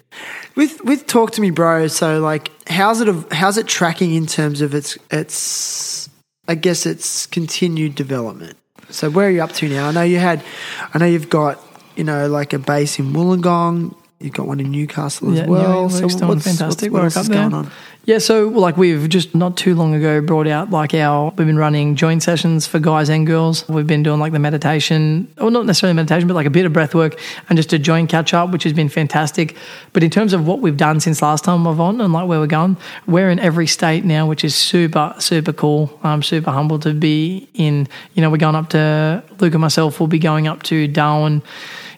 With 0.57 0.82
with 0.84 1.07
talk 1.07 1.32
to 1.32 1.40
me, 1.40 1.50
bro. 1.50 1.88
So 1.88 2.20
like, 2.20 2.50
how's 2.68 3.00
it 3.00 3.32
how's 3.32 3.59
it 3.59 3.66
tracking 3.66 4.14
in 4.14 4.26
terms 4.26 4.61
of 4.61 4.74
its 4.74 4.96
its 5.11 6.09
I 6.46 6.55
guess 6.55 6.86
its 6.86 7.26
continued 7.26 7.94
development. 7.96 8.57
So 8.90 9.11
where 9.11 9.26
are 9.26 9.30
you 9.30 9.42
up 9.42 9.52
to 9.55 9.68
now? 9.68 9.88
I 9.88 9.92
know 9.92 10.02
you 10.02 10.18
had, 10.18 10.44
I 10.92 10.98
know 10.98 11.07
you've 11.07 11.30
got 11.30 11.61
you 11.96 12.05
know 12.05 12.28
like 12.28 12.52
a 12.52 12.59
base 12.61 12.98
in 13.00 13.12
Wollongong. 13.12 13.96
You've 14.20 14.34
got 14.34 14.46
one 14.46 14.61
in 14.61 14.70
Newcastle 14.70 15.32
as 15.32 15.38
Yeah, 15.40 15.46
well. 15.46 15.88
New 15.88 15.98
York's 15.98 16.14
doing 16.14 16.38
fantastic 16.38 16.92
what 16.92 17.02
work 17.02 17.16
else 17.16 17.16
up 17.16 17.26
there. 17.26 17.42
going 17.50 17.52
on? 17.66 17.70
Yeah, 18.07 18.18
so 18.18 18.48
like 18.48 18.76
we've 18.76 19.09
just 19.09 19.34
not 19.34 19.57
too 19.57 19.74
long 19.74 19.94
ago 19.94 20.20
brought 20.20 20.46
out 20.46 20.68
like 20.68 20.92
our 20.92 21.32
we've 21.38 21.46
been 21.46 21.57
running 21.57 21.96
joint 21.96 22.22
sessions 22.22 22.66
for 22.66 22.78
guys 22.78 23.09
and 23.09 23.26
girls. 23.26 23.66
We've 23.66 23.86
been 23.86 24.02
doing 24.02 24.20
like 24.20 24.32
the 24.32 24.38
meditation, 24.38 25.32
or 25.40 25.50
not 25.50 25.64
necessarily 25.64 25.94
meditation, 25.94 26.28
but 26.28 26.34
like 26.34 26.46
a 26.46 26.50
bit 26.50 26.66
of 26.66 26.72
breath 26.74 26.94
work 26.94 27.18
and 27.48 27.57
just 27.57 27.72
a 27.72 27.78
joint 27.78 28.11
catch 28.11 28.34
up, 28.34 28.50
which 28.50 28.64
has 28.64 28.74
been 28.74 28.90
fantastic. 28.90 29.57
But 29.94 30.02
in 30.02 30.11
terms 30.11 30.34
of 30.34 30.46
what 30.46 30.61
we've 30.61 30.76
done 30.76 31.00
since 31.00 31.22
last 31.22 31.44
time 31.44 31.64
we've 31.64 31.80
on 31.80 31.98
and 32.02 32.12
like 32.12 32.28
where 32.28 32.40
we're 32.40 32.46
going, 32.46 32.76
we're 33.07 33.30
in 33.30 33.38
every 33.38 33.66
state 33.66 34.05
now, 34.05 34.26
which 34.26 34.44
is 34.44 34.55
super 34.55 35.14
super 35.18 35.55
cool. 35.55 35.98
I'm 36.02 36.22
super 36.22 36.50
humbled 36.50 36.82
to 36.82 36.92
be 36.92 37.48
in. 37.55 37.88
You 38.12 38.20
know, 38.20 38.28
we're 38.28 38.36
going 38.36 38.55
up 38.55 38.68
to 38.70 39.22
Luke 39.40 39.55
and 39.55 39.62
myself. 39.62 39.98
will 39.98 40.09
be 40.09 40.18
going 40.18 40.46
up 40.46 40.62
to 40.64 40.86
Darwin 40.88 41.42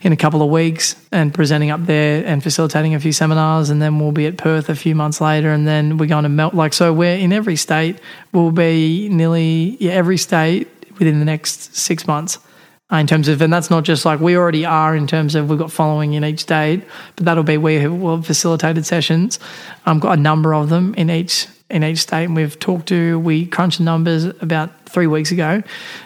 in 0.02 0.12
a 0.12 0.16
couple 0.16 0.42
of 0.42 0.50
weeks 0.50 0.96
and 1.12 1.32
presenting 1.32 1.70
up 1.70 1.84
there 1.86 2.24
and 2.24 2.42
facilitating 2.42 2.94
a 2.94 3.00
few 3.00 3.12
seminars 3.12 3.70
and 3.70 3.80
then 3.80 3.98
we'll 3.98 4.12
be 4.12 4.26
at 4.26 4.36
Perth 4.36 4.68
a 4.68 4.76
few 4.76 4.94
months 4.94 5.20
later 5.20 5.50
and 5.50 5.66
then 5.66 5.98
we're 5.98 6.06
going 6.06 6.24
to 6.24 6.28
melt 6.28 6.54
like 6.54 6.72
so 6.72 6.92
we're 6.92 7.16
in 7.16 7.32
every 7.32 7.56
state 7.56 7.98
we'll 8.32 8.50
be 8.50 9.08
nearly 9.08 9.76
yeah 9.80 9.92
every 9.92 10.16
state 10.16 10.68
within 10.98 11.18
the 11.18 11.24
next 11.24 11.74
six 11.74 12.06
months 12.06 12.38
uh, 12.92 12.96
in 12.96 13.06
terms 13.06 13.26
of 13.28 13.42
and 13.42 13.52
that's 13.52 13.70
not 13.70 13.84
just 13.84 14.04
like 14.04 14.20
we 14.20 14.36
already 14.36 14.64
are 14.64 14.94
in 14.94 15.06
terms 15.06 15.34
of 15.34 15.50
we've 15.50 15.58
got 15.58 15.72
following 15.72 16.14
in 16.14 16.24
each 16.24 16.40
state 16.40 16.84
but 17.16 17.24
that'll 17.24 17.42
be 17.42 17.56
where 17.56 17.90
we'll 17.90 18.16
have 18.16 18.26
facilitated 18.26 18.86
sessions. 18.86 19.38
I've 19.84 20.00
got 20.00 20.18
a 20.18 20.20
number 20.20 20.54
of 20.54 20.68
them 20.68 20.94
in 20.94 21.10
each 21.10 21.48
in 21.68 21.82
each 21.82 21.98
state 21.98 22.24
and 22.24 22.36
we've 22.36 22.58
talked 22.58 22.86
to 22.88 23.18
we 23.18 23.46
crunched 23.46 23.78
the 23.78 23.84
numbers 23.84 24.24
about 24.24 24.70
three 24.88 25.06
weeks 25.06 25.32
ago 25.32 25.62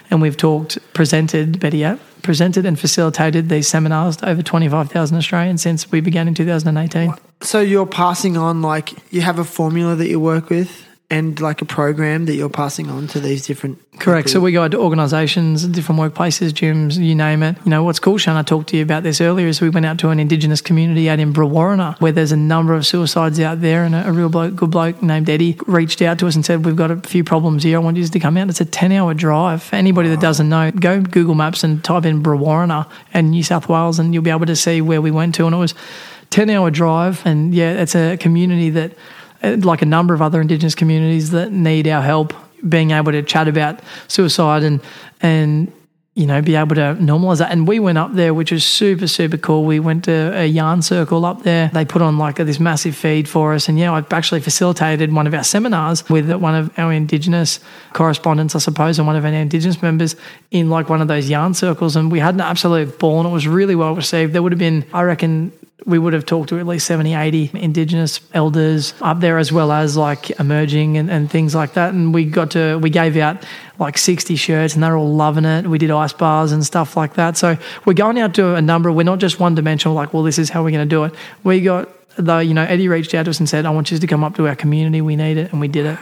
and 0.09 0.21
we've 0.21 0.37
talked 0.37 0.77
presented 0.93 1.59
better 1.59 1.77
yet 1.77 1.99
presented 2.21 2.65
and 2.65 2.79
facilitated 2.79 3.49
these 3.49 3.67
seminars 3.67 4.17
to 4.17 4.29
over 4.29 4.41
25,000 4.41 5.17
Australians 5.17 5.61
since 5.61 5.91
we 5.91 6.01
began 6.01 6.27
in 6.27 6.35
2018. 6.35 7.13
So 7.41 7.59
you're 7.59 7.87
passing 7.87 8.37
on 8.37 8.61
like 8.61 8.93
you 9.11 9.21
have 9.21 9.39
a 9.39 9.43
formula 9.43 9.95
that 9.95 10.07
you 10.07 10.19
work 10.19 10.49
with 10.49 10.85
and 11.11 11.39
like 11.41 11.61
a 11.61 11.65
program 11.65 12.25
that 12.25 12.35
you're 12.35 12.49
passing 12.49 12.89
on 12.89 13.05
to 13.05 13.19
these 13.19 13.45
different 13.45 13.77
Correct. 13.99 14.29
So 14.29 14.39
we 14.39 14.51
go 14.53 14.67
to 14.67 14.77
organisations, 14.79 15.67
different 15.67 16.01
workplaces, 16.01 16.51
gyms, 16.51 16.97
you 16.97 17.13
name 17.13 17.43
it. 17.43 17.57
You 17.65 17.69
know, 17.69 17.83
what's 17.83 17.99
cool, 17.99 18.17
Shan, 18.17 18.35
I 18.35 18.41
talked 18.41 18.69
to 18.69 18.77
you 18.77 18.81
about 18.81 19.03
this 19.03 19.21
earlier, 19.21 19.45
is 19.45 19.61
we 19.61 19.69
went 19.69 19.85
out 19.85 19.99
to 19.99 20.09
an 20.09 20.19
Indigenous 20.19 20.61
community 20.61 21.07
out 21.09 21.19
in 21.19 21.33
Brewarrina 21.33 21.99
where 21.99 22.13
there's 22.13 22.31
a 22.31 22.37
number 22.37 22.73
of 22.73 22.85
suicides 22.87 23.39
out 23.39 23.61
there 23.61 23.83
and 23.83 23.93
a, 23.93 24.07
a 24.07 24.11
real 24.11 24.29
bloke, 24.29 24.55
good 24.55 24.71
bloke 24.71 25.03
named 25.03 25.29
Eddie 25.29 25.57
reached 25.67 26.01
out 26.01 26.17
to 26.19 26.27
us 26.27 26.35
and 26.35 26.43
said, 26.43 26.65
we've 26.65 26.77
got 26.77 26.89
a 26.89 26.97
few 27.01 27.23
problems 27.23 27.63
here. 27.63 27.77
I 27.77 27.81
want 27.81 27.97
you 27.97 28.07
to 28.07 28.19
come 28.19 28.37
out. 28.37 28.49
It's 28.49 28.61
a 28.61 28.65
10 28.65 28.91
hour 28.93 29.13
drive. 29.13 29.61
For 29.61 29.75
anybody 29.75 30.09
that 30.09 30.21
doesn't 30.21 30.49
know, 30.49 30.71
go 30.71 31.01
Google 31.01 31.35
Maps 31.35 31.63
and 31.63 31.83
type 31.83 32.05
in 32.05 32.23
Brewarrina 32.23 32.89
and 33.13 33.29
New 33.29 33.43
South 33.43 33.67
Wales 33.67 33.99
and 33.99 34.13
you'll 34.13 34.23
be 34.23 34.31
able 34.31 34.45
to 34.45 34.55
see 34.55 34.81
where 34.81 35.01
we 35.01 35.11
went 35.11 35.35
to. 35.35 35.45
And 35.45 35.53
it 35.53 35.59
was 35.59 35.75
10 36.31 36.49
hour 36.49 36.71
drive. 36.71 37.21
And 37.25 37.53
yeah, 37.53 37.73
it's 37.73 37.93
a 37.93 38.17
community 38.17 38.69
that 38.71 38.93
Uh, 39.43 39.57
like 39.61 39.81
a 39.81 39.85
number 39.85 40.13
of 40.13 40.21
other 40.21 40.39
Indigenous 40.39 40.75
communities 40.75 41.31
that 41.31 41.51
need 41.51 41.87
our 41.87 42.01
help, 42.01 42.33
being 42.67 42.91
able 42.91 43.11
to 43.11 43.23
chat 43.23 43.47
about 43.47 43.79
suicide 44.07 44.61
and 44.61 44.79
and 45.21 45.71
you 46.13 46.27
know 46.27 46.41
be 46.41 46.55
able 46.55 46.75
to 46.75 46.95
normalize 46.99 47.39
that. 47.39 47.51
And 47.51 47.67
we 47.67 47.79
went 47.79 47.97
up 47.97 48.13
there, 48.13 48.35
which 48.35 48.51
was 48.51 48.63
super 48.63 49.07
super 49.07 49.37
cool. 49.37 49.63
We 49.63 49.79
went 49.79 50.03
to 50.05 50.31
a 50.35 50.45
yarn 50.45 50.83
circle 50.83 51.25
up 51.25 51.41
there. 51.41 51.69
They 51.73 51.85
put 51.85 52.03
on 52.03 52.19
like 52.19 52.35
this 52.35 52.59
massive 52.59 52.95
feed 52.95 53.27
for 53.27 53.53
us, 53.53 53.67
and 53.67 53.79
yeah, 53.79 53.93
I've 53.93 54.13
actually 54.13 54.41
facilitated 54.41 55.11
one 55.11 55.25
of 55.25 55.33
our 55.33 55.43
seminars 55.43 56.07
with 56.07 56.31
one 56.31 56.53
of 56.53 56.77
our 56.77 56.91
Indigenous 56.93 57.59
correspondents, 57.93 58.55
I 58.55 58.59
suppose, 58.59 58.99
and 58.99 59.07
one 59.07 59.15
of 59.15 59.25
our 59.25 59.31
Indigenous 59.31 59.81
members 59.81 60.15
in 60.51 60.69
like 60.69 60.87
one 60.87 61.01
of 61.01 61.07
those 61.07 61.29
yarn 61.29 61.55
circles, 61.55 61.95
and 61.95 62.11
we 62.11 62.19
had 62.19 62.35
an 62.35 62.41
absolute 62.41 62.99
ball, 62.99 63.21
and 63.21 63.27
it 63.27 63.33
was 63.33 63.47
really 63.47 63.75
well 63.75 63.95
received. 63.95 64.33
There 64.33 64.43
would 64.43 64.51
have 64.51 64.59
been, 64.59 64.85
I 64.93 65.01
reckon 65.01 65.51
we 65.85 65.97
would 65.97 66.13
have 66.13 66.25
talked 66.25 66.49
to 66.49 66.59
at 66.59 66.67
least 66.67 66.85
70, 66.87 67.13
80 67.13 67.51
Indigenous 67.55 68.19
elders 68.33 68.93
up 69.01 69.19
there, 69.19 69.37
as 69.37 69.51
well 69.51 69.71
as 69.71 69.97
like 69.97 70.29
emerging 70.39 70.97
and, 70.97 71.09
and 71.09 71.29
things 71.29 71.55
like 71.55 71.73
that. 71.73 71.93
And 71.93 72.13
we 72.13 72.25
got 72.25 72.51
to, 72.51 72.77
we 72.77 72.89
gave 72.89 73.17
out 73.17 73.43
like 73.79 73.97
60 73.97 74.35
shirts 74.35 74.75
and 74.75 74.83
they're 74.83 74.95
all 74.95 75.13
loving 75.13 75.45
it. 75.45 75.65
We 75.65 75.77
did 75.77 75.89
ice 75.89 76.13
bars 76.13 76.51
and 76.51 76.65
stuff 76.65 76.95
like 76.95 77.15
that. 77.15 77.37
So 77.37 77.57
we're 77.85 77.93
going 77.93 78.19
out 78.19 78.35
to 78.35 78.55
a 78.55 78.61
number, 78.61 78.91
we're 78.91 79.03
not 79.03 79.19
just 79.19 79.39
one 79.39 79.55
dimensional, 79.55 79.95
like, 79.95 80.13
well, 80.13 80.23
this 80.23 80.37
is 80.37 80.49
how 80.49 80.63
we're 80.63 80.71
going 80.71 80.87
to 80.87 80.95
do 80.95 81.03
it. 81.05 81.15
We 81.43 81.61
got, 81.61 81.89
the, 82.17 82.39
you 82.39 82.53
know, 82.53 82.63
Eddie 82.63 82.87
reached 82.87 83.13
out 83.13 83.23
to 83.23 83.31
us 83.31 83.39
and 83.39 83.49
said, 83.49 83.65
I 83.65 83.71
want 83.71 83.91
you 83.91 83.97
to 83.97 84.07
come 84.07 84.23
up 84.23 84.35
to 84.35 84.47
our 84.47 84.55
community. 84.55 85.01
We 85.01 85.15
need 85.15 85.37
it. 85.37 85.51
And 85.51 85.59
we 85.59 85.67
did 85.67 85.85
it. 85.85 85.97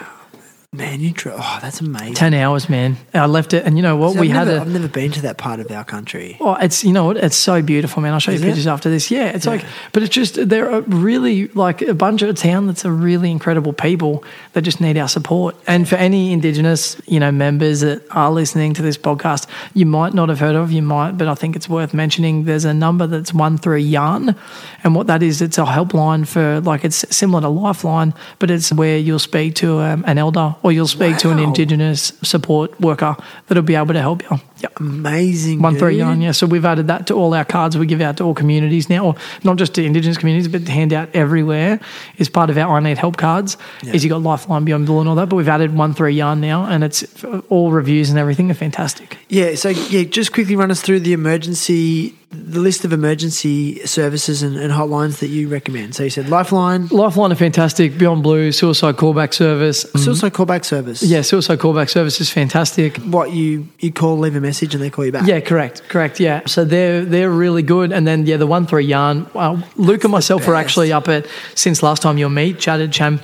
Man, 0.71 0.99
you 0.99 1.11
try. 1.13 1.31
Oh, 1.35 1.57
that's 1.63 1.81
amazing. 1.81 2.13
10 2.13 2.35
hours, 2.35 2.69
man. 2.69 2.95
I 3.11 3.25
left 3.25 3.55
it. 3.55 3.65
And 3.65 3.75
you 3.75 3.81
know 3.81 3.95
what? 3.95 4.13
See, 4.13 4.19
we 4.19 4.29
I've 4.29 4.35
had 4.35 4.47
never, 4.49 4.57
a. 4.59 4.61
I've 4.61 4.67
never 4.71 4.87
been 4.87 5.11
to 5.13 5.21
that 5.23 5.39
part 5.39 5.59
of 5.59 5.71
our 5.71 5.83
country. 5.83 6.37
Oh, 6.39 6.53
it's 6.61 6.83
you 6.83 6.93
know 6.93 7.05
what? 7.05 7.17
It's 7.17 7.35
so 7.35 7.63
beautiful, 7.63 8.03
man. 8.03 8.13
I'll 8.13 8.19
show 8.19 8.31
Is 8.31 8.41
you 8.41 8.45
it? 8.45 8.51
pictures 8.51 8.67
after 8.67 8.87
this. 8.87 9.09
Yeah, 9.09 9.29
it's 9.29 9.47
Yeah. 9.47 9.53
like, 9.53 9.65
but 9.93 10.03
it's 10.03 10.13
just 10.13 10.47
they're 10.47 10.69
a 10.69 10.81
really 10.81 11.47
like 11.55 11.81
a 11.81 11.95
bunch 11.95 12.21
of 12.21 12.29
a 12.29 12.33
town 12.35 12.67
that's 12.67 12.85
a 12.85 12.91
really 12.91 13.31
incredible 13.31 13.73
people 13.73 14.23
that 14.53 14.61
just 14.61 14.79
need 14.79 14.95
our 14.95 15.07
support. 15.07 15.55
And 15.65 15.89
for 15.89 15.95
any 15.95 16.31
Indigenous, 16.33 17.01
you 17.07 17.19
know, 17.19 17.31
members 17.31 17.79
that 17.79 18.03
are 18.11 18.29
listening 18.31 18.75
to 18.75 18.83
this 18.83 18.95
podcast, 18.95 19.47
you 19.73 19.87
might 19.87 20.13
not 20.13 20.29
have 20.29 20.39
heard 20.39 20.55
of, 20.55 20.71
you 20.71 20.83
might, 20.83 21.13
but 21.17 21.27
I 21.27 21.33
think 21.33 21.55
it's 21.55 21.67
worth 21.67 21.95
mentioning. 21.95 22.43
There's 22.43 22.65
a 22.65 22.75
number 22.75 23.07
that's 23.07 23.33
one 23.33 23.57
three 23.57 23.81
yarn, 23.81 24.35
and 24.83 24.93
what 24.93 25.07
that 25.07 25.23
is, 25.23 25.41
it's 25.41 25.57
a 25.57 25.65
helpline 25.65 26.27
for 26.27 26.59
like 26.61 26.85
it's 26.85 27.03
similar 27.09 27.41
to 27.41 27.49
Lifeline, 27.49 28.13
but 28.37 28.51
it's 28.51 28.71
where 28.71 28.99
you'll 28.99 29.17
speak 29.17 29.55
to 29.55 29.79
um, 29.79 30.03
an 30.05 30.19
elder 30.19 30.55
or 30.63 30.71
you'll 30.71 30.87
speak 30.87 31.17
to 31.17 31.29
an 31.29 31.39
Indigenous 31.39 32.13
support 32.21 32.79
worker 32.79 33.15
that'll 33.47 33.63
be 33.63 33.75
able 33.75 33.93
to 33.93 34.01
help 34.01 34.23
you. 34.29 34.39
Yeah. 34.57 34.69
Amazing. 34.77 35.61
One 35.61 35.77
three 35.77 35.97
yarn, 35.97 36.21
yeah. 36.21 36.31
So 36.31 36.45
we've 36.45 36.65
added 36.65 36.87
that 36.87 37.07
to 37.07 37.13
all 37.13 37.33
our 37.33 37.45
cards 37.45 37.77
we 37.77 37.85
give 37.85 38.01
out 38.01 38.17
to 38.17 38.23
all 38.25 38.33
communities 38.33 38.89
now, 38.89 39.05
or 39.05 39.15
not 39.43 39.57
just 39.57 39.73
to 39.75 39.83
Indigenous 39.83 40.17
communities, 40.17 40.49
but 40.49 40.65
to 40.65 40.71
hand 40.71 40.91
out 40.91 41.09
everywhere 41.13 41.79
is 42.17 42.27
part 42.27 42.49
of 42.49 42.57
our 42.57 42.77
I 42.77 42.79
Need 42.81 42.97
Help 42.97 43.17
cards. 43.17 43.55
Is 43.83 44.03
you 44.03 44.09
got 44.09 44.21
Lifeline 44.21 44.65
Beyond 44.65 44.85
Blue 44.85 44.99
and 44.99 45.07
all 45.07 45.15
that, 45.15 45.29
but 45.29 45.37
we've 45.37 45.47
added 45.47 45.75
one 45.75 45.93
three 45.93 46.13
yarn 46.13 46.41
now, 46.41 46.65
and 46.65 46.83
it's 46.83 47.05
all 47.49 47.71
reviews 47.71 48.09
and 48.09 48.19
everything 48.19 48.51
are 48.51 48.55
fantastic. 48.55 49.17
Yeah. 49.29 49.55
So 49.55 49.69
yeah, 49.69 50.03
just 50.03 50.33
quickly 50.33 50.57
run 50.57 50.71
us 50.71 50.81
through 50.81 50.99
the 51.01 51.13
emergency 51.13 52.18
the 52.31 52.59
list 52.59 52.85
of 52.85 52.93
emergency 52.93 53.83
services 53.87 54.43
and, 54.43 54.55
and 54.55 54.71
hotlines 54.71 55.19
that 55.19 55.29
you 55.29 55.47
recommend. 55.47 55.95
So 55.95 56.03
you 56.03 56.11
said 56.11 56.29
Lifeline, 56.29 56.87
Lifeline 56.87 57.31
are 57.31 57.35
fantastic. 57.35 57.97
Beyond 57.97 58.21
Blue, 58.21 58.51
Suicide 58.51 58.97
Callback 58.97 59.33
Service. 59.33 59.81
suicide 59.95 60.33
callback 60.33 60.63
service. 60.63 61.01
Yeah, 61.01 61.21
Suicide 61.21 61.57
Callback 61.57 61.89
Service 61.89 62.21
is 62.21 62.29
fantastic. 62.29 62.97
What 62.97 63.31
you 63.31 63.67
you 63.79 63.91
call, 63.91 64.17
leave 64.19 64.35
a 64.35 64.41
message, 64.41 64.75
and 64.75 64.83
they 64.83 64.91
call 64.91 65.05
you 65.05 65.11
back. 65.11 65.27
Yeah, 65.27 65.39
correct, 65.39 65.89
correct. 65.89 66.19
Yeah, 66.19 66.41
so 66.45 66.63
they're 66.65 67.03
they're 67.03 67.31
really 67.31 67.63
good. 67.63 67.91
And 67.91 68.05
then 68.05 68.27
yeah, 68.27 68.37
the 68.37 68.47
one 68.47 68.67
three 68.67 68.85
yarn. 68.85 69.27
Uh, 69.33 69.61
Luke 69.75 70.03
and 70.03 70.11
myself 70.11 70.47
were 70.47 70.55
actually 70.55 70.91
up 70.91 71.07
at 71.07 71.25
since 71.55 71.81
last 71.81 72.03
time 72.03 72.17
you'll 72.19 72.29
meet. 72.29 72.59
Chatted 72.59 72.91
Cham. 72.91 73.21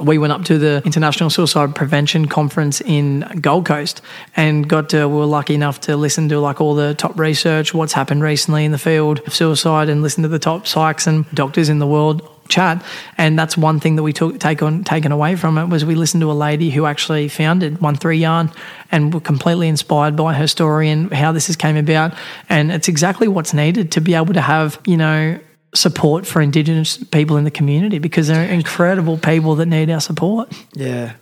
We 0.00 0.18
went 0.18 0.32
up 0.32 0.44
to 0.46 0.58
the 0.58 0.82
International 0.84 1.30
Suicide 1.30 1.74
Prevention 1.74 2.26
Conference 2.26 2.80
in 2.80 3.20
Gold 3.40 3.66
Coast 3.66 4.02
and 4.34 4.68
got 4.68 4.88
to, 4.90 5.08
we 5.08 5.16
were 5.16 5.24
lucky 5.24 5.54
enough 5.54 5.80
to 5.82 5.96
listen 5.96 6.28
to 6.30 6.40
like 6.40 6.60
all 6.60 6.74
the 6.74 6.94
top 6.94 7.16
research, 7.18 7.72
what's 7.72 7.92
happened 7.92 8.22
recently 8.22 8.64
in 8.64 8.72
the 8.72 8.78
field 8.78 9.20
of 9.20 9.34
suicide, 9.34 9.88
and 9.88 10.02
listen 10.02 10.22
to 10.22 10.28
the 10.28 10.40
top 10.40 10.64
psychs 10.64 11.06
and 11.06 11.30
doctors 11.32 11.68
in 11.68 11.78
the 11.78 11.86
world 11.86 12.28
chat. 12.48 12.84
And 13.16 13.38
that's 13.38 13.56
one 13.56 13.80
thing 13.80 13.96
that 13.96 14.02
we 14.02 14.12
took 14.12 14.38
take 14.40 14.62
on 14.62 14.84
taken 14.84 15.12
away 15.12 15.36
from 15.36 15.58
it 15.58 15.66
was 15.66 15.84
we 15.84 15.94
listened 15.94 16.20
to 16.22 16.30
a 16.30 16.34
lady 16.34 16.70
who 16.70 16.86
actually 16.86 17.28
founded 17.28 17.80
One 17.80 17.96
Three 17.96 18.18
Yarn 18.18 18.50
and 18.90 19.14
were 19.14 19.20
completely 19.20 19.68
inspired 19.68 20.16
by 20.16 20.34
her 20.34 20.46
story 20.46 20.90
and 20.90 21.12
how 21.12 21.32
this 21.32 21.46
has 21.46 21.56
came 21.56 21.76
about. 21.76 22.14
And 22.48 22.70
it's 22.72 22.88
exactly 22.88 23.28
what's 23.28 23.54
needed 23.54 23.92
to 23.92 24.00
be 24.00 24.14
able 24.14 24.34
to 24.34 24.40
have, 24.40 24.80
you 24.86 24.96
know, 24.96 25.38
support 25.74 26.26
for 26.26 26.40
Indigenous 26.40 26.96
people 26.96 27.36
in 27.36 27.44
the 27.44 27.50
community 27.50 27.98
because 27.98 28.28
they're 28.28 28.48
incredible 28.48 29.18
people 29.18 29.54
that 29.56 29.66
need 29.66 29.90
our 29.90 30.00
support. 30.00 30.52
yeah, 30.74 31.14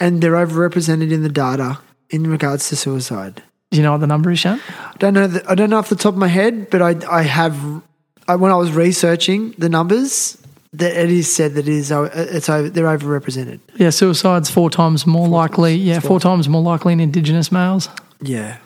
and 0.00 0.22
they're 0.22 0.32
overrepresented 0.32 1.12
in 1.12 1.22
the 1.22 1.28
data 1.28 1.78
in 2.10 2.26
regards 2.30 2.68
to 2.68 2.76
suicide. 2.76 3.42
Do 3.72 3.78
you 3.78 3.82
know 3.82 3.92
what 3.92 4.00
the 4.00 4.06
number 4.06 4.30
is, 4.30 4.38
Shan? 4.38 4.60
I 4.68 4.96
don't 4.98 5.14
know. 5.14 5.26
The, 5.26 5.50
I 5.50 5.54
don't 5.56 5.70
know 5.70 5.78
off 5.78 5.88
the 5.88 5.96
top 5.96 6.14
of 6.14 6.18
my 6.18 6.28
head, 6.28 6.70
but 6.70 6.80
I 6.80 6.94
I 7.10 7.22
have 7.22 7.82
I, 8.28 8.36
when 8.36 8.52
I 8.52 8.56
was 8.56 8.70
researching 8.72 9.54
the 9.58 9.68
numbers. 9.68 10.38
That 10.72 10.94
it 10.94 11.10
is 11.10 11.34
said 11.34 11.54
that 11.54 11.66
it 11.66 11.72
is 11.72 11.90
it's 11.90 12.50
over, 12.50 12.68
they're 12.68 12.84
overrepresented. 12.84 13.60
Yeah, 13.76 13.88
suicide's 13.90 14.50
four 14.50 14.68
times 14.68 15.06
more 15.06 15.26
likely. 15.26 15.74
Yeah, 15.74 16.00
four 16.00 16.20
times 16.20 16.48
more 16.50 16.60
likely 16.62 16.92
in 16.92 17.00
Indigenous 17.00 17.50
males. 17.50 17.88
Yeah, 18.20 18.58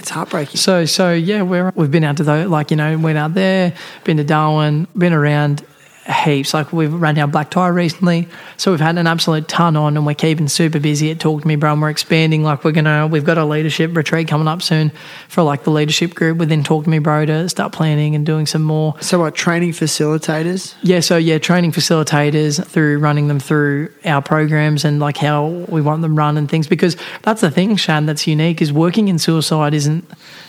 it's 0.00 0.10
heartbreaking. 0.10 0.56
So, 0.56 0.84
so 0.86 1.12
yeah, 1.12 1.42
we're, 1.42 1.72
we've 1.76 1.90
been 1.90 2.04
out 2.04 2.16
to 2.16 2.24
the 2.24 2.48
like 2.48 2.70
you 2.70 2.76
know 2.76 2.98
went 2.98 3.18
out 3.18 3.34
there, 3.34 3.74
been 4.04 4.16
to 4.16 4.24
Darwin, 4.24 4.88
been 4.96 5.12
around 5.12 5.64
heaps. 6.06 6.54
Like 6.54 6.72
we've 6.72 6.92
run 6.92 7.18
our 7.18 7.26
black 7.26 7.50
tie 7.50 7.68
recently, 7.68 8.28
so 8.56 8.70
we've 8.70 8.80
had 8.80 8.98
an 8.98 9.06
absolute 9.06 9.48
ton 9.48 9.76
on, 9.76 9.96
and 9.96 10.06
we're 10.06 10.14
keeping 10.14 10.48
super 10.48 10.80
busy 10.80 11.10
at 11.10 11.20
Talk 11.20 11.42
to 11.42 11.48
Me, 11.48 11.56
bro. 11.56 11.72
And 11.72 11.82
we're 11.82 11.90
expanding. 11.90 12.42
Like 12.42 12.64
we're 12.64 12.72
gonna, 12.72 13.06
we've 13.06 13.24
got 13.24 13.38
a 13.38 13.44
leadership 13.44 13.96
retreat 13.96 14.28
coming 14.28 14.48
up 14.48 14.62
soon 14.62 14.90
for 15.28 15.42
like 15.42 15.64
the 15.64 15.70
leadership 15.70 16.14
group 16.14 16.38
within 16.38 16.62
Talk 16.64 16.84
to 16.84 16.90
Me, 16.90 16.98
bro, 16.98 17.26
to 17.26 17.48
start 17.48 17.72
planning 17.72 18.14
and 18.14 18.24
doing 18.26 18.46
some 18.46 18.62
more 18.62 18.94
So, 19.00 19.18
what 19.20 19.34
training 19.34 19.72
facilitators? 19.72 20.74
yeah, 20.82 21.00
so 21.00 21.16
yeah, 21.16 21.38
training 21.38 21.72
facilitators 21.72 22.64
through 22.64 22.98
running 22.98 23.28
them 23.28 23.40
through 23.40 23.92
our 24.04 24.22
programs 24.22 24.84
and 24.84 25.00
like 25.00 25.16
how 25.16 25.46
we 25.46 25.80
want 25.80 26.02
them 26.02 26.16
run 26.16 26.36
and 26.36 26.48
things 26.50 26.66
because 26.66 26.96
that's 27.22 27.40
the 27.40 27.50
thing, 27.50 27.76
Shan, 27.76 28.06
that's 28.06 28.26
unique 28.26 28.60
is 28.62 28.72
working 28.72 29.08
in 29.08 29.18
suicide 29.18 29.74
isn't, 29.74 30.04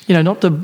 you 0.07 0.15
know, 0.15 0.21
not 0.21 0.41
the 0.41 0.63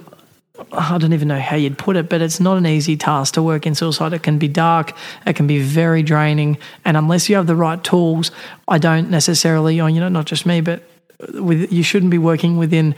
I 0.71 0.97
don't 0.97 1.13
even 1.13 1.27
know 1.27 1.39
how 1.39 1.55
you'd 1.55 1.77
put 1.77 1.95
it, 1.95 2.09
but 2.09 2.21
it's 2.21 2.39
not 2.39 2.57
an 2.57 2.65
easy 2.65 2.97
task 2.97 3.35
to 3.35 3.43
work 3.43 3.65
in 3.65 3.75
suicide. 3.75 4.13
It 4.13 4.23
can 4.23 4.37
be 4.37 4.47
dark, 4.47 4.93
it 5.25 5.35
can 5.35 5.47
be 5.47 5.59
very 5.59 6.03
draining, 6.03 6.57
and 6.85 6.97
unless 6.97 7.29
you 7.29 7.35
have 7.35 7.47
the 7.47 7.55
right 7.55 7.83
tools, 7.83 8.31
I 8.67 8.77
don't 8.77 9.09
necessarily, 9.09 9.79
or 9.79 9.89
you 9.89 9.99
know, 9.99 10.09
not 10.09 10.25
just 10.25 10.45
me, 10.45 10.61
but 10.61 10.83
with 11.33 11.71
you 11.71 11.83
shouldn't 11.83 12.11
be 12.11 12.17
working 12.17 12.57
within 12.57 12.95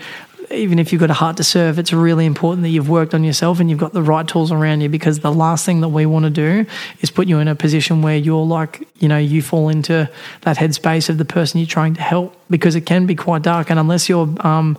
even 0.52 0.80
if 0.80 0.92
you've 0.92 1.00
got 1.00 1.10
a 1.10 1.14
heart 1.14 1.38
to 1.38 1.44
serve, 1.44 1.78
it's 1.78 1.94
really 1.94 2.26
important 2.26 2.64
that 2.64 2.70
you've 2.70 2.90
worked 2.90 3.14
on 3.14 3.24
yourself 3.24 3.60
and 3.60 3.70
you've 3.70 3.80
got 3.80 3.94
the 3.94 4.02
right 4.02 4.28
tools 4.28 4.52
around 4.52 4.82
you 4.82 4.90
because 4.90 5.20
the 5.20 5.32
last 5.32 5.66
thing 5.66 5.82
that 5.82 5.90
we 5.90 6.06
want 6.06 6.24
to 6.26 6.32
do 6.32 6.66
is 7.02 7.12
put 7.12 7.28
you 7.28 7.40
in 7.40 7.48
a 7.48 7.56
position 7.56 8.02
where 8.02 8.18
you're 8.18 8.46
like, 8.46 8.88
you 8.98 9.08
know, 9.08 9.18
you 9.18 9.42
fall 9.42 9.70
into 9.70 10.10
that 10.42 10.58
headspace 10.58 11.10
of 11.10 11.18
the 11.18 11.26
person 11.26 11.60
you're 11.60 11.68
trying 11.68 11.94
to 11.94 12.02
help 12.02 12.36
because 12.50 12.76
it 12.76 12.82
can 12.82 13.06
be 13.06 13.16
quite 13.16 13.42
dark. 13.42 13.70
And 13.70 13.80
unless 13.80 14.10
you're, 14.10 14.28
um, 14.40 14.78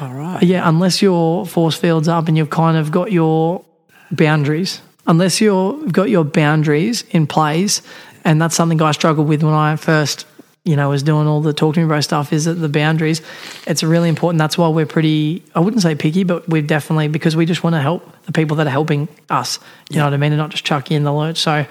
All 0.00 0.14
right. 0.14 0.36
Uh, 0.36 0.46
yeah, 0.46 0.68
unless 0.68 1.02
your 1.02 1.46
force 1.46 1.76
field's 1.76 2.08
up 2.08 2.28
and 2.28 2.36
you've 2.36 2.50
kind 2.50 2.76
of 2.76 2.90
got 2.90 3.12
your 3.12 3.64
boundaries, 4.10 4.80
unless 5.06 5.40
you've 5.40 5.92
got 5.92 6.08
your 6.08 6.24
boundaries 6.24 7.02
in 7.10 7.26
place, 7.26 7.82
and 8.24 8.40
that's 8.40 8.54
something 8.54 8.80
I 8.80 8.92
struggled 8.92 9.28
with 9.28 9.42
when 9.42 9.52
I 9.52 9.76
first, 9.76 10.26
you 10.64 10.76
know, 10.76 10.88
was 10.90 11.02
doing 11.02 11.26
all 11.26 11.40
the 11.40 11.52
talk 11.52 11.74
to 11.74 11.80
me 11.80 11.86
bro 11.86 12.00
stuff. 12.00 12.32
Is 12.32 12.46
that 12.46 12.54
the 12.54 12.68
boundaries? 12.68 13.20
It's 13.66 13.82
really 13.82 14.08
important. 14.08 14.38
That's 14.38 14.56
why 14.56 14.68
we're 14.68 14.86
pretty. 14.86 15.42
I 15.54 15.60
wouldn't 15.60 15.82
say 15.82 15.94
picky, 15.94 16.24
but 16.24 16.48
we're 16.48 16.62
definitely 16.62 17.08
because 17.08 17.36
we 17.36 17.44
just 17.46 17.62
want 17.62 17.74
to 17.74 17.80
help 17.80 18.10
the 18.26 18.32
people 18.32 18.56
that 18.56 18.66
are 18.66 18.70
helping 18.70 19.08
us. 19.28 19.58
You 19.90 19.98
know 19.98 20.04
what 20.04 20.14
I 20.14 20.16
mean, 20.16 20.32
and 20.32 20.38
not 20.38 20.50
just 20.50 20.64
chuck 20.64 20.90
you 20.90 20.96
in 20.96 21.04
the 21.04 21.12
lurch. 21.12 21.38
So. 21.38 21.66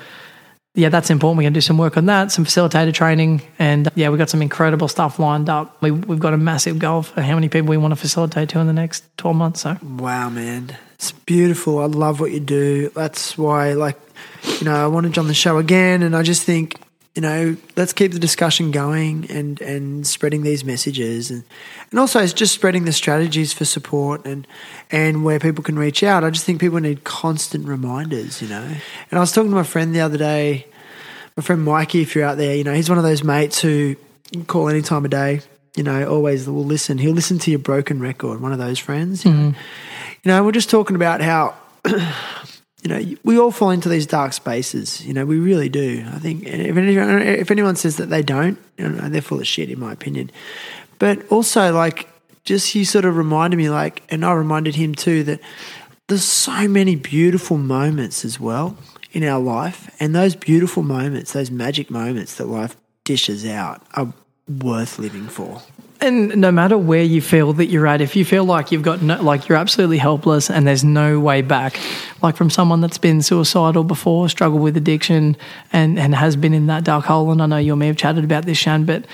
Yeah, 0.76 0.90
that's 0.90 1.10
important. 1.10 1.38
We're 1.38 1.44
going 1.44 1.54
to 1.54 1.58
do 1.58 1.62
some 1.62 1.78
work 1.78 1.98
on 1.98 2.06
that, 2.06 2.32
some 2.32 2.46
facilitator 2.46 2.94
training, 2.94 3.42
and 3.58 3.88
uh, 3.88 3.92
yeah, 3.96 4.10
we've 4.10 4.20
got 4.20 4.30
some 4.30 4.42
incredible 4.42 4.88
stuff 4.88 5.18
lined 5.18 5.50
up. 5.50 5.82
We, 5.82 5.90
we've 5.92 6.20
got 6.20 6.34
a 6.34 6.38
massive 6.38 6.78
goal 6.78 7.02
for 7.02 7.22
how 7.22 7.34
many 7.36 7.50
people 7.50 7.70
we 7.70 7.78
want 7.78 7.92
to 7.92 7.96
facilitate 7.96 8.50
to 8.50 8.60
in 8.60 8.68
the 8.68 8.74
next 8.74 9.04
12 9.18 9.36
months. 9.36 9.62
So, 9.62 9.78
Wow, 9.82 10.30
man. 10.30 10.78
It's 10.94 11.12
beautiful. 11.12 11.80
I 11.80 11.86
love 11.86 12.20
what 12.20 12.32
you 12.32 12.40
do. 12.40 12.90
That's 12.90 13.38
why, 13.38 13.74
like, 13.74 13.98
you 14.60 14.66
know, 14.66 14.76
I 14.76 14.88
wanted 14.88 15.16
you 15.16 15.22
on 15.22 15.28
the 15.28 15.34
show 15.34 15.58
again, 15.58 16.04
and 16.04 16.16
I 16.16 16.22
just 16.22 16.44
think, 16.44 16.80
you 17.20 17.22
know, 17.22 17.58
let's 17.76 17.92
keep 17.92 18.14
the 18.14 18.20
discussion 18.20 18.72
going 18.72 19.30
and 19.30 19.60
and 19.60 20.08
spreading 20.08 20.44
these 20.44 20.64
messages, 20.64 21.30
and 21.30 21.44
and 21.92 22.00
also 22.00 22.22
it's 22.22 22.32
just 22.32 22.56
spreading 22.56 22.86
the 22.86 22.94
strategies 22.94 23.52
for 23.52 23.66
support 23.66 24.24
and 24.24 24.48
and 24.90 25.26
where 25.26 25.38
people 25.38 25.62
can 25.62 25.78
reach 25.78 26.02
out. 26.02 26.24
I 26.24 26.30
just 26.30 26.46
think 26.46 26.62
people 26.62 26.80
need 26.80 27.04
constant 27.04 27.68
reminders, 27.68 28.42
you 28.42 28.48
know. 28.48 28.64
And 28.64 29.18
I 29.18 29.20
was 29.20 29.34
talking 29.34 29.50
to 29.50 29.56
my 29.58 29.64
friend 29.64 29.94
the 29.94 30.00
other 30.00 30.18
day, 30.18 30.66
my 31.36 31.44
friend 31.44 31.62
Mikey. 31.62 32.04
If 32.04 32.16
you're 32.16 32.24
out 32.24 32.38
there, 32.38 32.56
you 32.56 32.64
know, 32.64 32.74
he's 32.74 32.88
one 32.88 32.98
of 32.98 33.04
those 33.04 33.22
mates 33.22 33.60
who 33.60 33.98
can 34.32 34.46
call 34.46 34.70
any 34.70 34.82
time 34.82 35.04
of 35.04 35.12
day. 35.12 35.42
You 35.76 35.84
know, 35.84 36.10
always 36.10 36.48
will 36.48 36.64
listen. 36.64 37.00
He'll 37.00 37.12
listen 37.12 37.38
to 37.40 37.52
your 37.52 37.60
broken 37.60 38.00
record. 38.00 38.40
One 38.40 38.54
of 38.54 38.60
those 38.60 38.80
friends. 38.80 39.26
You 39.26 39.34
know, 39.34 39.38
mm. 39.50 39.56
you 40.24 40.32
know, 40.32 40.42
we're 40.46 40.54
just 40.54 40.70
talking 40.70 40.96
about 40.96 41.20
how, 41.20 41.54
you 42.84 42.90
know, 42.90 43.16
we 43.24 43.38
all 43.38 43.52
fall 43.52 43.72
into 43.72 43.90
these 43.90 44.08
dark 44.08 44.34
spaces. 44.34 45.06
You 45.06 45.14
know, 45.14 45.26
we 45.26 45.38
really 45.38 45.70
do. 45.70 46.06
I 46.14 46.20
think 46.20 46.46
if 46.46 46.78
anyone, 46.78 47.22
if 47.22 47.52
anyone 47.52 47.76
says 47.76 47.98
that 47.98 48.10
they 48.10 48.22
don't, 48.22 48.58
you 48.78 48.88
know, 48.88 49.10
they're 49.10 49.22
full 49.22 49.40
of 49.40 49.48
shit, 49.48 49.70
in 49.70 49.80
my 49.80 49.92
opinion. 49.92 50.32
But 50.98 51.30
also, 51.32 51.74
like, 51.74 52.08
just 52.44 52.72
he 52.72 52.86
sort 52.86 53.06
of 53.06 53.18
reminded 53.18 53.58
me, 53.58 53.70
like, 53.70 54.04
and 54.10 54.26
I 54.26 54.32
reminded 54.34 54.76
him 54.76 54.96
too 54.96 55.24
that 55.24 55.40
there's 56.08 56.24
so 56.24 56.68
many 56.68 56.96
beautiful 56.96 57.58
moments 57.58 58.26
as 58.26 58.40
well 58.40 58.78
in 59.12 59.24
our 59.24 59.40
life, 59.40 59.94
and 60.00 60.16
those 60.16 60.36
beautiful 60.36 60.84
moments, 60.84 61.34
those 61.34 61.52
magic 61.52 61.90
moments 61.90 62.36
that 62.36 62.48
life 62.48 62.76
dishes 63.04 63.46
out, 63.46 63.82
are 63.94 64.14
worth 64.48 65.00
living 65.00 65.28
for. 65.28 65.62
And 66.02 66.38
no 66.38 66.52
matter 66.52 66.78
where 66.78 67.04
you 67.04 67.22
feel 67.22 67.54
that 67.54 67.68
you're 67.68 67.88
at, 67.88 68.02
if 68.02 68.16
you 68.16 68.24
feel 68.24 68.46
like 68.46 68.72
you've 68.72 68.84
got 68.84 69.02
no, 69.02 69.22
like 69.22 69.48
you're 69.48 69.58
absolutely 69.58 69.98
helpless 69.98 70.50
and 70.50 70.66
there's 70.66 70.84
no 70.84 71.20
way 71.20 71.42
back, 71.42 71.80
like 72.22 72.36
from 72.36 72.50
someone 72.50 72.82
that's 72.82 72.98
been 72.98 73.22
suicidal 73.22 73.84
before, 73.84 74.30
struggled 74.30 74.62
with 74.62 74.78
addiction, 74.78 75.36
and 75.74 76.00
and 76.00 76.16
has 76.16 76.36
been 76.36 76.54
in 76.54 76.68
that 76.68 76.84
dark 76.84 77.06
hole, 77.06 77.32
and 77.32 77.42
I 77.42 77.46
know 77.46 77.58
you 77.58 77.74
and 77.74 77.80
me 77.80 77.88
have 77.88 77.98
chatted 77.98 78.24
about 78.24 78.46
this, 78.46 78.58
Shan, 78.58 78.86
but 78.86 79.06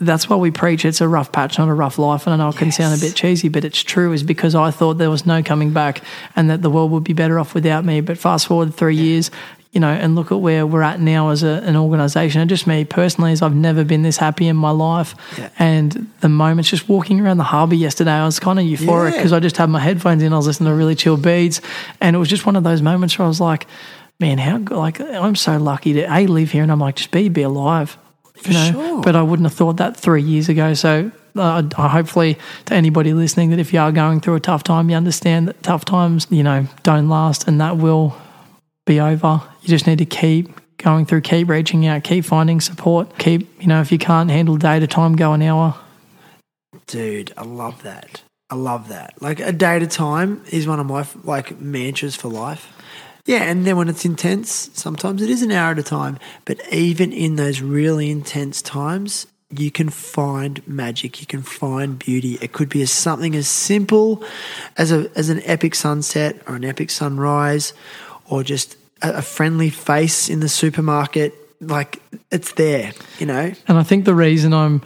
that's 0.00 0.28
why 0.28 0.36
we 0.36 0.50
preach 0.50 0.84
it's 0.84 1.02
a 1.02 1.08
rough 1.08 1.30
patch, 1.30 1.58
not 1.58 1.68
a 1.68 1.74
rough 1.74 1.98
life. 1.98 2.26
And 2.26 2.32
I 2.32 2.36
know 2.38 2.48
it 2.48 2.56
can 2.56 2.72
sound 2.72 2.98
a 2.98 3.04
bit 3.04 3.14
cheesy, 3.14 3.48
but 3.48 3.64
it's 3.64 3.82
true, 3.82 4.12
is 4.12 4.22
because 4.22 4.54
I 4.54 4.70
thought 4.70 4.94
there 4.94 5.10
was 5.10 5.26
no 5.26 5.42
coming 5.42 5.72
back 5.72 6.02
and 6.34 6.48
that 6.48 6.62
the 6.62 6.70
world 6.70 6.90
would 6.92 7.04
be 7.04 7.12
better 7.12 7.38
off 7.38 7.54
without 7.54 7.84
me. 7.84 8.00
But 8.00 8.16
fast 8.16 8.46
forward 8.46 8.74
three 8.74 8.96
years, 8.96 9.30
you 9.72 9.80
know, 9.80 9.90
and 9.90 10.16
look 10.16 10.32
at 10.32 10.40
where 10.40 10.66
we're 10.66 10.82
at 10.82 11.00
now 11.00 11.28
as 11.30 11.42
a, 11.42 11.62
an 11.64 11.76
organization. 11.76 12.40
And 12.40 12.50
just 12.50 12.66
me 12.66 12.84
personally, 12.84 13.32
is 13.32 13.40
I've 13.40 13.54
never 13.54 13.84
been 13.84 14.02
this 14.02 14.16
happy 14.16 14.48
in 14.48 14.56
my 14.56 14.70
life. 14.70 15.14
Yeah. 15.38 15.48
And 15.58 16.10
the 16.20 16.28
moments 16.28 16.70
just 16.70 16.88
walking 16.88 17.20
around 17.20 17.36
the 17.38 17.44
harbour 17.44 17.76
yesterday, 17.76 18.12
I 18.12 18.24
was 18.24 18.40
kind 18.40 18.58
of 18.58 18.64
euphoric 18.64 19.12
Yeah. 19.12 19.16
because 19.18 19.32
I 19.32 19.38
just 19.40 19.56
had 19.56 19.70
my 19.70 19.78
headphones 19.80 20.22
in, 20.22 20.32
I 20.32 20.36
was 20.36 20.46
listening 20.46 20.70
to 20.70 20.74
really 20.74 20.94
chill 20.96 21.16
beats. 21.16 21.60
And 22.00 22.16
it 22.16 22.18
was 22.18 22.28
just 22.28 22.46
one 22.46 22.56
of 22.56 22.64
those 22.64 22.82
moments 22.82 23.18
where 23.18 23.26
I 23.26 23.28
was 23.28 23.40
like, 23.40 23.66
man, 24.18 24.38
how, 24.38 24.58
like, 24.76 25.00
I'm 25.00 25.36
so 25.36 25.56
lucky 25.58 25.92
to 25.94 26.02
A, 26.12 26.26
live 26.26 26.50
here. 26.50 26.62
And 26.62 26.72
I'm 26.72 26.80
like, 26.80 26.96
just 26.96 27.10
be, 27.10 27.28
be 27.28 27.42
alive 27.42 27.96
you 28.46 28.52
know. 28.54 28.70
sure. 28.72 29.02
But 29.02 29.16
I 29.16 29.22
wouldn't 29.22 29.46
have 29.46 29.54
thought 29.54 29.76
that 29.78 29.96
three 29.96 30.22
years 30.22 30.48
ago. 30.48 30.74
So 30.74 31.10
uh, 31.36 31.62
hopefully 31.76 32.38
to 32.66 32.74
anybody 32.74 33.12
listening 33.12 33.50
that 33.50 33.58
if 33.58 33.72
you 33.72 33.80
are 33.80 33.92
going 33.92 34.20
through 34.20 34.34
a 34.36 34.40
tough 34.40 34.64
time, 34.64 34.90
you 34.90 34.96
understand 34.96 35.48
that 35.48 35.62
tough 35.62 35.84
times, 35.84 36.26
you 36.30 36.42
know, 36.42 36.66
don't 36.82 37.08
last, 37.08 37.46
and 37.46 37.60
that 37.60 37.76
will 37.76 38.16
be 38.90 39.00
over. 39.00 39.40
You 39.62 39.68
just 39.68 39.86
need 39.86 39.98
to 39.98 40.04
keep 40.04 40.48
going 40.78 41.06
through, 41.06 41.20
keep 41.20 41.48
reaching 41.48 41.86
out, 41.86 42.02
keep 42.02 42.24
finding 42.24 42.60
support, 42.60 43.18
keep, 43.18 43.48
you 43.62 43.68
know, 43.68 43.80
if 43.80 43.92
you 43.92 43.98
can't 43.98 44.30
handle 44.30 44.56
day 44.56 44.78
a 44.78 44.86
time, 44.88 45.14
go 45.14 45.32
an 45.32 45.42
hour. 45.42 45.78
Dude, 46.88 47.32
I 47.36 47.44
love 47.44 47.84
that. 47.84 48.22
I 48.50 48.56
love 48.56 48.88
that. 48.88 49.22
Like 49.22 49.38
a 49.38 49.52
day 49.52 49.76
at 49.76 49.82
a 49.82 49.86
time 49.86 50.42
is 50.50 50.66
one 50.66 50.80
of 50.80 50.86
my 50.86 51.06
like 51.22 51.60
mantras 51.60 52.16
for 52.16 52.28
life. 52.28 52.76
Yeah, 53.26 53.44
and 53.44 53.64
then 53.64 53.76
when 53.76 53.88
it's 53.88 54.04
intense, 54.04 54.70
sometimes 54.72 55.22
it 55.22 55.30
is 55.30 55.42
an 55.42 55.52
hour 55.52 55.70
at 55.70 55.78
a 55.78 55.84
time. 55.84 56.18
But 56.44 56.60
even 56.72 57.12
in 57.12 57.36
those 57.36 57.60
really 57.60 58.10
intense 58.10 58.60
times, 58.60 59.28
you 59.50 59.70
can 59.70 59.88
find 59.88 60.66
magic, 60.66 61.20
you 61.20 61.26
can 61.28 61.42
find 61.42 61.96
beauty. 61.96 62.38
It 62.40 62.52
could 62.52 62.68
be 62.68 62.82
as 62.82 62.90
something 62.90 63.36
as 63.36 63.46
simple 63.46 64.24
as 64.76 64.90
a 64.90 65.08
as 65.14 65.28
an 65.28 65.42
epic 65.44 65.76
sunset 65.76 66.42
or 66.48 66.56
an 66.56 66.64
epic 66.64 66.90
sunrise, 66.90 67.72
or 68.28 68.42
just 68.42 68.76
a, 69.02 69.22
friendly 69.22 69.70
face 69.70 70.28
in 70.28 70.40
the 70.40 70.48
supermarket. 70.48 71.34
Like 71.60 72.00
it's 72.30 72.52
there, 72.52 72.92
you 73.18 73.26
know. 73.26 73.52
And 73.68 73.78
I 73.78 73.82
think 73.82 74.06
the 74.06 74.14
reason 74.14 74.54
I'm, 74.54 74.82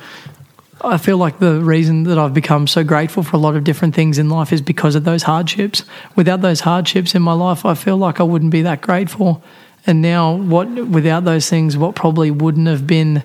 I 0.81 0.99
feel 0.99 1.17
like 1.17 1.39
the 1.39 1.61
reason 1.61 2.03
that 2.05 2.19
I've 2.19 2.35
become 2.35 2.67
so 2.67 2.83
grateful 2.83 3.23
for 3.23 3.37
a 3.37 3.39
lot 3.39 3.55
of 3.57 3.65
different 3.65 3.95
things 3.95 4.19
in 4.19 4.29
life 4.29 4.53
is 4.53 4.61
because 4.61 4.95
of 4.95 5.05
those 5.05 5.23
hardships. 5.23 5.85
Without 6.17 6.41
those 6.41 6.61
hardships 6.61 7.15
in 7.15 7.23
my 7.23 7.33
life, 7.33 7.65
I 7.65 7.75
feel 7.75 7.97
like 7.97 8.21
I 8.21 8.25
wouldn't 8.25 8.51
be 8.51 8.63
that 8.63 8.81
grateful. 8.81 9.43
And 9.87 10.03
now, 10.03 10.35
what 10.35 10.69
without 10.69 11.25
those 11.25 11.49
things, 11.49 11.77
what 11.77 11.95
probably 11.95 12.31
wouldn't 12.31 12.67
have 12.69 12.87
been, 12.87 13.23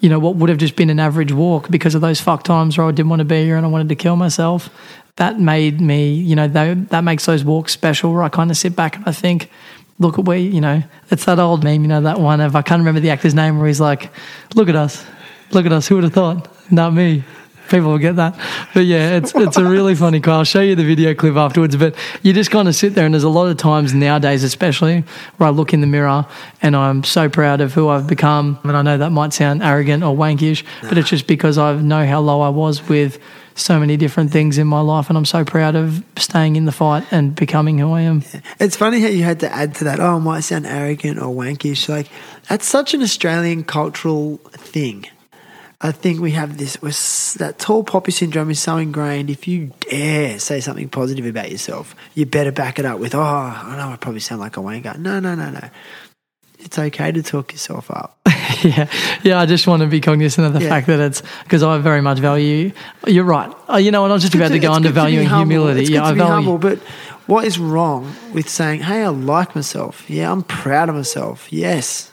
you 0.00 0.08
know, 0.08 0.18
what 0.18 0.36
would 0.36 0.48
have 0.48 0.58
just 0.58 0.76
been 0.76 0.90
an 0.90 1.00
average 1.00 1.32
walk 1.32 1.68
because 1.68 1.94
of 1.94 2.00
those 2.00 2.20
fuck 2.20 2.44
times 2.44 2.78
where 2.78 2.86
I 2.86 2.92
didn't 2.92 3.10
want 3.10 3.20
to 3.20 3.24
be 3.24 3.44
here 3.44 3.56
and 3.56 3.66
I 3.66 3.68
wanted 3.68 3.88
to 3.88 3.96
kill 3.96 4.16
myself. 4.16 4.70
That 5.16 5.38
made 5.38 5.80
me, 5.80 6.14
you 6.14 6.36
know, 6.36 6.48
that, 6.48 6.90
that 6.90 7.02
makes 7.02 7.26
those 7.26 7.44
walks 7.44 7.72
special. 7.72 8.12
Where 8.12 8.22
I 8.22 8.28
kind 8.28 8.50
of 8.50 8.56
sit 8.56 8.74
back 8.74 8.96
and 8.96 9.04
I 9.06 9.12
think, 9.12 9.50
look 10.00 10.18
at 10.18 10.24
where 10.24 10.38
you 10.38 10.60
know 10.60 10.82
it's 11.10 11.24
that 11.26 11.38
old 11.38 11.62
meme 11.62 11.82
you 11.82 11.88
know 11.88 12.00
that 12.00 12.18
one 12.18 12.40
of 12.40 12.56
i 12.56 12.62
can't 12.62 12.80
remember 12.80 13.00
the 13.00 13.10
actor's 13.10 13.34
name 13.34 13.58
where 13.58 13.68
he's 13.68 13.80
like 13.80 14.10
look 14.56 14.68
at 14.68 14.74
us. 14.74 15.04
Look 15.52 15.66
at 15.66 15.72
us. 15.72 15.88
Who 15.88 15.96
would 15.96 16.04
have 16.04 16.12
thought? 16.12 16.48
Not 16.70 16.94
me. 16.94 17.24
People 17.68 17.90
will 17.90 17.98
get 17.98 18.16
that. 18.16 18.36
But 18.74 18.86
yeah 18.86 19.16
it's 19.16 19.32
it's 19.34 19.56
a 19.56 19.64
really 19.64 19.94
funny 19.94 20.20
quote. 20.20 20.34
I'll 20.34 20.44
show 20.44 20.60
you 20.60 20.74
the 20.74 20.84
video 20.84 21.14
clip 21.14 21.36
afterwards 21.36 21.76
but 21.76 21.94
you 22.22 22.32
just 22.32 22.50
kind 22.50 22.66
of 22.66 22.74
sit 22.74 22.94
there 22.94 23.04
and 23.04 23.14
there's 23.14 23.22
a 23.24 23.28
lot 23.28 23.48
of 23.48 23.56
times 23.58 23.94
nowadays 23.94 24.42
especially 24.42 25.04
where 25.36 25.48
i 25.48 25.50
look 25.50 25.72
in 25.72 25.80
the 25.80 25.86
mirror 25.86 26.26
and 26.62 26.74
i'm 26.74 27.04
so 27.04 27.28
proud 27.28 27.60
of 27.60 27.72
who 27.72 27.88
i've 27.88 28.08
become. 28.08 28.58
And 28.64 28.76
i 28.76 28.82
know 28.82 28.98
that 28.98 29.10
might 29.10 29.32
sound 29.32 29.62
arrogant 29.62 30.02
or 30.02 30.16
wankish 30.16 30.64
but 30.82 30.98
it's 30.98 31.10
just 31.10 31.28
because 31.28 31.58
i 31.58 31.74
know 31.80 32.04
how 32.04 32.18
low 32.20 32.40
i 32.40 32.48
was 32.48 32.88
with 32.88 33.20
so 33.54 33.78
many 33.78 33.96
different 33.96 34.30
things 34.30 34.58
in 34.58 34.66
my 34.66 34.80
life, 34.80 35.08
and 35.08 35.18
I'm 35.18 35.24
so 35.24 35.44
proud 35.44 35.76
of 35.76 36.02
staying 36.16 36.56
in 36.56 36.64
the 36.64 36.72
fight 36.72 37.04
and 37.10 37.34
becoming 37.34 37.78
who 37.78 37.92
I 37.92 38.02
am. 38.02 38.22
It's 38.58 38.76
funny 38.76 39.00
how 39.00 39.08
you 39.08 39.22
had 39.22 39.40
to 39.40 39.52
add 39.52 39.74
to 39.76 39.84
that. 39.84 40.00
Oh, 40.00 40.16
it 40.16 40.20
might 40.20 40.40
sound 40.40 40.66
arrogant 40.66 41.18
or 41.18 41.34
wankish. 41.34 41.88
Like 41.88 42.08
that's 42.48 42.66
such 42.66 42.94
an 42.94 43.02
Australian 43.02 43.64
cultural 43.64 44.38
thing. 44.52 45.06
I 45.82 45.92
think 45.92 46.20
we 46.20 46.32
have 46.32 46.58
this. 46.58 47.34
That 47.34 47.58
tall 47.58 47.84
poppy 47.84 48.12
syndrome 48.12 48.50
is 48.50 48.60
so 48.60 48.76
ingrained. 48.76 49.30
If 49.30 49.48
you 49.48 49.72
dare 49.88 50.38
say 50.38 50.60
something 50.60 50.90
positive 50.90 51.24
about 51.24 51.50
yourself, 51.50 51.94
you 52.14 52.26
better 52.26 52.52
back 52.52 52.78
it 52.78 52.84
up 52.84 52.98
with, 52.98 53.14
"Oh, 53.14 53.20
I 53.20 53.76
know 53.76 53.88
I 53.88 53.96
probably 53.96 54.20
sound 54.20 54.42
like 54.42 54.58
a 54.58 54.60
wanker." 54.60 54.98
No, 54.98 55.20
no, 55.20 55.34
no, 55.34 55.50
no. 55.50 55.70
It's 56.62 56.78
okay 56.78 57.10
to 57.12 57.22
talk 57.22 57.52
yourself 57.52 57.90
up. 57.90 58.18
yeah, 58.62 58.88
yeah. 59.22 59.40
I 59.40 59.46
just 59.46 59.66
want 59.66 59.80
to 59.82 59.86
be 59.88 60.00
cognizant 60.00 60.46
of 60.46 60.52
the 60.52 60.60
Yeah. 60.62 60.68
fact 60.68 60.86
that 60.88 61.00
it's 61.00 61.22
because 61.44 61.62
I 61.62 61.78
very 61.78 62.00
much 62.02 62.18
value. 62.18 62.72
You're 63.06 63.24
right. 63.24 63.50
Uh, 63.68 63.76
you 63.78 63.90
know, 63.90 64.04
and 64.04 64.12
I 64.12 64.14
was 64.14 64.22
just 64.22 64.34
about 64.34 64.48
to, 64.52 64.58
go 64.58 64.70
on 64.72 64.82
to 64.82 64.88
good 64.88 64.94
be 64.94 65.00
valuing 65.00 65.28
humility. 65.28 65.80
It's 65.82 65.90
yeah, 65.90 66.04
I 66.04 66.12
value. 66.12 66.32
humble, 66.32 66.58
but 66.58 66.78
what 67.26 67.44
is 67.44 67.58
wrong 67.58 68.14
with 68.34 68.48
saying, 68.48 68.80
"Hey, 68.82 69.02
I 69.04 69.08
like 69.08 69.54
myself. 69.56 70.08
Yeah, 70.10 70.30
I'm 70.30 70.42
proud 70.42 70.88
of 70.88 70.94
myself. 70.96 71.52
Yes." 71.52 72.12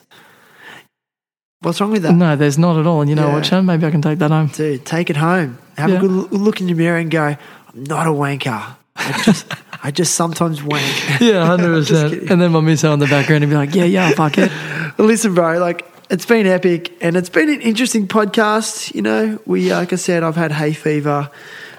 What's 1.61 1.81
wrong 1.81 1.91
with 1.91 2.03
that, 2.03 2.13
No, 2.13 2.35
there's 2.35 2.57
not 2.59 2.77
at 2.79 2.85
all. 2.85 3.01
And 3.01 3.09
you 3.09 3.15
know 3.15 3.27
Yeah. 3.27 3.33
what, 3.33 3.45
Shan? 3.45 3.65
Maybe 3.65 3.85
I 3.85 3.91
can 3.91 4.01
take 4.01 4.19
that 4.19 4.29
home. 4.31 4.47
dude? 4.53 4.85
Take 4.85 5.09
it 5.09 5.17
home. 5.17 5.57
Have 5.77 5.89
Yeah. 5.89 5.97
a 5.97 5.99
good 6.01 6.31
look 6.31 6.61
in 6.61 6.67
your 6.67 6.77
mirror 6.77 6.97
and 6.97 7.09
go, 7.09 7.23
"I'm 7.35 7.83
not 7.83 8.05
a 8.07 8.11
wanker. 8.11 8.63
I 9.07 9.21
just, 9.23 9.45
I 9.83 9.91
just 9.91 10.15
sometimes 10.15 10.61
wank." 10.63 10.83
Yeah, 11.21 11.45
hundred 11.45 11.73
percent. 11.73 12.29
And 12.29 12.41
then 12.41 12.51
my 12.51 12.59
misso 12.59 12.93
in 12.93 12.99
the 12.99 13.07
background 13.07 13.43
and 13.43 13.51
be 13.51 13.55
like, 13.57 13.73
"Yeah, 13.75 13.85
yeah, 13.85 14.11
fuck 14.11 14.37
it." 14.37 14.51
Listen, 14.97 15.33
bro, 15.33 15.59
like 15.59 15.85
it's 16.09 16.25
been 16.25 16.47
epic 16.47 16.91
and 17.01 17.15
it's 17.15 17.29
been 17.29 17.49
an 17.49 17.61
interesting 17.61 18.07
podcast. 18.07 18.93
You 18.95 19.01
know, 19.01 19.39
we, 19.45 19.71
like 19.73 19.93
I 19.93 19.97
said, 19.97 20.23
I've 20.23 20.35
had 20.35 20.51
hay 20.51 20.73
fever, 20.73 21.29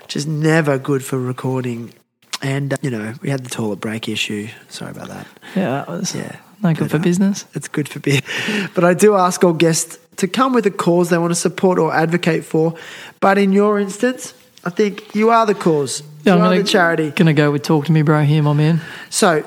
which 0.03 0.17
is 0.17 0.27
never 0.27 0.79
good 0.79 1.05
for 1.05 1.19
recording. 1.19 1.93
And, 2.41 2.75
uh, 2.75 2.77
you 2.83 2.91
know, 2.91 3.15
we 3.23 3.31
had 3.31 3.43
the 3.45 3.51
toilet 3.51 3.81
break 3.81 4.09
issue. 4.09 4.49
Sorry 4.69 4.91
about 4.93 5.09
that. 5.09 5.27
Yeah, 5.57 5.71
that 5.71 5.89
was 5.89 6.15
Yeah. 6.15 6.37
no 6.63 6.73
good 6.73 6.91
for 6.91 6.99
uh, 6.99 7.01
business. 7.01 7.45
It's 7.55 7.67
good 7.69 7.89
for 7.89 7.99
beer. 8.01 8.21
But 8.75 8.85
I 8.85 8.95
do 8.95 9.15
ask 9.17 9.43
all 9.43 9.55
guests 9.55 9.99
to 10.17 10.29
come 10.29 10.53
with 10.55 10.67
a 10.67 10.71
cause 10.71 11.09
they 11.11 11.19
want 11.19 11.33
to 11.33 11.41
support 11.41 11.79
or 11.81 11.93
advocate 11.93 12.45
for. 12.45 12.75
But 13.21 13.39
in 13.39 13.53
your 13.53 13.81
instance, 13.81 14.35
I 14.65 14.71
think 14.71 15.15
you 15.17 15.31
are 15.31 15.47
the 15.47 15.55
cause. 15.55 16.03
Yeah, 16.29 16.35
I'm 16.35 16.41
gonna, 16.41 16.63
the 16.63 16.69
charity. 16.69 17.11
Gonna 17.11 17.35
go 17.35 17.51
with 17.51 17.63
talk 17.63 17.87
to 17.87 17.93
me, 17.93 18.03
bro. 18.03 18.23
Here, 18.23 18.43
my 18.43 18.53
man. 18.53 18.81
So 19.11 19.45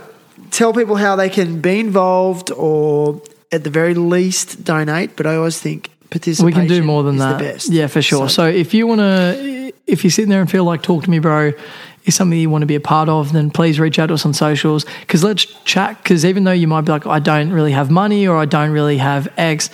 tell 0.52 0.74
people 0.74 0.96
how 0.96 1.16
they 1.16 1.30
can 1.30 1.62
be 1.62 1.80
involved 1.80 2.52
or 2.52 3.22
at 3.52 3.64
the 3.64 3.70
very 3.70 3.94
least 3.94 4.64
donate. 4.64 5.16
But 5.16 5.26
I 5.26 5.36
always 5.36 5.60
think 5.60 5.90
participation 6.10 6.46
We 6.46 6.52
can 6.54 6.68
do 6.68 6.84
more 6.84 7.04
than 7.04 7.18
that. 7.18 7.40
Best. 7.40 7.70
Yeah, 7.70 7.88
for 7.88 8.02
sure. 8.02 8.30
So, 8.30 8.46
if 8.46 8.74
you 8.74 8.86
want 8.86 9.00
to, 9.00 9.74
if 9.88 10.04
you're 10.04 10.12
sitting 10.12 10.30
there 10.30 10.42
and 10.42 10.50
feel 10.50 10.64
like 10.64 10.84
talk 10.84 11.04
to 11.04 11.10
me, 11.10 11.20
bro, 11.20 11.54
is 12.06 12.16
something 12.16 12.38
you 12.38 12.50
want 12.50 12.62
to 12.62 12.68
be 12.68 12.76
a 12.76 12.82
part 12.82 13.10
of, 13.10 13.34
then 13.34 13.50
please 13.52 13.80
reach 13.80 14.00
out 14.00 14.08
to 14.08 14.14
us 14.14 14.26
on 14.26 14.34
socials 14.34 14.86
because 15.02 15.24
let's 15.24 15.46
chat. 15.64 15.98
Because 16.04 16.26
even 16.26 16.44
though 16.44 16.52
you 16.52 16.68
might 16.68 16.82
be 16.82 16.92
like, 16.92 17.08
I 17.08 17.20
don't 17.20 17.52
really 17.52 17.72
have 17.72 17.90
money 17.90 18.28
or 18.28 18.38
I 18.38 18.46
don't 18.46 18.72
really 18.72 18.98
have 18.98 19.28
X. 19.38 19.70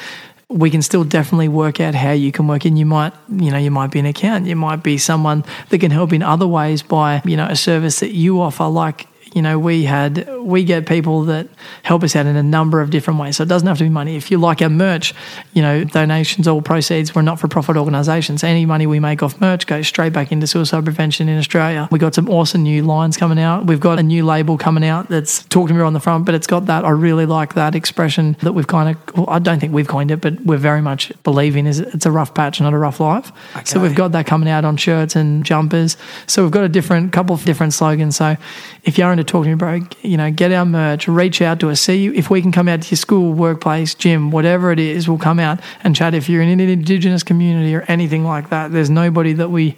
We 0.49 0.69
can 0.69 0.81
still 0.81 1.03
definitely 1.03 1.49
work 1.49 1.81
out 1.81 1.93
how 1.93 2.11
you 2.11 2.31
can 2.31 2.47
work 2.47 2.65
in. 2.65 2.77
You 2.77 2.85
might, 2.85 3.13
you 3.29 3.51
know, 3.51 3.57
you 3.57 3.69
might 3.69 3.91
be 3.91 3.99
an 3.99 4.05
accountant. 4.05 4.47
You 4.47 4.55
might 4.55 4.81
be 4.81 4.97
someone 4.97 5.43
that 5.69 5.79
can 5.79 5.91
help 5.91 6.13
in 6.13 6.23
other 6.23 6.47
ways 6.47 6.81
by, 6.81 7.21
you 7.25 7.35
know, 7.35 7.47
a 7.47 7.55
service 7.55 7.99
that 7.99 8.13
you 8.13 8.39
offer. 8.39 8.65
Like, 8.65 9.07
you 9.33 9.41
know, 9.41 9.59
we 9.59 9.83
had, 9.83 10.27
we 10.39 10.63
get 10.63 10.85
people 10.85 11.23
that 11.23 11.47
help 11.83 12.03
us 12.03 12.15
out 12.15 12.25
in 12.25 12.35
a 12.35 12.43
number 12.43 12.81
of 12.81 12.89
different 12.89 13.19
ways. 13.19 13.37
So 13.37 13.43
it 13.43 13.49
doesn't 13.49 13.67
have 13.67 13.77
to 13.79 13.83
be 13.83 13.89
money. 13.89 14.15
If 14.15 14.31
you 14.31 14.37
like 14.37 14.61
our 14.61 14.69
merch, 14.69 15.13
you 15.53 15.61
know, 15.61 15.83
donations, 15.83 16.47
all 16.47 16.61
proceeds, 16.61 17.15
we're 17.15 17.21
not 17.21 17.39
for 17.39 17.47
profit 17.47 17.77
organisations. 17.77 18.43
Any 18.43 18.65
money 18.65 18.87
we 18.87 18.99
make 18.99 19.21
off 19.23 19.39
merch 19.41 19.67
goes 19.67 19.87
straight 19.87 20.13
back 20.13 20.31
into 20.31 20.47
suicide 20.47 20.83
prevention 20.83 21.29
in 21.29 21.37
Australia. 21.37 21.87
We 21.91 21.99
got 21.99 22.15
some 22.15 22.29
awesome 22.29 22.63
new 22.63 22.83
lines 22.83 23.17
coming 23.17 23.39
out. 23.39 23.65
We've 23.65 23.79
got 23.79 23.99
a 23.99 24.03
new 24.03 24.25
label 24.25 24.57
coming 24.57 24.85
out 24.85 25.09
that's 25.09 25.43
talking 25.45 25.75
to 25.75 25.81
me 25.81 25.81
on 25.81 25.93
the 25.93 25.99
front, 25.99 26.25
but 26.25 26.35
it's 26.35 26.47
got 26.47 26.65
that. 26.67 26.85
I 26.85 26.89
really 26.89 27.25
like 27.25 27.53
that 27.55 27.75
expression 27.75 28.37
that 28.41 28.53
we've 28.53 28.67
kind 28.67 28.95
of, 28.95 29.17
well, 29.17 29.29
I 29.29 29.39
don't 29.39 29.59
think 29.59 29.73
we've 29.73 29.87
coined 29.87 30.11
it, 30.11 30.21
but 30.21 30.39
we're 30.41 30.57
very 30.57 30.81
much 30.81 31.11
believing 31.23 31.67
is 31.67 31.79
it's 31.79 32.05
a 32.05 32.11
rough 32.11 32.33
patch, 32.33 32.61
not 32.61 32.73
a 32.73 32.77
rough 32.77 32.99
life. 32.99 33.31
So 33.65 33.79
we've 33.79 33.95
got 33.95 34.11
that 34.13 34.25
coming 34.25 34.49
out 34.49 34.65
on 34.65 34.77
shirts 34.77 35.15
and 35.15 35.43
jumpers. 35.43 35.97
So 36.27 36.43
we've 36.43 36.51
got 36.51 36.63
a 36.63 36.69
different 36.69 37.11
couple 37.13 37.35
of 37.35 37.43
different 37.45 37.73
slogans. 37.73 38.15
So 38.15 38.37
if 38.83 38.97
you're 38.97 39.11
into 39.17 39.31
talk 39.31 39.43
to 39.43 39.49
me, 39.49 39.55
bro, 39.55 39.79
you 40.01 40.17
know, 40.17 40.31
get 40.31 40.51
our 40.51 40.65
merch, 40.65 41.07
reach 41.07 41.41
out 41.41 41.59
to 41.61 41.69
us, 41.69 41.81
see 41.81 42.07
if 42.07 42.29
we 42.29 42.41
can 42.41 42.51
come 42.51 42.67
out 42.67 42.81
to 42.83 42.89
your 42.89 42.97
school, 42.97 43.33
workplace, 43.33 43.95
gym, 43.95 44.31
whatever 44.31 44.71
it 44.71 44.79
is, 44.79 45.09
we'll 45.09 45.17
come 45.17 45.39
out 45.39 45.59
and 45.83 45.95
chat. 45.95 46.13
If 46.13 46.29
you're 46.29 46.41
in 46.41 46.49
an 46.49 46.59
indigenous 46.59 47.23
community 47.23 47.73
or 47.75 47.81
anything 47.87 48.23
like 48.23 48.49
that, 48.49 48.71
there's 48.71 48.89
nobody 48.89 49.33
that 49.33 49.49
we, 49.49 49.77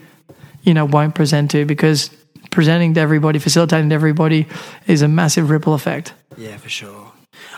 you 0.64 0.74
know, 0.74 0.86
won't 0.86 1.16
present 1.16 1.52
to 1.52 1.66
because 1.66 2.10
presenting 2.52 2.94
to 2.96 3.00
everybody, 3.00 3.40
facilitating 3.40 3.90
to 3.90 3.96
everybody 3.96 4.48
is 4.88 5.02
a 5.02 5.08
massive 5.08 5.50
ripple 5.50 5.74
effect. 5.74 6.14
Yeah, 6.38 6.58
for 6.58 6.70
sure. 6.70 7.12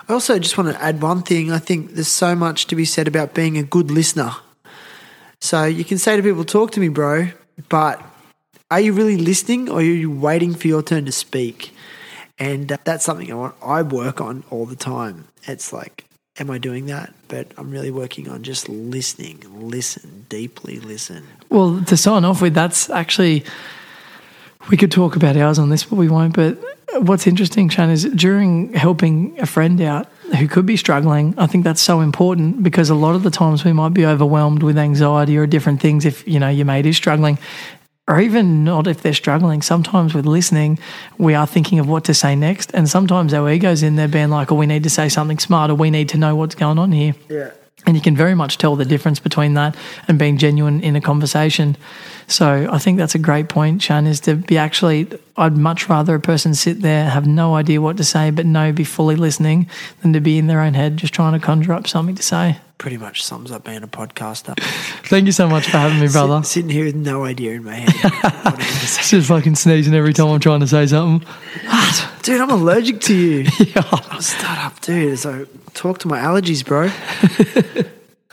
I 0.08 0.14
also 0.14 0.38
just 0.40 0.58
want 0.58 0.76
to 0.76 0.84
add 0.84 1.02
one 1.02 1.24
thing. 1.24 1.52
I 1.52 1.60
think 1.60 1.94
there's 1.94 2.08
so 2.08 2.36
much 2.36 2.68
to 2.68 2.76
be 2.76 2.86
said 2.86 3.08
about 3.08 3.34
being 3.34 3.58
a 3.58 3.64
good 3.64 3.90
listener. 3.90 4.32
So 5.40 5.66
you 5.66 5.84
can 5.84 5.98
say 5.98 6.18
to 6.18 6.24
people, 6.24 6.44
talk 6.44 6.72
to 6.72 6.80
me, 6.80 6.90
bro, 6.90 7.30
but 7.70 8.02
are 8.72 8.80
you 8.80 8.94
really 8.94 9.18
listening 9.18 9.70
or 9.70 9.80
are 9.80 9.84
you 9.84 10.10
waiting 10.10 10.56
for 10.56 10.68
your 10.68 10.82
turn 10.82 11.06
to 11.06 11.12
speak? 11.12 11.76
And 12.40 12.70
that's 12.70 13.04
something 13.04 13.32
I, 13.32 13.36
want, 13.36 13.56
I 13.62 13.82
work 13.82 14.22
on 14.22 14.46
all 14.50 14.66
the 14.66 14.78
time. 14.78 15.28
It's 15.44 15.74
like, 15.74 16.06
am 16.40 16.50
I 16.50 16.58
doing 16.58 16.86
that? 16.86 17.14
But 17.28 17.52
I'm 17.58 17.70
really 17.70 17.92
working 17.92 18.30
on 18.30 18.44
just 18.44 18.70
listening, 18.70 19.44
listen, 19.52 20.26
deeply 20.30 20.80
listen. 20.80 21.28
Well, 21.50 21.84
to 21.84 21.98
sign 21.98 22.24
off 22.24 22.42
with, 22.42 22.54
that's 22.54 22.90
actually, 22.90 23.44
we 24.70 24.78
could 24.78 24.92
talk 24.92 25.18
about 25.18 25.36
ours 25.36 25.60
on 25.60 25.70
this, 25.70 25.84
but 25.84 25.98
we 25.98 26.08
won't. 26.08 26.34
But 26.34 26.58
what's 27.02 27.28
interesting, 27.28 27.68
Shan, 27.68 27.90
is 27.90 28.06
during 28.06 28.74
helping 28.74 29.38
a 29.40 29.46
friend 29.46 29.80
out 29.82 30.08
who 30.40 30.48
could 30.48 30.66
be 30.66 30.78
struggling, 30.78 31.36
I 31.38 31.46
think 31.46 31.66
that's 31.66 31.82
so 31.82 32.00
important 32.00 32.64
because 32.64 32.90
a 32.90 32.96
lot 32.96 33.16
of 33.16 33.24
the 33.24 33.32
times 33.32 33.66
we 33.66 33.74
might 33.74 33.94
be 33.94 34.06
overwhelmed 34.06 34.64
with 34.64 34.78
anxiety 34.78 35.38
or 35.38 35.46
different 35.46 35.82
things 35.82 36.06
if, 36.06 36.26
you 36.26 36.40
know, 36.40 36.48
your 36.48 36.66
mate 36.66 36.86
is 36.86 36.96
struggling. 36.96 37.38
Or 38.12 38.20
even 38.20 38.66
not 38.66 38.88
if 38.88 39.02
they're 39.02 39.14
struggling. 39.14 39.62
Sometimes 39.62 40.14
with 40.14 40.26
listening, 40.26 40.80
we 41.18 41.34
are 41.34 41.48
thinking 41.48 41.80
of 41.80 41.88
what 41.88 42.04
to 42.04 42.14
say 42.14 42.36
next. 42.36 42.70
And 42.74 42.90
sometimes 42.90 43.34
our 43.34 43.50
ego's 43.50 43.84
in 43.84 43.96
there 43.96 44.10
being 44.10 44.28
like, 44.28 44.52
oh, 44.52 44.56
we 44.56 44.66
need 44.66 44.84
to 44.84 44.90
say 44.90 45.08
something 45.08 45.40
smart 45.40 45.72
or 45.72 45.76
we 45.76 45.90
need 45.90 46.10
to 46.10 46.18
know 46.18 46.36
what's 46.36 46.54
going 46.54 46.78
on 46.78 46.92
here. 46.92 47.16
Yeah. 47.30 47.52
And 47.86 47.96
you 47.96 48.02
can 48.02 48.18
very 48.18 48.36
much 48.36 48.58
tell 48.58 48.76
the 48.76 48.84
difference 48.84 49.22
between 49.22 49.54
that 49.54 49.78
and 50.10 50.20
being 50.20 50.38
genuine 50.38 50.82
in 50.82 50.98
a 50.98 51.02
conversation. 51.02 51.78
So 52.32 52.70
I 52.72 52.78
think 52.78 52.98
that's 52.98 53.14
a 53.14 53.20
great 53.20 53.50
point, 53.50 53.82
Shan, 53.82 54.08
is 54.08 54.22
to 54.22 54.36
be 54.36 54.58
actually, 54.58 55.08
I'd 55.36 55.58
much 55.58 55.90
rather 55.90 56.16
a 56.16 56.20
person 56.20 56.54
sit 56.54 56.82
there, 56.82 57.10
have 57.10 57.28
no 57.28 57.56
idea 57.56 57.82
what 57.82 57.98
to 57.98 58.06
say, 58.06 58.32
but 58.32 58.46
know, 58.46 58.72
be 58.72 58.86
fully 58.86 59.18
listening 59.18 59.68
than 60.02 60.14
to 60.14 60.22
be 60.22 60.38
in 60.38 60.48
their 60.48 60.62
own 60.62 60.74
head 60.74 60.96
just 60.96 61.14
trying 61.14 61.38
to 61.38 61.46
conjure 61.46 61.74
up 61.74 61.90
something 61.90 62.16
to 62.16 62.24
say. 62.24 62.58
Pretty 62.78 62.96
much 62.96 63.22
sums 63.22 63.52
up 63.52 63.66
being 63.66 63.84
a 63.84 63.88
podcaster. 63.88 64.58
Thank 65.10 65.26
you 65.26 65.34
so 65.34 65.50
much 65.50 65.66
for 65.66 65.78
having 65.78 66.00
me, 66.00 66.08
brother. 66.08 66.42
Sit- 66.44 66.54
sitting 66.54 66.70
here 66.70 66.86
with 66.86 66.96
no 66.96 67.26
idea 67.26 67.52
in 67.52 67.66
my 67.66 67.76
head. 67.76 68.58
Just 68.60 69.28
fucking 69.28 69.56
sneezing 69.56 69.94
every 69.94 70.14
time 70.14 70.30
I'm 70.30 70.40
trying 70.40 70.62
to 70.62 70.68
say 70.68 70.88
something. 70.88 71.28
Ah, 71.68 72.20
dude, 72.24 72.40
I'm 72.40 72.50
allergic 72.50 73.02
to 73.02 73.14
you. 73.16 73.40
Yeah. 73.60 73.84
Oh, 73.92 74.20
Start 74.22 74.58
up, 74.60 74.80
dude. 74.80 75.20
So 75.20 75.48
talk 75.74 76.00
to 76.00 76.08
my 76.08 76.20
allergies, 76.20 76.66
bro. 76.66 76.90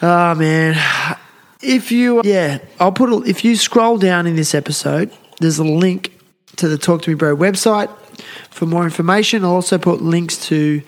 oh 0.02 0.34
man. 0.36 1.18
If 1.60 1.90
you, 1.90 2.22
yeah, 2.24 2.58
I'll 2.78 2.92
put 2.92 3.10
a, 3.10 3.28
if 3.28 3.44
you 3.44 3.56
scroll 3.56 3.98
down 3.98 4.26
in 4.26 4.36
this 4.36 4.54
episode, 4.54 5.10
there's 5.40 5.58
a 5.58 5.64
link 5.64 6.12
to 6.56 6.68
the 6.68 6.78
Talk 6.78 7.02
to 7.02 7.10
Me 7.10 7.14
Bro 7.14 7.36
website 7.36 7.90
for 8.50 8.66
more 8.66 8.84
information. 8.84 9.44
I'll 9.44 9.52
also 9.52 9.78
put 9.78 10.00
links 10.00 10.46
to 10.48 10.82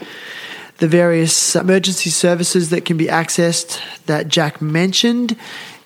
the 0.79 0.89
various 0.89 1.57
emergency 1.57 2.11
services 2.11 2.71
that 2.71 2.85
can 2.85 2.97
be 2.97 3.07
accessed 3.07 3.81
that 4.07 4.29
Jack 4.29 4.63
mentioned. 4.63 5.37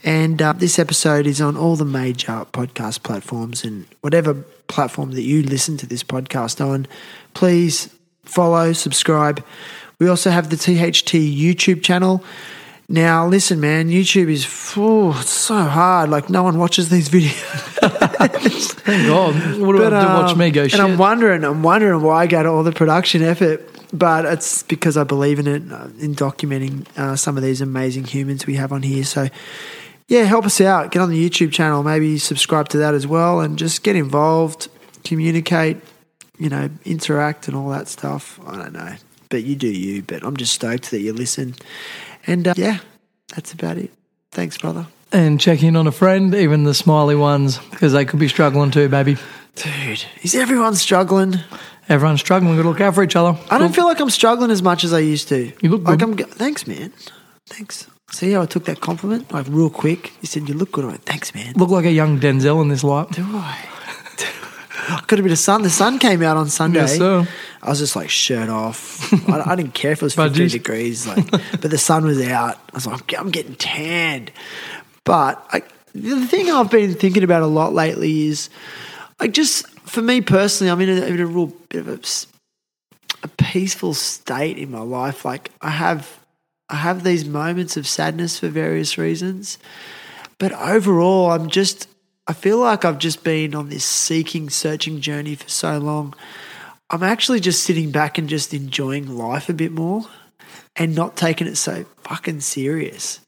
And 0.05 0.41
uh, 0.41 0.53
this 0.53 0.79
episode 0.79 1.27
is 1.27 1.41
on 1.41 1.57
all 1.57 1.77
the 1.77 1.85
major 1.85 2.47
podcast 2.53 3.03
platforms 3.03 3.65
and 3.65 3.87
whatever 4.03 4.35
platform 4.67 5.13
that 5.13 5.23
you 5.23 5.43
listen 5.43 5.77
to 5.79 5.87
this 5.87 6.05
podcast 6.05 6.65
on. 6.65 6.87
Please 7.33 7.89
follow, 8.25 8.73
subscribe. 8.73 9.43
We 9.99 10.09
also 10.09 10.31
have 10.31 10.51
the 10.51 10.57
THT 10.57 11.15
YouTube 11.15 11.83
channel. 11.83 12.23
Now, 12.89 13.27
listen, 13.27 13.61
man, 13.61 13.89
YouTube 13.89 14.29
is 14.29 14.47
oh, 14.77 15.19
it's 15.19 15.31
so 15.31 15.63
hard. 15.63 16.11
Like, 16.11 16.29
no 16.29 16.43
one 16.43 16.59
watches 16.59 16.91
these 16.91 17.09
videos. 17.09 17.33
Thank 18.85 19.07
God. 19.07 19.35
What 19.59 19.77
do 19.77 19.87
I 19.87 19.91
to 19.91 19.97
watch 19.97 20.33
um, 20.33 20.39
me 20.39 20.51
go 20.51 20.63
and 20.63 20.71
shit? 20.71 20.81
I'm 20.81 20.99
wondering, 20.99 21.45
I'm 21.45 21.63
wondering 21.63 22.03
why 22.03 22.23
I 22.23 22.27
go 22.27 22.43
to 22.43 22.49
all 22.51 22.63
the 22.63 22.73
production 22.73 23.23
effort. 23.23 23.71
But 23.95 24.25
it's 24.25 24.65
because 24.65 24.97
I 24.97 25.05
believe 25.05 25.39
in 25.39 25.47
it, 25.47 25.73
uh, 25.73 25.87
in 26.01 26.17
documenting 26.17 26.87
uh, 26.99 27.15
some 27.15 27.37
of 27.37 27.45
these 27.45 27.61
amazing 27.61 28.05
humans 28.05 28.45
we 28.45 28.57
have 28.57 28.73
on 28.73 28.83
here. 28.83 29.05
So, 29.05 29.29
yeah, 30.09 30.25
help 30.25 30.45
us 30.45 30.61
out. 30.61 30.91
Get 30.91 31.01
on 31.01 31.11
the 31.11 31.31
YouTube 31.31 31.53
channel. 31.53 31.83
Maybe 31.85 32.19
subscribe 32.19 32.69
to 32.71 32.79
that 32.79 32.93
as 32.95 33.07
well, 33.07 33.41
and 33.41 33.57
just 33.57 33.85
get 33.85 33.95
involved, 33.95 34.69
communicate, 35.05 35.79
you 36.39 36.49
know, 36.49 36.71
interact, 36.85 37.47
and 37.47 37.57
all 37.57 37.71
that 37.71 37.87
stuff. 37.87 38.41
I 38.45 38.57
don't 38.57 38.73
know, 38.73 38.97
but 39.29 39.45
you 39.45 39.55
do 39.55 39.69
you. 39.69 40.03
But 40.03 40.25
I'm 40.25 40.37
just 40.37 40.55
stoked 40.55 40.91
that 40.91 41.01
you 41.01 41.13
listen. 41.13 41.55
And 42.27 42.49
uh, 42.49 42.55
yeah, 42.57 42.79
that's 43.35 43.53
about 43.53 43.77
it. 43.79 43.91
Thanks, 44.33 44.59
brother. 44.59 44.87
and 45.13 45.41
check 45.41 45.63
in 45.63 45.77
on 45.77 45.87
a 45.87 45.93
friend, 45.93 46.35
even 46.35 46.65
the 46.65 46.75
smiley 46.75 47.15
ones, 47.15 47.59
because 47.71 47.93
they 47.93 48.05
could 48.05 48.19
be 48.19 48.29
struggling 48.29 48.71
too, 48.71 48.89
baby. 48.89 49.17
Dude, 49.55 50.05
is 50.23 50.35
everyone 50.35 50.75
struggling? 50.75 51.37
Everyone's 51.89 52.21
struggling. 52.21 52.51
We've 52.51 52.59
got 52.59 52.63
to 52.65 52.69
look 52.71 52.81
out 52.81 52.95
for 52.95 53.05
each 53.05 53.15
other. 53.15 53.39
I 53.51 53.59
don't 53.59 53.75
feel 53.75 53.85
like 53.85 54.01
I'm 54.01 54.11
struggling 54.11 54.51
as 54.51 54.63
much 54.63 54.83
as 54.85 54.93
I 54.93 54.99
used 55.01 55.29
to. 55.29 55.53
You 55.61 55.69
look 55.71 55.85
like 55.85 55.99
good. 56.01 56.09
I'm. 56.09 56.17
go- 56.17 56.25
Thanks, 56.25 56.67
man. 56.67 56.93
Thanks. 57.47 57.87
See 58.11 58.33
how 58.33 58.43
I 58.43 58.47
took 58.47 58.65
that 58.65 58.81
compliment 58.81 59.31
like 59.33 59.47
real 59.49 59.71
quick. 59.71 60.13
You 60.21 60.27
said 60.27 60.49
you 60.49 60.55
look 60.55 60.73
good. 60.73 60.85
I 60.85 60.89
went, 60.89 61.05
thanks, 61.05 61.35
man. 61.35 61.53
look 61.57 61.69
like 61.71 61.85
a 61.85 61.91
young 61.93 62.19
Denzel 62.21 62.61
in 62.63 62.69
this 62.69 62.83
light. 62.85 63.11
Do 63.11 63.23
I? 63.23 63.59
I 64.77 65.03
got 65.07 65.19
a 65.19 65.23
bit 65.23 65.33
of 65.33 65.39
sun. 65.39 65.63
The 65.63 65.71
sun 65.71 65.99
came 65.99 66.23
out 66.23 66.37
on 66.37 66.49
Sunday. 66.49 66.81
Yes, 66.81 66.97
sir. 66.97 67.29
I 67.63 67.71
was 67.71 67.79
just 67.79 67.97
like 67.97 68.11
shirt 68.11 68.49
off. 68.49 69.13
I, 69.29 69.53
I 69.53 69.57
didn't 69.57 69.75
care 69.75 69.93
if 69.93 70.03
it 70.03 70.05
was 70.05 70.17
But 70.17 70.31
50 70.31 70.49
degrees, 70.49 71.07
like, 71.07 71.31
but 71.31 71.71
the 71.71 71.79
sun 71.79 72.05
was 72.05 72.21
out. 72.21 72.57
I 72.57 72.75
was 72.75 72.87
like, 72.87 73.15
I'm 73.19 73.31
getting 73.31 73.55
tanned. 73.55 74.33
But 75.05 75.45
I, 75.51 75.63
the 75.95 76.27
thing 76.27 76.51
I've 76.51 76.71
been 76.71 76.95
thinking 76.95 77.23
about 77.23 77.43
a 77.43 77.47
lot 77.47 77.73
lately 77.73 78.27
is, 78.27 78.51
like, 79.21 79.33
just 79.33 79.69
for 79.81 80.03
me 80.03 80.21
personally, 80.21 80.71
I'm 80.71 80.81
in 80.81 80.89
a, 80.89 81.07
in 81.07 81.21
a 81.21 81.27
real 81.27 81.47
bit 81.69 81.87
of 81.87 82.27
a 83.23 83.29
peaceful 83.29 83.95
state 83.95 84.59
in 84.59 84.71
my 84.71 84.81
life. 84.81 85.25
Like, 85.25 85.51
I 85.61 85.71
have, 85.71 86.19
I 86.69 86.77
have 86.77 87.05
these 87.05 87.25
moments 87.25 87.77
of 87.77 87.87
sadness 87.87 88.41
for 88.41 88.49
various 88.49 88.99
reasons, 88.99 89.59
but 90.39 90.53
overall, 90.53 91.31
I'm 91.31 91.49
just. 91.49 91.89
I 92.27 92.33
feel 92.33 92.59
like 92.59 92.85
I've 92.85 92.99
just 92.99 93.23
been 93.23 93.55
on 93.55 93.69
this 93.69 93.85
seeking, 93.85 94.49
searching 94.49 95.01
journey 95.01 95.35
for 95.35 95.49
so 95.49 95.79
long. 95.79 96.15
I'm 96.91 97.03
actually 97.03 97.41
just 97.41 97.63
sitting 97.65 97.91
back 97.91 98.17
and 98.19 98.29
just 98.29 98.55
enjoying 98.55 99.09
life 99.09 99.49
a 99.49 99.53
bit 99.53 99.73
more 99.73 100.07
and 100.77 100.95
not 100.95 101.17
taking 101.17 101.47
it 101.47 101.57
so 101.57 101.85
fucking 102.05 102.41
serious. 102.41 103.21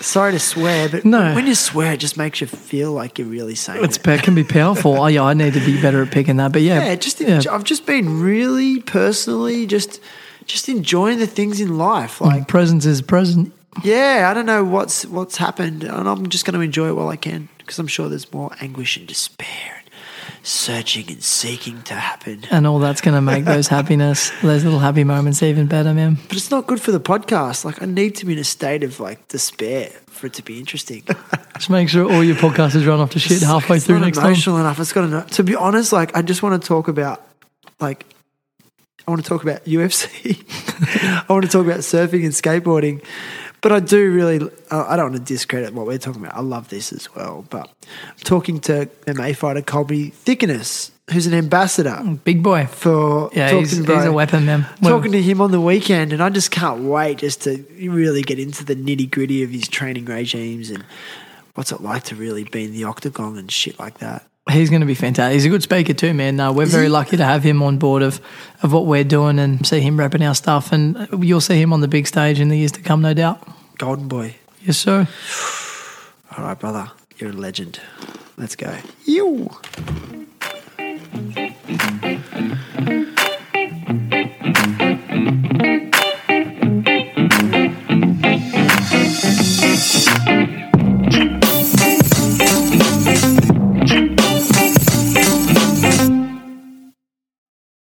Sorry 0.00 0.32
to 0.32 0.38
swear, 0.38 0.88
but 0.88 1.04
No. 1.04 1.34
when 1.34 1.46
you 1.46 1.54
swear, 1.54 1.92
it 1.92 1.98
just 2.00 2.16
makes 2.16 2.40
you 2.40 2.46
feel 2.46 2.92
like 2.92 3.18
you're 3.18 3.28
really 3.28 3.54
saying 3.54 3.84
It's 3.84 3.96
it. 3.96 4.06
it 4.08 4.22
can 4.22 4.34
be 4.34 4.44
powerful. 4.44 4.98
oh, 5.00 5.06
yeah, 5.06 5.22
I 5.22 5.34
need 5.34 5.52
to 5.54 5.60
be 5.64 5.80
better 5.80 6.02
at 6.02 6.10
picking 6.10 6.36
that. 6.38 6.52
But 6.52 6.62
yeah, 6.62 6.84
Yeah, 6.84 6.94
just 6.96 7.20
yeah. 7.20 7.42
I've 7.50 7.64
just 7.64 7.86
been 7.86 8.20
really 8.20 8.80
personally 8.80 9.66
just 9.66 10.00
just 10.46 10.68
enjoying 10.68 11.18
the 11.18 11.26
things 11.26 11.60
in 11.60 11.76
life. 11.76 12.20
Like, 12.22 12.38
like 12.40 12.48
presence 12.48 12.86
is 12.86 13.02
present. 13.02 13.52
yeah, 13.84 14.28
I 14.30 14.34
don't 14.34 14.46
know 14.46 14.64
what's 14.64 15.04
what's 15.06 15.36
happened, 15.36 15.84
and 15.84 16.08
I'm 16.08 16.28
just 16.28 16.44
going 16.44 16.54
to 16.54 16.60
enjoy 16.60 16.88
it 16.88 16.94
while 16.96 17.08
I 17.08 17.16
can 17.16 17.48
because 17.68 17.78
I'm 17.78 17.86
sure 17.86 18.08
there's 18.08 18.32
more 18.32 18.50
anguish 18.62 18.96
and 18.96 19.06
despair 19.06 19.82
and 19.82 19.90
searching 20.42 21.06
and 21.08 21.22
seeking 21.22 21.82
to 21.82 21.92
happen. 21.92 22.44
And 22.50 22.66
all 22.66 22.78
that's 22.78 23.02
going 23.02 23.14
to 23.14 23.20
make 23.20 23.44
those 23.44 23.68
happiness, 23.76 24.30
those 24.40 24.64
little 24.64 24.78
happy 24.78 25.04
moments 25.04 25.42
even 25.42 25.66
better, 25.66 25.92
man. 25.92 26.16
But 26.28 26.38
it's 26.38 26.50
not 26.50 26.66
good 26.66 26.80
for 26.80 26.92
the 26.92 27.00
podcast. 27.00 27.66
Like 27.66 27.82
I 27.82 27.84
need 27.84 28.16
to 28.16 28.24
be 28.24 28.32
in 28.32 28.38
a 28.38 28.44
state 28.44 28.84
of 28.84 29.00
like 29.00 29.28
despair 29.28 29.90
for 30.06 30.28
it 30.28 30.32
to 30.34 30.42
be 30.42 30.58
interesting. 30.58 31.04
Just 31.56 31.68
make 31.68 31.90
sure 31.90 32.10
all 32.10 32.24
your 32.24 32.36
podcasters 32.36 32.86
run 32.86 33.00
off 33.00 33.10
to 33.10 33.18
shit 33.18 33.42
halfway 33.42 33.76
it's 33.76 33.84
through 33.86 33.98
not 33.98 34.06
next 34.06 34.18
time. 34.18 34.28
emotional 34.28 34.56
enough. 34.56 34.80
It's 34.80 34.94
got 34.94 35.28
to. 35.28 35.34
To 35.34 35.44
be 35.44 35.56
honest, 35.56 35.92
like 35.92 36.16
I 36.16 36.22
just 36.22 36.42
want 36.42 36.60
to 36.60 36.66
talk 36.66 36.88
about 36.88 37.22
like 37.80 38.06
I 39.06 39.10
want 39.10 39.22
to 39.22 39.28
talk 39.28 39.42
about 39.42 39.66
UFC. 39.66 40.42
I 41.28 41.32
want 41.32 41.44
to 41.44 41.50
talk 41.50 41.66
about 41.66 41.80
surfing 41.80 42.24
and 42.24 42.32
skateboarding. 42.32 43.04
But 43.60 43.72
I 43.72 43.80
do 43.80 44.12
really. 44.12 44.40
uh, 44.70 44.84
I 44.86 44.96
don't 44.96 45.12
want 45.12 45.26
to 45.26 45.32
discredit 45.32 45.74
what 45.74 45.86
we're 45.86 45.98
talking 45.98 46.22
about. 46.22 46.36
I 46.36 46.40
love 46.40 46.68
this 46.68 46.92
as 46.92 47.14
well. 47.14 47.44
But 47.50 47.68
I'm 48.06 48.16
talking 48.24 48.60
to 48.60 48.86
MMA 49.06 49.36
fighter 49.36 49.62
Colby 49.62 50.10
Thicknesse, 50.10 50.92
who's 51.10 51.26
an 51.26 51.34
ambassador 51.34 52.00
Big 52.24 52.42
boy. 52.42 52.66
for 52.66 53.30
Yeah, 53.32 53.50
Talking 53.50 53.60
he's, 53.60 53.76
he's 53.78 54.04
a 54.04 54.12
weapon, 54.12 54.46
man. 54.46 54.66
Talking 54.82 55.12
to 55.12 55.22
him 55.22 55.40
on 55.40 55.50
the 55.50 55.60
weekend, 55.60 56.12
and 56.12 56.22
I 56.22 56.28
just 56.28 56.50
can't 56.50 56.82
wait 56.82 57.18
just 57.18 57.42
to 57.42 57.64
really 57.80 58.22
get 58.22 58.38
into 58.38 58.64
the 58.64 58.76
nitty 58.76 59.10
gritty 59.10 59.42
of 59.42 59.50
his 59.50 59.66
training 59.66 60.04
regimes 60.04 60.70
and 60.70 60.84
what's 61.54 61.72
it 61.72 61.80
like 61.80 62.04
to 62.04 62.14
really 62.14 62.44
be 62.44 62.64
in 62.64 62.72
the 62.72 62.84
octagon 62.84 63.36
and 63.36 63.50
shit 63.50 63.78
like 63.80 63.98
that. 63.98 64.27
He's 64.50 64.70
going 64.70 64.80
to 64.80 64.86
be 64.86 64.94
fantastic. 64.94 65.34
He's 65.34 65.44
a 65.44 65.48
good 65.50 65.62
speaker 65.62 65.92
too, 65.92 66.14
man. 66.14 66.38
We're 66.54 66.62
Is 66.64 66.72
very 66.72 66.84
he? 66.84 66.88
lucky 66.90 67.16
to 67.18 67.24
have 67.24 67.42
him 67.42 67.62
on 67.62 67.76
board 67.78 68.02
of, 68.02 68.20
of 68.62 68.72
what 68.72 68.86
we're 68.86 69.04
doing 69.04 69.38
and 69.38 69.66
see 69.66 69.80
him 69.80 69.98
wrapping 69.98 70.22
our 70.22 70.34
stuff. 70.34 70.72
And 70.72 71.06
you'll 71.20 71.40
see 71.40 71.60
him 71.60 71.72
on 71.72 71.80
the 71.80 71.88
big 71.88 72.06
stage 72.06 72.40
in 72.40 72.48
the 72.48 72.56
years 72.56 72.72
to 72.72 72.80
come, 72.80 73.02
no 73.02 73.12
doubt. 73.14 73.46
Golden 73.76 74.08
boy. 74.08 74.36
Yes, 74.62 74.78
sir. 74.78 75.06
All 76.36 76.44
right, 76.44 76.58
brother. 76.58 76.90
You're 77.18 77.30
a 77.30 77.34
legend. 77.34 77.80
Let's 78.36 78.56
go. 78.56 78.76
You. 79.04 79.50